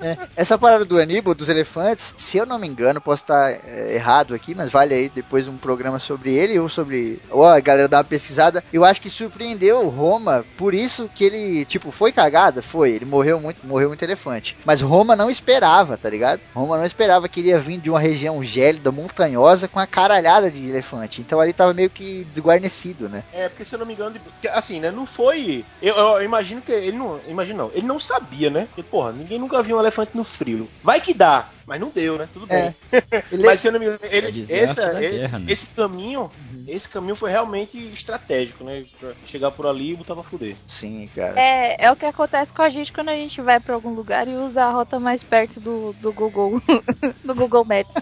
é, 0.00 0.16
essa 0.34 0.56
parada 0.56 0.86
do 0.86 0.98
Aníbal, 0.98 1.34
dos 1.34 1.50
elefantes, 1.50 2.14
se 2.16 2.38
eu 2.38 2.46
não 2.46 2.58
me 2.58 2.66
engano, 2.66 2.98
posso 2.98 3.24
estar 3.24 3.50
é, 3.50 3.94
errado 3.94 4.34
aqui, 4.34 4.54
mas 4.54 4.72
vale 4.72 4.94
aí 4.94 5.10
depois 5.10 5.46
um 5.46 5.58
programa 5.58 5.98
sobre 5.98 6.13
ele 6.24 6.58
ou 6.58 6.68
sobre. 6.68 7.20
Ou 7.30 7.44
a 7.44 7.60
galera 7.60 7.88
uma 7.96 8.04
pesquisada. 8.04 8.62
Eu 8.72 8.84
acho 8.84 9.00
que 9.00 9.10
surpreendeu 9.10 9.88
Roma, 9.88 10.44
por 10.56 10.74
isso 10.74 11.08
que 11.14 11.24
ele, 11.24 11.64
tipo, 11.64 11.90
foi 11.90 12.12
cagada? 12.12 12.62
Foi. 12.62 12.90
Ele 12.90 13.04
morreu 13.04 13.40
muito, 13.40 13.66
morreu 13.66 13.88
muito 13.88 14.02
elefante. 14.02 14.56
Mas 14.64 14.80
Roma 14.80 15.16
não 15.16 15.30
esperava, 15.30 15.96
tá 15.96 16.08
ligado? 16.08 16.40
Roma 16.54 16.78
não 16.78 16.86
esperava 16.86 17.28
que 17.28 17.40
ele 17.40 17.48
ia 17.48 17.58
vir 17.58 17.78
de 17.78 17.90
uma 17.90 18.00
região 18.00 18.42
gélida, 18.42 18.90
montanhosa, 18.90 19.68
com 19.68 19.78
a 19.78 19.86
caralhada 19.86 20.50
de 20.50 20.68
elefante. 20.68 21.20
Então 21.20 21.40
ali 21.40 21.52
tava 21.52 21.74
meio 21.74 21.90
que 21.90 22.24
desguarnecido, 22.32 23.08
né? 23.08 23.22
É, 23.32 23.48
porque 23.48 23.64
se 23.64 23.74
eu 23.74 23.78
não 23.78 23.86
me 23.86 23.94
engano, 23.94 24.16
assim, 24.52 24.80
né? 24.80 24.90
Não 24.90 25.06
foi. 25.06 25.64
Eu, 25.80 25.94
eu 25.96 26.22
imagino 26.22 26.60
que 26.60 26.72
ele 26.72 26.96
não. 26.96 27.20
Imagino 27.28 27.58
não. 27.58 27.70
Ele 27.74 27.86
não 27.86 28.00
sabia, 28.00 28.50
né? 28.50 28.66
Porque, 28.66 28.82
porra, 28.82 29.12
ninguém 29.12 29.38
nunca 29.38 29.62
viu 29.62 29.76
um 29.76 29.80
elefante 29.80 30.12
no 30.14 30.24
frio. 30.24 30.68
Vai 30.82 31.00
que 31.00 31.14
dá. 31.14 31.48
Mas 31.66 31.80
não 31.80 31.88
deu, 31.88 32.18
né? 32.18 32.28
Tudo 32.32 32.46
é. 32.48 32.74
bem. 32.90 33.42
Mas 33.42 33.60
se 33.60 33.68
eu 33.68 33.72
não 33.72 33.80
me 33.80 33.86
engano, 33.86 34.00
ele, 34.02 34.46
essa, 34.52 35.02
esse, 35.02 35.38
né? 35.38 35.52
esse, 35.52 35.66
caminho. 35.68 36.30
Esse 36.68 36.88
caminho 36.88 37.16
foi 37.16 37.30
realmente 37.30 37.78
estratégico, 37.92 38.64
né? 38.64 38.82
Pra 38.98 39.12
chegar 39.26 39.50
por 39.50 39.66
ali 39.66 39.92
e 39.92 39.96
botar 39.96 40.14
pra 40.14 40.22
fuder. 40.22 40.56
Sim, 40.66 41.08
cara. 41.14 41.40
É, 41.40 41.86
é 41.86 41.92
o 41.92 41.96
que 41.96 42.06
acontece 42.06 42.52
com 42.52 42.62
a 42.62 42.68
gente 42.68 42.92
quando 42.92 43.08
a 43.08 43.16
gente 43.16 43.40
vai 43.40 43.60
pra 43.60 43.74
algum 43.74 43.90
lugar 43.90 44.28
e 44.28 44.34
usa 44.34 44.64
a 44.64 44.70
rota 44.70 44.98
mais 44.98 45.22
perto 45.22 45.60
do, 45.60 45.92
do 46.00 46.12
Google, 46.12 46.62
do 47.24 47.34
Google 47.34 47.64
Maps. 47.64 47.94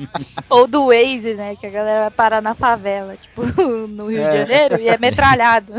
Ou 0.48 0.66
do 0.66 0.86
Waze, 0.86 1.34
né? 1.34 1.56
Que 1.56 1.66
a 1.66 1.70
galera 1.70 2.00
vai 2.02 2.10
parar 2.10 2.42
na 2.42 2.54
favela, 2.54 3.16
tipo, 3.16 3.42
no 3.88 4.08
Rio 4.08 4.22
é. 4.22 4.30
de 4.30 4.38
Janeiro 4.38 4.80
e 4.80 4.88
é 4.88 4.98
metralhado. 4.98 5.72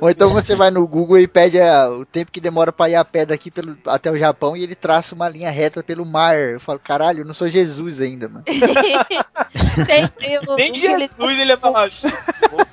Ou 0.00 0.10
então 0.10 0.32
você 0.32 0.54
vai 0.54 0.70
no 0.70 0.86
Google 0.86 1.18
e 1.18 1.28
pede 1.28 1.60
a, 1.60 1.88
o 1.90 2.04
tempo 2.04 2.32
que 2.32 2.40
demora 2.40 2.72
pra 2.72 2.88
ir 2.88 2.94
a 2.94 3.04
pé 3.04 3.24
daqui 3.24 3.50
pelo, 3.50 3.76
até 3.86 4.10
o 4.10 4.16
Japão 4.16 4.56
e 4.56 4.62
ele 4.62 4.74
traça 4.74 5.14
uma 5.14 5.28
linha 5.28 5.50
reta 5.50 5.82
pelo 5.82 6.04
mar. 6.04 6.36
Eu 6.36 6.60
falo, 6.60 6.78
caralho, 6.78 7.20
eu 7.20 7.24
não 7.24 7.34
sou 7.34 7.48
Jesus 7.48 8.00
ainda, 8.00 8.28
mano. 8.28 8.44
tem, 8.44 10.38
o, 10.38 10.56
Nem 10.56 10.74
Jesus 10.74 11.03
ele 11.40 11.44
ia 11.50 11.58
falar. 11.58 11.90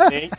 tem 0.09 0.29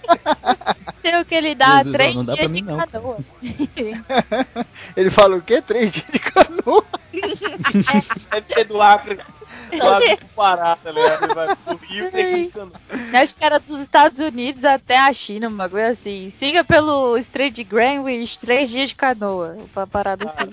viram 1.02 1.24
que 1.24 1.34
ele 1.34 1.54
dá 1.54 1.78
Jesus, 1.78 1.92
três 1.92 2.26
dá 2.26 2.34
dias 2.34 2.52
mim 2.52 2.64
de 2.64 2.70
não. 2.70 2.86
canoa. 2.86 3.18
Ele 4.96 5.10
falou 5.10 5.38
o 5.38 5.42
quê? 5.42 5.60
Três 5.60 5.92
dias 5.92 6.06
de 6.10 6.18
canoa? 6.18 6.84
Deve 8.30 8.54
ser 8.54 8.64
do 8.64 8.80
Acre. 8.80 9.18
Pro 9.78 10.28
Pará, 10.36 10.76
tá 10.76 10.90
ligado? 10.90 11.24
Ele 11.24 11.34
vai 11.34 11.56
pro 11.56 11.76
Rio 11.76 12.06
e 12.06 12.10
tem 12.10 12.50
que 12.50 13.16
Acho 13.16 13.36
que 13.36 13.44
era 13.44 13.58
dos 13.58 13.80
Estados 13.80 14.18
Unidos 14.18 14.64
até 14.64 14.98
a 14.98 15.12
China, 15.12 15.48
uma 15.48 15.68
coisa 15.68 15.88
assim. 15.88 16.30
Siga 16.30 16.62
pelo 16.64 17.16
Strait 17.18 17.54
de 17.54 17.64
Greenwich, 17.64 18.38
três 18.38 18.70
dias 18.70 18.90
de 18.90 18.94
canoa. 18.94 19.56
Uma 19.74 19.86
parada 19.86 20.26
assim. 20.28 20.50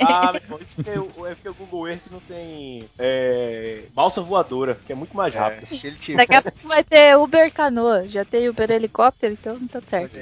Ah, 0.00 0.32
meu 0.32 0.40
irmão, 0.40 0.58
isso 0.60 0.70
porque 0.76 0.90
o, 0.90 1.26
é 1.26 1.34
porque 1.34 1.48
o 1.48 1.54
Google 1.54 1.88
Earth 1.88 2.02
não 2.12 2.20
tem 2.20 2.84
é, 2.98 3.82
balsa 3.92 4.20
voadora, 4.20 4.78
que 4.86 4.92
é 4.92 4.94
muito 4.94 5.16
mais 5.16 5.34
rápido. 5.34 5.68
se 5.68 5.86
ele 5.86 5.96
tiver. 5.96 6.18
Daqui 6.18 6.34
a 6.36 6.42
pouco 6.42 6.68
vai 6.68 6.84
ter 6.84 7.16
Uber 7.16 7.52
canoa. 7.52 8.06
Já 8.06 8.24
tem 8.24 8.48
Uber 8.48 8.70
helicóptero, 8.70 9.32
então 9.32 9.58
não 9.58 9.66
tá 9.66 9.80
certo. 9.88 10.16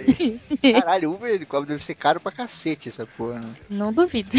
Caralho, 0.81 1.12
Uber 1.12 1.31
helicóptero 1.31 1.69
deve 1.69 1.85
ser 1.85 1.95
caro 1.95 2.19
pra 2.21 2.33
cacete 2.33 2.89
essa 2.89 3.07
porra, 3.07 3.41
né? 3.41 3.49
Não 3.69 3.93
duvido. 3.93 4.31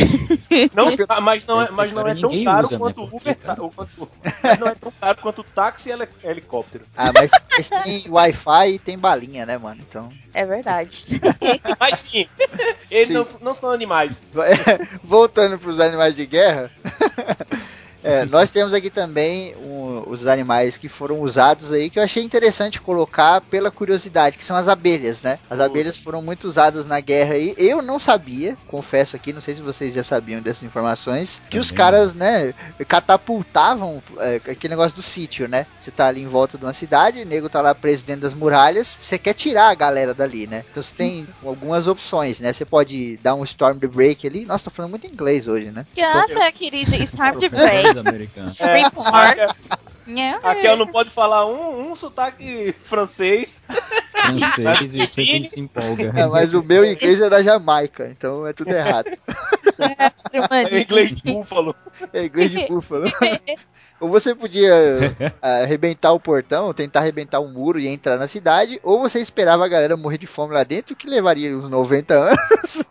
Não, 0.73 0.85
mas 1.21 1.45
não 1.45 1.61
é, 1.61 1.67
mas 1.71 1.93
não 1.93 2.07
é 2.07 2.15
tão 2.15 2.43
caro 2.43 2.65
usa, 2.67 2.75
né? 2.75 2.79
quanto 2.79 3.03
o 3.03 3.07
Porque, 3.07 3.29
Uber. 3.31 3.37
tá- 3.37 3.57
o 3.63 3.66
quanto- 3.71 4.09
mas 4.43 4.59
não 4.59 4.67
é 4.67 4.75
tão 4.75 4.91
caro 4.91 5.17
quanto 5.21 5.39
o 5.41 5.43
táxi 5.43 5.89
e 5.89 5.91
heli- 5.91 6.07
helicóptero. 6.23 6.85
Ah, 6.95 7.11
mas, 7.13 7.31
mas 7.51 7.69
tem 7.69 8.05
Wi-Fi 8.09 8.73
e 8.73 8.79
tem 8.79 8.97
balinha, 8.97 9.45
né, 9.45 9.57
mano? 9.57 9.81
Então. 9.87 10.11
É 10.33 10.45
verdade. 10.45 11.05
Mas 11.79 11.99
sim, 11.99 12.27
eles 12.91 13.07
Sim. 13.07 13.13
Não, 13.13 13.27
não 13.41 13.53
são 13.55 13.71
animais. 13.71 14.21
Voltando 15.03 15.57
pros 15.57 15.79
animais 15.79 16.15
de 16.15 16.25
guerra. 16.27 16.69
É, 18.07 18.25
nós 18.29 18.51
temos 18.51 18.73
aqui 18.73 18.89
também 18.89 19.55
um- 19.57 20.03
os 20.07 20.25
animais 20.27 20.77
que 20.77 20.87
foram 20.87 21.19
usados 21.21 21.71
aí 21.71 21.89
que 21.89 21.99
eu 21.99 22.03
achei 22.03 22.23
interessante 22.23 22.79
colocar 22.81 23.41
pela 23.41 23.69
curiosidade, 23.71 24.37
que 24.37 24.43
são 24.43 24.55
as 24.55 24.67
abelhas, 24.67 25.21
né? 25.23 25.39
As 25.49 25.59
abelhas 25.59 25.97
foram 25.97 26.21
muito 26.21 26.45
usadas 26.47 26.85
na 26.85 26.99
guerra 26.99 27.33
aí. 27.33 27.53
Eu 27.57 27.81
não 27.81 27.99
sabia, 27.99 28.55
confesso 28.67 29.15
aqui, 29.15 29.33
não 29.33 29.41
sei 29.41 29.55
se 29.55 29.61
vocês 29.61 29.93
já 29.93 30.03
sabiam 30.03 30.41
dessas 30.41 30.63
informações, 30.63 31.41
que 31.49 31.59
os 31.59 31.67
Também 31.67 31.77
caras, 31.77 32.15
né, 32.15 32.53
catapultavam 32.87 34.01
é, 34.19 34.35
aquele 34.35 34.69
negócio 34.73 34.95
do 34.95 35.01
sítio, 35.01 35.47
né? 35.47 35.65
Você 35.79 35.91
tá 35.91 36.07
ali 36.07 36.21
em 36.21 36.27
volta 36.27 36.57
de 36.57 36.65
uma 36.65 36.73
cidade, 36.73 37.21
o 37.21 37.25
nego 37.25 37.49
tá 37.49 37.61
lá 37.61 37.73
preso 37.73 38.05
dentro 38.05 38.21
das 38.21 38.33
muralhas, 38.33 38.87
você 38.99 39.17
quer 39.17 39.33
tirar 39.33 39.69
a 39.69 39.75
galera 39.75 40.13
dali, 40.13 40.47
né? 40.47 40.63
Então 40.69 40.81
você 40.83 40.93
tem 40.95 41.27
algumas 41.45 41.87
opções, 41.87 42.39
né? 42.39 42.53
Você 42.53 42.65
pode 42.65 43.17
dar 43.17 43.35
um 43.35 43.43
storm 43.43 43.79
the 43.79 43.87
break 43.87 44.25
ali. 44.27 44.45
Nossa, 44.45 44.65
tô 44.65 44.71
falando 44.71 44.91
muito 44.91 45.07
inglês 45.07 45.47
hoje, 45.47 45.71
né? 45.71 45.85
Nossa, 46.13 46.51
querido, 46.51 46.95
it's 46.95 47.11
time 47.11 47.33
to 47.39 47.49
break. 47.49 47.96
Americanos. 47.97 48.59
É. 48.59 50.31
A 50.41 50.55
Kel 50.55 50.77
não 50.77 50.87
pode 50.87 51.09
falar 51.09 51.45
um, 51.45 51.91
um 51.91 51.95
sotaque 51.95 52.73
francês. 52.85 53.53
Francês 54.55 54.93
e 55.17 55.47
se 55.49 55.59
empolga. 55.59 56.13
É, 56.15 56.25
mas 56.25 56.53
o 56.53 56.63
meu 56.63 56.85
inglês 56.85 57.21
é 57.21 57.29
da 57.29 57.43
Jamaica, 57.43 58.07
então 58.09 58.47
é 58.47 58.53
tudo 58.53 58.71
errado. 58.71 59.09
É 60.71 60.81
inglês 60.81 61.21
de 61.21 61.33
búfalo. 61.33 61.75
É 62.13 62.25
inglês 62.25 62.51
de 62.51 62.67
búfalo. 62.67 63.05
Ou 63.99 64.09
você 64.09 64.35
podia 64.35 64.73
ah, 65.41 65.61
arrebentar 65.63 66.11
o 66.13 66.19
portão, 66.19 66.73
tentar 66.73 66.99
arrebentar 66.99 67.39
um 67.39 67.51
muro 67.51 67.79
e 67.79 67.87
entrar 67.87 68.17
na 68.17 68.27
cidade, 68.27 68.79
ou 68.83 68.99
você 68.99 69.19
esperava 69.19 69.65
a 69.65 69.67
galera 69.67 69.97
morrer 69.97 70.17
de 70.17 70.27
fome 70.27 70.53
lá 70.53 70.63
dentro, 70.63 70.95
que 70.95 71.09
levaria 71.09 71.57
uns 71.57 71.69
90 71.69 72.13
anos. 72.13 72.83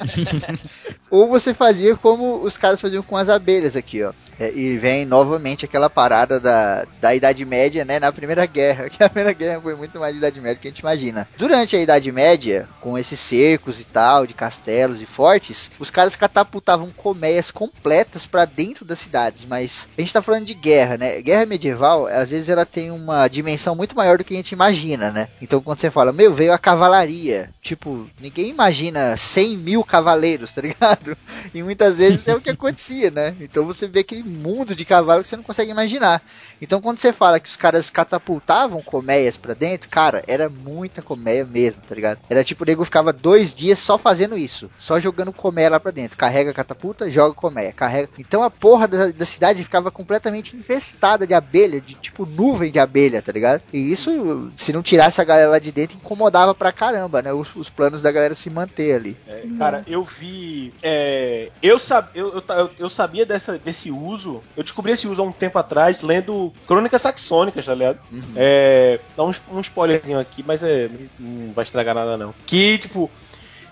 ou 1.10 1.28
você 1.28 1.52
fazia 1.52 1.96
como 1.96 2.42
os 2.42 2.56
caras 2.56 2.80
faziam 2.80 3.02
com 3.02 3.16
as 3.16 3.28
abelhas 3.28 3.76
aqui, 3.76 4.02
ó. 4.02 4.12
É, 4.40 4.50
e 4.54 4.78
vem 4.78 5.04
novamente 5.04 5.66
aquela 5.66 5.90
parada 5.90 6.40
da, 6.40 6.86
da 6.98 7.14
Idade 7.14 7.44
Média, 7.44 7.84
né, 7.84 8.00
na 8.00 8.10
Primeira 8.10 8.46
Guerra, 8.46 8.88
que 8.90 9.04
a 9.04 9.08
Primeira 9.08 9.34
Guerra 9.34 9.60
foi 9.60 9.74
muito 9.74 10.00
mais 10.00 10.16
Idade 10.16 10.40
Média 10.40 10.56
que 10.56 10.68
a 10.68 10.70
gente 10.70 10.80
imagina. 10.80 11.28
Durante 11.36 11.76
a 11.76 11.82
Idade 11.82 12.10
Média, 12.10 12.66
com 12.80 12.96
esses 12.96 13.20
cercos 13.20 13.80
e 13.80 13.84
tal, 13.84 14.26
de 14.26 14.32
castelos, 14.32 14.98
de 14.98 15.04
fortes, 15.04 15.70
os 15.78 15.90
caras 15.90 16.16
catapultavam 16.16 16.90
colmeias 16.90 17.50
completas 17.50 18.24
pra 18.24 18.46
dentro 18.46 18.84
das 18.86 18.98
cidades, 18.98 19.44
mas 19.44 19.86
a 19.98 20.00
gente 20.00 20.12
tá 20.12 20.19
falando 20.22 20.44
de 20.44 20.54
guerra, 20.54 20.96
né? 20.96 21.20
Guerra 21.20 21.46
medieval, 21.46 22.06
às 22.06 22.30
vezes 22.30 22.48
ela 22.48 22.66
tem 22.66 22.90
uma 22.90 23.26
dimensão 23.28 23.74
muito 23.74 23.96
maior 23.96 24.18
do 24.18 24.24
que 24.24 24.34
a 24.34 24.36
gente 24.36 24.52
imagina, 24.52 25.10
né? 25.10 25.28
Então 25.40 25.60
quando 25.60 25.78
você 25.78 25.90
fala, 25.90 26.12
meu, 26.12 26.32
veio 26.32 26.52
a 26.52 26.58
cavalaria, 26.58 27.50
tipo, 27.62 28.08
ninguém 28.20 28.48
imagina 28.48 29.16
100 29.16 29.56
mil 29.56 29.84
cavaleiros, 29.84 30.54
tá 30.54 30.62
ligado? 30.62 31.16
E 31.52 31.62
muitas 31.62 31.96
vezes 31.96 32.28
é 32.28 32.34
o 32.34 32.40
que 32.40 32.50
acontecia, 32.50 33.10
né? 33.10 33.34
Então 33.40 33.64
você 33.64 33.88
vê 33.88 34.00
aquele 34.00 34.22
mundo 34.22 34.74
de 34.74 34.84
cavalos 34.84 35.26
que 35.26 35.30
você 35.30 35.36
não 35.36 35.42
consegue 35.42 35.70
imaginar. 35.70 36.22
Então 36.60 36.80
quando 36.80 36.98
você 36.98 37.12
fala 37.12 37.40
que 37.40 37.48
os 37.48 37.56
caras 37.56 37.90
catapultavam 37.90 38.82
colmeias 38.82 39.36
pra 39.36 39.54
dentro, 39.54 39.88
cara, 39.88 40.22
era 40.28 40.48
muita 40.48 41.02
colmeia 41.02 41.44
mesmo, 41.44 41.82
tá 41.88 41.94
ligado? 41.94 42.20
Era 42.28 42.44
tipo, 42.44 42.62
o 42.62 42.66
nego 42.66 42.84
ficava 42.84 43.12
dois 43.12 43.54
dias 43.54 43.78
só 43.78 43.98
fazendo 43.98 44.36
isso, 44.36 44.70
só 44.78 45.00
jogando 45.00 45.32
colmeia 45.32 45.70
lá 45.70 45.80
pra 45.80 45.90
dentro. 45.90 46.18
Carrega 46.18 46.52
catapulta, 46.52 47.10
joga 47.10 47.34
colmeia, 47.34 47.72
carrega. 47.72 48.10
Então 48.18 48.42
a 48.42 48.50
porra 48.50 48.86
da, 48.86 49.10
da 49.10 49.26
cidade 49.26 49.64
ficava 49.64 49.90
completamente 50.10 50.56
infestada 50.56 51.24
de 51.24 51.32
abelha, 51.32 51.80
de 51.80 51.94
tipo 51.94 52.26
nuvem 52.26 52.72
de 52.72 52.80
abelha, 52.80 53.22
tá 53.22 53.30
ligado? 53.30 53.62
E 53.72 53.92
isso, 53.92 54.50
se 54.56 54.72
não 54.72 54.82
tirasse 54.82 55.20
a 55.20 55.24
galera 55.24 55.50
lá 55.50 55.58
de 55.60 55.70
dentro, 55.70 55.96
incomodava 55.96 56.52
pra 56.52 56.72
caramba, 56.72 57.22
né? 57.22 57.32
Os, 57.32 57.54
os 57.54 57.70
planos 57.70 58.02
da 58.02 58.10
galera 58.10 58.34
se 58.34 58.50
manter 58.50 58.94
ali. 58.94 59.16
É, 59.28 59.44
cara, 59.56 59.84
eu 59.86 60.02
vi. 60.02 60.72
é, 60.82 61.48
eu, 61.62 61.78
sab, 61.78 62.08
eu, 62.12 62.42
eu, 62.48 62.70
eu 62.76 62.90
sabia 62.90 63.24
dessa, 63.24 63.56
desse 63.56 63.88
uso. 63.92 64.42
Eu 64.56 64.64
descobri 64.64 64.92
esse 64.92 65.06
uso 65.06 65.22
há 65.22 65.24
um 65.24 65.32
tempo 65.32 65.56
atrás, 65.60 66.02
lendo 66.02 66.52
Crônicas 66.66 67.02
Saxônicas, 67.02 67.64
tá 67.64 67.74
ligado? 67.74 68.00
Uhum. 68.10 68.32
É, 68.34 68.98
dá 69.16 69.22
um, 69.22 69.32
um 69.52 69.60
spoilerzinho 69.60 70.18
aqui, 70.18 70.42
mas 70.44 70.60
é, 70.64 70.90
não 71.20 71.52
vai 71.52 71.64
estragar 71.64 71.94
nada 71.94 72.16
não. 72.16 72.34
Que, 72.46 72.78
tipo, 72.78 73.08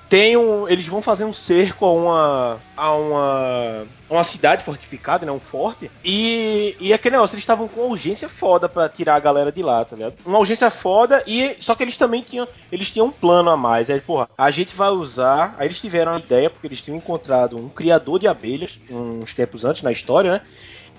tem 0.08 0.36
um. 0.36 0.68
Eles 0.68 0.86
vão 0.86 1.02
fazer 1.02 1.24
um 1.24 1.32
cerco 1.32 1.84
a 1.84 1.92
uma. 1.92 2.60
a 2.76 2.94
uma. 2.94 3.86
uma 4.08 4.24
cidade 4.24 4.64
fortificada, 4.64 5.26
né? 5.26 5.32
Um 5.32 5.40
forte. 5.40 5.90
E, 6.04 6.76
e 6.80 6.92
aquele 6.92 7.16
negócio, 7.16 7.34
eles 7.34 7.42
estavam 7.42 7.68
com 7.68 7.80
uma 7.80 7.90
urgência 7.90 8.28
foda 8.28 8.68
pra 8.68 8.88
tirar 8.88 9.16
a 9.16 9.20
galera 9.20 9.52
de 9.52 9.62
lá, 9.62 9.84
tá 9.84 9.96
ligado? 9.96 10.14
Uma 10.24 10.38
urgência 10.38 10.70
foda, 10.70 11.22
e 11.26 11.56
só 11.60 11.74
que 11.74 11.82
eles 11.82 11.96
também 11.96 12.22
tinham. 12.22 12.48
Eles 12.72 12.90
tinham 12.90 13.06
um 13.06 13.12
plano 13.12 13.50
a 13.50 13.56
mais. 13.56 13.90
Aí, 13.90 14.00
porra, 14.00 14.28
a 14.36 14.50
gente 14.50 14.74
vai 14.74 14.88
usar. 14.88 15.54
Aí 15.58 15.66
eles 15.66 15.80
tiveram 15.80 16.14
a 16.14 16.18
ideia, 16.18 16.48
porque 16.48 16.66
eles 16.66 16.80
tinham 16.80 16.96
encontrado 16.96 17.56
um 17.56 17.68
criador 17.68 18.18
de 18.18 18.26
abelhas 18.26 18.78
uns 18.90 19.34
tempos 19.34 19.64
antes 19.64 19.82
na 19.82 19.92
história, 19.92 20.32
né? 20.32 20.40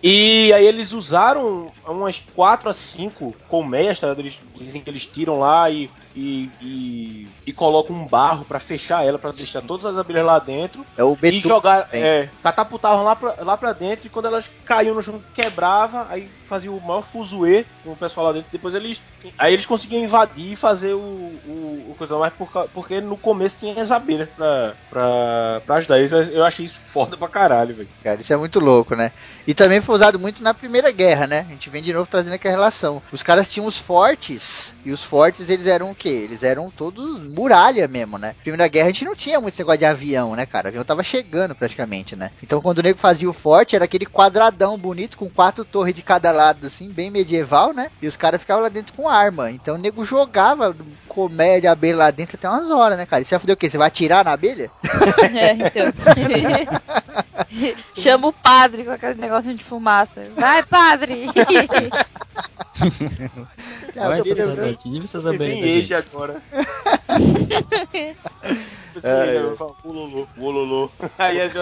E 0.01 0.53
aí 0.53 0.65
eles 0.65 0.91
usaram 0.93 1.67
umas 1.85 2.21
4 2.35 2.69
a 2.69 2.73
5 2.73 3.35
colmeias, 3.47 3.99
tá? 3.99 4.15
Eles 4.17 4.37
dizem 4.55 4.81
que 4.81 4.89
eles 4.89 5.05
tiram 5.05 5.39
lá 5.39 5.69
e, 5.69 5.89
e, 6.15 6.49
e, 6.61 7.27
e 7.47 7.53
colocam 7.53 7.95
um 7.95 8.05
barro 8.05 8.45
pra 8.45 8.59
fechar 8.59 9.05
ela, 9.05 9.19
pra 9.19 9.31
deixar 9.31 9.61
todas 9.61 9.85
as 9.85 9.97
abelhas 9.97 10.25
lá 10.25 10.39
dentro. 10.39 10.85
É 10.97 11.03
o 11.03 11.13
E 11.13 11.15
Betu. 11.15 11.47
jogar, 11.47 11.87
tem. 11.89 12.03
é, 12.03 12.29
catapultavam 12.41 13.03
lá 13.03 13.15
pra, 13.15 13.35
lá 13.39 13.57
pra 13.57 13.73
dentro 13.73 14.07
e 14.07 14.09
quando 14.09 14.27
elas 14.27 14.49
caíam 14.65 14.95
no 14.95 15.03
chão, 15.03 15.21
quebrava, 15.33 16.07
aí 16.09 16.29
fazia 16.47 16.71
o 16.71 16.81
maior 16.81 17.03
fuzuê 17.03 17.65
com 17.83 17.91
o 17.91 17.95
pessoal 17.95 18.27
lá 18.27 18.33
dentro. 18.33 18.49
Depois 18.51 18.73
eles. 18.73 19.01
Aí 19.37 19.53
eles 19.53 19.65
conseguiam 19.65 20.03
invadir 20.03 20.53
e 20.53 20.55
fazer 20.55 20.93
o, 20.93 20.97
o, 20.99 21.85
o 21.89 21.95
coisa 21.97 22.17
mais 22.17 22.33
por, 22.33 22.47
porque 22.73 23.01
no 23.01 23.17
começo 23.17 23.59
tinha 23.59 23.79
as 23.81 23.91
abelhas 23.91 24.29
pra, 24.29 24.73
pra, 24.89 25.61
pra 25.65 25.75
ajudar. 25.75 25.99
Isso 26.01 26.15
eu 26.15 26.43
achei 26.43 26.65
isso 26.65 26.79
foda 26.91 27.15
pra 27.17 27.27
caralho, 27.27 27.73
velho. 27.75 27.89
Cara, 28.03 28.19
isso 28.19 28.33
é 28.33 28.37
muito 28.37 28.59
louco, 28.59 28.95
né? 28.95 29.11
E 29.45 29.53
também 29.53 29.79
foi 29.89 29.95
usado 29.95 30.19
muito 30.19 30.43
na 30.43 30.53
Primeira 30.53 30.91
Guerra, 30.91 31.25
né? 31.25 31.47
A 31.47 31.51
gente 31.51 31.67
vem 31.67 31.81
de 31.81 31.91
novo 31.91 32.07
trazendo 32.07 32.33
aqui 32.33 32.47
a 32.47 32.51
relação. 32.51 33.01
Os 33.11 33.23
caras 33.23 33.49
tinham 33.49 33.65
os 33.65 33.75
fortes, 33.75 34.75
e 34.85 34.91
os 34.91 35.03
fortes 35.03 35.49
eles 35.49 35.65
eram 35.65 35.89
o 35.89 35.95
quê? 35.95 36.09
Eles 36.09 36.43
eram 36.43 36.69
todos 36.69 37.19
muralha 37.19 37.87
mesmo, 37.87 38.19
né? 38.19 38.35
Primeira 38.43 38.67
Guerra 38.67 38.85
a 38.85 38.91
gente 38.91 39.03
não 39.03 39.15
tinha 39.15 39.41
muito 39.41 39.55
esse 39.55 39.61
negócio 39.61 39.79
de 39.79 39.85
avião, 39.85 40.35
né, 40.35 40.45
cara? 40.45 40.67
O 40.67 40.69
avião 40.69 40.83
tava 40.83 41.01
chegando 41.01 41.55
praticamente, 41.55 42.15
né? 42.15 42.29
Então 42.43 42.61
quando 42.61 42.77
o 42.77 42.83
nego 42.83 42.99
fazia 42.99 43.27
o 43.27 43.33
forte, 43.33 43.75
era 43.75 43.85
aquele 43.85 44.05
quadradão 44.05 44.77
bonito 44.77 45.17
com 45.17 45.27
quatro 45.27 45.65
torres 45.65 45.95
de 45.95 46.03
cada 46.03 46.31
lado, 46.31 46.67
assim, 46.67 46.91
bem 46.91 47.09
medieval, 47.09 47.73
né? 47.73 47.89
E 47.99 48.05
os 48.05 48.15
caras 48.15 48.41
ficavam 48.41 48.61
lá 48.61 48.69
dentro 48.69 48.93
com 48.93 49.09
arma. 49.09 49.49
Então 49.49 49.73
o 49.73 49.79
nego 49.79 50.05
jogava 50.05 50.75
colmeia 51.07 51.59
de 51.59 51.65
abelha 51.65 51.97
lá 51.97 52.11
dentro 52.11 52.37
até 52.37 52.47
umas 52.47 52.69
horas, 52.69 52.95
né, 52.95 53.07
cara? 53.07 53.23
E 53.23 53.25
você 53.25 53.33
vai 53.33 53.39
fazer 53.39 53.53
o 53.53 53.57
quê? 53.57 53.67
Você 53.67 53.77
vai 53.79 53.87
atirar 53.87 54.23
na 54.23 54.33
abelha? 54.33 54.69
É, 55.33 55.53
então. 55.53 55.91
Chama 57.95 58.27
o 58.27 58.33
padre 58.33 58.83
com 58.83 58.91
aquele 58.91 59.15
negócio 59.15 59.53
de 59.53 59.63
fumaça. 59.79 60.27
Vai, 60.35 60.61
padre! 60.63 61.25
A 63.95 64.07
Olha 64.07 64.19
abelha- 64.19 64.43
essa 64.43 64.51
cidade, 64.51 64.77
nível 64.85 65.05
essas 65.05 65.25
abelhas 65.25 65.41
Sim, 65.41 65.61
da 65.61 65.67
esse 65.67 65.83
gente. 65.83 65.93
agora. 65.93 66.41
É, 69.01 69.39
ululu. 69.85 70.91
Aí 71.17 71.39
as, 71.39 71.53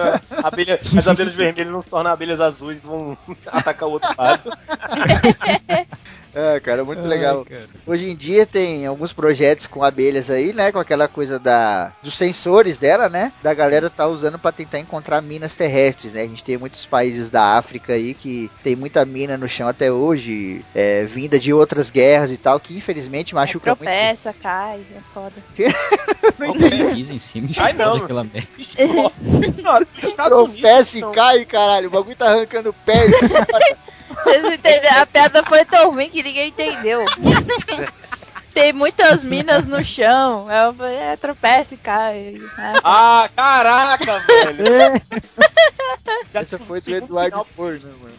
abelha, 0.42 0.80
as 0.96 1.06
abelhas 1.06 1.34
vermelhas 1.34 1.70
não 1.70 1.82
se 1.82 1.88
tornam 1.88 2.10
abelhas 2.10 2.40
azuis 2.40 2.78
e 2.78 2.80
vão 2.80 3.16
atacar 3.46 3.88
o 3.88 3.92
outro 3.92 4.12
lado. 4.18 4.50
É, 6.34 6.60
cara, 6.60 6.84
muito 6.84 7.02
Ai, 7.02 7.08
legal. 7.08 7.44
Cara. 7.44 7.68
Hoje 7.86 8.10
em 8.10 8.16
dia 8.16 8.46
tem 8.46 8.86
alguns 8.86 9.12
projetos 9.12 9.66
com 9.66 9.82
abelhas 9.82 10.30
aí, 10.30 10.52
né? 10.52 10.70
Com 10.72 10.78
aquela 10.78 11.08
coisa 11.08 11.38
da 11.38 11.92
dos 12.02 12.14
sensores 12.14 12.78
dela, 12.78 13.08
né? 13.08 13.32
Da 13.42 13.54
galera 13.54 13.90
tá 13.90 14.06
usando 14.06 14.38
para 14.38 14.52
tentar 14.52 14.78
encontrar 14.78 15.20
minas 15.20 15.56
terrestres, 15.56 16.14
né? 16.14 16.22
A 16.22 16.26
gente 16.26 16.44
tem 16.44 16.56
muitos 16.56 16.86
países 16.86 17.30
da 17.30 17.56
África 17.56 17.92
aí 17.92 18.14
que 18.14 18.50
tem 18.62 18.76
muita 18.76 19.04
mina 19.04 19.36
no 19.36 19.48
chão 19.48 19.68
até 19.68 19.90
hoje, 19.90 20.64
é, 20.74 21.04
vinda 21.04 21.38
de 21.38 21.52
outras 21.52 21.90
guerras 21.90 22.30
e 22.30 22.36
tal, 22.36 22.60
que 22.60 22.76
infelizmente 22.76 23.34
machuca 23.34 23.70
é, 23.70 23.74
tropeça, 23.74 24.30
muito. 24.30 24.42
cai, 24.42 24.80
é 24.94 25.00
foda. 25.12 25.34
Pisa 26.94 27.12
em 27.12 27.18
cima 27.18 27.48
e 27.50 27.54
Ai, 27.58 27.72
não. 27.72 27.96
aquela 27.96 28.24
merda. 28.24 28.48
Tropeça 30.14 30.98
e 30.98 31.02
cai, 31.12 31.44
caralho. 31.44 31.88
O 31.88 31.90
bagulho 31.90 32.16
tá 32.16 32.30
arrancando 32.30 32.72
pé. 32.84 33.06
Vocês 34.08 34.44
entenderam? 34.44 35.02
A 35.02 35.06
piada 35.06 35.44
foi 35.44 35.64
tão 35.64 35.90
ruim 35.92 36.10
que 36.10 36.22
ninguém 36.22 36.48
entendeu. 36.48 37.04
Tem 38.54 38.72
muitas 38.72 39.22
minas 39.22 39.66
no 39.66 39.84
chão. 39.84 40.50
Eu 40.50 40.72
falei, 40.72 40.96
é, 40.96 41.16
tropeça 41.16 41.74
e 41.74 41.76
cai. 41.76 42.34
Ah, 42.82 43.28
caraca, 43.36 44.18
velho. 44.20 44.64
Essa 46.34 46.58
foi 46.58 46.80
do 46.80 46.90
Eduardo 46.94 47.40
Spor, 47.42 47.80
né, 47.82 47.92
mano? 48.00 48.14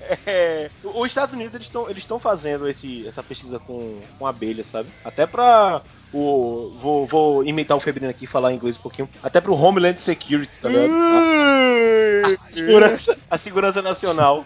É, 0.00 0.20
é 0.26 0.70
os 0.82 1.06
Estados 1.06 1.34
Unidos 1.34 1.54
eles 1.54 1.66
estão 1.66 1.88
eles 1.90 2.06
fazendo 2.20 2.68
esse, 2.68 3.06
essa 3.06 3.22
pesquisa 3.22 3.58
com, 3.58 4.00
com 4.18 4.26
abelhas, 4.26 4.66
sabe? 4.66 4.88
Até 5.04 5.26
pra 5.26 5.82
o. 6.12 6.72
Vou, 6.80 7.06
vou 7.06 7.44
imitar 7.44 7.76
o 7.76 7.80
Febrino 7.80 8.10
aqui 8.10 8.24
e 8.24 8.28
falar 8.28 8.52
inglês 8.52 8.76
um 8.76 8.82
pouquinho. 8.82 9.08
Até 9.22 9.40
pro 9.40 9.54
Homeland 9.54 10.00
Security, 10.00 10.52
tá 10.60 10.68
ligado? 10.68 10.92
A, 10.92 12.28
a 12.28 12.36
segurança, 12.36 13.16
a 13.30 13.38
segurança 13.38 13.82
nacional. 13.82 14.44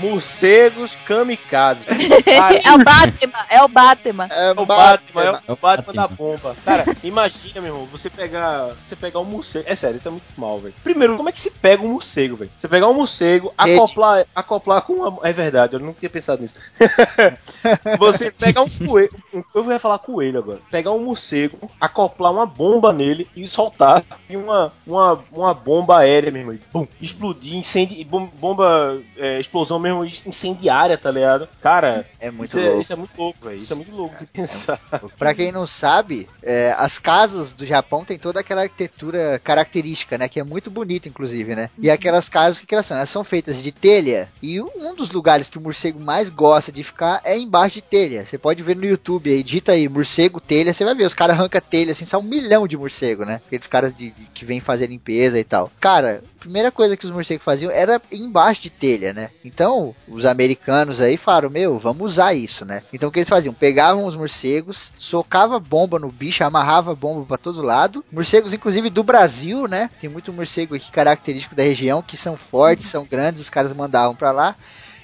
Morcegos 0.00 0.96
kamikazes. 1.06 1.84
é 1.88 2.72
o 2.72 2.78
Batman, 2.78 3.44
é 3.48 3.62
o 3.62 3.68
Batman. 3.68 4.28
É 4.30 4.52
o 4.52 4.66
Batman, 4.66 5.22
é 5.22 5.30
o, 5.30 5.34
é 5.48 5.52
o 5.52 5.56
Batman 5.56 5.92
da 5.92 6.08
bomba. 6.08 6.56
Cara, 6.64 6.84
imagina, 7.02 7.60
meu 7.60 7.74
irmão, 7.74 7.86
você 7.86 8.08
pegar, 8.08 8.70
você 8.88 8.96
pegar 8.96 9.20
um 9.20 9.24
morcego. 9.24 9.64
É 9.68 9.74
sério, 9.74 9.96
isso 9.96 10.08
é 10.08 10.10
muito 10.10 10.24
mal, 10.36 10.58
velho. 10.58 10.74
Primeiro, 10.82 11.16
como 11.16 11.28
é 11.28 11.32
que 11.32 11.40
se 11.40 11.50
pega 11.50 11.82
um 11.82 11.92
morcego, 11.92 12.36
velho? 12.36 12.50
Você 12.58 12.68
pegar 12.68 12.88
um 12.88 12.94
morcego, 12.94 13.52
acoplar, 13.56 14.26
acoplar 14.34 14.82
com 14.82 14.94
uma... 14.94 15.28
É 15.28 15.32
verdade, 15.32 15.74
eu 15.74 15.80
não 15.80 15.92
tinha 15.92 16.10
pensado 16.10 16.40
nisso. 16.40 16.54
você 17.98 18.30
pegar 18.30 18.62
um 18.62 18.70
coelho, 18.70 19.10
eu 19.54 19.62
vou 19.62 19.78
falar 19.78 19.98
coelho 19.98 20.38
agora. 20.38 20.58
Pegar 20.70 20.92
um 20.92 21.04
morcego, 21.04 21.70
acoplar 21.80 22.32
uma 22.32 22.46
bomba 22.46 22.92
nele 22.92 23.28
e 23.36 23.48
soltar 23.48 24.04
e 24.28 24.36
uma, 24.36 24.72
uma, 24.86 25.18
uma 25.32 25.54
bomba 25.54 25.98
aérea, 25.98 26.30
meu 26.30 26.42
irmão. 26.42 26.58
Bum, 26.72 26.86
explodir, 27.00 27.54
incêndio, 27.54 28.04
bomba, 28.04 29.00
é, 29.16 29.40
explosão 29.40 29.78
mesmo 29.78 29.89
mesmo 29.98 30.28
incendiária, 30.28 30.96
tá 30.96 31.10
ligado? 31.10 31.48
Cara, 31.60 32.06
é 32.18 32.30
muito 32.30 32.50
isso 32.50 32.60
louco. 32.60 32.76
É, 32.76 32.80
isso 32.80 32.92
é 32.92 32.96
muito 32.96 33.18
louco, 33.18 33.38
velho. 33.44 33.56
Isso 33.56 33.72
é 33.72 33.76
muito 33.76 33.94
louco 33.94 34.16
de 34.18 34.26
pensar. 34.26 34.80
É 34.92 34.98
pra 35.18 35.34
quem 35.34 35.52
não 35.52 35.66
sabe, 35.66 36.28
é, 36.42 36.74
as 36.76 36.98
casas 36.98 37.54
do 37.54 37.64
Japão 37.64 38.04
tem 38.04 38.18
toda 38.18 38.40
aquela 38.40 38.62
arquitetura 38.62 39.40
característica, 39.42 40.18
né? 40.18 40.28
Que 40.28 40.40
é 40.40 40.44
muito 40.44 40.70
bonita, 40.70 41.08
inclusive, 41.08 41.54
né? 41.54 41.70
E 41.78 41.90
aquelas 41.90 42.28
casas, 42.28 42.60
que 42.60 42.74
elas 42.74 42.86
são? 42.86 42.96
Elas 42.96 43.10
são 43.10 43.24
feitas 43.24 43.62
de 43.62 43.72
telha. 43.72 44.28
E 44.42 44.60
um 44.60 44.94
dos 44.94 45.12
lugares 45.12 45.48
que 45.48 45.58
o 45.58 45.60
morcego 45.60 46.00
mais 46.00 46.28
gosta 46.28 46.72
de 46.72 46.82
ficar 46.82 47.20
é 47.24 47.38
embaixo 47.38 47.76
de 47.76 47.82
telha. 47.82 48.24
Você 48.24 48.38
pode 48.38 48.62
ver 48.62 48.76
no 48.76 48.84
YouTube 48.84 49.30
aí, 49.30 49.42
dita 49.42 49.72
aí, 49.72 49.88
morcego, 49.88 50.40
telha, 50.40 50.74
você 50.74 50.84
vai 50.84 50.94
ver, 50.94 51.04
os 51.04 51.14
caras 51.14 51.36
arrancam 51.36 51.60
telha, 51.60 51.92
assim, 51.92 52.04
são 52.04 52.20
um 52.20 52.24
milhão 52.24 52.66
de 52.66 52.76
morcego, 52.76 53.24
né? 53.24 53.40
Aqueles 53.46 53.66
caras 53.66 53.94
de, 53.94 54.10
de, 54.10 54.26
que 54.34 54.44
vêm 54.44 54.60
fazer 54.60 54.86
limpeza 54.86 55.38
e 55.38 55.44
tal. 55.44 55.70
Cara, 55.78 56.22
a 56.36 56.40
primeira 56.40 56.70
coisa 56.70 56.96
que 56.96 57.04
os 57.04 57.10
morcegos 57.10 57.44
faziam 57.44 57.70
era 57.70 58.00
embaixo 58.10 58.62
de 58.62 58.70
telha, 58.70 59.12
né? 59.12 59.30
Então, 59.44 59.79
então, 59.80 59.94
os 60.08 60.26
americanos 60.26 61.00
aí 61.00 61.16
falaram, 61.16 61.48
meu, 61.48 61.78
vamos 61.78 62.12
usar 62.12 62.34
isso, 62.34 62.64
né? 62.64 62.82
Então, 62.92 63.08
o 63.08 63.12
que 63.12 63.18
eles 63.18 63.28
faziam? 63.28 63.54
Pegavam 63.54 64.04
os 64.04 64.14
morcegos, 64.14 64.92
socava 64.98 65.58
bomba 65.58 65.98
no 65.98 66.10
bicho, 66.10 66.44
amarrava 66.44 66.94
bomba 66.94 67.24
para 67.24 67.38
todo 67.38 67.62
lado. 67.62 68.04
Morcegos, 68.12 68.52
inclusive, 68.52 68.90
do 68.90 69.02
Brasil, 69.02 69.66
né? 69.66 69.90
Tem 70.00 70.10
muito 70.10 70.32
morcego 70.32 70.74
aqui 70.74 70.92
característico 70.92 71.54
da 71.54 71.62
região, 71.62 72.02
que 72.02 72.16
são 72.16 72.36
fortes, 72.36 72.86
são 72.86 73.04
grandes, 73.04 73.40
os 73.40 73.50
caras 73.50 73.72
mandavam 73.72 74.14
para 74.14 74.30
lá 74.30 74.54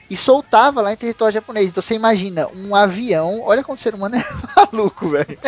e 0.08 0.16
soltava 0.16 0.80
lá 0.80 0.92
em 0.92 0.96
território 0.96 1.34
japonês. 1.34 1.70
Então 1.70 1.82
você 1.82 1.94
imagina 1.94 2.48
um 2.54 2.76
avião, 2.76 3.40
olha 3.42 3.64
como 3.64 3.76
o 3.76 3.80
ser 3.80 3.94
humano 3.94 4.16
é 4.16 4.24
maluco, 4.56 5.08
velho. 5.08 5.38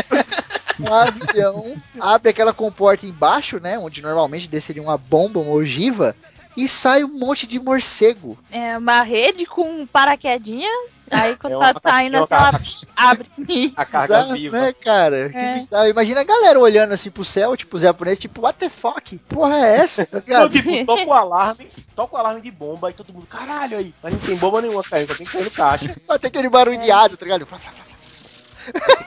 Um 0.80 0.92
avião 0.92 1.76
abre 2.00 2.30
aquela 2.30 2.52
comporta 2.52 3.06
embaixo, 3.06 3.60
né, 3.60 3.78
onde 3.78 4.02
normalmente 4.02 4.48
desceria 4.48 4.82
uma 4.82 4.98
bomba, 4.98 5.38
uma 5.38 5.52
ogiva, 5.52 6.16
e 6.58 6.66
sai 6.66 7.04
um 7.04 7.16
monte 7.16 7.46
de 7.46 7.60
morcego. 7.60 8.36
É 8.50 8.76
uma 8.76 9.02
rede 9.02 9.46
com 9.46 9.86
paraquedinhas. 9.86 10.98
Aí 11.08 11.36
quando 11.36 11.62
é 11.62 11.72
tá 11.72 11.80
saindo 11.80 12.16
assim, 12.16 12.34
ela 12.34 12.60
abre. 12.96 13.72
A 13.76 13.84
carga 13.84 14.24
viva. 14.34 14.60
Né, 14.60 14.72
cara? 14.72 15.26
É. 15.26 15.28
Que 15.28 15.60
bizarro. 15.60 15.88
Imagina 15.88 16.20
a 16.20 16.24
galera 16.24 16.58
olhando 16.58 16.92
assim 16.92 17.12
pro 17.12 17.24
céu, 17.24 17.56
tipo, 17.56 17.76
os 17.76 17.82
japoneses, 17.82 18.18
tipo, 18.18 18.42
what 18.42 18.58
the 18.58 18.68
fuck? 18.68 19.16
Porra 19.28 19.56
é 19.56 19.76
essa? 19.76 20.04
Tá 20.04 20.20
não, 20.26 20.48
tipo, 20.48 20.84
toca 20.84 21.06
o 21.06 21.12
alarme, 21.12 21.68
toca 21.94 22.16
o 22.16 22.18
alarme 22.18 22.40
de 22.40 22.50
bomba, 22.50 22.90
e 22.90 22.94
todo 22.94 23.12
mundo, 23.12 23.26
caralho 23.26 23.78
aí. 23.78 23.94
Mas 24.02 24.14
não 24.14 24.20
tem 24.20 24.36
bomba 24.36 24.60
nenhuma, 24.60 24.82
cara, 24.82 25.06
só 25.06 25.14
tem 25.14 25.26
que 25.26 25.32
sair 25.32 25.44
no 25.44 25.50
caixa. 25.52 25.96
Só 26.04 26.18
tem 26.18 26.28
aquele 26.28 26.48
barulho 26.48 26.76
é. 26.76 26.80
de 26.80 26.90
asa, 26.90 27.16
tá 27.16 27.24
ligado? 27.24 27.46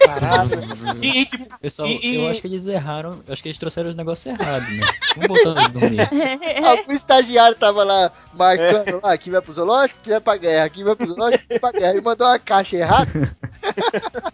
Caralho. 0.06 0.52
e, 1.02 1.26
tipo, 1.26 1.60
Pessoal, 1.60 1.88
e, 1.88 2.16
eu 2.16 2.28
acho 2.28 2.42
que 2.42 2.48
eles 2.48 2.66
erraram. 2.66 3.22
Eu 3.28 3.34
acho 3.34 3.42
que 3.42 3.50
eles 3.50 3.58
trouxeram 3.58 3.90
os 3.90 3.96
negócios 3.96 4.26
errados, 4.26 4.68
né? 4.70 4.82
Vamos 5.18 5.58
a 5.58 5.68
dormir. 5.68 6.00
Algum 6.66 6.92
estagiário 6.92 7.56
tava 7.56 7.84
lá 7.84 8.12
marcando 8.34 8.90
é. 8.90 9.00
lá, 9.04 9.14
aqui 9.14 9.30
vai 9.30 9.42
pro 9.42 9.54
zoológico, 9.54 10.00
aqui 10.00 10.10
vai 10.10 10.22
pra 10.22 10.38
guerra, 10.38 10.66
aqui 10.66 10.84
vai 10.84 10.96
pro 10.96 11.08
zoológico, 11.08 11.44
aqui 11.44 11.60
vai 11.60 11.72
pra 11.72 11.80
guerra. 11.80 11.98
E 11.98 12.02
mandou 12.02 12.28
uma 12.28 12.40
caixa 12.40 12.78
errada. 12.78 13.38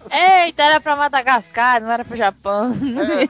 Eita, 0.09 0.63
era 0.63 0.79
pra 0.79 0.95
Madagascar, 0.95 1.81
não 1.81 1.91
era 1.91 2.05
pro 2.05 2.15
Japão. 2.15 2.73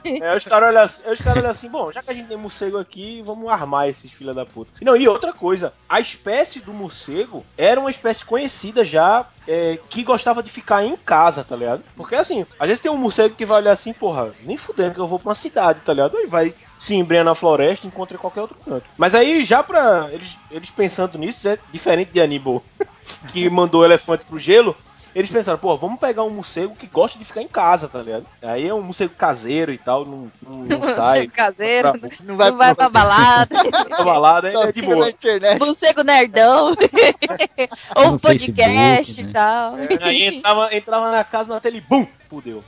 É, 0.04 0.32
é 0.32 0.36
os 0.36 0.44
caras 0.44 0.68
olham 0.70 0.82
assim, 0.82 1.02
cara 1.22 1.40
olham 1.40 1.50
assim, 1.50 1.68
bom, 1.68 1.92
já 1.92 2.02
que 2.02 2.10
a 2.10 2.14
gente 2.14 2.28
tem 2.28 2.36
morcego 2.36 2.78
aqui, 2.78 3.22
vamos 3.22 3.50
armar 3.50 3.88
esses 3.88 4.10
filha 4.12 4.32
da 4.32 4.46
puta. 4.46 4.70
Não, 4.80 4.96
e 4.96 5.08
outra 5.08 5.32
coisa, 5.32 5.72
a 5.88 6.00
espécie 6.00 6.60
do 6.60 6.72
morcego 6.72 7.44
era 7.56 7.80
uma 7.80 7.90
espécie 7.90 8.24
conhecida 8.24 8.84
já 8.84 9.26
é, 9.46 9.78
que 9.88 10.02
gostava 10.04 10.42
de 10.42 10.50
ficar 10.50 10.84
em 10.84 10.96
casa, 10.96 11.44
tá 11.44 11.56
ligado? 11.56 11.82
Porque 11.96 12.14
assim, 12.14 12.46
às 12.58 12.68
vezes 12.68 12.82
tem 12.82 12.90
um 12.90 12.96
morcego 12.96 13.34
que 13.34 13.46
vai 13.46 13.58
olhar 13.58 13.72
assim, 13.72 13.92
porra, 13.92 14.32
nem 14.44 14.56
fudendo 14.56 14.94
que 14.94 15.00
eu 15.00 15.08
vou 15.08 15.18
pra 15.18 15.30
uma 15.30 15.34
cidade, 15.34 15.80
tá 15.80 15.92
ligado? 15.92 16.16
Aí 16.16 16.26
vai 16.26 16.54
se 16.78 16.94
embrenha 16.94 17.24
na 17.24 17.34
floresta 17.34 17.86
e 17.86 17.88
encontra 17.88 18.16
em 18.16 18.20
qualquer 18.20 18.42
outro 18.42 18.56
canto. 18.64 18.84
Mas 18.96 19.14
aí, 19.14 19.44
já 19.44 19.62
pra 19.62 20.08
eles, 20.12 20.36
eles 20.50 20.70
pensando 20.70 21.18
nisso, 21.18 21.48
é 21.48 21.58
diferente 21.72 22.12
de 22.12 22.20
Aníbal, 22.20 22.62
que 23.32 23.48
mandou 23.50 23.80
o 23.80 23.84
elefante 23.84 24.24
pro 24.24 24.38
gelo, 24.38 24.76
eles 25.18 25.32
pensaram, 25.32 25.58
pô, 25.58 25.76
vamos 25.76 25.98
pegar 25.98 26.22
um 26.22 26.30
morcego 26.30 26.76
que 26.76 26.86
gosta 26.86 27.18
de 27.18 27.24
ficar 27.24 27.42
em 27.42 27.48
casa, 27.48 27.88
tá 27.88 28.00
ligado? 28.00 28.24
Aí 28.40 28.68
é 28.68 28.72
um 28.72 28.80
morcego 28.80 29.12
caseiro 29.14 29.72
e 29.72 29.78
tal, 29.78 30.06
não, 30.06 30.30
não, 30.40 30.58
não 30.78 30.94
sai. 30.94 31.22
Morcego 31.22 31.32
caseiro, 31.32 31.98
pra, 31.98 32.10
não 32.22 32.36
vai, 32.36 32.50
não 32.52 32.56
vai 32.56 32.72
pra 32.72 32.88
balada. 32.88 33.56
pra 33.88 34.04
balada 34.04 34.48
é 34.48 34.70
de 34.70 34.80
boa. 34.80 35.10
Morcego 35.58 36.04
nerdão. 36.04 36.68
Ou 37.96 38.12
um 38.12 38.18
podcast 38.18 38.54
Facebook, 38.54 39.22
né? 39.24 39.30
e 39.30 39.32
tal. 39.32 39.76
É, 39.76 39.98
aí 40.02 40.22
entrava, 40.22 40.72
entrava 40.72 41.10
na 41.10 41.24
casa 41.24 41.48
na 41.52 41.58
tele, 41.58 41.80
bum, 41.80 42.06
fudeu. 42.30 42.62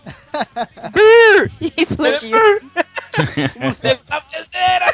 Explodiu. 1.76 2.36
morcego 3.60 4.00
tá 4.08 4.20
peseira. 4.22 4.92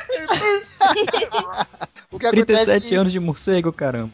o 2.13 2.19
que 2.19 2.31
37 2.31 2.71
acontece... 2.71 2.95
anos 2.95 3.13
de 3.13 3.19
morcego, 3.19 3.73
caramba. 3.73 4.13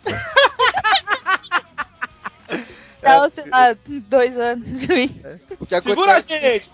Então, 3.03 3.29
sei 3.35 3.45
lá, 3.51 3.77
dois 4.09 4.39
anos. 4.39 4.69
O 5.59 5.67
que 5.67 5.75
acontece... 5.75 5.83
Segura, 5.83 6.21
gente! 6.21 6.71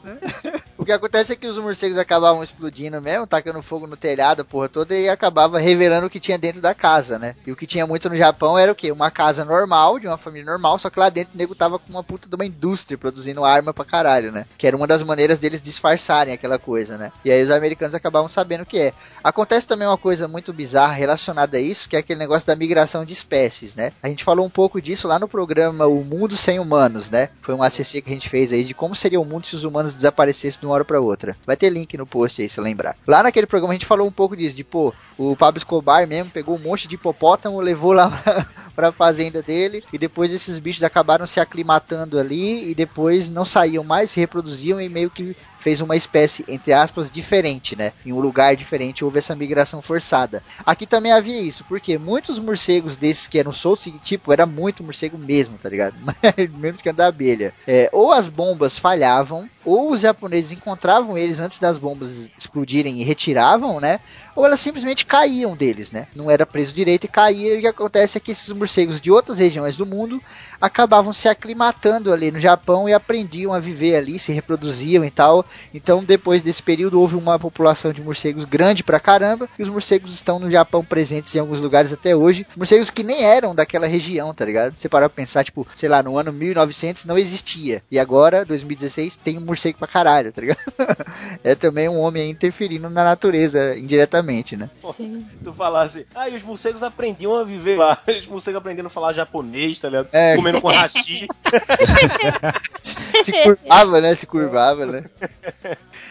o 0.77 0.85
que 0.85 0.93
acontece 0.93 1.33
é 1.33 1.37
que 1.37 1.47
os 1.47 1.59
morcegos 1.59 1.97
acabavam 1.97 2.45
explodindo 2.45 3.01
mesmo, 3.01 3.27
tacando 3.27 3.63
fogo 3.63 3.87
no 3.87 3.97
telhado, 3.97 4.43
a 4.43 4.45
porra 4.45 4.69
toda, 4.69 4.95
e 4.95 5.09
acabava 5.09 5.59
revelando 5.59 6.07
o 6.07 6.11
que 6.11 6.21
tinha 6.21 6.37
dentro 6.37 6.61
da 6.61 6.75
casa, 6.75 7.19
né? 7.19 7.35
E 7.47 7.51
o 7.51 7.57
que 7.57 7.67
tinha 7.67 7.87
muito 7.87 8.11
no 8.11 8.17
Japão 8.17 8.59
era 8.59 8.71
o 8.71 8.75
quê? 8.75 8.93
Uma 8.93 9.11
casa 9.11 9.43
normal, 9.43 9.99
de 9.99 10.07
uma 10.07 10.19
família 10.19 10.45
normal, 10.51 10.79
só 10.79 10.91
que 10.91 11.01
lá 11.01 11.09
dentro 11.09 11.35
o 11.35 11.39
nego 11.39 11.55
tava 11.55 11.79
com 11.79 11.89
uma 11.89 12.05
puta 12.05 12.29
de 12.29 12.35
uma 12.35 12.45
indústria 12.45 12.99
produzindo 12.99 13.45
arma 13.45 13.73
pra 13.73 13.85
caralho, 13.85 14.31
né? 14.31 14.45
Que 14.59 14.67
era 14.67 14.77
uma 14.77 14.87
das 14.87 15.03
maneiras 15.03 15.39
deles 15.39 15.63
disfarçarem 15.63 16.35
aquela 16.35 16.59
coisa, 16.59 16.99
né? 16.99 17.11
E 17.25 17.31
aí 17.31 17.43
os 17.43 17.51
americanos 17.51 17.95
acabavam 17.95 18.29
sabendo 18.29 18.65
o 18.65 18.67
que 18.67 18.79
é. 18.79 18.93
Acontece 19.25 19.67
também 19.67 19.89
uma 19.89 19.97
coisa 19.97 20.29
muito 20.29 20.53
bizarra 20.53 20.93
relacionada 20.93 21.57
a 21.57 21.61
isso, 21.61 21.89
que 21.89 21.97
é 21.97 22.01
aquele 22.01 22.19
negócio 22.19 22.47
da 22.47 22.55
migração 22.55 23.03
de 23.05 23.15
espécies, 23.15 23.75
né? 23.75 23.93
A 24.03 24.09
gente 24.09 24.25
falou 24.25 24.45
um 24.45 24.51
pouco 24.51 24.81
disso 24.81 25.09
lá 25.09 25.19
no 25.19 25.29
programa 25.29 25.87
O 25.87 26.05
Mundo 26.05 26.18
Sem 26.37 26.59
Humanos, 26.59 27.11
né? 27.11 27.29
Foi 27.41 27.55
um 27.55 27.63
ACC 27.63 28.03
que 28.03 28.11
a 28.11 28.13
gente 28.13 28.29
fez 28.29 28.53
aí 28.53 28.65
de 28.65 28.75
como 28.75 28.95
seria 28.95 29.21
o 29.21 29.25
mundo 29.25 29.47
se 29.47 29.55
os 29.55 29.65
humanos 29.65 29.95
desaparecessem 29.95 30.61
de 30.61 30.67
uma 30.67 30.75
hora 30.75 30.85
para 30.85 31.01
outra. 31.01 31.37
Vai 31.47 31.57
ter 31.57 31.71
link 31.71 31.97
no 31.97 32.07
post 32.07 32.41
aí, 32.43 32.49
se 32.49 32.61
lembrar. 32.61 32.97
Lá 33.07 33.23
naquele 33.23 33.47
programa 33.47 33.73
a 33.73 33.77
gente 33.77 33.87
falou 33.87 34.07
um 34.07 34.13
pouco 34.13 34.37
disso, 34.37 34.57
de 34.57 34.65
pô, 34.65 34.93
o 35.17 35.37
Pablo 35.37 35.59
Escobar 35.59 36.07
mesmo 36.07 36.31
pegou 36.31 36.57
um 36.57 36.61
monte 36.61 36.89
de 36.89 36.95
hipopótamo, 36.95 37.61
levou 37.61 37.93
lá 37.93 38.11
pra 38.75 38.93
fazenda 38.93 39.43
dele, 39.43 39.83
e 39.93 39.99
depois 39.99 40.33
esses 40.33 40.59
bichos 40.59 40.83
acabaram 40.83 41.27
se 41.27 41.41
aclimatando 41.41 42.19
ali, 42.19 42.71
e 42.71 42.75
depois 42.75 43.29
não 43.29 43.45
saíam 43.45 43.85
mais, 43.85 44.11
se 44.11 44.21
reproduziam 44.21 44.81
e 44.81 44.89
meio 44.89 45.11
que 45.11 45.37
fez 45.59 45.81
uma 45.81 45.97
espécie, 45.97 46.45
entre 46.49 46.73
aspas, 46.73 47.11
diferente, 47.11 47.77
né? 47.77 47.93
Em 48.05 48.13
um 48.13 48.21
lugar 48.21 48.57
diferente 48.57 49.05
houve 49.05 49.19
essa 49.19 49.35
migração 49.35 49.83
forçada. 49.83 50.43
Aqui 50.65 50.87
também 50.87 51.13
havia 51.13 51.41
isso, 51.41 51.65
porque 51.69 51.99
muitos 51.99 52.39
morcegos 52.39 52.97
desses 52.97 53.27
que 53.27 53.39
eram 53.39 53.53
soltos, 53.53 53.93
tipo, 54.03 54.33
era 54.33 54.47
muito 54.47 54.83
morcego 54.83 55.19
mesmo, 55.19 55.59
tá 55.59 55.69
ligado? 55.69 55.97
Menos 56.59 56.81
que 56.81 56.89
a 56.89 56.93
da 56.93 57.07
abelha. 57.07 57.53
É, 57.67 57.89
ou 57.93 58.13
as 58.13 58.29
bombas 58.29 58.79
falhavam, 58.79 59.49
ou 59.65 59.91
os 59.93 60.01
japoneses 60.01 60.53
encontravam 60.53 61.19
eles 61.19 61.41
antes 61.41 61.59
das 61.59 61.77
bombas 61.77 62.31
explodirem 62.39 63.01
e 63.01 63.05
retiravam, 63.05 63.79
né? 63.79 64.01
Ou 64.35 64.47
elas 64.47 64.61
simplesmente 64.61 65.05
caíam 65.05 65.55
deles, 65.55 65.93
né? 65.93 66.07
Não 66.15 66.31
era 66.31 66.47
preso 66.47 66.73
direito 66.73 67.05
e 67.05 67.09
caía. 67.09 67.55
E 67.55 67.59
o 67.59 67.61
que 67.61 67.67
acontece 67.67 68.17
é 68.17 68.21
que 68.21 68.31
esses 68.31 68.49
morcegos 68.51 69.01
de 69.01 69.11
outras 69.11 69.39
regiões 69.39 69.77
do 69.77 69.85
mundo 69.85 70.23
acabavam 70.61 71.13
se 71.13 71.29
aclimatando 71.29 72.13
ali 72.13 72.31
no 72.31 72.41
Japão 72.41 72.89
e 72.89 72.95
aprendiam 72.95 73.53
a 73.53 73.59
viver 73.59 73.97
ali, 73.97 74.19
se 74.19 74.33
reproduziam 74.33 75.05
e 75.05 75.11
tal. 75.11 75.45
Então, 75.73 76.03
depois 76.03 76.43
desse 76.43 76.63
período, 76.63 77.01
houve 77.01 77.17
uma 77.17 77.39
população 77.39 77.93
de 77.93 78.03
morcegos 78.03 78.45
grande 78.45 78.83
pra 78.83 79.01
caramba, 79.01 79.49
e 79.59 79.63
os 79.63 79.69
morcegos 79.69 80.15
estão 80.15 80.39
no 80.39 80.51
Japão 80.51 80.85
presentes 80.85 81.35
em 81.35 81.39
alguns 81.39 81.61
lugares 81.61 81.93
até 81.93 82.15
hoje. 82.15 82.47
Morcegos 82.57 82.91
que 82.91 83.03
nem 83.03 83.23
eram 83.23 83.55
daquela 83.55 83.87
região, 83.87 84.33
tá 84.35 84.45
ligado? 84.45 84.77
Você 84.77 84.89
parar 84.89 85.09
pra 85.09 85.17
pensar, 85.17 85.45
tipo, 85.45 85.67
sei 85.75 85.89
lá, 85.89 86.03
no 86.03 86.19
ano 86.19 86.33
1900 86.33 87.05
não 87.05 87.19
existia, 87.19 87.83
e 87.91 87.99
agora, 87.99 88.45
2016, 88.45 89.17
tem 89.17 89.39
um 89.39 89.43
morcego 89.43 89.79
pra 89.79 89.89
caralho, 89.89 90.33
tá 90.33 90.41
ligado? 90.41 90.59
é 91.43 91.55
também 91.55 91.89
um 91.89 91.99
homem 91.99 92.31
interferindo 92.31 92.89
na 92.91 93.05
natureza 93.05 93.77
indiretamente, 93.77 94.57
né? 94.57 94.71
Sim. 94.95 95.27
Tu 95.43 95.53
falasse, 95.53 96.07
ah, 96.15 96.29
e 96.29 96.37
os 96.37 96.43
morcegos 96.43 96.83
aprendiam 96.83 97.35
a 97.37 97.45
viver 97.45 97.77
lá, 97.77 97.99
os 98.07 98.27
morcegos 98.27 98.59
aprendendo 98.59 98.87
a 98.87 98.91
falar 98.91 99.13
japonês, 99.13 99.79
tá 99.79 99.89
ligado? 99.89 100.09
É. 100.13 100.37
Comendo 100.37 100.61
com 100.61 100.69
hashi. 100.69 101.27
Se 103.25 103.33
curvava, 103.43 104.01
né? 104.01 104.15
Se 104.15 104.27
curvava, 104.27 104.87
né? 104.87 105.05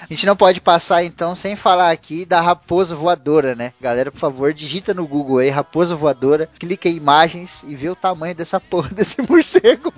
A 0.01 0.07
gente 0.09 0.25
não 0.25 0.35
pode 0.35 0.61
passar 0.61 1.03
então 1.03 1.35
sem 1.35 1.55
falar 1.55 1.91
aqui 1.91 2.25
da 2.25 2.41
raposa 2.41 2.95
voadora, 2.95 3.55
né? 3.55 3.73
Galera, 3.79 4.11
por 4.11 4.19
favor, 4.19 4.53
digita 4.53 4.93
no 4.93 5.07
Google 5.07 5.39
aí 5.39 5.49
raposa 5.49 5.95
voadora, 5.95 6.49
clica 6.59 6.87
em 6.89 6.95
imagens 6.95 7.63
e 7.63 7.75
vê 7.75 7.89
o 7.89 7.95
tamanho 7.95 8.35
dessa 8.35 8.59
porra 8.59 8.89
desse 8.95 9.21
morcego. 9.21 9.93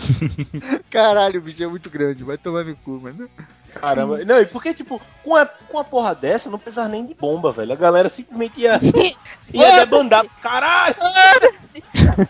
Caralho, 0.90 1.40
o 1.40 1.42
bicho 1.42 1.62
é 1.62 1.66
muito 1.66 1.90
grande, 1.90 2.24
vai 2.24 2.38
tomar 2.38 2.64
no 2.64 2.76
cu, 2.76 3.00
mano. 3.00 3.28
Caramba, 3.74 4.22
não, 4.24 4.40
e 4.40 4.46
porque, 4.46 4.74
tipo, 4.74 5.00
com 5.24 5.34
a, 5.34 5.46
com 5.46 5.78
a 5.78 5.84
porra 5.84 6.14
dessa 6.14 6.50
não 6.50 6.58
precisava 6.58 6.88
nem 6.88 7.06
de 7.06 7.14
bomba, 7.14 7.52
velho. 7.52 7.72
A 7.72 7.76
galera 7.76 8.08
simplesmente 8.08 8.60
ia, 8.60 8.78
ia 9.52 9.76
debandar. 9.80 10.26
Caralho! 10.42 10.94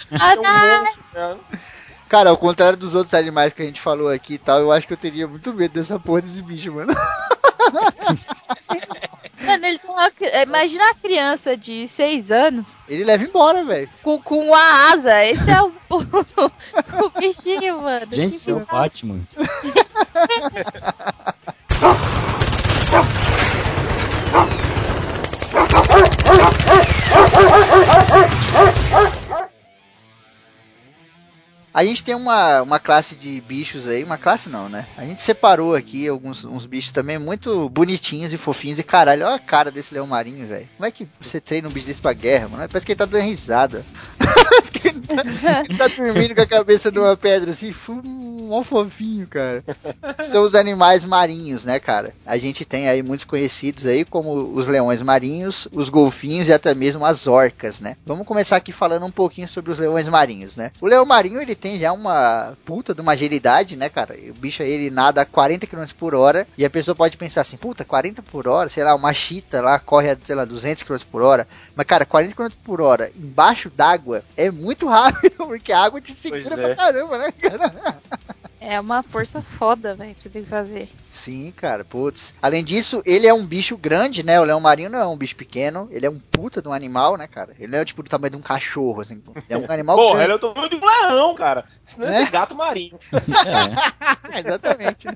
Caralho! 0.08 1.40
Cara, 2.12 2.28
ao 2.28 2.36
contrário 2.36 2.76
dos 2.76 2.94
outros 2.94 3.14
animais 3.14 3.54
que 3.54 3.62
a 3.62 3.64
gente 3.64 3.80
falou 3.80 4.10
aqui 4.10 4.34
e 4.34 4.38
tal, 4.38 4.60
eu 4.60 4.70
acho 4.70 4.86
que 4.86 4.92
eu 4.92 4.98
teria 4.98 5.26
muito 5.26 5.50
medo 5.54 5.72
dessa 5.72 5.98
porra 5.98 6.20
desse 6.20 6.42
bicho, 6.42 6.70
mano. 6.70 6.92
Mano, 9.44 9.66
ele 9.66 9.78
tá 9.78 10.42
Imagina 10.42 10.90
a 10.90 10.94
criança 10.94 11.56
de 11.56 11.88
6 11.88 12.30
anos. 12.30 12.74
Ele 12.88 13.02
leva 13.02 13.24
embora, 13.24 13.64
velho. 13.64 13.90
Com, 14.02 14.20
com 14.20 14.54
a 14.54 14.92
asa. 14.92 15.24
Esse 15.24 15.50
é 15.50 15.60
o, 15.60 15.72
o, 15.90 17.10
bichinho, 17.18 17.80
mano. 17.82 18.06
Gente, 18.06 18.38
seu 18.38 18.60
Batman. 18.60 19.20
A 31.74 31.84
gente 31.84 32.04
tem 32.04 32.14
uma, 32.14 32.62
uma 32.62 32.78
classe 32.78 33.16
de 33.16 33.40
bichos 33.40 33.88
aí, 33.88 34.04
uma 34.04 34.18
classe 34.18 34.48
não, 34.48 34.68
né? 34.68 34.86
A 34.96 35.04
gente 35.06 35.22
separou 35.22 35.74
aqui 35.74 36.06
alguns 36.06 36.44
uns 36.44 36.66
bichos 36.66 36.92
também 36.92 37.18
muito 37.18 37.68
bonitinhos 37.70 38.32
e 38.32 38.36
fofinhos. 38.36 38.78
E 38.78 38.82
caralho, 38.82 39.24
olha 39.24 39.36
a 39.36 39.38
cara 39.38 39.70
desse 39.70 39.94
leão 39.94 40.06
marinho, 40.06 40.46
velho. 40.46 40.68
Como 40.76 40.86
é 40.86 40.90
que 40.90 41.08
você 41.18 41.40
treina 41.40 41.68
um 41.68 41.72
bicho 41.72 41.86
desse 41.86 42.02
pra 42.02 42.12
guerra, 42.12 42.48
mano? 42.48 42.68
Parece 42.68 42.84
que 42.84 42.92
ele 42.92 42.98
tá 42.98 43.06
dando 43.06 43.24
risada. 43.24 43.84
Parece 44.18 44.70
que 44.70 44.88
ele 44.88 45.00
tá, 45.00 45.22
ele 45.64 45.78
tá 45.78 45.88
dormindo 45.88 46.34
com 46.34 46.42
a 46.42 46.46
cabeça 46.46 46.90
numa 46.90 47.16
pedra 47.16 47.50
assim, 47.50 47.74
um 47.88 48.62
fofinho, 48.62 49.26
cara. 49.26 49.64
São 50.20 50.42
os 50.44 50.54
animais 50.54 51.04
marinhos, 51.04 51.64
né, 51.64 51.80
cara? 51.80 52.14
A 52.26 52.36
gente 52.36 52.64
tem 52.64 52.88
aí 52.88 53.02
muitos 53.02 53.24
conhecidos 53.24 53.86
aí, 53.86 54.04
como 54.04 54.54
os 54.54 54.68
leões 54.68 55.00
marinhos, 55.00 55.68
os 55.72 55.88
golfinhos 55.88 56.48
e 56.48 56.52
até 56.52 56.74
mesmo 56.74 57.04
as 57.04 57.26
orcas, 57.26 57.80
né? 57.80 57.96
Vamos 58.04 58.26
começar 58.26 58.56
aqui 58.56 58.72
falando 58.72 59.06
um 59.06 59.10
pouquinho 59.10 59.48
sobre 59.48 59.72
os 59.72 59.78
leões 59.78 60.06
marinhos, 60.08 60.56
né? 60.56 60.70
O 60.80 60.86
leão 60.86 61.04
marinho, 61.04 61.40
ele 61.40 61.54
tem 61.62 61.78
já 61.78 61.92
uma 61.92 62.54
puta 62.64 62.92
de 62.92 63.00
uma 63.00 63.12
agilidade, 63.12 63.76
né, 63.76 63.88
cara? 63.88 64.16
O 64.30 64.34
bicho 64.34 64.64
ele 64.64 64.90
nada 64.90 65.22
a 65.22 65.24
40 65.24 65.64
km 65.64 65.84
por 65.96 66.12
hora 66.12 66.44
e 66.58 66.64
a 66.64 66.70
pessoa 66.70 66.94
pode 66.94 67.16
pensar 67.16 67.42
assim, 67.42 67.56
puta, 67.56 67.84
40 67.84 68.20
por 68.20 68.48
hora, 68.48 68.68
sei 68.68 68.82
lá, 68.82 68.92
uma 68.96 69.14
chita 69.14 69.60
lá 69.60 69.78
corre 69.78 70.10
a, 70.10 70.16
sei 70.22 70.34
lá, 70.34 70.44
200 70.44 70.82
km 70.82 70.96
por 71.10 71.22
hora. 71.22 71.46
Mas, 71.76 71.86
cara, 71.86 72.04
40 72.04 72.34
km 72.34 72.48
por 72.64 72.80
hora 72.80 73.12
embaixo 73.14 73.70
d'água 73.70 74.24
é 74.36 74.50
muito 74.50 74.88
rápido, 74.90 75.46
porque 75.46 75.72
a 75.72 75.84
água 75.84 76.00
te 76.00 76.12
segura 76.12 76.42
pois 76.42 76.54
pra 76.54 76.70
é. 76.70 76.74
caramba, 76.74 77.18
né, 77.18 77.32
cara? 77.32 77.96
É 78.64 78.78
uma 78.78 79.02
força 79.02 79.42
foda, 79.42 79.92
velho, 79.92 80.14
que 80.14 80.22
você 80.22 80.28
tem 80.28 80.42
que 80.44 80.48
fazer. 80.48 80.88
Sim, 81.10 81.52
cara, 81.56 81.84
putz. 81.84 82.32
Além 82.40 82.62
disso, 82.62 83.02
ele 83.04 83.26
é 83.26 83.34
um 83.34 83.44
bicho 83.44 83.76
grande, 83.76 84.22
né? 84.22 84.40
O 84.40 84.44
leão 84.44 84.60
marinho 84.60 84.88
não 84.88 85.00
é 85.00 85.06
um 85.06 85.16
bicho 85.16 85.34
pequeno. 85.34 85.88
Ele 85.90 86.06
é 86.06 86.10
um 86.10 86.20
puta 86.20 86.62
de 86.62 86.68
um 86.68 86.72
animal, 86.72 87.16
né, 87.16 87.26
cara? 87.26 87.56
Ele 87.58 87.72
não 87.72 87.80
é 87.80 87.84
tipo 87.84 88.04
do 88.04 88.08
tamanho 88.08 88.30
de 88.30 88.36
um 88.36 88.40
cachorro, 88.42 89.00
assim. 89.00 89.20
Ele 89.34 89.44
é 89.48 89.58
um 89.58 89.70
animal 89.70 89.96
Porra, 89.96 90.24
grande. 90.24 90.24
ele 90.24 90.32
é 90.32 90.36
o 90.36 90.38
tamanho 90.38 90.70
de 90.70 90.76
um 90.76 90.86
leão, 90.86 91.34
cara. 91.34 91.64
Senão 91.84 92.08
é, 92.08 92.22
é 92.22 92.30
gato 92.30 92.54
marinho. 92.54 92.98
é. 94.32 94.38
Exatamente. 94.38 95.08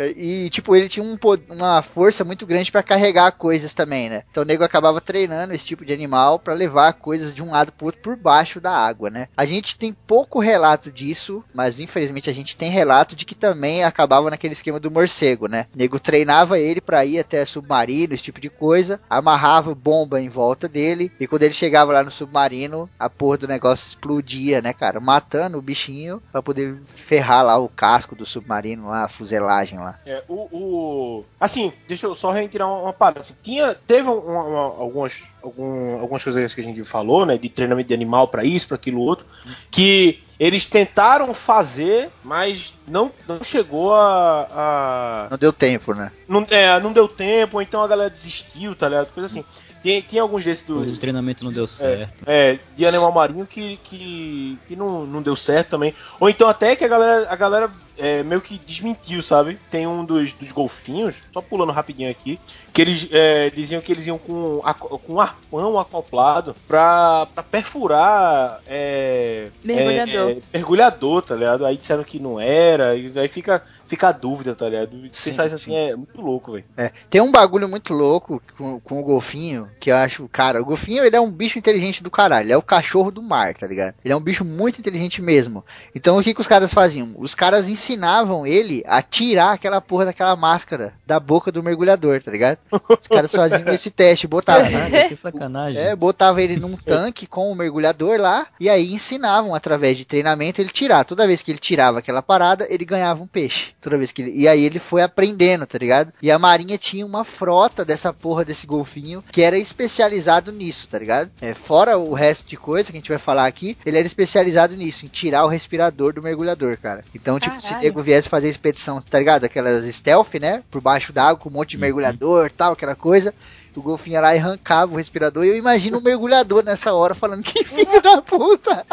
Né? 0.00 0.12
E, 0.16 0.48
tipo, 0.48 0.74
ele 0.74 0.88
tinha 0.88 1.04
um, 1.04 1.18
uma 1.50 1.82
força 1.82 2.24
muito 2.24 2.46
grande 2.46 2.72
para 2.72 2.82
carregar 2.82 3.32
coisas 3.32 3.74
também, 3.74 4.08
né? 4.08 4.22
Então 4.30 4.42
o 4.42 4.46
nego 4.46 4.64
acabava 4.64 5.00
treinando 5.00 5.52
esse 5.52 5.64
tipo 5.64 5.84
de 5.84 5.92
animal 5.92 6.38
para 6.38 6.54
levar 6.54 6.94
coisas 6.94 7.34
de 7.34 7.42
um 7.42 7.50
lado 7.50 7.72
pro 7.72 7.86
outro 7.86 8.00
por 8.00 8.16
baixo 8.16 8.60
da 8.60 8.72
água, 8.72 9.10
né? 9.10 9.28
A 9.36 9.44
gente 9.44 9.76
tem 9.76 9.92
pouco 9.92 10.40
relato 10.40 10.90
disso, 10.90 11.44
mas 11.54 11.80
infelizmente 11.80 12.30
a 12.30 12.32
gente 12.32 12.56
tem 12.56 12.70
relato 12.70 13.14
de 13.14 13.26
que 13.26 13.34
também 13.34 13.84
acabava 13.84 14.30
naquele 14.30 14.54
esquema 14.54 14.80
do 14.80 14.90
morcego, 14.90 15.46
né? 15.46 15.66
O 15.74 15.78
nego 15.78 16.00
treinava 16.00 16.58
ele 16.58 16.80
para 16.80 17.04
ir 17.04 17.18
até 17.18 17.44
submarino, 17.44 18.14
esse 18.14 18.24
tipo 18.24 18.40
de 18.40 18.48
coisa, 18.48 19.00
amarrava 19.08 19.74
bomba 19.74 20.20
em 20.20 20.28
volta 20.28 20.68
dele, 20.68 21.12
e 21.20 21.26
quando 21.26 21.42
ele 21.42 21.52
chegava 21.52 21.92
lá 21.92 22.02
no 22.02 22.10
submarino, 22.10 22.88
a 22.98 23.10
porra 23.10 23.38
do 23.38 23.48
negócio 23.48 23.86
explodia, 23.86 24.62
né, 24.62 24.72
cara? 24.72 25.00
Matando 25.00 25.58
o 25.58 25.62
bichinho 25.62 26.22
para 26.32 26.42
poder 26.42 26.80
ferrar 26.86 27.44
lá 27.44 27.58
o 27.58 27.68
casco 27.68 28.14
do 28.14 28.24
submarino, 28.24 28.88
lá, 28.88 29.04
a 29.04 29.08
fuselagem 29.08 29.78
lá. 29.78 29.89
É, 30.04 30.22
o, 30.28 30.34
o... 30.34 31.24
Assim, 31.38 31.72
deixa 31.86 32.06
eu 32.06 32.14
só 32.14 32.30
retirar 32.30 32.66
uma, 32.66 32.82
uma 32.82 32.92
parada. 32.92 33.20
Assim, 33.20 33.34
tinha, 33.42 33.74
teve 33.74 34.08
uma, 34.08 34.42
uma, 34.42 34.60
algumas, 34.60 35.22
algum, 35.42 36.00
algumas 36.00 36.22
coisas 36.22 36.54
que 36.54 36.60
a 36.60 36.64
gente 36.64 36.84
falou, 36.84 37.24
né? 37.26 37.36
De 37.36 37.48
treinamento 37.48 37.88
de 37.88 37.94
animal 37.94 38.28
para 38.28 38.44
isso, 38.44 38.68
para 38.68 38.76
aquilo 38.76 39.00
outro, 39.00 39.26
que 39.70 40.22
eles 40.38 40.64
tentaram 40.64 41.34
fazer, 41.34 42.08
mas 42.24 42.72
não, 42.88 43.12
não 43.28 43.44
chegou 43.44 43.94
a, 43.94 44.48
a... 44.50 45.28
Não 45.30 45.38
deu 45.38 45.52
tempo, 45.52 45.92
né? 45.92 46.10
Não, 46.26 46.46
é, 46.50 46.80
não 46.80 46.92
deu 46.92 47.06
tempo, 47.06 47.58
ou 47.58 47.62
então 47.62 47.82
a 47.82 47.86
galera 47.86 48.08
desistiu, 48.08 48.74
tá 48.74 48.88
ligado? 48.88 49.12
Coisa 49.12 49.26
assim. 49.26 49.44
Tem, 49.82 50.02
tem 50.02 50.20
alguns 50.20 50.44
desses 50.44 50.64
do. 50.64 50.80
O 50.80 50.98
treinamento 50.98 51.44
não 51.44 51.52
deu 51.52 51.66
certo. 51.66 52.12
É, 52.26 52.52
é, 52.52 52.58
de 52.76 52.86
animal 52.86 53.12
marinho 53.12 53.46
que, 53.46 53.78
que, 53.78 54.58
que 54.68 54.76
não, 54.76 55.06
não 55.06 55.22
deu 55.22 55.34
certo 55.34 55.70
também. 55.70 55.94
Ou 56.18 56.28
então 56.28 56.48
até 56.48 56.76
que 56.76 56.84
a 56.84 56.88
galera, 56.88 57.26
a 57.30 57.36
galera 57.36 57.70
é, 57.96 58.22
meio 58.22 58.40
que 58.40 58.58
desmentiu, 58.58 59.22
sabe? 59.22 59.58
Tem 59.70 59.86
um 59.86 60.04
dos, 60.04 60.32
dos 60.32 60.52
golfinhos, 60.52 61.14
só 61.32 61.40
pulando 61.40 61.72
rapidinho 61.72 62.10
aqui, 62.10 62.38
que 62.72 62.82
eles 62.82 63.06
é, 63.10 63.50
diziam 63.50 63.80
que 63.80 63.92
eles 63.92 64.06
iam 64.06 64.18
com, 64.18 64.60
com 65.06 65.14
um 65.14 65.20
arpão 65.20 65.78
acoplado 65.78 66.54
pra, 66.66 67.26
pra 67.34 67.42
perfurar. 67.42 68.60
É, 68.66 69.48
mergulhador. 69.64 70.30
É, 70.30 70.36
mergulhador, 70.52 71.22
tá 71.22 71.34
ligado? 71.34 71.64
Aí 71.64 71.76
disseram 71.76 72.04
que 72.04 72.18
não 72.18 72.40
era, 72.40 72.96
e 72.96 73.12
aí 73.18 73.28
fica 73.28 73.62
fica 73.90 74.08
a 74.08 74.12
dúvida, 74.12 74.54
tá 74.54 74.68
ligado? 74.68 74.96
Pensar 75.02 75.46
isso 75.46 75.56
assim 75.56 75.74
é 75.74 75.96
muito 75.96 76.20
louco, 76.20 76.52
velho. 76.52 76.64
É. 76.76 76.92
Tem 77.10 77.20
um 77.20 77.32
bagulho 77.32 77.68
muito 77.68 77.92
louco 77.92 78.40
com, 78.56 78.78
com 78.78 79.00
o 79.00 79.02
golfinho, 79.02 79.68
que 79.80 79.90
eu 79.90 79.96
acho, 79.96 80.28
cara, 80.28 80.62
o 80.62 80.64
golfinho 80.64 81.04
ele 81.04 81.16
é 81.16 81.20
um 81.20 81.30
bicho 81.30 81.58
inteligente 81.58 82.00
do 82.00 82.10
caralho, 82.10 82.46
ele 82.46 82.52
é 82.52 82.56
o 82.56 82.62
cachorro 82.62 83.10
do 83.10 83.20
mar, 83.20 83.52
tá 83.52 83.66
ligado? 83.66 83.94
Ele 84.04 84.14
é 84.14 84.16
um 84.16 84.20
bicho 84.20 84.44
muito 84.44 84.78
inteligente 84.78 85.20
mesmo. 85.20 85.64
Então 85.92 86.16
o 86.16 86.22
que, 86.22 86.32
que 86.32 86.40
os 86.40 86.46
caras 86.46 86.72
faziam? 86.72 87.16
Os 87.18 87.34
caras 87.34 87.68
ensinavam 87.68 88.46
ele 88.46 88.84
a 88.86 89.02
tirar 89.02 89.52
aquela 89.52 89.80
porra 89.80 90.04
daquela 90.04 90.36
máscara 90.36 90.94
da 91.04 91.18
boca 91.18 91.50
do 91.50 91.62
mergulhador, 91.62 92.22
tá 92.22 92.30
ligado? 92.30 92.58
Os 92.88 93.08
caras 93.08 93.32
faziam 93.32 93.66
esse 93.74 93.90
teste, 93.90 94.28
botavam. 94.28 94.70
Que 95.08 95.16
sacanagem. 95.16 95.82
É, 95.82 95.96
botava 95.96 96.40
ele 96.40 96.56
num 96.56 96.76
tanque 96.76 97.26
com 97.26 97.50
o 97.50 97.54
mergulhador 97.56 98.20
lá, 98.20 98.46
e 98.60 98.70
aí 98.70 98.92
ensinavam 98.92 99.52
através 99.52 99.96
de 99.98 100.04
treinamento 100.04 100.60
ele 100.60 100.70
tirar. 100.70 101.04
Toda 101.04 101.26
vez 101.26 101.42
que 101.42 101.50
ele 101.50 101.58
tirava 101.58 101.98
aquela 101.98 102.22
parada, 102.22 102.68
ele 102.70 102.84
ganhava 102.84 103.20
um 103.20 103.26
peixe. 103.26 103.72
Toda 103.80 103.96
vez 103.98 104.12
que 104.12 104.22
ele... 104.22 104.32
E 104.38 104.46
aí 104.46 104.62
ele 104.64 104.78
foi 104.78 105.02
aprendendo, 105.02 105.66
tá 105.66 105.78
ligado? 105.78 106.12
E 106.22 106.30
a 106.30 106.38
Marinha 106.38 106.76
tinha 106.76 107.04
uma 107.06 107.24
frota 107.24 107.84
dessa 107.84 108.12
porra 108.12 108.44
desse 108.44 108.66
golfinho 108.66 109.24
que 109.32 109.42
era 109.42 109.58
especializado 109.58 110.52
nisso, 110.52 110.88
tá 110.88 110.98
ligado? 110.98 111.30
É, 111.40 111.54
fora 111.54 111.96
o 111.98 112.12
resto 112.12 112.46
de 112.48 112.56
coisa 112.56 112.90
que 112.90 112.96
a 112.98 113.00
gente 113.00 113.08
vai 113.08 113.18
falar 113.18 113.46
aqui, 113.46 113.76
ele 113.84 113.96
era 113.98 114.06
especializado 114.06 114.76
nisso, 114.76 115.04
em 115.06 115.08
tirar 115.08 115.44
o 115.44 115.48
respirador 115.48 116.12
do 116.12 116.22
mergulhador, 116.22 116.76
cara. 116.76 117.04
Então, 117.14 117.38
tipo, 117.40 117.56
Caralho. 117.56 117.68
se 117.68 117.74
o 117.74 117.78
nego 117.78 118.02
viesse 118.02 118.28
fazer 118.28 118.48
expedição, 118.48 119.00
tá 119.00 119.18
ligado? 119.18 119.44
Aquelas 119.44 119.84
stealth, 119.94 120.34
né? 120.40 120.62
Por 120.70 120.80
baixo 120.80 121.12
d'água, 121.12 121.36
com 121.42 121.48
um 121.48 121.52
monte 121.52 121.70
de 121.70 121.76
Uhum. 121.76 121.80
mergulhador 121.82 122.50
tal, 122.50 122.72
aquela 122.74 122.94
coisa. 122.94 123.34
O 123.76 123.82
golfinho 123.82 124.14
ia 124.14 124.20
lá 124.20 124.34
e 124.34 124.38
arrancava 124.38 124.92
o 124.92 124.96
respirador. 124.96 125.44
E 125.44 125.48
eu 125.48 125.56
imagino 125.56 125.98
o 125.98 126.02
mergulhador 126.02 126.64
nessa 126.64 126.92
hora 126.92 127.14
falando: 127.14 127.42
Que 127.44 127.64
filho 127.64 128.02
da 128.02 128.20
puta! 128.20 128.84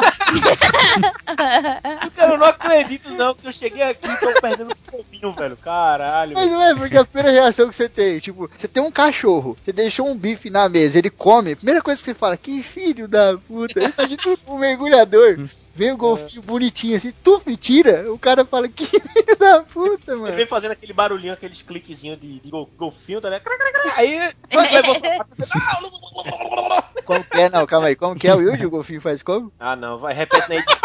Cara, 1.26 2.34
eu 2.34 2.38
não 2.38 2.48
acredito 2.48 3.10
não 3.12 3.34
que 3.34 3.48
eu 3.48 3.52
cheguei 3.52 3.84
aqui 3.84 4.08
e 4.08 4.18
tô 4.18 4.42
perdendo 4.42 4.72
um 4.72 4.92
pouquinho, 4.92 5.34
velho. 5.34 5.58
Caralho. 5.58 6.34
Mas 6.34 6.52
não 6.52 6.62
é, 6.62 6.76
porque 6.76 6.98
a 6.98 7.06
primeira 7.06 7.42
reação 7.42 7.70
que 7.70 7.76
você 7.76 7.90
tem, 7.90 8.20
tipo, 8.20 8.50
você 8.56 8.68
tem 8.68 8.84
um 8.84 8.92
cachorro, 8.92 9.58
você 9.62 9.72
deixou 9.72 10.08
um 10.08 10.18
bife 10.18 10.50
na 10.50 10.68
mesa, 10.70 10.98
ele 10.98 11.10
come, 11.10 11.54
a 11.54 11.56
primeira 11.56 11.82
coisa 11.82 12.02
que 12.02 12.06
você 12.06 12.14
fala, 12.14 12.38
que 12.38 12.62
filho 12.64 13.08
da 13.08 13.38
puta, 13.38 13.80
imagina 13.80 14.38
o 14.48 14.58
mergulhador, 14.58 15.48
vem 15.78 15.92
o 15.92 15.98
golfinho 15.98 16.42
bonitinho 16.42 16.98
assim, 16.98 17.14
tu 17.24 17.40
me 17.46 17.56
tira, 17.56 18.12
o 18.12 18.18
cara 18.18 18.44
fala, 18.44 18.68
que 18.68 18.84
filho 18.84 19.38
da 19.40 19.62
puta, 19.62 20.14
Ele 20.14 20.22
mano. 20.22 20.36
vem 20.36 20.48
fazendo 20.48 20.72
aquele 20.72 20.92
barulhinho, 20.92 21.34
aqueles 21.34 21.62
cliquezinhos 21.62 22.20
de, 22.20 22.40
de 22.40 22.50
gol- 22.50 22.68
golfinho, 22.76 23.22
tá 23.22 23.30
cra. 23.40 23.54
Aí, 23.96 24.34
sua 24.52 24.66
Como 27.06 27.24
que 27.24 27.40
é, 27.40 27.50
não, 27.50 27.68
calma 27.68 27.88
aí, 27.88 27.96
como 27.96 28.16
que 28.16 28.28
é 28.28 28.34
o 28.34 28.40
Wilde, 28.40 28.66
o 28.66 28.70
golfinho 28.72 29.00
faz 29.00 29.22
como? 29.22 29.54
Ah, 29.60 29.76
não, 29.76 30.00
vai, 30.00 30.16
repete 30.16 30.50
na 30.50 30.56
edição. 30.56 30.78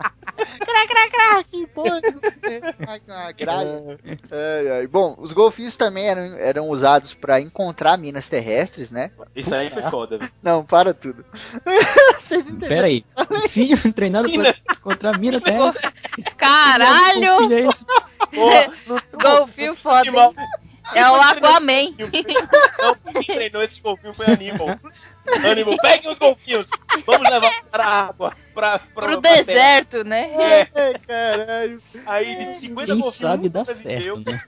Cra, 0.58 0.86
cra, 0.88 1.10
cra, 1.10 1.44
que 1.44 1.66
porra, 1.66 2.00
gralha. 3.36 3.98
Bom, 4.90 5.16
os 5.18 5.32
golfinhos 5.32 5.76
também 5.76 6.08
eram, 6.08 6.22
eram 6.38 6.68
usados 6.68 7.14
pra 7.14 7.40
encontrar 7.40 7.96
minas 7.98 8.28
terrestres, 8.28 8.90
né? 8.90 9.10
Isso 9.34 9.54
aí 9.54 9.70
foi 9.70 9.82
foda. 9.82 10.18
Não, 10.42 10.64
para 10.64 10.94
tudo. 10.94 11.24
Vocês 12.18 12.46
entenderam? 12.46 12.68
Pera 12.68 12.86
aí. 12.86 13.04
Filho 13.48 13.92
treinado 13.92 14.28
pra 14.30 14.54
encontrar 14.76 15.18
mina 15.18 15.40
terra. 15.40 15.74
Caralho! 16.36 17.48
Que 17.48 17.54
é 17.54 17.60
isso? 17.60 17.86
Porra, 18.32 18.72
não 18.86 19.00
Golfinho 19.20 19.74
foda. 19.74 20.10
É 20.94 21.08
o 21.08 21.14
Aquaman. 21.14 21.94
Não, 22.80 22.94
quem 23.12 23.24
treinou 23.24 23.62
esses 23.62 23.78
golfinhos 23.78 24.16
foi 24.16 24.26
Animal. 24.26 24.78
Animal, 25.50 25.76
peguem 25.80 26.10
os 26.12 26.18
golfinhos. 26.18 26.66
Vamos 27.06 27.30
levar 27.30 27.62
para 27.70 27.84
a 27.84 28.06
água. 28.06 28.32
Pra, 28.52 28.78
pra, 28.78 29.06
Pro 29.06 29.20
pra 29.20 29.30
terra. 29.30 29.44
deserto, 29.44 30.04
né? 30.04 30.28
É, 30.74 30.98
caralho. 31.06 31.80
aí 32.04 32.34
de 32.36 32.54
50 32.60 32.86
Quem 32.86 33.00
golfinhos. 33.00 33.16
sabe 33.16 33.48
dá 33.48 33.64
sobreviveu, 33.64 34.16
certo, 34.16 34.30
né? 34.30 34.40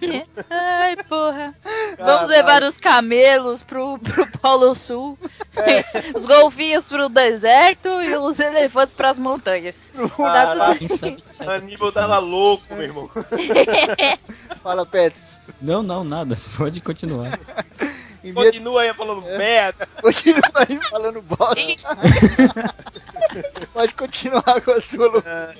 viveu. 0.00 0.26
Ai, 0.50 0.96
porra. 1.08 1.54
Vamos 1.64 1.96
Caralho. 1.96 2.26
levar 2.28 2.62
os 2.64 2.76
camelos 2.76 3.62
pro, 3.62 3.98
pro 4.00 4.26
Polo 4.40 4.74
Sul, 4.74 5.16
os 6.14 6.26
golfinhos 6.26 6.86
pro 6.86 7.08
deserto 7.08 7.88
e 8.02 8.16
os 8.16 8.40
elefantes 8.40 8.94
pras 8.94 9.18
montanhas. 9.18 9.92
Tá 10.16 10.54
dá 10.54 10.74
certo. 10.74 11.50
Aníbal 11.50 11.92
tava 11.92 12.18
louco, 12.18 12.64
meu 12.74 12.82
irmão. 12.82 13.08
Fala, 14.62 14.84
Pets. 14.84 15.38
Não, 15.60 15.82
não, 15.82 16.02
nada. 16.04 16.36
Pode 16.56 16.80
continuar. 16.80 17.38
Continua 18.32 18.82
aí 18.82 18.94
falando 18.94 19.22
merda. 19.22 19.88
Continua 20.00 20.40
aí 20.54 20.80
falando 20.88 21.20
bosta. 21.22 21.60
Pode 23.72 23.94
continuar 23.94 24.60
com 24.62 24.70
a 24.70 24.80
sua 24.80 25.06
loucura. 25.08 25.54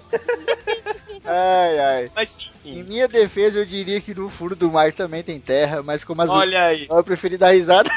Ai, 1.24 1.78
ai. 1.78 2.10
Mas 2.14 2.48
Em 2.64 2.74
sim, 2.76 2.82
minha 2.84 3.08
defesa, 3.08 3.58
eu 3.58 3.66
diria 3.66 4.00
que 4.00 4.14
no 4.14 4.30
fundo 4.30 4.54
do 4.54 4.70
mar 4.70 4.92
também 4.92 5.22
tem 5.22 5.40
terra, 5.40 5.82
mas 5.82 6.04
como 6.04 6.22
as 6.22 6.30
olha 6.30 6.66
aí. 6.66 6.86
eu 6.88 7.04
preferi 7.04 7.36
dar 7.36 7.50
risada. 7.52 7.90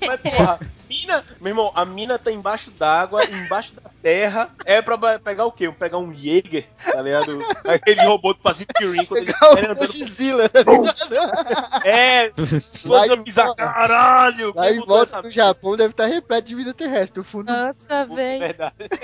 Mas, 0.00 0.20
porra, 0.20 0.60
mina, 1.00 1.24
meu 1.40 1.50
irmão, 1.50 1.72
a 1.74 1.84
mina 1.84 2.18
tá 2.18 2.30
embaixo 2.30 2.70
d'água, 2.70 3.24
embaixo 3.24 3.72
da 3.74 3.90
terra. 4.02 4.50
É 4.64 4.80
pra 4.80 4.96
pegar 5.18 5.44
o 5.46 5.52
quê? 5.52 5.70
Pegar 5.72 5.98
um 5.98 6.12
Jäger, 6.14 6.66
tá 6.84 7.02
ligado? 7.02 7.38
Aquele 7.64 8.02
robô 8.04 8.32
do 8.32 8.38
Pacific 8.40 8.72
Rim. 8.84 9.04
Quando 9.04 9.18
ele, 9.22 9.32
Pegar 9.32 9.52
ele 9.58 9.66
o 9.68 9.70
andando- 9.72 9.78
Godzilla, 9.78 10.48
tá 10.48 10.60
ligado? 10.60 11.86
É, 11.86 12.26
em- 12.26 13.22
bizarra. 13.22 13.54
Caralho! 13.54 14.52
Lá 14.54 14.70
em 14.70 14.80
volta 14.80 15.22
do 15.22 15.30
Japão 15.30 15.76
deve 15.76 15.90
estar 15.90 16.06
repleto 16.06 16.46
de 16.48 16.54
vida 16.54 16.72
terrestre. 16.72 17.18
No 17.18 17.24
fundo 17.24 17.52
Nossa, 17.52 18.04
porra, 18.06 18.16
velho. 18.16 18.54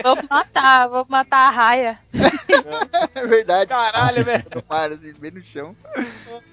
Vou 0.02 0.16
matar, 0.28 0.88
vou 0.88 1.06
matar 1.08 1.48
a 1.48 1.50
raia. 1.50 1.98
é 3.14 3.26
verdade. 3.26 3.68
Caralho, 3.68 4.24
velho. 4.24 4.44
Mar, 4.68 4.90
assim, 4.90 5.12
bem 5.18 5.30
no 5.30 5.42
chão. 5.42 5.74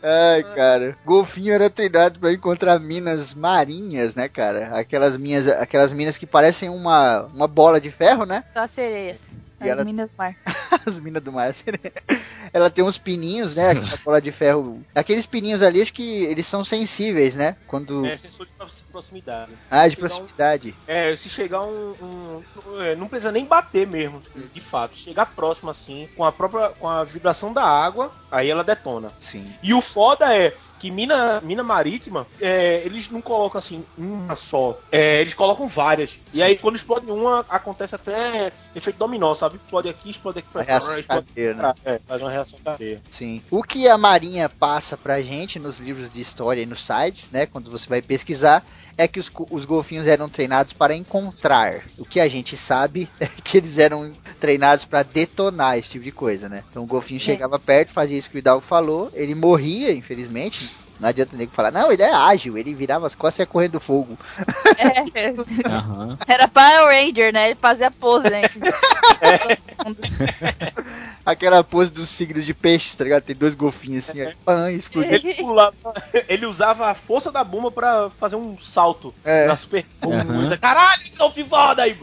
Ai, 0.04 0.44
cara. 0.56 0.98
Golfinho 1.06 1.54
era 1.54 1.70
treinado 1.70 2.20
pra 2.20 2.32
encontrar 2.32 2.80
minas 2.80 3.34
marinhas, 3.34 4.16
né, 4.16 4.28
cara? 4.30 4.68
Aquelas 4.78 5.16
minhas, 5.28 5.48
aquelas 5.48 5.91
minas 5.91 6.18
que 6.18 6.26
parecem 6.26 6.70
uma, 6.70 7.24
uma 7.34 7.48
bola 7.48 7.82
de 7.82 7.91
ferro, 7.91 8.26
né? 8.26 8.44
Só 8.54 8.60
as 8.62 8.72
sereias. 8.72 9.28
E 9.60 9.64
As 9.64 9.70
ela- 9.70 9.84
minas 9.86 10.10
do 10.10 10.14
mar. 10.18 10.36
As 10.86 10.99
minas 10.99 11.24
do 11.24 11.32
mar. 11.34 11.49
Ela 12.54 12.70
tem 12.70 12.84
uns 12.84 12.98
pininhos, 12.98 13.56
né? 13.56 13.72
Aquela 13.72 13.98
bola 14.06 14.22
de 14.22 14.32
ferro. 14.32 14.82
Aqueles 14.95 15.26
pininhos 15.26 15.62
ali, 15.62 15.82
acho 15.82 15.94
que 15.94 16.24
eles 16.26 16.45
são 16.45 16.64
sensíveis, 16.64 17.36
né? 17.36 17.58
Quando. 17.68 18.06
É 18.06 18.16
sensor 18.16 18.45
de 18.45 18.52
prox- 18.54 18.84
proximidade. 18.91 19.52
Ah, 19.70 19.88
de 19.88 19.95
chegar 19.95 20.06
um- 20.06 20.10
proximidade. 20.10 20.76
É, 20.88 21.16
se 21.16 21.28
chegar 21.30 21.62
um. 21.64 21.94
um- 22.02 22.82
é, 22.82 22.95
não 22.95 23.08
precisa 23.08 23.32
nem 23.32 23.45
bater 23.45 23.86
mesmo, 23.88 24.22
de 24.54 24.62
fato. 24.62 24.98
Chegar 24.98 25.26
próximo 25.26 25.70
assim, 25.70 26.08
com 26.16 26.24
a 26.24 26.32
própria. 26.32 26.70
com 26.70 26.88
a 26.88 27.04
vibração 27.04 27.52
da 27.52 27.64
água, 27.64 28.12
aí 28.32 28.49
ela 28.49 28.64
detona. 28.64 29.12
Sim. 29.20 29.52
E 29.62 29.74
o 29.74 29.82
foda 29.82 30.34
é 30.36 30.54
que 30.80 30.91
mina, 30.91 31.41
mina 31.41 31.64
marítima, 31.64 32.28
é, 32.40 32.82
eles 32.86 33.10
não 33.10 33.22
colocam 33.22 33.60
assim 33.60 33.84
uma 33.98 34.36
só. 34.36 34.78
É, 34.91 35.22
eles 35.22 35.34
colocam 35.34 35.68
várias. 35.68 36.16
E 36.34 36.41
aí 36.44 36.58
quando 36.58 36.76
explode 36.76 37.10
uma, 37.10 37.45
acontece 37.49 37.95
até 37.95 38.52
efeito 38.76 38.98
dominó, 38.98 39.34
sabe? 39.36 39.56
Explode 39.58 39.90
aqui, 39.90 40.10
explode 40.12 40.40
aqui 40.40 40.48
pra 40.52 40.62
reação 40.62 40.98
explode 40.99 41.26
cadeia, 41.28 41.54
né? 41.54 41.60
pra- 41.60 41.76
É, 41.94 41.99
faz 42.08 42.22
uma 42.22 42.32
reação 42.32 42.60
cadeia. 42.64 43.02
Sim. 43.10 43.41
O 43.49 43.64
que 43.64 43.88
a 43.88 43.98
Marinha 43.98 44.49
passa 44.49 44.95
pra 44.95 45.22
gente 45.22 45.60
nos 45.60 45.80
livros 45.80 46.12
de 46.12 46.22
história 46.22 46.62
e 46.62 46.66
nos 46.66 46.84
sites, 46.84 47.32
né? 47.32 47.45
Quando 47.45 47.72
você 47.72 47.88
vai 47.88 48.02
pesquisar, 48.02 48.64
é 48.98 49.08
que 49.08 49.20
os, 49.20 49.32
os 49.52 49.66
golfinhos 49.66 50.08
eram 50.08 50.30
treinados 50.30 50.74
para 50.74 50.95
encontrar. 50.95 51.84
O 51.98 52.06
que 52.06 52.20
a 52.20 52.28
gente 52.28 52.56
sabe 52.56 53.10
é 53.20 53.28
que 53.44 53.58
eles 53.58 53.78
eram 53.80 54.14
treinados 54.40 54.86
para 54.86 55.04
detonar 55.04 55.78
esse 55.78 55.90
tipo 55.92 56.06
de 56.06 56.12
coisa, 56.12 56.48
né? 56.48 56.64
Então 56.70 56.84
o 56.84 56.88
golfinho 56.88 57.20
chegava 57.20 57.60
perto, 57.60 57.92
fazia 57.92 58.18
isso 58.18 58.30
que 58.30 58.38
o 58.38 58.40
Hidalgo 58.40 58.66
falou, 58.66 59.10
ele 59.14 59.36
morria, 59.36 59.92
infelizmente. 59.92 60.70
Não 61.00 61.10
adianta 61.10 61.36
o 61.36 61.38
nego 61.38 61.52
falar, 61.52 61.70
não, 61.72 61.92
ele 61.92 62.02
é 62.02 62.12
ágil, 62.12 62.58
ele 62.58 62.74
virava 62.74 63.06
as 63.06 63.14
costas 63.14 63.38
e 63.38 63.42
ia 63.44 63.48
correndo 63.48 63.74
do 63.74 63.80
fogo. 63.80 64.18
É, 64.80 65.70
Aham. 65.70 66.18
era 66.28 66.48
Power 66.48 66.88
Ranger, 66.88 67.32
né? 67.32 67.50
Ele 67.52 67.56
fazia 67.56 67.92
pose, 67.92 68.28
né? 68.30 68.42
Aquela 71.26 71.64
pose 71.64 71.92
dos 71.92 72.10
signos 72.10 72.46
de 72.46 72.54
peixes, 72.54 72.96
tá 72.96 73.04
ligado? 73.04 73.24
Tem 73.24 73.36
dois 73.36 73.54
golfinhos 73.54 74.10
assim, 74.10 74.24
ó, 74.24 74.32
pã, 74.46 74.72
explodindo. 74.72 75.16
Ele 75.28 75.34
pulava, 75.36 75.76
ele 76.28 76.46
usava 76.46 76.88
a 76.88 76.96
força 76.96 77.32
da 77.32 77.44
bomba 77.44 77.70
pra 77.70 78.10
fazer 78.20 78.36
um 78.36 78.58
salto 78.60 79.14
É. 79.24 79.46
na 79.46 79.58
super 79.58 79.86
coisa. 80.02 80.58
Caralho, 80.58 81.02
então 81.14 81.32
foda 81.48 81.84
aí. 81.84 81.98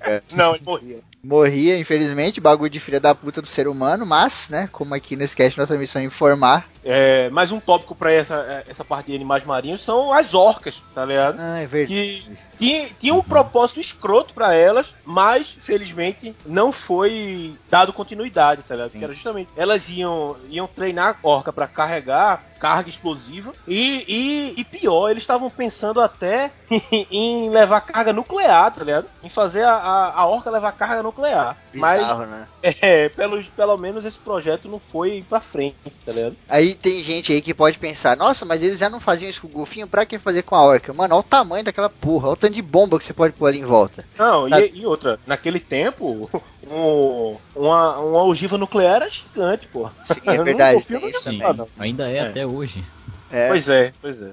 É. 0.00 0.22
Não, 0.32 0.54
ele 0.54 0.64
morria. 0.64 1.00
Morria, 1.22 1.78
infelizmente, 1.78 2.40
bagulho 2.40 2.68
de 2.68 2.80
filha 2.80 2.98
da 2.98 3.14
puta 3.14 3.40
do 3.40 3.46
ser 3.46 3.68
humano, 3.68 4.04
mas, 4.04 4.48
né, 4.50 4.68
como 4.72 4.94
aqui 4.94 5.14
nesse 5.14 5.36
cast 5.36 5.56
nossa 5.58 5.78
missão 5.78 6.02
é 6.02 6.04
informar. 6.04 6.68
É, 6.84 7.30
mais 7.30 7.52
um 7.52 7.60
tópico 7.60 7.94
pra 7.94 8.10
essa, 8.10 8.64
essa 8.68 8.84
parte 8.84 9.06
de 9.06 9.14
animais 9.14 9.44
marinhos 9.44 9.82
são 9.82 10.12
as 10.12 10.34
orcas, 10.34 10.82
tá 10.92 11.04
ligado? 11.04 11.38
Ah, 11.38 11.60
é 11.60 11.66
verdade. 11.66 11.94
que 11.94 12.36
tinha, 12.58 12.88
tinha 12.98 13.14
um 13.14 13.22
propósito 13.22 13.78
escroto 13.78 14.34
pra 14.34 14.52
elas, 14.54 14.88
mas 15.04 15.56
felizmente 15.60 16.34
não 16.44 16.72
foi 16.72 17.54
dado 17.70 17.92
continuidade, 17.92 18.62
tá 18.62 18.74
ligado? 18.74 18.90
Sim. 18.90 18.98
Que 18.98 19.04
era 19.04 19.14
justamente 19.14 19.50
elas 19.56 19.88
iam, 19.88 20.36
iam 20.48 20.66
treinar 20.66 21.16
a 21.22 21.28
orca 21.28 21.52
pra 21.52 21.68
carregar 21.68 22.44
carga 22.62 22.88
explosiva 22.88 23.52
e, 23.66 24.04
e, 24.06 24.60
e 24.60 24.64
pior, 24.64 25.10
eles 25.10 25.24
estavam 25.24 25.50
pensando 25.50 26.00
até 26.00 26.52
em 27.10 27.50
levar 27.50 27.80
carga 27.80 28.12
nuclear, 28.12 28.72
tá 28.72 28.84
ligado? 28.84 29.06
Em 29.24 29.28
fazer 29.28 29.41
a, 29.62 29.72
a, 29.72 30.20
a 30.20 30.26
orca 30.26 30.50
levar 30.50 30.72
carga 30.72 31.02
nuclear. 31.02 31.56
Bizarro, 31.72 32.18
Mas 32.20 32.28
né? 32.28 32.48
é, 32.80 33.08
pelo, 33.08 33.42
pelo 33.44 33.76
menos 33.76 34.04
esse 34.04 34.18
projeto 34.18 34.68
não 34.68 34.78
foi 34.78 35.24
pra 35.28 35.40
frente, 35.40 35.76
tá 36.04 36.12
ligado? 36.12 36.36
Aí 36.48 36.74
tem 36.74 37.02
gente 37.02 37.32
aí 37.32 37.40
que 37.42 37.52
pode 37.54 37.78
pensar, 37.78 38.16
nossa, 38.16 38.44
mas 38.44 38.62
eles 38.62 38.78
já 38.78 38.88
não 38.88 39.00
faziam 39.00 39.28
isso 39.30 39.40
com 39.40 39.46
o 39.48 39.50
golfinho, 39.50 39.86
pra 39.86 40.06
que 40.06 40.18
fazer 40.18 40.42
com 40.42 40.54
a 40.54 40.62
orca? 40.64 40.92
Mano, 40.92 41.14
olha 41.14 41.20
o 41.20 41.24
tamanho 41.24 41.64
daquela 41.64 41.88
porra, 41.88 42.26
olha 42.28 42.32
o 42.34 42.36
tanto 42.36 42.54
de 42.54 42.62
bomba 42.62 42.98
que 42.98 43.04
você 43.04 43.12
pode 43.12 43.34
pôr 43.34 43.46
ali 43.46 43.58
em 43.58 43.64
volta. 43.64 44.04
Não, 44.18 44.48
e, 44.48 44.80
e 44.80 44.86
outra, 44.86 45.18
naquele 45.26 45.58
tempo, 45.60 46.30
um- 46.70 47.36
uma, 47.54 47.98
uma 47.98 48.22
ogiva 48.24 48.56
nuclear 48.58 48.96
era 48.96 49.08
gigante, 49.08 49.66
pô. 49.68 49.88
Sim, 50.04 50.20
é 50.26 50.42
verdade, 50.42 50.72
golfinho 50.74 51.00
tem 51.00 51.08
não 51.10 51.16
isso 51.16 51.24
também. 51.24 51.38
nada. 51.40 51.66
Ainda 51.78 52.10
é, 52.10 52.16
É. 52.18 52.20
até 52.28 52.46
hoje. 52.46 52.84
É, 53.30 53.48
Pois 53.48 53.68
é, 53.68 53.92
pois 54.00 54.20
é. 54.20 54.32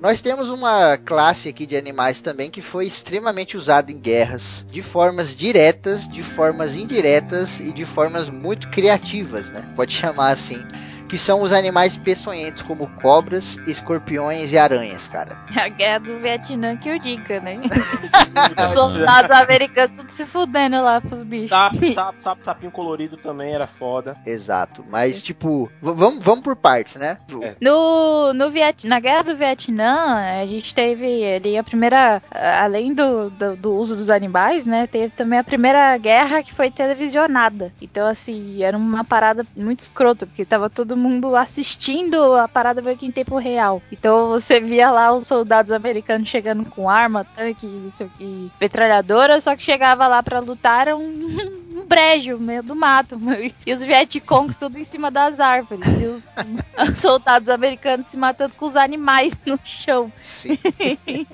Nós 0.00 0.20
temos 0.20 0.48
uma 0.48 0.96
classe 0.98 1.48
aqui 1.48 1.66
de 1.66 1.76
animais 1.76 2.20
também 2.20 2.50
que 2.50 2.62
foi 2.62 2.86
extremamente 2.86 3.56
usada 3.56 3.90
em 3.90 3.98
guerras, 3.98 4.64
de 4.70 4.82
formas 4.82 5.34
diretas, 5.34 6.08
de 6.08 6.22
formas 6.22 6.76
indiretas 6.76 7.58
e 7.58 7.72
de 7.72 7.84
formas 7.84 8.30
muito 8.30 8.68
criativas, 8.68 9.50
né? 9.50 9.68
Pode 9.74 9.92
chamar 9.92 10.30
assim 10.30 10.62
que 11.08 11.18
são 11.18 11.42
os 11.42 11.52
animais 11.52 11.96
peçonhentos, 11.96 12.62
como 12.62 12.88
cobras, 13.00 13.58
escorpiões 13.66 14.52
e 14.52 14.58
aranhas, 14.58 15.06
cara. 15.08 15.36
A 15.56 15.68
guerra 15.68 15.98
do 15.98 16.18
Vietnã 16.18 16.76
que 16.76 16.88
eu 16.88 16.98
diga, 16.98 17.40
né? 17.40 17.60
Os 18.68 18.74
soldados 18.74 19.30
americanos 19.30 19.98
tudo 19.98 20.10
se 20.10 20.26
fudendo 20.26 20.82
lá 20.82 21.00
pros 21.00 21.22
bichos. 21.22 21.48
Sapo, 21.48 21.92
sapo, 21.92 22.22
sapo, 22.22 22.44
sapinho 22.44 22.72
colorido 22.72 23.16
também 23.16 23.54
era 23.54 23.66
foda. 23.66 24.16
Exato, 24.26 24.84
mas 24.88 25.22
tipo, 25.22 25.70
vamos, 25.80 26.22
vamos 26.22 26.40
por 26.40 26.56
partes, 26.56 26.96
né? 26.96 27.18
É. 27.42 27.54
No, 27.60 28.32
no 28.32 28.50
Viet... 28.50 28.86
Na 28.86 29.00
guerra 29.00 29.22
do 29.22 29.36
Vietnã, 29.36 30.40
a 30.42 30.46
gente 30.46 30.74
teve 30.74 31.34
ali 31.34 31.56
a 31.56 31.64
primeira, 31.64 32.22
além 32.30 32.94
do, 32.94 33.30
do, 33.30 33.56
do 33.56 33.74
uso 33.74 33.96
dos 33.96 34.10
animais, 34.10 34.64
né? 34.64 34.86
Teve 34.86 35.10
também 35.10 35.38
a 35.38 35.44
primeira 35.44 35.96
guerra 35.98 36.42
que 36.42 36.52
foi 36.52 36.70
televisionada. 36.70 37.72
Então, 37.80 38.06
assim, 38.06 38.62
era 38.62 38.76
uma 38.76 39.04
parada 39.04 39.46
muito 39.56 39.80
escrota, 39.80 40.26
porque 40.26 40.44
tava 40.44 40.68
todo 40.68 40.95
mundo 40.96 41.34
assistindo 41.36 42.34
a 42.34 42.48
parada 42.48 42.82
meio 42.82 42.96
que 42.96 43.06
em 43.06 43.10
tempo 43.10 43.38
real. 43.38 43.82
Então 43.90 44.28
você 44.28 44.60
via 44.60 44.90
lá 44.90 45.12
os 45.12 45.26
soldados 45.26 45.72
americanos 45.72 46.28
chegando 46.28 46.64
com 46.64 46.88
arma, 46.88 47.24
tanque, 47.24 47.66
isso 47.86 48.04
aqui, 48.04 48.50
metralhadora, 48.60 49.40
só 49.40 49.56
que 49.56 49.62
chegava 49.62 50.06
lá 50.06 50.22
para 50.22 50.40
lutar 50.40 50.88
um, 50.88 51.00
um 51.76 51.84
brejo 51.86 52.38
meio 52.38 52.62
do 52.62 52.74
mato. 52.74 53.18
E 53.66 53.72
os 53.72 53.82
Vietcongs 53.82 54.58
tudo 54.58 54.78
em 54.78 54.84
cima 54.84 55.10
das 55.10 55.40
árvores. 55.40 55.86
E 56.00 56.06
os 56.06 56.34
soldados 57.00 57.48
americanos 57.48 58.08
se 58.08 58.16
matando 58.16 58.54
com 58.54 58.66
os 58.66 58.76
animais 58.76 59.34
no 59.44 59.58
chão. 59.64 60.12
Sim. 60.20 60.58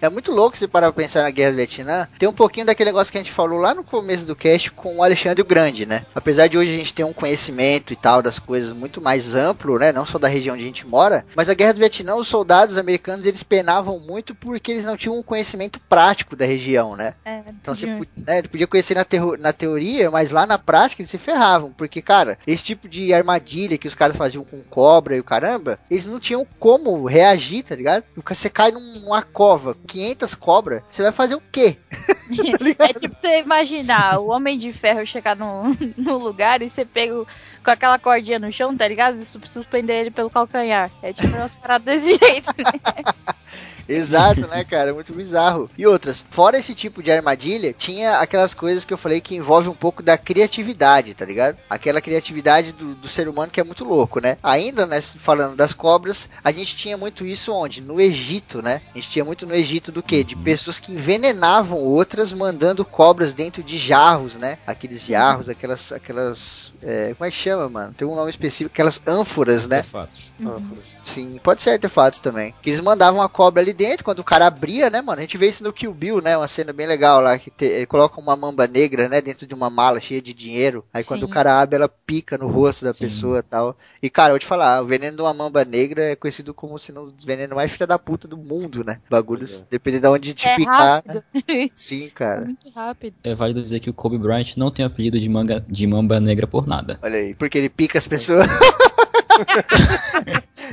é 0.00 0.08
muito 0.08 0.32
louco 0.32 0.56
se 0.56 0.68
parar 0.68 0.92
pra 0.92 1.02
pensar 1.02 1.22
na 1.22 1.30
Guerra 1.30 1.52
do 1.52 1.56
Vietnã. 1.56 2.08
Tem 2.18 2.28
um 2.28 2.32
pouquinho 2.32 2.66
daquele 2.66 2.90
negócio 2.90 3.12
que 3.12 3.18
a 3.18 3.22
gente 3.22 3.32
falou 3.32 3.58
lá 3.58 3.74
no 3.74 3.84
começo 3.84 4.26
do 4.26 4.36
cast 4.36 4.70
com 4.72 4.96
o 4.96 5.02
Alexandre 5.02 5.42
o 5.42 5.46
Grande, 5.46 5.86
né? 5.86 6.04
Apesar 6.14 6.48
de 6.48 6.58
hoje 6.58 6.72
a 6.72 6.76
gente 6.76 6.94
ter 6.94 7.04
um 7.04 7.12
conhecimento 7.12 7.92
e 7.92 7.96
tal 7.96 8.22
das 8.22 8.38
coisas 8.38 8.72
muito 8.72 9.00
mais 9.00 9.34
amplo, 9.34 9.51
né? 9.78 9.92
Não 9.92 10.06
só 10.06 10.18
da 10.18 10.28
região 10.28 10.54
onde 10.54 10.64
a 10.64 10.66
gente 10.66 10.86
mora, 10.86 11.24
mas 11.34 11.48
a 11.48 11.54
Guerra 11.54 11.74
do 11.74 11.78
Vietnã, 11.78 12.16
os 12.16 12.28
soldados 12.28 12.76
americanos 12.76 13.26
eles 13.26 13.42
penavam 13.42 13.98
muito 13.98 14.34
porque 14.34 14.72
eles 14.72 14.84
não 14.84 14.96
tinham 14.96 15.18
um 15.18 15.22
conhecimento 15.22 15.80
prático 15.80 16.36
da 16.36 16.44
região, 16.44 16.96
né? 16.96 17.14
É, 17.24 17.42
então 17.60 17.74
você 17.74 17.86
né, 18.16 18.42
podia 18.42 18.66
conhecer 18.66 18.94
na, 18.94 19.06
na 19.38 19.52
teoria, 19.52 20.10
mas 20.10 20.30
lá 20.30 20.46
na 20.46 20.58
prática 20.58 21.02
eles 21.02 21.10
se 21.10 21.18
ferravam, 21.18 21.72
porque, 21.72 22.02
cara, 22.02 22.38
esse 22.46 22.64
tipo 22.64 22.88
de 22.88 23.12
armadilha 23.12 23.78
que 23.78 23.88
os 23.88 23.94
caras 23.94 24.16
faziam 24.16 24.44
com 24.44 24.60
cobra 24.60 25.16
e 25.16 25.20
o 25.20 25.24
caramba, 25.24 25.78
eles 25.90 26.06
não 26.06 26.20
tinham 26.20 26.46
como 26.58 27.04
reagir, 27.04 27.62
tá 27.62 27.74
ligado? 27.74 28.04
Você 28.24 28.48
cai 28.48 28.70
numa 28.70 29.22
cova, 29.22 29.76
500 29.86 30.34
cobras, 30.34 30.82
você 30.90 31.02
vai 31.02 31.12
fazer 31.12 31.34
o 31.34 31.42
quê? 31.52 31.76
tá 32.76 32.86
é 32.86 32.92
tipo 32.92 33.14
você 33.14 33.40
imaginar 33.40 34.18
o 34.18 34.28
Homem 34.28 34.58
de 34.58 34.72
Ferro 34.72 35.06
chegar 35.06 35.36
no, 35.36 35.76
no 35.96 36.18
lugar 36.18 36.62
e 36.62 36.68
você 36.68 36.84
pega 36.84 37.14
com 37.14 37.70
aquela 37.70 37.98
cordinha 37.98 38.38
no 38.38 38.52
chão, 38.52 38.76
tá 38.76 38.86
ligado? 38.86 39.20
Isso 39.20 39.38
precisa 39.42 39.66
prender 39.66 40.00
ele 40.00 40.10
pelo 40.10 40.30
calcanhar. 40.30 40.90
É 41.02 41.12
tipo 41.12 41.36
umas 41.36 41.54
paradas 41.54 41.84
desse 41.84 42.18
jeito. 42.24 42.52
Né? 42.56 43.04
Exato, 43.88 44.46
né, 44.46 44.64
cara? 44.64 44.92
Muito 44.92 45.12
bizarro. 45.12 45.68
E 45.76 45.86
outras, 45.86 46.24
fora 46.30 46.58
esse 46.58 46.74
tipo 46.74 47.02
de 47.02 47.10
armadilha, 47.10 47.72
tinha 47.72 48.18
aquelas 48.18 48.54
coisas 48.54 48.84
que 48.84 48.92
eu 48.92 48.98
falei 48.98 49.20
que 49.20 49.34
envolve 49.36 49.68
um 49.68 49.74
pouco 49.74 50.02
da 50.02 50.16
criatividade, 50.16 51.14
tá 51.14 51.24
ligado? 51.24 51.58
Aquela 51.68 52.00
criatividade 52.00 52.72
do, 52.72 52.94
do 52.94 53.08
ser 53.08 53.28
humano 53.28 53.52
que 53.52 53.60
é 53.60 53.64
muito 53.64 53.84
louco, 53.84 54.20
né? 54.20 54.36
Ainda, 54.42 54.86
né, 54.86 55.00
falando 55.00 55.56
das 55.56 55.72
cobras, 55.72 56.28
a 56.42 56.52
gente 56.52 56.76
tinha 56.76 56.96
muito 56.96 57.26
isso 57.26 57.52
onde? 57.52 57.80
No 57.80 58.00
Egito, 58.00 58.62
né? 58.62 58.82
A 58.94 58.98
gente 58.98 59.10
tinha 59.10 59.24
muito 59.24 59.46
no 59.46 59.54
Egito 59.54 59.92
do 59.92 60.02
que? 60.02 60.24
De 60.24 60.36
pessoas 60.36 60.78
que 60.78 60.92
envenenavam 60.92 61.78
outras 61.78 62.32
mandando 62.32 62.84
cobras 62.84 63.34
dentro 63.34 63.62
de 63.62 63.78
jarros, 63.78 64.36
né? 64.36 64.58
Aqueles 64.66 65.04
jarros, 65.06 65.48
aquelas, 65.48 65.92
aquelas, 65.92 66.72
é, 66.82 67.14
como 67.14 67.26
é 67.26 67.30
que 67.30 67.36
chama, 67.36 67.68
mano? 67.68 67.94
Tem 67.94 68.06
um 68.06 68.14
nome 68.14 68.30
específico, 68.30 68.72
aquelas 68.72 69.00
ânforas, 69.06 69.66
né? 69.66 69.78
Artefatos. 69.78 70.32
Uhum. 70.40 70.76
Sim, 71.02 71.40
pode 71.42 71.62
ser 71.62 71.70
artefatos 71.70 72.20
também. 72.20 72.54
Que 72.62 72.70
eles 72.70 72.80
mandavam 72.80 73.20
a 73.22 73.28
cobra 73.28 73.62
ali 73.62 73.71
dentro, 73.72 74.04
quando 74.04 74.20
o 74.20 74.24
cara 74.24 74.46
abria, 74.46 74.90
né, 74.90 75.00
mano? 75.00 75.18
A 75.18 75.22
gente 75.22 75.38
vê 75.38 75.46
isso 75.46 75.62
no 75.62 75.72
Kill 75.72 75.92
Bill, 75.92 76.20
né? 76.20 76.36
Uma 76.36 76.48
cena 76.48 76.72
bem 76.72 76.86
legal 76.86 77.20
lá, 77.20 77.38
que 77.38 77.50
te, 77.50 77.64
ele 77.64 77.86
coloca 77.86 78.20
uma 78.20 78.36
mamba 78.36 78.66
negra, 78.66 79.08
né, 79.08 79.20
dentro 79.20 79.46
de 79.46 79.54
uma 79.54 79.70
mala 79.70 80.00
cheia 80.00 80.20
de 80.20 80.32
dinheiro. 80.32 80.84
Aí 80.92 81.02
Sim. 81.02 81.08
quando 81.08 81.22
o 81.24 81.28
cara 81.28 81.60
abre, 81.60 81.76
ela 81.76 81.88
pica 81.88 82.36
no 82.38 82.48
rosto 82.48 82.84
da 82.84 82.92
Sim. 82.92 83.04
pessoa 83.04 83.38
e 83.38 83.42
tal. 83.42 83.76
E, 84.02 84.10
cara, 84.10 84.30
eu 84.30 84.32
vou 84.34 84.38
te 84.38 84.46
falar, 84.46 84.82
o 84.82 84.86
veneno 84.86 85.16
de 85.16 85.22
uma 85.22 85.34
mamba 85.34 85.64
negra 85.64 86.02
é 86.02 86.16
conhecido 86.16 86.54
como 86.54 86.78
se 86.78 86.92
não 86.92 87.04
o 87.04 87.12
veneno 87.24 87.56
mais 87.56 87.70
filha 87.70 87.86
da 87.86 87.98
puta 87.98 88.26
do 88.28 88.36
mundo, 88.36 88.84
né? 88.84 89.00
Bagulhos, 89.10 89.62
é. 89.62 89.66
dependendo 89.70 90.02
de 90.02 90.08
onde 90.08 90.34
te 90.34 90.48
é 90.48 90.56
picar. 90.56 91.02
Rápido. 91.04 91.22
Sim, 91.72 92.10
cara. 92.14 92.42
É 92.42 92.44
muito 92.44 92.70
rápido. 92.70 93.16
É 93.22 93.34
válido 93.34 93.62
dizer 93.62 93.80
que 93.80 93.90
o 93.90 93.94
Kobe 93.94 94.18
Bryant 94.18 94.56
não 94.56 94.70
tem 94.70 94.84
apelido 94.84 95.18
de, 95.18 95.28
manga, 95.28 95.64
de 95.68 95.86
mamba 95.86 96.20
negra 96.20 96.46
por 96.46 96.66
nada. 96.66 96.98
Olha 97.02 97.18
aí, 97.18 97.34
porque 97.34 97.58
ele 97.58 97.68
pica 97.68 97.98
as 97.98 98.06
pessoas. 98.06 98.46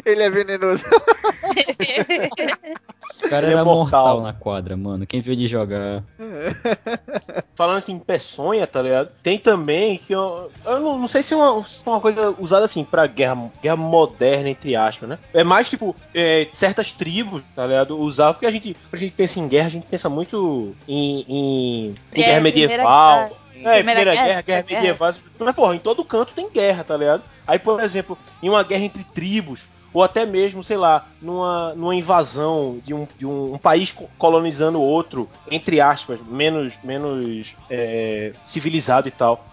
ele 0.06 0.23
é 0.23 0.30
venenoso. 0.30 0.86
O 3.24 3.30
cara 3.30 3.46
ele 3.46 3.54
era 3.54 3.62
é 3.62 3.64
mortal. 3.64 4.06
mortal. 4.06 4.22
na 4.22 4.34
quadra, 4.34 4.78
mano. 4.78 5.06
Quem 5.06 5.22
viu 5.22 5.34
ele 5.34 5.48
jogar. 5.48 6.04
Falando 7.54 7.78
assim, 7.78 8.00
peçonha, 8.00 8.66
tá 8.66 8.82
ligado? 8.82 9.10
Tem 9.22 9.38
também 9.38 9.98
que 9.98 10.14
eu, 10.14 10.50
eu 10.66 10.80
não, 10.80 10.98
não 10.98 11.08
sei 11.08 11.22
se 11.22 11.34
é 11.34 11.38
uma, 11.38 11.66
é 11.86 11.90
uma 11.90 12.00
coisa 12.00 12.34
usada 12.40 12.66
assim 12.66 12.84
pra 12.84 13.06
guerra, 13.08 13.52
guerra 13.62 13.76
moderna, 13.76 14.50
entre 14.50 14.76
aspas, 14.76 15.10
né? 15.10 15.20
É 15.34 15.44
mais 15.44 15.70
tipo, 15.70 15.96
é, 16.14 16.48
certas 16.54 16.91
tribos, 16.91 17.44
tá 17.56 17.68
ligado? 17.68 18.00
Usar, 18.00 18.34
porque 18.34 18.46
a 18.46 18.52
gente, 18.52 18.74
quando 18.74 18.94
a 18.94 18.98
gente 18.98 19.14
pensa 19.14 19.40
em 19.40 19.48
guerra, 19.48 19.68
a 19.68 19.72
gente 19.72 19.86
pensa 19.86 20.10
muito 20.10 20.74
em, 20.88 21.26
em, 21.28 21.96
em 22.14 22.22
guerra 22.22 22.41
medieval. 22.41 23.30
Guerra, 23.54 23.72
é, 23.72 23.76
primeira, 23.76 24.12
guerra, 24.12 24.26
guerra, 24.26 24.41
guerra 24.41 24.66
medieval. 24.70 25.14
Mas, 25.40 25.56
porra, 25.56 25.76
em 25.76 25.80
todo 25.80 26.06
canto 26.06 26.34
tem 26.34 26.50
guerra, 26.50 26.84
tá 26.84 26.96
ligado? 26.96 27.24
Aí, 27.46 27.60
por 27.60 27.82
exemplo, 27.82 28.18
em 28.41 28.50
uma 28.50 28.64
guerra 28.64 28.86
entre 28.86 29.04
tribos, 29.04 29.62
ou 29.94 30.03
até 30.03 30.26
mesmo, 30.26 30.64
sei 30.64 30.78
lá, 30.78 31.07
numa, 31.22 31.74
numa 31.76 31.95
invasão 31.95 32.80
de 32.86 32.94
um, 32.94 33.07
de 33.18 33.26
um, 33.26 33.57
país 33.57 33.94
colonizando 34.18 34.80
outro, 34.80 35.30
entre 35.49 35.82
aspas, 35.82 36.20
menos, 36.22 36.74
menos 36.84 37.56
é, 37.70 38.34
civilizado 38.45 39.07
e 39.07 39.11
tal. 39.11 39.45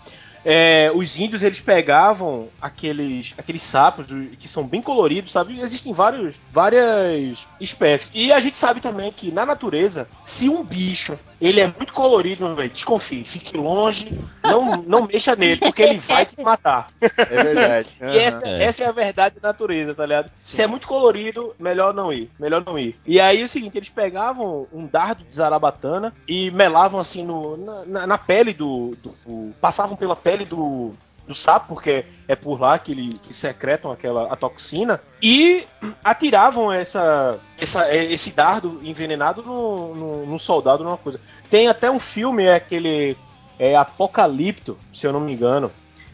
É, 0.48 0.93
os 0.94 1.18
índios 1.18 1.43
eles 1.43 1.60
pegavam 1.60 2.48
aqueles, 2.62 3.35
aqueles 3.36 3.62
sapos 3.62 4.06
que 4.39 4.47
são 4.47 4.62
bem 4.62 4.81
coloridos, 4.81 5.32
sabe? 5.32 5.60
Existem 5.60 5.93
vários, 5.93 6.36
várias 6.52 7.44
espécies. 7.60 8.09
E 8.14 8.32
a 8.32 8.39
gente 8.39 8.56
sabe 8.56 8.81
também 8.81 9.10
que 9.10 9.32
na 9.32 9.44
natureza, 9.44 10.09
se 10.24 10.48
um 10.48 10.62
bicho 10.62 11.18
ele 11.40 11.60
é 11.60 11.66
muito 11.66 11.93
colorido, 11.93 12.55
véio, 12.55 12.70
desconfie, 12.70 13.24
fique 13.24 13.56
longe, 13.56 14.09
não, 14.43 14.82
não 14.82 15.06
mexa 15.06 15.36
nele, 15.36 15.60
porque 15.60 15.82
ele 15.82 15.98
vai 15.98 16.24
te 16.24 16.40
matar. 16.40 16.89
É 17.01 17.43
verdade. 17.43 17.89
Uhum. 18.01 18.09
e 18.14 18.18
essa 18.18 18.48
é. 18.48 18.62
essa 18.62 18.85
é 18.85 18.86
a 18.86 18.93
verdade 18.93 19.40
da 19.40 19.48
natureza, 19.48 19.94
tá 19.94 20.06
ligado? 20.06 20.31
Sim. 20.40 20.56
Se 20.56 20.62
é 20.62 20.66
muito 20.66 20.86
colorido, 20.86 21.55
melhor 21.59 21.93
não 21.93 22.12
ir. 22.12 22.31
Melhor 22.39 22.64
não 22.64 22.78
ir. 22.78 22.97
E 23.06 23.20
aí 23.20 23.43
o 23.44 23.48
seguinte, 23.48 23.77
eles 23.77 23.89
pegavam 23.89 24.66
um 24.73 24.86
dardo 24.86 25.24
de 25.24 25.36
zarabatana 25.36 26.12
e 26.27 26.51
melavam 26.51 26.98
assim 26.98 27.24
no, 27.24 27.85
na, 27.86 28.06
na 28.06 28.18
pele 28.18 28.55
do, 28.55 28.97
do. 29.02 29.52
passavam 29.60 29.97
pela 29.97 30.16
pele 30.16 30.35
do, 30.44 30.92
do 31.26 31.34
sapo, 31.34 31.68
porque 31.68 32.04
é 32.28 32.36
por 32.36 32.60
lá 32.60 32.78
que, 32.78 32.92
ele, 32.92 33.18
que 33.22 33.34
secretam 33.34 33.90
aquela 33.90 34.32
a 34.32 34.36
toxina, 34.36 35.00
e 35.22 35.64
atiravam 36.04 36.72
essa, 36.72 37.38
essa, 37.58 37.94
esse 37.94 38.30
dardo 38.30 38.80
envenenado 38.82 39.42
no, 39.42 40.38
soldado, 40.38 40.84
numa 40.84 40.98
coisa. 40.98 41.20
Tem 41.50 41.68
até 41.68 41.90
um 41.90 41.98
filme, 41.98 42.44
é 42.44 42.54
aquele 42.54 43.16
é 43.58 43.74
Apocalipto, 43.74 44.76
se 44.92 45.06
eu 45.06 45.12
não 45.12 45.20
me 45.20 45.32
engano, 45.32 45.72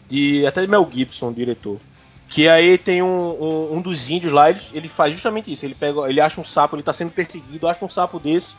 de 0.09 0.45
até 0.45 0.61
de 0.61 0.67
Mel 0.67 0.87
Gibson, 0.91 1.31
diretor. 1.31 1.77
Que 2.29 2.47
aí 2.47 2.77
tem 2.77 3.03
um, 3.03 3.07
um, 3.07 3.73
um 3.75 3.81
dos 3.81 4.09
índios 4.09 4.33
lá, 4.33 4.49
ele, 4.49 4.61
ele, 4.73 4.87
faz 4.87 5.13
justamente 5.13 5.51
isso. 5.51 5.65
Ele 5.65 5.75
pega, 5.75 6.09
ele 6.09 6.19
acha 6.19 6.41
um 6.41 6.45
sapo, 6.45 6.75
ele 6.75 6.83
tá 6.83 6.93
sendo 6.93 7.11
perseguido, 7.11 7.67
acha 7.67 7.83
um 7.85 7.89
sapo 7.89 8.19
desse, 8.19 8.55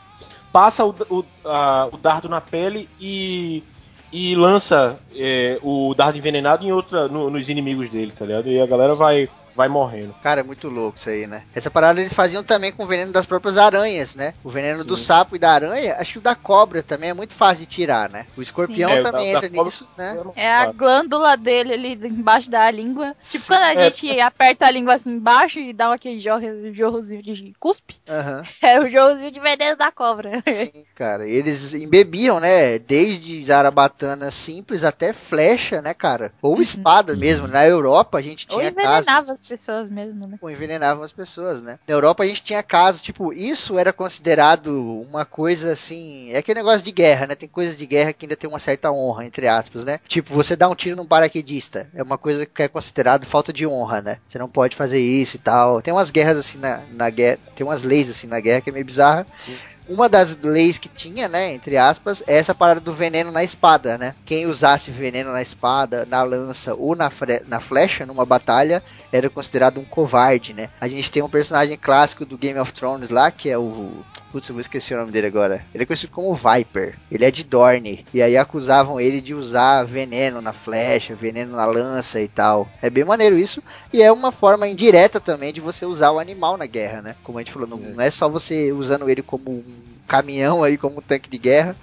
passa 0.51 0.85
o, 0.85 0.95
o, 1.09 1.25
a, 1.43 1.89
o 1.91 1.97
dardo 1.97 2.29
na 2.29 2.39
pele 2.39 2.87
e 2.99 3.63
e 4.11 4.35
lança 4.35 4.97
é, 5.15 5.59
o 5.61 5.93
dardo 5.95 6.17
envenenado 6.17 6.65
em 6.65 6.71
outra 6.71 7.07
no, 7.07 7.29
nos 7.29 7.49
inimigos 7.49 7.89
dele, 7.89 8.11
tá 8.11 8.25
ligado? 8.25 8.49
E 8.49 8.59
a 8.59 8.65
galera 8.65 8.95
vai 8.95 9.29
vai 9.55 9.69
morrendo. 9.69 10.13
Cara, 10.21 10.41
é 10.41 10.43
muito 10.43 10.67
louco 10.67 10.97
isso 10.97 11.09
aí, 11.09 11.25
né? 11.25 11.43
Essa 11.55 11.71
parada 11.71 11.99
eles 11.99 12.13
faziam 12.13 12.43
também 12.43 12.71
com 12.71 12.83
o 12.83 12.87
veneno 12.87 13.11
das 13.11 13.25
próprias 13.25 13.57
aranhas, 13.57 14.15
né? 14.15 14.33
O 14.43 14.49
veneno 14.49 14.81
Sim. 14.81 14.87
do 14.87 14.97
sapo 14.97 15.35
e 15.35 15.39
da 15.39 15.51
aranha, 15.51 15.95
acho 15.97 16.13
que 16.13 16.17
o 16.19 16.21
da 16.21 16.35
cobra 16.35 16.83
também 16.83 17.09
é 17.09 17.13
muito 17.13 17.33
fácil 17.33 17.65
de 17.65 17.71
tirar, 17.71 18.09
né? 18.09 18.27
O 18.35 18.41
escorpião 18.41 18.89
é, 18.89 19.01
também 19.01 19.31
da, 19.31 19.37
entra 19.37 19.49
da 19.49 19.63
nisso, 19.63 19.87
né? 19.97 20.17
É 20.35 20.51
a 20.51 20.71
glândula 20.71 21.37
dele 21.37 21.73
ali 21.73 21.93
embaixo 22.07 22.49
da 22.49 22.69
língua. 22.69 23.15
Tipo 23.23 23.43
Sim. 23.45 23.53
quando 23.53 23.63
a 23.63 23.73
é. 23.73 23.91
gente 23.91 24.19
aperta 24.19 24.65
a 24.65 24.71
língua 24.71 24.95
assim 24.95 25.11
embaixo 25.11 25.59
e 25.59 25.71
dá 25.71 25.93
aquele 25.93 26.19
jorro, 26.19 26.73
jorrozinho 26.73 27.23
de 27.23 27.53
cuspe. 27.59 27.95
Uhum. 28.07 28.43
É 28.65 28.79
o 28.79 28.89
jorrozinho 28.89 29.31
de 29.31 29.39
veneno 29.39 29.77
da 29.77 29.91
cobra. 29.91 30.43
Sim, 30.51 30.85
cara. 30.95 31.27
Eles 31.27 31.73
embebiam, 31.75 32.39
né? 32.39 32.79
Desde 32.79 33.45
zarabatana 33.45 34.31
simples 34.31 34.83
até 34.83 35.13
flecha, 35.13 35.81
né, 35.81 35.93
cara? 35.93 36.33
Ou 36.41 36.55
uhum. 36.55 36.61
espada 36.61 37.15
mesmo. 37.15 37.47
Na 37.47 37.65
Europa 37.65 38.17
a 38.17 38.21
gente 38.21 38.47
tinha 38.47 38.73
casos 39.03 39.44
as 39.45 39.47
pessoas 39.47 39.89
mesmo, 39.89 40.27
né? 40.27 40.37
Ou 40.41 40.49
envenenavam 40.49 41.03
as 41.03 41.11
pessoas, 41.11 41.61
né? 41.61 41.77
Na 41.87 41.93
Europa 41.93 42.23
a 42.23 42.27
gente 42.27 42.43
tinha 42.43 42.63
casos, 42.63 43.01
tipo, 43.01 43.31
isso 43.31 43.77
era 43.77 43.93
considerado 43.93 44.69
uma 45.01 45.23
coisa 45.23 45.71
assim. 45.71 46.31
É 46.31 46.39
aquele 46.39 46.59
negócio 46.59 46.83
de 46.83 46.91
guerra, 46.91 47.27
né? 47.27 47.35
Tem 47.35 47.47
coisas 47.47 47.77
de 47.77 47.85
guerra 47.85 48.13
que 48.13 48.25
ainda 48.25 48.35
tem 48.35 48.49
uma 48.49 48.59
certa 48.59 48.91
honra, 48.91 49.25
entre 49.25 49.47
aspas, 49.47 49.85
né? 49.85 49.99
Tipo, 50.07 50.33
você 50.33 50.55
dá 50.55 50.67
um 50.67 50.75
tiro 50.75 50.95
num 50.95 51.05
paraquedista. 51.05 51.89
É 51.93 52.01
uma 52.01 52.17
coisa 52.17 52.45
que 52.45 52.63
é 52.63 52.67
considerado 52.67 53.25
falta 53.25 53.53
de 53.53 53.67
honra, 53.67 54.01
né? 54.01 54.17
Você 54.27 54.39
não 54.39 54.49
pode 54.49 54.75
fazer 54.75 54.99
isso 54.99 55.35
e 55.35 55.39
tal. 55.39 55.81
Tem 55.81 55.93
umas 55.93 56.09
guerras 56.09 56.37
assim 56.37 56.57
na, 56.57 56.81
na 56.91 57.09
guerra. 57.09 57.37
Tem 57.55 57.65
umas 57.65 57.83
leis 57.83 58.09
assim 58.09 58.27
na 58.27 58.39
guerra 58.39 58.61
que 58.61 58.69
é 58.69 58.73
meio 58.73 58.85
bizarra. 58.85 59.27
Sim 59.39 59.55
uma 59.87 60.09
das 60.09 60.37
leis 60.37 60.77
que 60.77 60.89
tinha, 60.89 61.27
né, 61.27 61.53
entre 61.53 61.77
aspas, 61.77 62.23
é 62.27 62.37
essa 62.37 62.55
parada 62.55 62.79
do 62.79 62.93
veneno 62.93 63.31
na 63.31 63.43
espada, 63.43 63.97
né? 63.97 64.15
Quem 64.25 64.45
usasse 64.45 64.91
veneno 64.91 65.31
na 65.31 65.41
espada, 65.41 66.05
na 66.05 66.23
lança 66.23 66.73
ou 66.75 66.95
na, 66.95 67.11
na 67.47 67.59
flecha 67.59 68.05
numa 68.05 68.25
batalha 68.25 68.83
era 69.11 69.29
considerado 69.29 69.79
um 69.79 69.85
covarde, 69.85 70.53
né? 70.53 70.69
A 70.79 70.87
gente 70.87 71.11
tem 71.11 71.23
um 71.23 71.29
personagem 71.29 71.77
clássico 71.77 72.25
do 72.25 72.37
Game 72.37 72.59
of 72.59 72.73
Thrones 72.73 73.09
lá, 73.09 73.31
que 73.31 73.49
é 73.49 73.57
o 73.57 74.03
Putz, 74.35 74.49
eu 74.49 74.53
vou 74.55 74.59
esquecer 74.59 74.95
o 74.95 74.99
nome 74.99 75.13
dele 75.13 75.27
agora. 75.27 75.65
Ele 75.73 75.83
é 75.83 75.85
conhecido 75.85 76.11
como 76.11 76.35
Viper. 76.35 76.97
Ele 77.09 77.23
é 77.23 77.31
de 77.31 77.41
Dorne. 77.41 78.05
E 78.13 78.21
aí 78.21 78.35
acusavam 78.35 78.99
ele 78.99 79.21
de 79.21 79.33
usar 79.33 79.85
veneno 79.85 80.41
na 80.41 80.51
flecha, 80.51 81.15
veneno 81.15 81.55
na 81.55 81.65
lança 81.65 82.19
e 82.19 82.27
tal. 82.27 82.67
É 82.81 82.89
bem 82.89 83.05
maneiro 83.05 83.37
isso. 83.37 83.63
E 83.93 84.03
é 84.03 84.11
uma 84.11 84.33
forma 84.33 84.67
indireta 84.67 85.21
também 85.21 85.53
de 85.53 85.61
você 85.61 85.85
usar 85.85 86.11
o 86.11 86.19
animal 86.19 86.57
na 86.57 86.65
guerra, 86.65 87.01
né? 87.01 87.15
Como 87.23 87.37
a 87.37 87.41
gente 87.41 87.53
falou, 87.53 87.65
não, 87.65 87.77
não 87.77 88.01
é 88.01 88.11
só 88.11 88.27
você 88.27 88.73
usando 88.73 89.09
ele 89.09 89.21
como 89.21 89.51
um 89.51 89.74
caminhão 90.07 90.63
aí, 90.63 90.77
como 90.77 90.99
um 90.99 91.01
tanque 91.01 91.29
de 91.29 91.37
guerra 91.37 91.75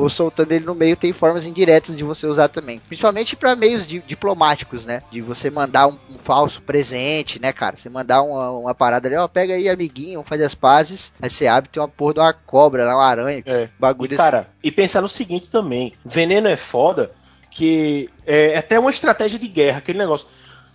ou 0.00 0.08
soltando 0.08 0.52
ele 0.52 0.64
no 0.64 0.74
meio 0.74 0.96
tem 0.96 1.12
formas 1.12 1.46
indiretas 1.46 1.96
de 1.96 2.02
você 2.02 2.26
usar 2.26 2.48
também. 2.48 2.80
Principalmente 2.88 3.36
para 3.36 3.54
meios 3.54 3.86
di 3.86 4.00
diplomáticos, 4.00 4.86
né? 4.86 5.02
De 5.10 5.20
você 5.20 5.50
mandar 5.50 5.86
um, 5.86 5.98
um, 6.10 6.14
falso 6.14 6.62
presente, 6.62 7.40
né, 7.40 7.52
cara? 7.52 7.76
Você 7.76 7.88
mandar 7.88 8.22
uma, 8.22 8.50
uma 8.50 8.74
parada 8.74 9.08
ali, 9.08 9.16
ó, 9.16 9.28
pega 9.28 9.54
aí, 9.54 9.68
amiguinho, 9.68 10.22
faz 10.24 10.40
as 10.42 10.54
pazes. 10.54 11.12
Aí 11.20 11.28
você 11.28 11.46
abre 11.46 11.68
tem 11.70 11.82
uma 11.82 11.88
porra 11.88 12.14
de 12.14 12.20
uma 12.20 12.32
cobra 12.32 12.84
lá, 12.84 12.96
uma 12.96 13.06
aranha. 13.06 13.42
É. 13.44 13.68
Bagulho 13.78 14.14
e, 14.14 14.16
cara, 14.16 14.48
e 14.62 14.72
pensar 14.72 15.02
no 15.02 15.08
seguinte 15.08 15.48
também: 15.48 15.92
veneno 16.04 16.48
é 16.48 16.56
foda, 16.56 17.12
que 17.50 18.08
é, 18.26 18.52
é 18.52 18.58
até 18.58 18.78
uma 18.78 18.90
estratégia 18.90 19.38
de 19.38 19.48
guerra, 19.48 19.78
aquele 19.78 19.98
negócio. 19.98 20.26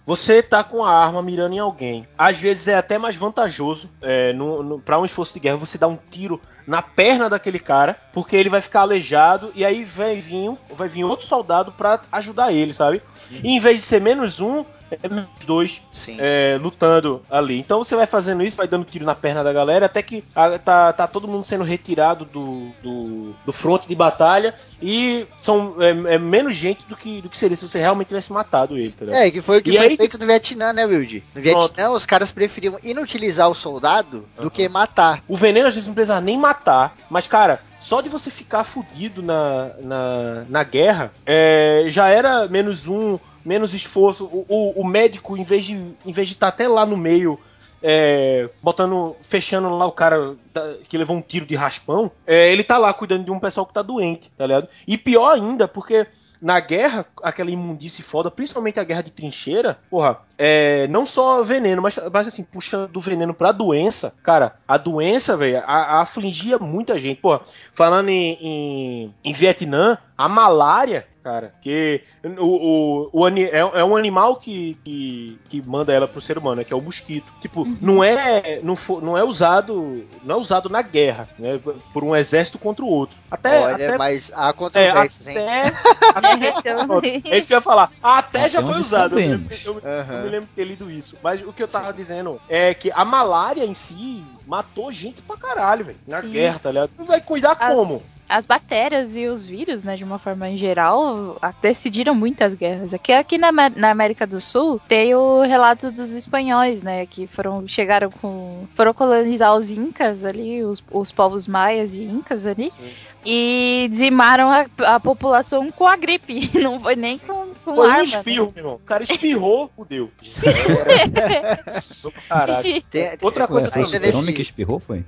Você 0.05 0.43
tá 0.43 0.63
com 0.63 0.83
a 0.83 0.91
arma 0.91 1.21
mirando 1.21 1.55
em 1.55 1.59
alguém. 1.59 2.07
Às 2.15 2.39
vezes 2.39 2.67
é 2.67 2.75
até 2.75 2.97
mais 2.97 3.15
vantajoso 3.15 3.89
é, 4.01 4.31
no, 4.33 4.61
no 4.61 4.79
para 4.79 4.99
um 4.99 5.05
esforço 5.05 5.33
de 5.33 5.39
guerra 5.39 5.57
você 5.57 5.77
dar 5.77 5.87
um 5.87 5.97
tiro 6.11 6.39
na 6.67 6.81
perna 6.81 7.29
daquele 7.29 7.59
cara, 7.59 7.95
porque 8.13 8.35
ele 8.35 8.49
vai 8.49 8.61
ficar 8.61 8.81
aleijado 8.81 9.51
e 9.55 9.65
aí 9.65 9.83
vai 9.83 10.19
vir, 10.19 10.51
vai 10.71 10.87
vir 10.87 11.03
outro 11.03 11.25
soldado 11.25 11.71
para 11.71 12.01
ajudar 12.11 12.51
ele, 12.51 12.73
sabe? 12.73 13.01
E 13.31 13.55
em 13.55 13.59
vez 13.59 13.81
de 13.81 13.85
ser 13.85 14.01
menos 14.01 14.39
um, 14.39 14.63
é 14.91 15.09
menos 15.09 15.27
dois 15.45 15.81
é, 16.19 16.57
lutando 16.61 17.21
ali. 17.29 17.57
Então 17.57 17.83
você 17.83 17.95
vai 17.95 18.05
fazendo 18.05 18.43
isso, 18.43 18.57
vai 18.57 18.67
dando 18.67 18.85
tiro 18.85 19.05
na 19.05 19.15
perna 19.15 19.43
da 19.43 19.51
galera, 19.51 19.85
até 19.85 20.01
que 20.01 20.23
a, 20.35 20.57
tá, 20.57 20.93
tá 20.93 21.07
todo 21.07 21.27
mundo 21.27 21.45
sendo 21.45 21.63
retirado 21.63 22.25
do, 22.25 22.69
do, 22.81 23.35
do 23.45 23.51
fronte 23.51 23.87
de 23.87 23.95
batalha 23.95 24.53
e 24.81 25.25
são 25.39 25.75
é, 25.79 26.15
é, 26.15 26.17
menos 26.17 26.55
gente 26.55 26.83
do 26.87 26.95
que, 26.95 27.21
do 27.21 27.29
que 27.29 27.37
seria 27.37 27.57
se 27.57 27.67
você 27.67 27.79
realmente 27.79 28.09
tivesse 28.09 28.31
matado 28.31 28.77
ele. 28.77 28.91
Tá 28.91 29.05
é, 29.11 29.31
que 29.31 29.41
foi 29.41 29.59
o 29.59 29.61
que 29.61 29.71
e 29.71 29.77
foi 29.77 29.87
aí... 29.87 29.97
feito 29.97 30.17
no 30.17 30.25
Vietnã, 30.25 30.73
né, 30.73 30.85
Wilde? 30.85 31.23
No 31.33 31.41
Vietnã, 31.41 31.69
Pronto. 31.75 31.95
os 31.95 32.05
caras 32.05 32.31
preferiam 32.31 32.77
inutilizar 32.83 33.49
o 33.49 33.55
soldado 33.55 34.25
do 34.37 34.43
uhum. 34.43 34.49
que 34.49 34.67
matar. 34.69 35.23
O 35.27 35.37
veneno 35.37 35.67
às 35.67 35.73
vezes 35.73 35.87
não 35.87 35.95
precisa 35.95 36.21
nem 36.21 36.37
matar, 36.37 36.95
mas, 37.09 37.27
cara, 37.27 37.61
só 37.79 38.01
de 38.01 38.09
você 38.09 38.29
ficar 38.29 38.63
fudido 38.63 39.21
na, 39.21 39.71
na, 39.79 40.45
na 40.49 40.63
guerra, 40.63 41.11
é, 41.25 41.85
já 41.87 42.07
era 42.09 42.47
menos 42.47 42.87
um 42.87 43.19
menos 43.45 43.73
esforço. 43.73 44.25
O, 44.25 44.45
o, 44.49 44.81
o 44.81 44.87
médico, 44.87 45.37
em 45.37 45.43
vez 45.43 45.65
de 45.65 45.73
em 45.73 46.11
vez 46.11 46.27
de 46.27 46.33
estar 46.33 46.47
tá 46.47 46.53
até 46.53 46.67
lá 46.67 46.85
no 46.85 46.97
meio, 46.97 47.39
é, 47.81 48.49
botando, 48.63 49.15
fechando 49.21 49.69
lá 49.69 49.85
o 49.85 49.91
cara 49.91 50.35
da, 50.53 50.77
que 50.89 50.97
levou 50.97 51.15
um 51.15 51.21
tiro 51.21 51.45
de 51.45 51.55
raspão, 51.55 52.11
é, 52.25 52.51
ele 52.51 52.63
tá 52.63 52.77
lá 52.77 52.93
cuidando 52.93 53.25
de 53.25 53.31
um 53.31 53.39
pessoal 53.39 53.65
que 53.65 53.73
tá 53.73 53.81
doente, 53.81 54.31
tá 54.37 54.45
ligado? 54.45 54.67
E 54.87 54.97
pior 54.97 55.33
ainda, 55.33 55.67
porque 55.67 56.07
na 56.41 56.59
guerra, 56.59 57.05
aquela 57.23 57.49
imundice 57.49 58.01
foda, 58.01 58.29
principalmente 58.29 58.79
a 58.79 58.83
guerra 58.83 59.03
de 59.03 59.11
trincheira, 59.11 59.79
porra, 59.89 60.19
é, 60.37 60.87
não 60.87 61.05
só 61.05 61.43
veneno, 61.43 61.81
mas, 61.81 61.97
mas 62.11 62.27
assim, 62.27 62.43
puxando 62.43 62.89
do 62.89 62.99
veneno 62.99 63.33
pra 63.33 63.51
doença, 63.51 64.13
cara, 64.21 64.55
a 64.67 64.77
doença, 64.77 65.37
velho, 65.37 65.63
afligia 65.65 66.59
muita 66.59 66.99
gente. 66.99 67.21
Porra, 67.21 67.41
falando 67.73 68.09
em, 68.09 68.37
em, 68.41 69.13
em 69.23 69.33
Vietnã, 69.33 69.97
a 70.17 70.27
malária 70.27 71.07
cara. 71.25 71.55
Que 71.59 72.03
o, 72.37 73.09
o, 73.11 73.23
o 73.23 73.27
é, 73.27 73.57
é, 73.57 73.83
um 73.83 73.97
animal 73.97 74.35
que, 74.35 74.77
que, 74.83 75.39
que, 75.49 75.61
manda 75.67 75.91
ela 75.91 76.07
pro 76.07 76.21
ser 76.21 76.37
humano, 76.37 76.57
né, 76.57 76.63
que 76.63 76.71
é 76.71 76.75
o 76.75 76.81
mosquito. 76.81 77.25
Tipo, 77.41 77.61
uhum. 77.63 77.77
não 77.81 78.03
é 78.03 78.59
não, 78.61 78.75
for, 78.75 79.01
não 79.01 79.17
é 79.17 79.23
usado 79.23 80.05
não 80.23 80.35
é 80.35 80.37
usado 80.37 80.69
na 80.69 80.83
guerra, 80.83 81.27
né, 81.39 81.59
por 81.91 82.03
um 82.03 82.15
exército 82.15 82.59
contra 82.59 82.85
o 82.85 82.87
outro. 82.87 83.17
Até, 83.31 83.59
Olha, 83.59 83.73
até 83.73 83.97
mas 83.97 84.31
há 84.35 84.53
controvérsias, 84.53 85.27
é, 85.27 85.63
até, 85.63 85.67
hein? 85.67 85.73
Até, 86.13 86.29
é 87.33 87.37
isso 87.39 87.47
que 87.47 87.53
eu 87.53 87.57
ia 87.57 87.61
falar. 87.61 87.91
Até 88.03 88.47
já 88.47 88.61
foi 88.61 88.79
usado. 88.79 89.19
Eu, 89.19 89.39
eu, 89.65 89.73
uhum. 89.73 89.81
eu, 89.81 90.23
me 90.23 90.29
lembro 90.29 90.45
de 90.45 90.53
ter 90.53 90.63
lido 90.63 90.91
isso. 90.91 91.17
Mas 91.23 91.41
o 91.41 91.51
que 91.51 91.63
eu 91.63 91.67
tava 91.67 91.91
Sim. 91.91 91.97
dizendo 91.97 92.39
é 92.47 92.75
que 92.75 92.91
a 92.91 93.03
malária 93.03 93.65
em 93.65 93.73
si 93.73 94.23
matou 94.45 94.91
gente 94.91 95.23
pra 95.23 95.35
caralho, 95.37 95.85
velho. 95.85 95.97
Na 96.07 96.21
Sim. 96.21 96.29
guerra, 96.29 96.59
tá 96.59 96.69
ligado? 96.69 96.91
Vai 96.99 97.19
cuidar 97.19 97.57
As... 97.59 97.73
como? 97.73 98.03
As 98.27 98.45
bactérias 98.45 99.15
e 99.15 99.27
os 99.27 99.45
vírus, 99.45 99.83
né, 99.83 99.95
de 99.95 100.03
uma 100.03 100.19
forma 100.19 100.49
em 100.49 100.57
geral, 100.57 101.37
decidiram 101.61 102.15
muitas 102.15 102.53
guerras. 102.53 102.93
Aqui, 102.93 103.11
aqui 103.11 103.37
na, 103.37 103.51
na, 103.51 103.91
América 103.91 104.25
do 104.25 104.41
Sul 104.41 104.79
tem 104.87 105.13
o 105.15 105.41
relato 105.41 105.91
dos 105.91 106.15
espanhóis, 106.15 106.81
né, 106.81 107.05
que 107.05 107.27
foram 107.27 107.67
chegaram 107.67 108.09
com 108.09 108.67
foram 108.75 108.93
colonizar 108.93 109.55
os 109.55 109.69
incas 109.69 110.25
ali, 110.25 110.63
os, 110.63 110.83
os 110.91 111.11
povos 111.11 111.47
maias 111.47 111.93
e 111.93 112.03
incas 112.03 112.45
ali. 112.45 112.71
Sim 112.71 112.91
e 113.25 113.87
dizimaram 113.89 114.51
a, 114.51 114.67
a, 114.95 114.99
população 114.99 115.71
com 115.71 115.87
a 115.87 115.97
gripe. 115.97 116.51
Não 116.61 116.79
foi 116.79 116.95
nem 116.95 117.17
com, 117.17 117.47
com 117.65 117.75
foi 117.75 117.89
arma. 117.89 117.99
um 117.99 118.03
espirro, 118.03 118.45
né? 118.45 118.51
meu 118.55 118.63
irmão. 118.63 118.75
O 118.75 118.79
cara 118.79 119.03
espirrou, 119.03 119.71
fudeu. 119.75 120.11
Caralho. 122.29 122.81
Tem, 122.83 123.17
Outra 123.21 123.47
coisa 123.47 123.71
também. 123.71 123.89
Foi 123.89 123.99
nesse... 123.99 124.33
que 124.33 124.41
espirrou, 124.43 124.79
foi? 124.79 125.03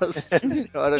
Nossa 0.00 0.38
senhora. 0.38 0.96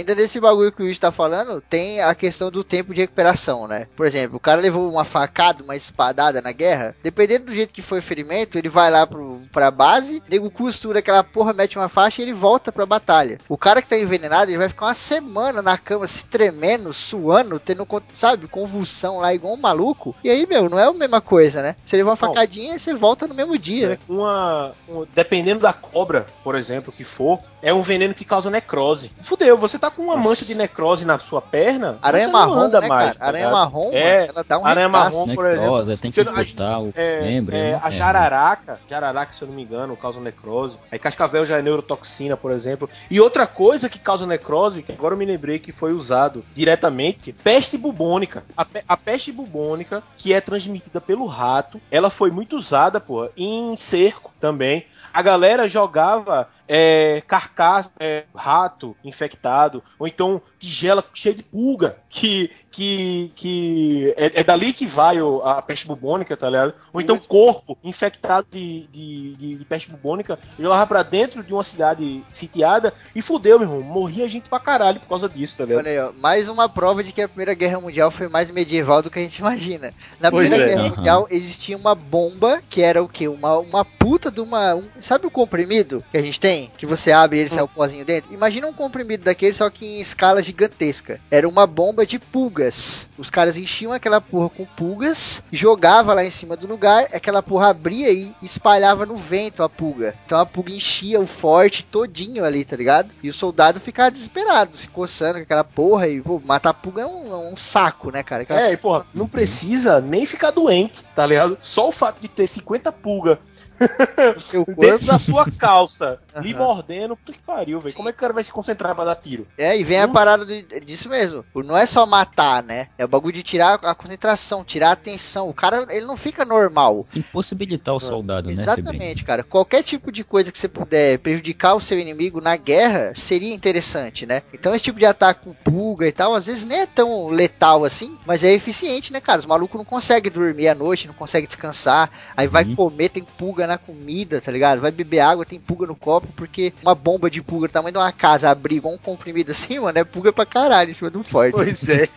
Ainda 0.00 0.14
nesse 0.14 0.40
bagulho 0.40 0.72
que 0.72 0.80
o 0.80 0.84
Luiz 0.86 0.98
tá 0.98 1.12
falando, 1.12 1.60
tem 1.60 2.00
a 2.00 2.14
questão 2.14 2.50
do 2.50 2.64
tempo 2.64 2.94
de 2.94 3.02
recuperação, 3.02 3.68
né? 3.68 3.86
Por 3.94 4.06
exemplo, 4.06 4.38
o 4.38 4.40
cara 4.40 4.58
levou 4.58 4.90
uma 4.90 5.04
facada, 5.04 5.62
uma 5.62 5.76
espadada 5.76 6.40
na 6.40 6.52
guerra, 6.52 6.96
dependendo 7.02 7.46
do 7.46 7.54
jeito 7.54 7.74
que 7.74 7.82
foi 7.82 7.98
o 7.98 8.02
ferimento, 8.02 8.56
ele 8.56 8.70
vai 8.70 8.90
lá 8.90 9.06
pro, 9.06 9.42
pra 9.52 9.70
base, 9.70 10.22
nego 10.26 10.50
costura 10.50 11.00
aquela 11.00 11.22
porra, 11.22 11.52
mete 11.52 11.76
uma 11.76 11.90
faixa 11.90 12.22
e 12.22 12.24
ele 12.24 12.32
volta 12.32 12.72
pra 12.72 12.86
batalha. 12.86 13.38
O 13.46 13.58
cara 13.58 13.82
que 13.82 13.88
tá 13.88 13.98
envenenado, 13.98 14.50
ele 14.50 14.56
vai 14.56 14.70
ficar 14.70 14.86
uma 14.86 14.94
semana 14.94 15.60
na 15.60 15.76
cama 15.76 16.08
se 16.08 16.24
tremendo, 16.24 16.94
suando, 16.94 17.60
tendo, 17.60 17.86
sabe, 18.14 18.48
convulsão 18.48 19.18
lá 19.18 19.34
igual 19.34 19.52
um 19.52 19.60
maluco. 19.60 20.16
E 20.24 20.30
aí, 20.30 20.46
meu, 20.46 20.70
não 20.70 20.78
é 20.78 20.84
a 20.84 20.92
mesma 20.94 21.20
coisa, 21.20 21.60
né? 21.60 21.76
Você 21.84 21.98
leva 21.98 22.08
uma 22.08 22.16
facadinha 22.16 22.74
e 22.74 22.78
você 22.78 22.94
volta 22.94 23.26
no 23.26 23.34
mesmo 23.34 23.58
dia, 23.58 23.84
é, 23.84 23.88
né? 23.90 23.98
Uma, 24.08 24.72
uma, 24.88 25.06
dependendo 25.14 25.60
da 25.60 25.74
cobra, 25.74 26.26
por 26.42 26.54
exemplo, 26.54 26.90
que 26.90 27.04
for, 27.04 27.38
é 27.62 27.72
um 27.74 27.82
veneno 27.82 28.14
que 28.14 28.24
causa 28.24 28.50
necrose. 28.50 29.10
Fudeu, 29.22 29.56
você 29.56 29.78
tá 29.78 29.89
com 29.90 30.02
uma 30.02 30.16
Nossa. 30.16 30.28
mancha 30.28 30.44
de 30.44 30.54
necrose 30.54 31.04
na 31.04 31.18
sua 31.18 31.40
perna, 31.40 31.98
aranha 32.02 32.28
marrom, 32.28 32.54
anda 32.54 32.80
né, 32.80 32.88
mais. 32.88 33.16
Tá 33.16 33.26
aranha 33.26 33.50
marrom, 33.50 33.90
é, 33.92 34.26
ela 34.26 34.44
dá 34.46 34.58
um 34.58 34.66
aranha 34.66 34.88
marrom, 34.88 35.34
por 35.34 35.44
necrose, 35.44 35.92
exemplo. 35.92 36.02
Tem 36.02 36.10
que 36.10 36.24
botar 36.24 36.78
o 36.80 36.92
é, 36.94 37.20
lembra, 37.22 37.56
é, 37.56 37.72
né? 37.72 37.80
A 37.82 37.88
é. 37.88 37.90
jararaca, 37.92 38.80
jararaca, 38.88 39.32
se 39.32 39.42
eu 39.42 39.48
não 39.48 39.54
me 39.54 39.62
engano, 39.62 39.96
causa 39.96 40.20
necrose. 40.20 40.76
Aí 40.90 40.98
cascavel 40.98 41.44
já 41.44 41.58
é 41.58 41.62
neurotoxina, 41.62 42.36
por 42.36 42.52
exemplo. 42.52 42.88
E 43.10 43.20
outra 43.20 43.46
coisa 43.46 43.88
que 43.88 43.98
causa 43.98 44.26
necrose, 44.26 44.82
que 44.82 44.92
agora 44.92 45.14
eu 45.14 45.18
me 45.18 45.24
lembrei 45.24 45.58
que 45.58 45.72
foi 45.72 45.92
usado 45.92 46.44
diretamente, 46.54 47.32
peste 47.32 47.76
bubônica. 47.76 48.42
A, 48.56 48.64
pe 48.64 48.82
a 48.88 48.96
peste 48.96 49.32
bubônica, 49.32 50.02
que 50.16 50.32
é 50.32 50.40
transmitida 50.40 51.00
pelo 51.00 51.26
rato, 51.26 51.80
ela 51.90 52.10
foi 52.10 52.30
muito 52.30 52.56
usada, 52.56 53.00
pô, 53.00 53.28
em 53.36 53.76
cerco 53.76 54.32
também. 54.40 54.86
A 55.12 55.22
galera 55.22 55.66
jogava 55.66 56.48
é, 56.72 57.20
carcaça, 57.26 57.90
é, 57.98 58.22
rato 58.32 58.96
infectado, 59.02 59.82
ou 59.98 60.06
então 60.06 60.40
tigela 60.56 61.04
cheia 61.12 61.34
de 61.34 61.42
pulga, 61.42 61.96
que, 62.08 62.48
que, 62.70 63.32
que 63.34 64.14
é, 64.16 64.40
é 64.40 64.44
dali 64.44 64.72
que 64.72 64.86
vai 64.86 65.20
o, 65.20 65.42
a 65.42 65.60
peste 65.60 65.84
bubônica, 65.88 66.36
tá 66.36 66.48
ligado? 66.48 66.74
Ou 66.92 67.00
então 67.00 67.18
corpo 67.18 67.76
infectado 67.82 68.46
de, 68.52 68.86
de, 68.86 69.32
de, 69.32 69.54
de 69.56 69.64
peste 69.64 69.90
bubônica, 69.90 70.38
jogava 70.56 70.86
pra 70.86 71.02
dentro 71.02 71.42
de 71.42 71.52
uma 71.52 71.64
cidade 71.64 72.22
sitiada 72.30 72.94
e 73.16 73.20
fudeu, 73.20 73.58
meu 73.58 73.68
irmão. 73.68 73.82
Morria 73.82 74.28
gente 74.28 74.48
pra 74.48 74.60
caralho 74.60 75.00
por 75.00 75.08
causa 75.08 75.28
disso, 75.28 75.56
tá 75.58 75.64
ligado? 75.64 75.80
Olha 75.80 75.90
aí, 75.90 75.98
ó, 75.98 76.12
mais 76.20 76.48
uma 76.48 76.68
prova 76.68 77.02
de 77.02 77.12
que 77.12 77.22
a 77.22 77.28
Primeira 77.28 77.54
Guerra 77.54 77.80
Mundial 77.80 78.12
foi 78.12 78.28
mais 78.28 78.48
medieval 78.48 79.02
do 79.02 79.10
que 79.10 79.18
a 79.18 79.22
gente 79.22 79.38
imagina. 79.38 79.92
Na 80.20 80.30
pois 80.30 80.48
Primeira 80.48 80.70
é. 80.70 80.74
Guerra 80.76 80.88
uhum. 80.88 80.96
Mundial 80.96 81.26
existia 81.30 81.76
uma 81.76 81.96
bomba 81.96 82.62
que 82.70 82.80
era 82.80 83.02
o 83.02 83.08
quê? 83.08 83.26
Uma, 83.26 83.58
uma 83.58 83.84
puta 83.84 84.30
de 84.30 84.40
uma. 84.40 84.76
Um, 84.76 84.88
sabe 85.00 85.26
o 85.26 85.30
comprimido 85.30 86.04
que 86.12 86.18
a 86.18 86.22
gente 86.22 86.38
tem? 86.38 86.59
Que 86.76 86.86
você 86.86 87.12
abre 87.12 87.38
e 87.38 87.40
ele 87.40 87.50
sai 87.50 87.62
o 87.62 87.68
pozinho 87.68 88.04
dentro. 88.04 88.32
Imagina 88.32 88.66
um 88.66 88.72
comprimido 88.72 89.24
daquele, 89.24 89.54
só 89.54 89.70
que 89.70 89.86
em 89.86 90.00
escala 90.00 90.42
gigantesca. 90.42 91.20
Era 91.30 91.48
uma 91.48 91.66
bomba 91.66 92.04
de 92.04 92.18
pulgas. 92.18 93.08
Os 93.16 93.30
caras 93.30 93.56
enchiam 93.56 93.92
aquela 93.92 94.20
porra 94.20 94.50
com 94.50 94.64
pulgas, 94.64 95.42
jogava 95.52 96.12
lá 96.14 96.24
em 96.24 96.30
cima 96.30 96.56
do 96.56 96.66
lugar, 96.66 97.08
aquela 97.12 97.42
porra 97.42 97.68
abria 97.68 98.10
e 98.10 98.34
espalhava 98.42 99.06
no 99.06 99.16
vento 99.16 99.62
a 99.62 99.68
pulga. 99.68 100.14
Então 100.26 100.38
a 100.38 100.46
pulga 100.46 100.72
enchia 100.72 101.20
o 101.20 101.26
forte 101.26 101.84
todinho 101.84 102.44
ali, 102.44 102.64
tá 102.64 102.76
ligado? 102.76 103.14
E 103.22 103.28
o 103.28 103.34
soldado 103.34 103.80
ficava 103.80 104.10
desesperado, 104.10 104.76
se 104.76 104.88
coçando 104.88 105.34
com 105.34 105.42
aquela 105.42 105.64
porra 105.64 106.08
e, 106.08 106.20
pô, 106.20 106.40
matar 106.44 106.74
pulga 106.74 107.02
é 107.02 107.06
um, 107.06 107.32
é 107.32 107.52
um 107.52 107.56
saco, 107.56 108.10
né, 108.10 108.22
cara? 108.22 108.42
Aquela... 108.42 108.60
É, 108.62 108.72
e 108.72 108.76
porra, 108.76 109.06
não 109.14 109.28
precisa 109.28 110.00
nem 110.00 110.26
ficar 110.26 110.50
doente, 110.50 111.04
tá 111.14 111.26
ligado? 111.26 111.58
Só 111.62 111.88
o 111.88 111.92
fato 111.92 112.20
de 112.20 112.28
ter 112.28 112.46
50 112.46 112.90
pulgas 112.92 113.10
seu 113.10 113.30
corpo. 113.30 113.49
Dentro 114.78 115.06
da 115.06 115.18
sua 115.18 115.50
calça, 115.50 116.18
uhum. 116.34 116.42
lhe 116.42 116.54
mordendo, 116.54 117.16
puta 117.16 117.32
que 117.32 117.38
pariu, 117.38 117.80
velho. 117.80 117.94
Como 117.94 118.08
é 118.08 118.12
que 118.12 118.18
o 118.18 118.20
cara 118.20 118.32
vai 118.32 118.44
se 118.44 118.52
concentrar 118.52 118.94
pra 118.94 119.04
dar 119.04 119.16
tiro? 119.16 119.46
É, 119.56 119.78
e 119.78 119.82
vem 119.82 120.00
a 120.00 120.08
parada 120.08 120.44
de, 120.44 120.62
disso 120.80 121.08
mesmo. 121.08 121.44
Não 121.54 121.76
é 121.76 121.86
só 121.86 122.04
matar, 122.04 122.62
né? 122.62 122.88
É 122.98 123.04
o 123.04 123.08
bagulho 123.08 123.34
de 123.34 123.42
tirar 123.42 123.74
a 123.82 123.94
concentração, 123.94 124.64
tirar 124.64 124.90
a 124.90 124.92
atenção. 124.92 125.48
O 125.48 125.54
cara, 125.54 125.86
ele 125.90 126.06
não 126.06 126.16
fica 126.16 126.44
normal. 126.44 127.06
Impossibilitar 127.14 127.94
o 127.94 127.98
ah, 127.98 128.00
soldado, 128.00 128.48
né? 128.48 128.52
Exatamente, 128.52 129.24
cara. 129.24 129.42
Qualquer 129.42 129.82
tipo 129.82 130.12
de 130.12 130.22
coisa 130.22 130.52
que 130.52 130.58
você 130.58 130.68
puder 130.68 131.18
prejudicar 131.18 131.74
o 131.74 131.80
seu 131.80 131.98
inimigo 131.98 132.40
na 132.40 132.56
guerra 132.56 133.14
seria 133.14 133.54
interessante, 133.54 134.26
né? 134.26 134.42
Então 134.52 134.74
esse 134.74 134.84
tipo 134.84 134.98
de 134.98 135.06
ataque 135.06 135.44
com 135.44 135.54
pulga 135.54 136.06
e 136.06 136.12
tal, 136.12 136.34
às 136.34 136.46
vezes 136.46 136.64
nem 136.66 136.80
é 136.80 136.86
tão 136.86 137.28
letal 137.28 137.84
assim, 137.84 138.16
mas 138.26 138.44
é 138.44 138.52
eficiente, 138.52 139.12
né, 139.12 139.20
cara? 139.20 139.38
Os 139.38 139.46
malucos 139.46 139.78
não 139.78 139.84
conseguem 139.84 140.30
dormir 140.30 140.68
à 140.68 140.74
noite, 140.74 141.06
não 141.06 141.14
conseguem 141.14 141.46
descansar, 141.46 142.10
aí 142.36 142.46
vai 142.46 142.64
uhum. 142.64 142.76
comer, 142.76 143.08
tem 143.08 143.22
pulga 143.22 143.66
na 143.70 143.78
comida, 143.78 144.40
tá 144.40 144.50
ligado? 144.50 144.80
Vai 144.80 144.90
beber 144.90 145.20
água, 145.20 145.44
tem 145.44 145.60
pulga 145.60 145.86
no 145.86 145.94
copo, 145.94 146.28
porque 146.34 146.72
uma 146.82 146.94
bomba 146.94 147.30
de 147.30 147.40
pulga 147.40 147.68
do 147.68 147.72
tamanho 147.72 147.92
de 147.92 147.98
uma 147.98 148.12
casa 148.12 148.50
abrir 148.50 148.76
igual 148.76 148.94
um 148.94 148.98
comprimido 148.98 149.52
assim, 149.52 149.78
mano, 149.78 149.98
é 149.98 150.04
pulga 150.04 150.32
pra 150.32 150.44
caralho 150.44 150.90
em 150.90 150.94
cima 150.94 151.08
do 151.08 151.22
forte. 151.22 151.52
Pois 151.52 151.88
é. 151.88 152.08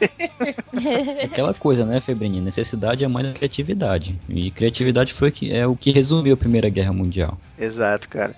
Aquela 1.23 1.53
coisa, 1.53 1.85
né, 1.85 1.99
Febrini? 1.99 2.41
Necessidade 2.41 3.03
é 3.03 3.07
mãe 3.07 3.23
da 3.23 3.33
criatividade. 3.33 4.19
E 4.27 4.49
criatividade 4.51 5.13
foi 5.13 5.31
que, 5.31 5.53
é 5.53 5.67
o 5.67 5.75
que 5.75 5.91
resumiu 5.91 6.33
a 6.33 6.37
Primeira 6.37 6.69
Guerra 6.69 6.91
Mundial. 6.91 7.37
Exato, 7.57 8.09
cara. 8.09 8.35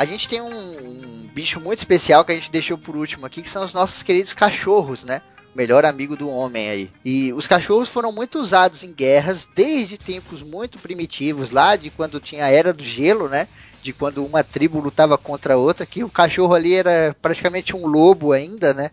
A 0.00 0.04
gente 0.06 0.26
tem 0.26 0.40
um, 0.40 0.46
um, 0.46 1.09
bicho 1.30 1.60
muito 1.60 1.78
especial 1.78 2.24
que 2.24 2.32
a 2.32 2.34
gente 2.34 2.50
deixou 2.50 2.76
por 2.76 2.96
último 2.96 3.26
aqui, 3.26 3.42
que 3.42 3.50
são 3.50 3.64
os 3.64 3.72
nossos 3.72 4.02
queridos 4.02 4.32
cachorros, 4.32 5.04
né? 5.04 5.22
Melhor 5.54 5.84
amigo 5.84 6.16
do 6.16 6.28
homem 6.28 6.68
aí. 6.68 6.90
E 7.04 7.32
os 7.32 7.46
cachorros 7.46 7.88
foram 7.88 8.12
muito 8.12 8.38
usados 8.38 8.84
em 8.84 8.92
guerras 8.92 9.48
desde 9.54 9.98
tempos 9.98 10.42
muito 10.42 10.78
primitivos, 10.78 11.50
lá 11.50 11.76
de 11.76 11.90
quando 11.90 12.20
tinha 12.20 12.44
a 12.44 12.50
Era 12.50 12.72
do 12.72 12.84
Gelo, 12.84 13.28
né? 13.28 13.48
De 13.82 13.92
quando 13.92 14.24
uma 14.24 14.44
tribo 14.44 14.78
lutava 14.78 15.18
contra 15.18 15.56
outra, 15.56 15.86
que 15.86 16.04
o 16.04 16.10
cachorro 16.10 16.54
ali 16.54 16.74
era 16.74 17.16
praticamente 17.20 17.74
um 17.74 17.86
lobo 17.86 18.32
ainda, 18.32 18.72
né? 18.72 18.90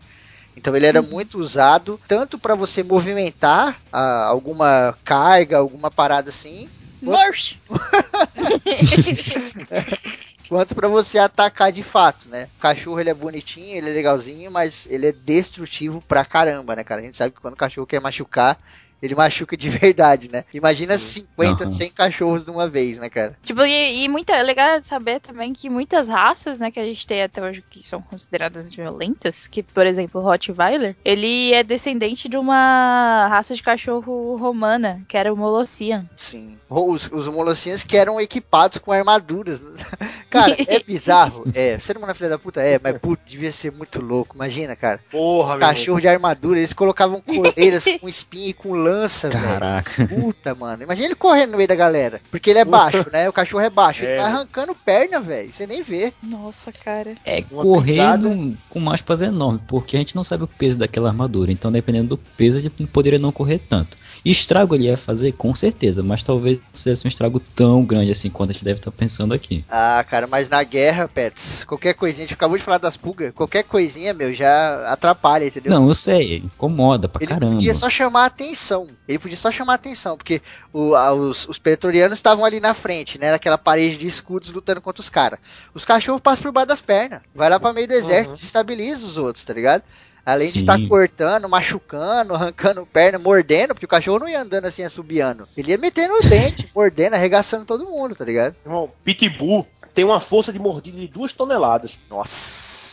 Então 0.56 0.74
ele 0.74 0.86
era 0.86 1.00
uhum. 1.00 1.08
muito 1.08 1.38
usado 1.38 2.00
tanto 2.08 2.36
para 2.36 2.56
você 2.56 2.82
movimentar 2.82 3.80
ah, 3.92 4.24
alguma 4.24 4.98
carga, 5.04 5.58
alguma 5.58 5.90
parada 5.90 6.30
assim. 6.30 6.68
Morte! 7.00 7.60
quanto 10.48 10.74
para 10.74 10.88
você 10.88 11.18
atacar 11.18 11.70
de 11.70 11.82
fato, 11.82 12.28
né? 12.28 12.48
O 12.56 12.60
cachorro 12.60 12.98
ele 12.98 13.10
é 13.10 13.14
bonitinho, 13.14 13.76
ele 13.76 13.90
é 13.90 13.92
legalzinho, 13.92 14.50
mas 14.50 14.86
ele 14.90 15.06
é 15.08 15.12
destrutivo 15.12 16.02
pra 16.08 16.24
caramba, 16.24 16.74
né, 16.74 16.82
cara? 16.82 17.00
A 17.00 17.04
gente 17.04 17.16
sabe 17.16 17.34
que 17.34 17.40
quando 17.40 17.54
o 17.54 17.58
cachorro 17.58 17.86
quer 17.86 18.00
machucar, 18.00 18.58
ele 19.02 19.14
machuca 19.14 19.56
de 19.56 19.68
verdade, 19.70 20.30
né? 20.30 20.44
Imagina 20.52 20.98
50, 20.98 21.64
uhum. 21.64 21.68
100 21.68 21.90
cachorros 21.90 22.44
de 22.44 22.50
uma 22.50 22.68
vez, 22.68 22.98
né, 22.98 23.08
cara? 23.08 23.36
Tipo, 23.42 23.62
e, 23.62 24.04
e 24.04 24.08
muita, 24.08 24.32
é 24.34 24.42
legal 24.42 24.80
saber 24.84 25.20
também 25.20 25.52
que 25.52 25.70
muitas 25.70 26.08
raças, 26.08 26.58
né, 26.58 26.70
que 26.70 26.80
a 26.80 26.84
gente 26.84 27.06
tem 27.06 27.22
até 27.22 27.42
hoje 27.42 27.64
que 27.68 27.80
são 27.82 28.02
consideradas 28.02 28.74
violentas, 28.74 29.46
que, 29.46 29.62
por 29.62 29.86
exemplo, 29.86 30.20
o 30.20 30.24
Rottweiler, 30.24 30.96
ele 31.04 31.52
é 31.52 31.62
descendente 31.62 32.28
de 32.28 32.36
uma 32.36 33.26
raça 33.28 33.54
de 33.54 33.62
cachorro 33.62 34.36
romana, 34.36 35.02
que 35.08 35.16
era 35.16 35.32
o 35.32 35.36
Molossian. 35.36 36.08
Sim. 36.16 36.58
Os, 36.68 37.10
os 37.10 37.26
Molossians 37.28 37.82
que 37.82 37.96
eram 37.96 38.20
equipados 38.20 38.78
com 38.78 38.92
armaduras. 38.92 39.64
cara, 40.28 40.54
é 40.66 40.82
bizarro. 40.84 41.44
É, 41.54 41.78
ser 41.78 41.96
humano 41.96 42.14
filha 42.14 42.28
da 42.28 42.38
puta 42.38 42.60
é, 42.60 42.78
mas 42.82 42.98
puta, 42.98 43.22
devia 43.24 43.52
ser 43.52 43.72
muito 43.72 44.02
louco. 44.02 44.36
Imagina, 44.36 44.76
cara. 44.76 45.00
Porra, 45.10 45.58
Cachorro 45.58 46.00
de 46.00 46.08
armadura, 46.08 46.58
eles 46.58 46.72
colocavam 46.72 47.20
coleiras 47.20 47.84
com 48.00 48.08
espinha 48.08 48.48
e 48.48 48.52
com 48.52 48.72
lã 48.72 48.87
lança, 48.88 49.28
Caraca. 49.28 50.06
Véio. 50.06 50.20
Puta, 50.20 50.54
mano. 50.54 50.82
Imagina 50.82 51.06
ele 51.06 51.14
correndo 51.14 51.52
no 51.52 51.56
meio 51.56 51.68
da 51.68 51.74
galera. 51.74 52.20
Porque 52.30 52.50
ele 52.50 52.58
é 52.58 52.64
baixo, 52.64 53.06
né? 53.12 53.28
O 53.28 53.32
cachorro 53.32 53.62
é 53.62 53.70
baixo. 53.70 54.04
É. 54.04 54.06
Ele 54.06 54.16
vai 54.16 54.30
arrancando 54.30 54.74
perna, 54.74 55.20
velho. 55.20 55.52
Você 55.52 55.66
nem 55.66 55.82
vê. 55.82 56.12
Nossa, 56.22 56.72
cara. 56.72 57.14
É 57.24 57.42
correndo 57.42 58.56
com 58.68 58.90
aspas 58.90 59.20
enormes, 59.20 59.62
porque 59.66 59.96
a 59.96 60.00
gente 60.00 60.16
não 60.16 60.24
sabe 60.24 60.44
o 60.44 60.48
peso 60.48 60.78
daquela 60.78 61.08
armadura. 61.08 61.52
Então, 61.52 61.70
dependendo 61.70 62.08
do 62.08 62.16
peso, 62.16 62.58
ele 62.58 62.70
poderia 62.70 63.18
não 63.18 63.32
correr 63.32 63.58
tanto. 63.58 63.96
Estrago 64.24 64.74
ele 64.74 64.84
ia 64.84 64.96
fazer, 64.96 65.32
com 65.32 65.54
certeza, 65.54 66.02
mas 66.02 66.22
talvez 66.22 66.58
fizesse 66.74 67.06
um 67.06 67.08
estrago 67.08 67.40
tão 67.40 67.84
grande 67.84 68.10
assim 68.10 68.30
quanto 68.30 68.50
a 68.50 68.52
gente 68.52 68.64
deve 68.64 68.80
estar 68.80 68.90
pensando 68.90 69.32
aqui. 69.32 69.64
Ah, 69.70 70.04
cara, 70.08 70.26
mas 70.26 70.48
na 70.48 70.62
guerra, 70.62 71.08
Pets, 71.08 71.64
qualquer 71.64 71.94
coisinha, 71.94 72.24
a 72.24 72.26
gente 72.26 72.34
acabou 72.34 72.56
de 72.56 72.64
falar 72.64 72.78
das 72.78 72.96
pulgas, 72.96 73.32
qualquer 73.32 73.64
coisinha, 73.64 74.12
meu, 74.12 74.32
já 74.32 74.90
atrapalha, 74.92 75.46
entendeu? 75.46 75.72
Não, 75.72 75.88
eu 75.88 75.94
sei, 75.94 76.38
incomoda 76.38 77.08
pra 77.08 77.22
ele 77.22 77.28
caramba. 77.28 77.46
Ele 77.46 77.56
podia 77.56 77.74
só 77.74 77.88
chamar 77.88 78.24
a 78.24 78.26
atenção, 78.26 78.77
ele 79.06 79.18
podia 79.18 79.36
só 79.36 79.50
chamar 79.50 79.72
a 79.72 79.76
atenção, 79.76 80.16
porque 80.16 80.42
o, 80.72 80.94
a, 80.94 81.12
os, 81.12 81.48
os 81.48 81.58
pretorianos 81.58 82.18
estavam 82.18 82.44
ali 82.44 82.60
na 82.60 82.74
frente, 82.74 83.18
né, 83.18 83.30
naquela 83.30 83.58
parede 83.58 83.96
de 83.96 84.06
escudos 84.06 84.50
lutando 84.50 84.80
contra 84.80 85.00
os 85.00 85.08
caras. 85.08 85.38
Os 85.74 85.84
cachorros 85.84 86.20
passam 86.20 86.42
por 86.42 86.52
baixo 86.52 86.68
das 86.68 86.80
pernas, 86.80 87.22
vai 87.34 87.48
lá 87.48 87.58
pra 87.58 87.72
meio 87.72 87.88
do 87.88 87.94
exército, 87.94 88.30
uhum. 88.30 88.34
desestabiliza 88.34 89.06
os 89.06 89.16
outros, 89.16 89.44
tá 89.44 89.52
ligado? 89.52 89.82
Além 90.24 90.48
Sim. 90.48 90.52
de 90.52 90.60
estar 90.60 90.78
tá 90.78 90.86
cortando, 90.86 91.48
machucando, 91.48 92.34
arrancando 92.36 92.84
perna, 92.84 93.18
mordendo, 93.18 93.74
porque 93.74 93.86
o 93.86 93.88
cachorro 93.88 94.18
não 94.18 94.28
ia 94.28 94.42
andando 94.42 94.66
assim, 94.66 94.82
assobiando. 94.82 95.48
Ele 95.56 95.70
ia 95.70 95.78
metendo 95.78 96.12
o 96.14 96.28
dente, 96.28 96.70
mordendo, 96.76 97.14
arregaçando 97.14 97.64
todo 97.64 97.86
mundo, 97.86 98.14
tá 98.14 98.26
ligado? 98.26 98.54
Irmão, 98.62 98.92
Pitbull 99.02 99.66
tem 99.94 100.04
uma 100.04 100.20
força 100.20 100.52
de 100.52 100.58
mordida 100.58 100.98
de 100.98 101.08
duas 101.08 101.32
toneladas. 101.32 101.98
Nossa. 102.10 102.87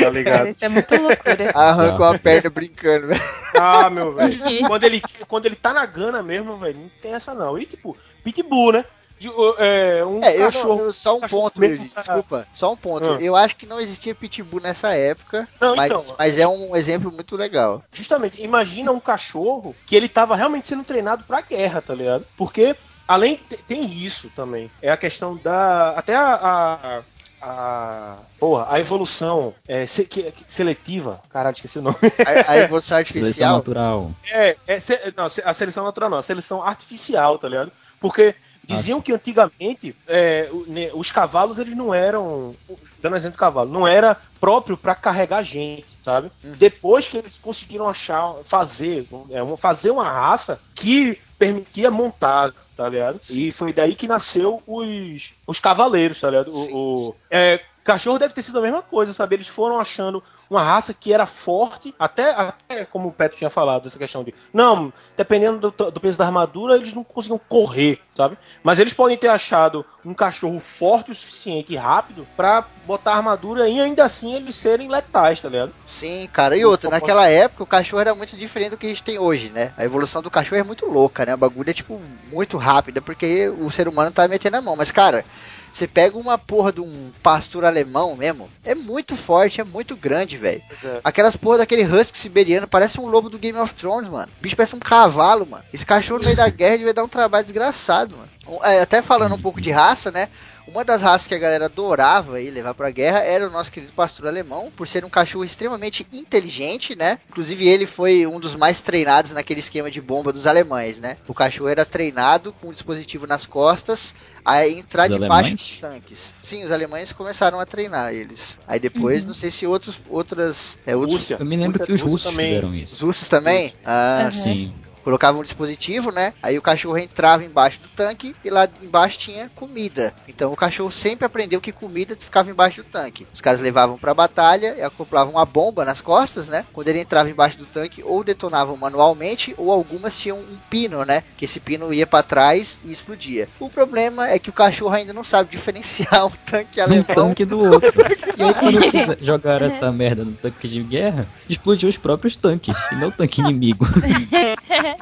Tá 0.00 0.10
ligado? 0.10 0.48
Isso 0.48 0.64
é 0.64 0.68
muito 0.68 0.94
loucura. 0.94 1.50
Arrancou 1.54 2.06
a 2.06 2.18
perna 2.18 2.50
brincando, 2.50 3.08
velho. 3.08 3.20
Ah, 3.54 3.90
meu 3.90 4.12
velho. 4.12 4.38
quando, 4.68 4.84
ele, 4.84 5.02
quando 5.26 5.46
ele 5.46 5.56
tá 5.56 5.72
na 5.72 5.84
gana 5.84 6.22
mesmo, 6.22 6.56
velho, 6.58 6.78
não 6.78 6.90
tem 7.02 7.12
essa 7.12 7.34
não. 7.34 7.58
E 7.58 7.66
tipo, 7.66 7.96
Pitbull, 8.22 8.72
né? 8.72 8.84
de, 9.20 9.28
é, 9.58 10.02
um 10.04 10.24
é, 10.24 10.38
cachorro. 10.38 10.84
Eu, 10.86 10.92
só 10.94 11.16
um 11.16 11.20
ponto, 11.20 11.60
mesmo, 11.60 11.86
desculpa. 11.94 12.48
Só 12.54 12.72
um 12.72 12.76
ponto. 12.76 13.12
Ah. 13.12 13.18
Eu 13.20 13.36
acho 13.36 13.54
que 13.54 13.66
não 13.66 13.78
existia 13.78 14.14
pitbull 14.14 14.62
nessa 14.62 14.94
época, 14.94 15.46
não, 15.60 15.76
mas, 15.76 15.92
então, 15.92 16.16
mas 16.18 16.38
é 16.38 16.48
um 16.48 16.74
exemplo 16.74 17.12
muito 17.12 17.36
legal. 17.36 17.84
Justamente, 17.92 18.42
imagina 18.42 18.90
um 18.90 18.98
cachorro 18.98 19.76
que 19.86 19.94
ele 19.94 20.08
tava 20.08 20.34
realmente 20.34 20.66
sendo 20.66 20.82
treinado 20.82 21.22
pra 21.24 21.42
guerra, 21.42 21.82
tá 21.82 21.94
ligado? 21.94 22.26
Porque 22.34 22.74
além 23.06 23.38
tem 23.68 23.92
isso 23.92 24.30
também. 24.34 24.70
É 24.80 24.90
a 24.90 24.96
questão 24.96 25.36
da 25.36 25.90
até 25.90 26.16
a, 26.16 26.34
a 26.34 27.02
a. 27.40 28.16
Porra, 28.38 28.66
a 28.68 28.80
evolução 28.80 29.54
é, 29.66 29.86
se, 29.86 30.04
que, 30.04 30.32
seletiva. 30.48 31.20
Caralho, 31.30 31.54
esqueci 31.54 31.78
o 31.78 31.82
nome. 31.82 31.96
A, 32.24 32.52
a 32.52 32.58
evolução 32.58 32.96
artificial. 32.98 33.32
Seleção 33.32 33.56
natural. 33.56 34.10
É, 34.30 34.56
é 34.66 34.80
se, 34.80 34.98
não, 35.16 35.24
a 35.24 35.54
seleção 35.54 35.84
natural 35.84 36.10
não, 36.10 36.18
a 36.18 36.22
seleção 36.22 36.62
artificial, 36.62 37.38
tá 37.38 37.48
ligado? 37.48 37.72
Porque 38.00 38.34
Diziam 38.76 39.00
que 39.00 39.12
antigamente 39.12 39.96
é, 40.06 40.48
os 40.94 41.10
cavalos 41.10 41.58
eles 41.58 41.76
não 41.76 41.92
eram, 41.92 42.54
dando 43.02 43.16
exemplo 43.16 43.36
do 43.36 43.40
cavalo, 43.40 43.70
não 43.70 43.86
era 43.86 44.16
próprio 44.38 44.76
para 44.76 44.94
carregar 44.94 45.42
gente, 45.42 45.86
sabe? 46.04 46.30
Uhum. 46.44 46.52
Depois 46.52 47.08
que 47.08 47.16
eles 47.16 47.36
conseguiram 47.36 47.88
achar, 47.88 48.34
fazer, 48.44 49.08
é, 49.30 49.56
fazer 49.56 49.90
uma 49.90 50.08
raça 50.08 50.60
que 50.74 51.18
permitia 51.38 51.90
montar, 51.90 52.52
tá 52.80 52.88
ligado? 52.88 53.20
E 53.28 53.52
foi 53.52 53.74
daí 53.74 53.94
que 53.94 54.08
nasceu 54.08 54.62
os, 54.66 55.34
os 55.46 55.60
cavaleiros, 55.60 56.18
tá 56.18 56.30
ligado? 56.30 56.50
O, 56.50 57.10
o 57.10 57.16
é, 57.30 57.60
cachorro 57.84 58.18
deve 58.18 58.32
ter 58.32 58.40
sido 58.40 58.58
a 58.58 58.62
mesma 58.62 58.80
coisa, 58.80 59.12
sabe? 59.12 59.36
Eles 59.36 59.48
foram 59.48 59.78
achando 59.78 60.24
uma 60.50 60.62
raça 60.64 60.92
que 60.92 61.12
era 61.12 61.26
forte, 61.26 61.94
até, 61.96 62.30
até 62.30 62.84
como 62.84 63.08
o 63.08 63.12
Petro 63.12 63.38
tinha 63.38 63.48
falado, 63.48 63.86
essa 63.86 63.98
questão 63.98 64.24
de. 64.24 64.34
Não, 64.52 64.92
dependendo 65.16 65.70
do, 65.70 65.90
do, 65.90 66.00
peso 66.00 66.18
da 66.18 66.26
armadura, 66.26 66.74
eles 66.74 66.92
não 66.92 67.04
conseguiam 67.04 67.40
correr, 67.48 68.00
sabe? 68.16 68.36
Mas 68.62 68.80
eles 68.80 68.92
podem 68.92 69.16
ter 69.16 69.28
achado 69.28 69.86
um 70.04 70.12
cachorro 70.12 70.58
forte 70.58 71.12
o 71.12 71.14
suficiente 71.14 71.72
e 71.72 71.76
rápido 71.76 72.26
para 72.36 72.66
botar 72.84 73.14
armadura 73.14 73.68
e 73.68 73.80
ainda 73.80 74.04
assim 74.04 74.34
eles 74.34 74.56
serem 74.56 74.88
letais, 74.88 75.40
tá 75.40 75.48
ligado? 75.48 75.72
Sim, 75.86 76.28
cara. 76.32 76.56
E 76.56 76.64
outra, 76.64 76.90
naquela 76.90 77.28
época 77.28 77.62
o 77.62 77.66
cachorro 77.66 78.00
era 78.00 78.14
muito 78.14 78.36
diferente 78.36 78.70
do 78.70 78.76
que 78.76 78.86
a 78.86 78.90
gente 78.90 79.04
tem 79.04 79.18
hoje, 79.18 79.50
né? 79.50 79.72
A 79.76 79.84
evolução 79.84 80.20
do 80.20 80.30
cachorro 80.30 80.60
é 80.60 80.64
muito 80.64 80.86
louca, 80.86 81.24
né? 81.24 81.34
O 81.34 81.38
bagulho 81.38 81.70
é 81.70 81.74
tipo 81.74 82.00
muito 82.32 82.56
rápida 82.56 83.00
porque 83.00 83.48
o 83.48 83.70
ser 83.70 83.86
humano 83.86 84.10
tá 84.10 84.26
metendo 84.26 84.56
a 84.56 84.62
mão. 84.62 84.74
Mas, 84.74 84.90
cara. 84.90 85.24
Você 85.72 85.86
pega 85.86 86.18
uma 86.18 86.36
porra 86.36 86.72
de 86.72 86.80
um 86.80 87.10
pastor 87.22 87.64
alemão 87.64 88.16
mesmo, 88.16 88.50
é 88.64 88.74
muito 88.74 89.16
forte, 89.16 89.60
é 89.60 89.64
muito 89.64 89.96
grande, 89.96 90.36
velho. 90.36 90.62
É. 90.84 91.00
Aquelas 91.04 91.36
porra 91.36 91.58
daquele 91.58 91.84
husky 91.84 92.18
siberiano, 92.18 92.66
parece 92.66 93.00
um 93.00 93.06
lobo 93.06 93.30
do 93.30 93.38
Game 93.38 93.58
of 93.58 93.74
Thrones, 93.74 94.10
mano. 94.10 94.30
O 94.38 94.42
bicho 94.42 94.56
parece 94.56 94.74
um 94.74 94.80
cavalo, 94.80 95.46
mano. 95.46 95.64
Esse 95.72 95.86
cachorro 95.86 96.18
no 96.18 96.24
meio 96.24 96.36
da 96.36 96.48
guerra 96.48 96.78
devia 96.78 96.94
dar 96.94 97.04
um 97.04 97.08
trabalho 97.08 97.44
desgraçado, 97.44 98.16
mano. 98.16 98.30
É, 98.64 98.80
até 98.80 99.00
falando 99.00 99.34
um 99.34 99.40
pouco 99.40 99.60
de 99.60 99.70
raça, 99.70 100.10
né? 100.10 100.28
Uma 100.70 100.84
das 100.84 101.02
raças 101.02 101.26
que 101.26 101.34
a 101.34 101.38
galera 101.38 101.64
adorava 101.64 102.36
aí 102.36 102.48
levar 102.48 102.74
pra 102.74 102.90
guerra 102.92 103.18
era 103.24 103.48
o 103.48 103.50
nosso 103.50 103.72
querido 103.72 103.92
pastor 103.92 104.28
alemão, 104.28 104.70
por 104.76 104.86
ser 104.86 105.04
um 105.04 105.10
cachorro 105.10 105.44
extremamente 105.44 106.06
inteligente, 106.12 106.94
né? 106.94 107.18
Inclusive 107.28 107.66
ele 107.66 107.86
foi 107.86 108.24
um 108.24 108.38
dos 108.38 108.54
mais 108.54 108.80
treinados 108.80 109.32
naquele 109.32 109.58
esquema 109.58 109.90
de 109.90 110.00
bomba 110.00 110.32
dos 110.32 110.46
alemães, 110.46 111.00
né? 111.00 111.16
O 111.26 111.34
cachorro 111.34 111.68
era 111.68 111.84
treinado 111.84 112.52
com 112.52 112.68
um 112.68 112.72
dispositivo 112.72 113.26
nas 113.26 113.44
costas 113.44 114.14
a 114.44 114.64
entrar 114.68 115.10
Os 115.10 115.16
debaixo 115.16 115.32
alemães? 115.48 115.56
dos 115.56 115.76
tanques. 115.78 116.34
Sim, 116.40 116.62
os 116.62 116.70
alemães 116.70 117.10
começaram 117.12 117.58
a 117.58 117.66
treinar 117.66 118.14
eles. 118.14 118.56
Aí 118.68 118.78
depois, 118.78 119.22
Uhum. 119.22 119.28
não 119.28 119.34
sei 119.34 119.50
se 119.50 119.66
outros, 119.66 119.98
outras, 120.08 120.78
é, 120.86 120.94
outros, 120.94 121.18
Rússia. 121.20 121.36
Eu 121.40 121.46
me 121.46 121.56
lembro 121.56 121.80
Rússia- 121.80 121.86
que 121.86 121.92
os 121.94 122.00
russos 122.02 122.30
também. 122.30 122.46
fizeram 122.46 122.68
os 122.70 122.76
isso. 122.92 123.06
russos 123.06 123.28
também. 123.28 123.74
Ah, 123.84 124.20
Uhum. 124.26 124.30
Sim. 124.30 124.74
Colocava 125.10 125.38
um 125.38 125.42
dispositivo, 125.42 126.12
né? 126.12 126.32
Aí 126.40 126.56
o 126.56 126.62
cachorro 126.62 126.96
entrava 126.96 127.42
embaixo 127.42 127.80
do 127.80 127.88
tanque 127.88 128.32
e 128.44 128.48
lá 128.48 128.68
embaixo 128.80 129.18
tinha 129.18 129.50
comida. 129.56 130.14
Então 130.28 130.52
o 130.52 130.56
cachorro 130.56 130.92
sempre 130.92 131.26
aprendeu 131.26 131.60
que 131.60 131.72
comida 131.72 132.14
ficava 132.16 132.48
embaixo 132.48 132.82
do 132.82 132.88
tanque. 132.88 133.26
Os 133.34 133.40
caras 133.40 133.60
levavam 133.60 133.98
pra 133.98 134.14
batalha 134.14 134.76
e 134.78 134.82
acoplavam 134.82 135.34
uma 135.34 135.44
bomba 135.44 135.84
nas 135.84 136.00
costas, 136.00 136.48
né? 136.48 136.64
Quando 136.72 136.86
ele 136.86 137.00
entrava 137.00 137.28
embaixo 137.28 137.58
do 137.58 137.66
tanque, 137.66 138.04
ou 138.04 138.22
detonavam 138.22 138.76
manualmente, 138.76 139.52
ou 139.58 139.72
algumas 139.72 140.16
tinham 140.16 140.38
um 140.38 140.56
pino, 140.68 141.04
né? 141.04 141.24
Que 141.36 141.44
esse 141.44 141.58
pino 141.58 141.92
ia 141.92 142.06
pra 142.06 142.22
trás 142.22 142.78
e 142.84 142.92
explodia. 142.92 143.48
O 143.58 143.68
problema 143.68 144.28
é 144.28 144.38
que 144.38 144.50
o 144.50 144.52
cachorro 144.52 144.94
ainda 144.94 145.12
não 145.12 145.24
sabe 145.24 145.50
diferenciar 145.50 146.26
um 146.26 146.30
tanque 146.30 146.80
Um 146.80 146.84
alemão 146.84 147.04
tanque 147.04 147.44
do 147.44 147.58
outro. 147.58 147.92
E 148.36 148.42
aí 148.42 148.54
quando 148.54 148.78
jogaram 149.20 149.66
essa 149.66 149.90
merda 149.90 150.24
no 150.24 150.32
tanque 150.32 150.68
de 150.68 150.84
guerra, 150.84 151.26
explodiu 151.48 151.88
os 151.88 151.98
próprios 151.98 152.36
tanques, 152.36 152.76
e 152.92 152.94
não 152.94 153.08
o 153.08 153.12
tanque 153.12 153.40
inimigo. 153.40 153.84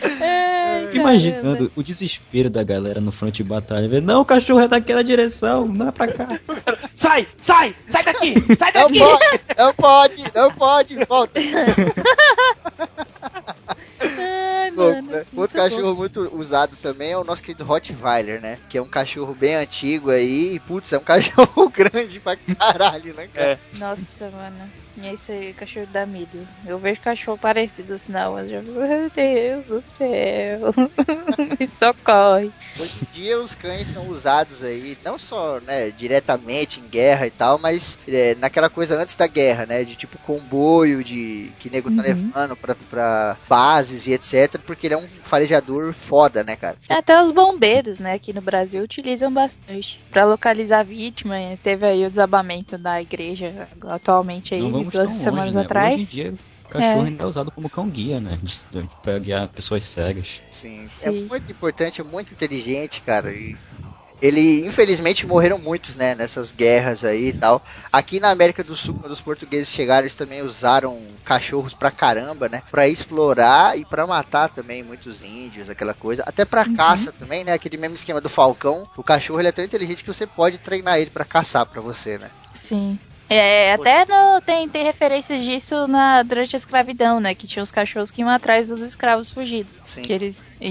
Fico 0.00 0.96
Imaginando 0.96 1.70
o 1.76 1.82
desespero 1.82 2.48
da 2.48 2.62
galera 2.64 3.00
no 3.00 3.12
front 3.12 3.34
de 3.34 3.44
batalha. 3.44 4.00
Não, 4.00 4.22
o 4.22 4.24
cachorro 4.24 4.60
é 4.60 4.68
daquela 4.68 5.04
direção, 5.04 5.66
não 5.68 5.88
é 5.88 5.92
pra 5.92 6.08
cá. 6.08 6.40
Sai, 6.94 7.26
sai, 7.40 7.74
sai 7.86 8.04
daqui, 8.04 8.34
sai 8.58 8.72
Não 8.74 8.82
daqui. 8.88 8.98
pode, 8.98 9.42
não 9.58 9.74
pode, 9.74 10.24
não 10.34 10.50
pode, 10.52 11.04
volta. 11.04 11.40
Louco, 14.80 14.96
mano, 15.02 15.10
né? 15.10 15.24
muito 15.32 15.36
Outro 15.36 15.54
bom. 15.54 15.62
cachorro 15.62 15.94
muito 15.96 16.20
usado 16.36 16.76
também 16.76 17.12
é 17.12 17.16
o 17.18 17.24
nosso 17.24 17.42
querido 17.42 17.64
Rottweiler, 17.64 18.40
né? 18.40 18.58
Que 18.68 18.78
é 18.78 18.82
um 18.82 18.88
cachorro 18.88 19.34
bem 19.34 19.54
antigo 19.56 20.10
aí. 20.10 20.54
E, 20.54 20.60
putz, 20.60 20.92
é 20.92 20.98
um 20.98 21.04
cachorro 21.04 21.68
grande 21.70 22.20
pra 22.20 22.36
caralho, 22.36 23.14
né, 23.14 23.28
cara? 23.28 23.58
É. 23.72 23.78
Nossa, 23.78 24.30
mano. 24.30 24.70
Esse 25.02 25.54
cachorro 25.54 25.86
dá 25.86 26.04
medo. 26.04 26.46
Eu 26.66 26.78
vejo 26.78 27.00
cachorro 27.00 27.38
parecido 27.38 27.94
assim 27.94 28.12
rua, 28.12 28.42
eu 28.42 28.48
já 28.48 28.60
fico, 28.60 28.72
meu 28.74 29.10
Deus 29.10 29.66
do 29.66 29.82
céu. 29.82 30.72
Me 31.58 31.66
socorre. 31.68 32.52
Hoje 32.78 32.98
em 32.98 33.10
dia 33.12 33.38
os 33.38 33.54
cães 33.54 33.88
são 33.88 34.06
usados 34.08 34.62
aí, 34.62 34.96
não 35.04 35.18
só, 35.18 35.60
né, 35.60 35.90
diretamente 35.90 36.80
em 36.80 36.88
guerra 36.88 37.26
e 37.26 37.30
tal, 37.30 37.58
mas 37.58 37.98
é, 38.08 38.34
naquela 38.36 38.70
coisa 38.70 39.00
antes 39.00 39.16
da 39.16 39.26
guerra, 39.26 39.66
né? 39.66 39.84
De 39.84 39.96
tipo 39.96 40.18
comboio, 40.18 41.02
de 41.04 41.52
que 41.58 41.68
nego 41.70 41.90
tá 41.90 42.02
Uhum. 42.02 42.30
levando 42.32 42.56
pra, 42.56 42.74
pra 42.74 43.38
bases 43.48 44.06
e 44.06 44.12
etc. 44.12 44.58
Porque 44.70 44.86
ele 44.86 44.94
é 44.94 44.98
um 44.98 45.08
farejador 45.24 45.92
foda, 45.92 46.44
né, 46.44 46.54
cara? 46.54 46.76
Até 46.88 47.20
os 47.20 47.32
bombeiros, 47.32 47.98
né, 47.98 48.12
aqui 48.12 48.32
no 48.32 48.40
Brasil 48.40 48.84
utilizam 48.84 49.32
bastante 49.32 49.98
pra 50.12 50.24
localizar 50.24 50.78
a 50.78 50.84
vítima. 50.84 51.34
Teve 51.60 51.86
aí 51.86 52.06
o 52.06 52.10
desabamento 52.10 52.78
da 52.78 53.02
igreja 53.02 53.68
atualmente 53.88 54.54
aí, 54.54 54.60
duas 54.60 55.10
semanas 55.10 55.46
longe, 55.46 55.58
né? 55.58 55.64
atrás. 55.64 55.94
Hoje 55.94 56.02
em 56.02 56.06
dia, 56.06 56.34
o 56.66 56.68
cachorro 56.68 57.02
ainda 57.02 57.24
é 57.24 57.26
usado 57.26 57.50
como 57.50 57.68
cão 57.68 57.88
guia, 57.88 58.20
né? 58.20 58.38
Pra 59.02 59.18
guiar 59.18 59.48
pessoas 59.48 59.84
cegas. 59.86 60.40
Sim, 60.52 60.84
é 60.84 60.88
Sim. 60.88 61.26
muito 61.28 61.50
importante, 61.50 62.00
é 62.00 62.04
muito 62.04 62.32
inteligente, 62.32 63.02
cara. 63.02 63.32
E 63.32 63.56
ele, 64.20 64.66
infelizmente, 64.66 65.26
morreram 65.26 65.58
muitos, 65.58 65.96
né, 65.96 66.14
nessas 66.14 66.52
guerras 66.52 67.04
aí 67.04 67.28
e 67.28 67.32
tal. 67.32 67.62
Aqui 67.92 68.20
na 68.20 68.30
América 68.30 68.62
do 68.64 68.76
Sul, 68.76 68.94
quando 68.94 69.12
os 69.12 69.20
portugueses 69.20 69.68
chegaram, 69.70 70.02
eles 70.02 70.14
também 70.14 70.42
usaram 70.42 71.18
cachorros 71.24 71.74
pra 71.74 71.90
caramba, 71.90 72.48
né, 72.48 72.62
pra 72.70 72.88
explorar 72.88 73.78
e 73.78 73.84
pra 73.84 74.06
matar 74.06 74.48
também 74.50 74.82
muitos 74.82 75.22
índios, 75.22 75.68
aquela 75.68 75.94
coisa. 75.94 76.22
Até 76.26 76.44
pra 76.44 76.62
Uhum. 76.62 76.74
caça 76.76 77.12
também, 77.12 77.44
né, 77.44 77.52
aquele 77.52 77.76
mesmo 77.76 77.94
esquema 77.94 78.20
do 78.20 78.28
falcão. 78.28 78.86
O 78.96 79.02
cachorro, 79.04 79.40
ele 79.40 79.48
é 79.48 79.52
tão 79.52 79.64
inteligente 79.64 80.02
que 80.04 80.12
você 80.12 80.26
pode 80.26 80.58
treinar 80.58 80.98
ele 80.98 81.10
pra 81.10 81.24
caçar 81.24 81.66
pra 81.66 81.80
você, 81.80 82.18
né. 82.18 82.30
Sim. 82.54 82.98
É, 83.32 83.74
até 83.74 84.04
no- 84.06 84.40
tem, 84.40 84.68
tem 84.68 84.82
referências 84.82 85.44
disso 85.44 85.86
na, 85.86 86.24
durante 86.24 86.56
a 86.56 86.58
escravidão, 86.58 87.20
né? 87.20 87.32
Que 87.32 87.46
tinha 87.46 87.62
os 87.62 87.70
cachorros 87.70 88.10
que 88.10 88.22
iam 88.22 88.28
atrás 88.28 88.66
dos 88.68 88.80
escravos 88.80 89.30
fugidos. 89.30 89.78
Sim. 89.84 90.02
Que 90.02 90.12
eles, 90.12 90.42
e, 90.60 90.68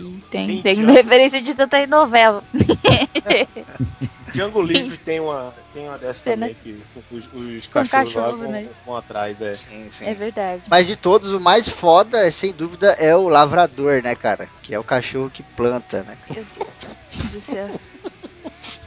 e 0.00 0.20
tem, 0.30 0.46
Tem 0.46 0.62
tem 0.62 0.74
Django. 0.76 0.92
referência 0.92 1.40
disso 1.40 1.62
até 1.62 1.84
em 1.84 1.86
novela. 1.86 2.44
Django 4.34 4.60
Livre 4.60 4.98
tem 4.98 5.20
uma, 5.20 5.54
tem 5.72 5.88
uma 5.88 5.96
dessa 5.98 6.20
Cena- 6.20 6.48
também 6.48 6.56
que 6.62 6.76
os, 7.10 7.24
os 7.32 7.66
cachorros 7.68 8.14
lá 8.14 8.22
cachorro, 8.24 8.38
vão, 8.42 8.50
né? 8.50 8.68
vão 8.84 8.96
atrás, 8.96 9.40
é. 9.40 9.54
Sim, 9.54 9.88
sim. 9.90 10.06
É 10.06 10.14
verdade. 10.14 10.64
Mas 10.68 10.86
de 10.86 10.96
todos, 10.96 11.30
o 11.32 11.40
mais 11.40 11.68
foda, 11.68 12.30
sem 12.30 12.52
dúvida, 12.52 12.88
é 12.98 13.16
o 13.16 13.28
lavrador, 13.28 14.02
né, 14.02 14.14
cara? 14.14 14.48
Que 14.62 14.74
é 14.74 14.78
o 14.78 14.84
cachorro 14.84 15.30
que 15.30 15.42
planta, 15.42 16.02
né? 16.02 16.16
Meu 16.28 16.44
Deus 16.58 17.32
do 17.32 17.40
céu. 17.40 17.70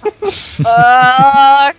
Ok. 0.04 0.34
Ah, 0.66 1.74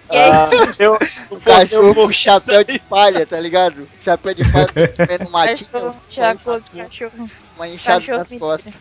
eu, 0.78 0.98
O 1.30 1.40
cachorro 1.40 1.94
com 1.94 2.12
chapéu 2.12 2.64
de 2.64 2.78
palha, 2.78 3.26
tá 3.26 3.38
ligado? 3.38 3.88
Chapéu 4.02 4.34
de 4.34 4.44
palha 4.50 4.68
comendo 4.96 5.30
matinho, 5.30 5.68
Cachorro, 6.14 6.62
cachorro, 6.76 7.30
uma 7.56 7.68
enxada 7.68 8.00
cachorro 8.00 8.18
nas 8.18 8.32
costas. 8.32 8.74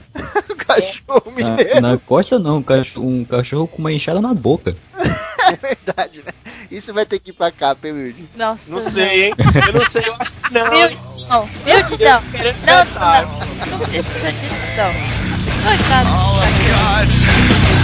O 0.50 0.56
cachorro 0.56 1.32
mineiro, 1.32 1.82
Na, 1.82 1.91
na 1.91 1.98
costa 1.98 2.40
não, 2.40 2.58
um 2.58 2.64
cachorro, 2.64 3.08
um 3.08 3.26
cachorro 3.26 3.68
com 3.68 3.78
uma 3.80 3.91
enxada 3.91 4.22
na 4.22 4.34
boca. 4.34 4.76
é 4.98 5.56
verdade, 5.56 6.24
né? 6.26 6.32
Isso 6.70 6.94
vai 6.94 7.06
ter 7.06 7.20
que 7.20 7.32
ir 7.32 7.34
pra 7.34 7.52
cá, 7.52 7.74
Pelude. 7.74 8.30
Nossa. 8.36 8.72
não 8.72 8.91
sei, 8.91 9.26
hein? 9.26 9.34
Eu 9.38 9.74
não 9.74 9.90
sei, 9.90 10.04
eu 10.06 10.16
acho 10.20 10.36
que 10.36 10.54
não. 10.54 10.70
Meu 10.70 10.88
Deus, 10.90 11.30
não. 11.30 11.50
Meu 11.66 11.84
Deus, 11.84 12.00
não. 12.00 12.22
Não, 12.22 12.86
tentar. 12.86 13.22
não. 13.24 13.80
Não 13.80 13.86
precisa 13.88 14.32
disso, 14.32 14.54
não. 14.78 15.30
Coitado. 15.64 16.10
do 16.10 16.70
cachorro. 16.70 17.78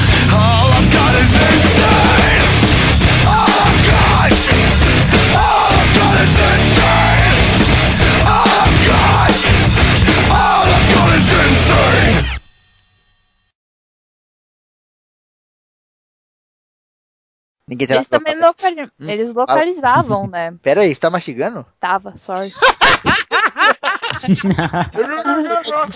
Ninguém 17.67 17.87
Eles 17.89 18.07
também 18.09 18.39
locali... 18.39 18.83
Hum, 18.83 19.09
Eles 19.09 19.33
localizavam, 19.33 20.27
né? 20.27 20.51
Pera 20.61 20.81
aí, 20.81 20.93
você 20.93 21.01
tá 21.01 21.09
mastigando? 21.09 21.65
Tava, 21.79 22.15
sorry. 22.17 22.53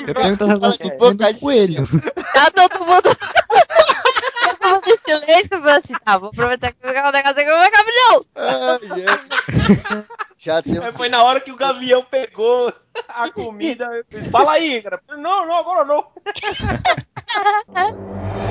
Eu 0.08 0.98
boca 0.98 1.30
é 1.30 1.34
coelho. 1.34 1.88
Tá 2.34 2.52
todo 2.52 2.86
mundo. 2.86 3.10
tava 4.70 4.82
no 4.86 4.98
silêncio 4.98 5.58
e 5.58 5.62
falei 5.62 5.76
assim: 5.76 5.94
tá, 6.04 6.18
vou 6.18 6.30
aproveitar 6.30 6.72
que 6.72 6.80
tá 6.80 6.88
eu 6.92 7.08
um 7.08 7.12
negócio 7.12 7.42
aqui, 7.42 7.46
meu 7.46 7.72
Gabriel! 7.72 8.26
Ah, 8.36 8.80
yeah. 8.98 10.06
Já 10.38 10.62
temos... 10.62 10.80
É, 10.80 10.92
foi 10.92 11.10
na 11.10 11.24
hora 11.24 11.42
que 11.42 11.52
o 11.52 11.56
Gavião 11.56 12.04
pegou 12.04 12.74
a 13.08 13.32
comida. 13.32 13.90
Fala 14.32 14.54
aí, 14.54 14.82
cara. 14.82 15.02
Não, 15.10 15.46
não, 15.46 15.56
agora 15.56 15.84
não. 15.84 16.08